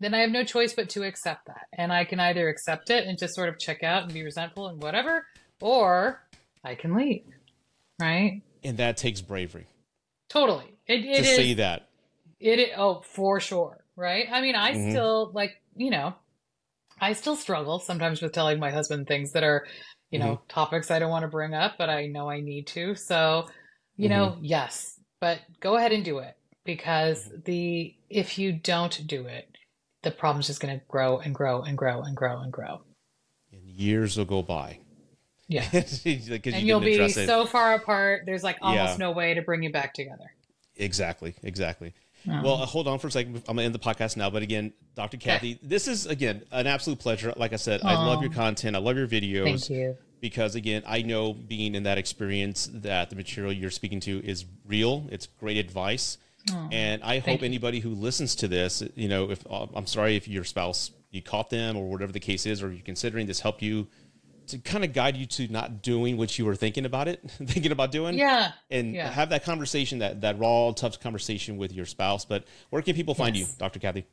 then 0.00 0.14
I 0.14 0.20
have 0.20 0.30
no 0.30 0.44
choice 0.44 0.72
but 0.72 0.88
to 0.90 1.02
accept 1.04 1.46
that. 1.46 1.66
And 1.72 1.92
I 1.92 2.04
can 2.04 2.18
either 2.18 2.48
accept 2.48 2.90
it 2.90 3.06
and 3.06 3.18
just 3.18 3.34
sort 3.34 3.48
of 3.48 3.58
check 3.58 3.82
out 3.82 4.04
and 4.04 4.12
be 4.12 4.24
resentful 4.24 4.68
and 4.68 4.82
whatever, 4.82 5.26
or 5.60 6.22
I 6.64 6.74
can 6.74 6.94
leave. 6.94 7.24
Right? 8.00 8.42
And 8.64 8.78
that 8.78 8.96
takes 8.96 9.20
bravery. 9.20 9.66
Totally. 10.28 10.74
It, 10.86 11.04
it 11.04 11.22
to 11.22 11.28
is, 11.28 11.36
say 11.36 11.54
that. 11.54 11.88
It, 12.40 12.58
it 12.58 12.70
oh 12.76 13.02
for 13.04 13.40
sure. 13.40 13.84
Right? 13.94 14.26
I 14.32 14.40
mean, 14.40 14.54
I 14.54 14.72
mm-hmm. 14.72 14.90
still 14.90 15.30
like, 15.34 15.60
you 15.76 15.90
know, 15.90 16.14
I 17.00 17.12
still 17.12 17.36
struggle 17.36 17.78
sometimes 17.78 18.22
with 18.22 18.32
telling 18.32 18.58
my 18.58 18.70
husband 18.70 19.06
things 19.06 19.32
that 19.32 19.44
are 19.44 19.66
you 20.10 20.18
know, 20.18 20.36
mm-hmm. 20.36 20.48
topics 20.48 20.90
I 20.90 20.98
don't 20.98 21.10
want 21.10 21.22
to 21.22 21.28
bring 21.28 21.54
up, 21.54 21.74
but 21.78 21.88
I 21.88 22.06
know 22.06 22.28
I 22.28 22.40
need 22.40 22.66
to. 22.68 22.94
So, 22.94 23.48
you 23.96 24.08
mm-hmm. 24.08 24.18
know, 24.18 24.38
yes, 24.40 24.98
but 25.20 25.40
go 25.60 25.76
ahead 25.76 25.92
and 25.92 26.04
do 26.04 26.18
it 26.18 26.36
because 26.64 27.24
mm-hmm. 27.24 27.40
the 27.44 27.94
if 28.08 28.38
you 28.38 28.52
don't 28.52 29.06
do 29.06 29.26
it, 29.26 29.48
the 30.02 30.10
problem's 30.10 30.46
just 30.46 30.60
going 30.60 30.78
to 30.78 30.84
grow 30.88 31.18
and 31.18 31.34
grow 31.34 31.62
and 31.62 31.76
grow 31.76 32.02
and 32.02 32.16
grow 32.16 32.40
and 32.40 32.52
grow. 32.52 32.82
And 33.52 33.62
years 33.62 34.16
will 34.16 34.24
go 34.24 34.42
by. 34.42 34.80
Yeah. 35.48 35.66
and 35.72 36.62
you 36.62 36.74
will 36.74 36.80
be 36.80 37.08
so 37.08 37.44
far 37.44 37.74
apart. 37.74 38.22
There's 38.24 38.44
like 38.44 38.58
almost 38.62 38.92
yeah. 38.92 39.06
no 39.06 39.10
way 39.10 39.34
to 39.34 39.42
bring 39.42 39.62
you 39.62 39.72
back 39.72 39.94
together. 39.94 40.32
Exactly. 40.76 41.34
Exactly. 41.42 41.92
Oh. 42.28 42.42
Well, 42.42 42.62
uh, 42.62 42.66
hold 42.66 42.88
on 42.88 42.98
for 42.98 43.08
a 43.08 43.10
second. 43.10 43.36
I'm 43.48 43.56
gonna 43.56 43.62
end 43.62 43.74
the 43.74 43.78
podcast 43.78 44.16
now. 44.16 44.30
But 44.30 44.42
again, 44.42 44.72
Dr. 44.94 45.16
Kathy, 45.16 45.58
this 45.62 45.88
is 45.88 46.06
again 46.06 46.42
an 46.52 46.66
absolute 46.66 46.98
pleasure. 46.98 47.32
Like 47.36 47.52
I 47.52 47.56
said, 47.56 47.80
oh. 47.82 47.88
I 47.88 47.94
love 47.94 48.22
your 48.22 48.32
content. 48.32 48.76
I 48.76 48.78
love 48.78 48.96
your 48.96 49.06
videos. 49.08 49.44
Thank 49.44 49.70
you. 49.70 49.96
Because 50.20 50.54
again, 50.54 50.82
I 50.86 51.02
know 51.02 51.32
being 51.32 51.74
in 51.74 51.84
that 51.84 51.96
experience 51.96 52.68
that 52.74 53.08
the 53.08 53.16
material 53.16 53.52
you're 53.52 53.70
speaking 53.70 54.00
to 54.00 54.22
is 54.22 54.44
real. 54.66 55.06
It's 55.10 55.26
great 55.26 55.56
advice, 55.56 56.18
oh, 56.50 56.68
and 56.70 57.02
I 57.02 57.20
hope 57.20 57.40
you. 57.40 57.46
anybody 57.46 57.80
who 57.80 57.90
listens 57.90 58.34
to 58.36 58.48
this, 58.48 58.82
you 58.96 59.08
know, 59.08 59.30
if 59.30 59.46
uh, 59.50 59.66
I'm 59.74 59.86
sorry 59.86 60.16
if 60.16 60.28
your 60.28 60.44
spouse 60.44 60.90
you 61.10 61.22
caught 61.22 61.50
them 61.50 61.76
or 61.76 61.88
whatever 61.88 62.12
the 62.12 62.20
case 62.20 62.44
is, 62.44 62.62
or 62.62 62.70
you're 62.70 62.84
considering 62.84 63.26
this 63.26 63.40
help 63.40 63.62
you 63.62 63.88
to 64.50 64.58
kind 64.58 64.84
of 64.84 64.92
guide 64.92 65.16
you 65.16 65.26
to 65.26 65.48
not 65.48 65.82
doing 65.82 66.16
what 66.16 66.38
you 66.38 66.44
were 66.44 66.54
thinking 66.54 66.84
about 66.84 67.08
it, 67.08 67.20
thinking 67.30 67.72
about 67.72 67.90
doing. 67.90 68.16
Yeah. 68.16 68.52
And 68.70 68.94
yeah. 68.94 69.10
have 69.10 69.30
that 69.30 69.44
conversation, 69.44 69.98
that 69.98 70.20
that 70.20 70.38
raw, 70.38 70.72
tough 70.72 71.00
conversation 71.00 71.56
with 71.56 71.72
your 71.72 71.86
spouse. 71.86 72.24
But 72.24 72.44
where 72.70 72.82
can 72.82 72.94
people 72.94 73.14
find 73.14 73.36
yes. 73.36 73.48
you, 73.48 73.54
Dr. 73.58 73.78
Kathy? 73.78 74.06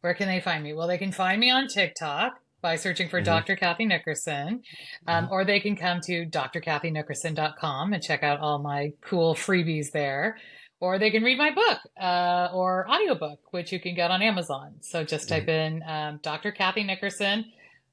Where 0.00 0.14
can 0.14 0.28
they 0.28 0.40
find 0.40 0.64
me? 0.64 0.72
Well, 0.72 0.88
they 0.88 0.98
can 0.98 1.12
find 1.12 1.40
me 1.40 1.50
on 1.50 1.68
TikTok 1.68 2.40
by 2.60 2.76
searching 2.76 3.08
for 3.08 3.18
mm-hmm. 3.18 3.26
Dr. 3.26 3.56
Kathy 3.56 3.84
Nickerson, 3.84 4.62
um, 5.06 5.24
mm-hmm. 5.24 5.32
or 5.32 5.44
they 5.44 5.60
can 5.60 5.76
come 5.76 6.00
to 6.02 6.26
drkathynickerson.com 6.26 7.92
and 7.92 8.02
check 8.02 8.22
out 8.22 8.40
all 8.40 8.58
my 8.58 8.92
cool 9.00 9.34
freebies 9.34 9.90
there. 9.92 10.38
Or 10.80 10.98
they 10.98 11.12
can 11.12 11.22
read 11.22 11.38
my 11.38 11.52
book 11.52 11.78
uh, 12.00 12.48
or 12.52 12.88
audiobook, 12.90 13.38
which 13.52 13.70
you 13.70 13.78
can 13.78 13.94
get 13.94 14.10
on 14.10 14.20
Amazon. 14.20 14.74
So 14.80 15.04
just 15.04 15.28
type 15.28 15.46
mm-hmm. 15.46 15.82
in 15.82 15.82
um, 15.86 16.20
Dr. 16.22 16.50
Kathy 16.50 16.82
Nickerson 16.82 17.44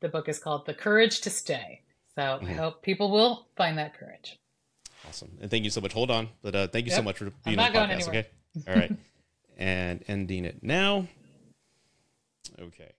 the 0.01 0.09
book 0.09 0.29
is 0.29 0.39
called 0.39 0.65
The 0.65 0.73
Courage 0.73 1.21
to 1.21 1.29
Stay. 1.29 1.81
So 2.15 2.21
mm-hmm. 2.21 2.47
I 2.47 2.53
hope 2.53 2.81
people 2.81 3.11
will 3.11 3.47
find 3.55 3.77
that 3.77 3.97
courage. 3.97 4.37
Awesome. 5.07 5.37
And 5.41 5.49
thank 5.49 5.63
you 5.63 5.69
so 5.69 5.81
much. 5.81 5.93
Hold 5.93 6.11
on. 6.11 6.29
But 6.41 6.55
uh, 6.55 6.67
thank 6.67 6.85
you 6.85 6.91
yep. 6.91 6.97
so 6.97 7.03
much 7.03 7.17
for 7.17 7.31
being 7.45 7.59
on 7.59 7.71
the 7.71 7.79
podcast. 7.79 8.07
Okay. 8.09 8.27
All 8.67 8.75
right. 8.75 8.91
and 9.57 10.03
ending 10.07 10.45
it 10.45 10.61
now. 10.61 11.07
Okay. 12.59 12.91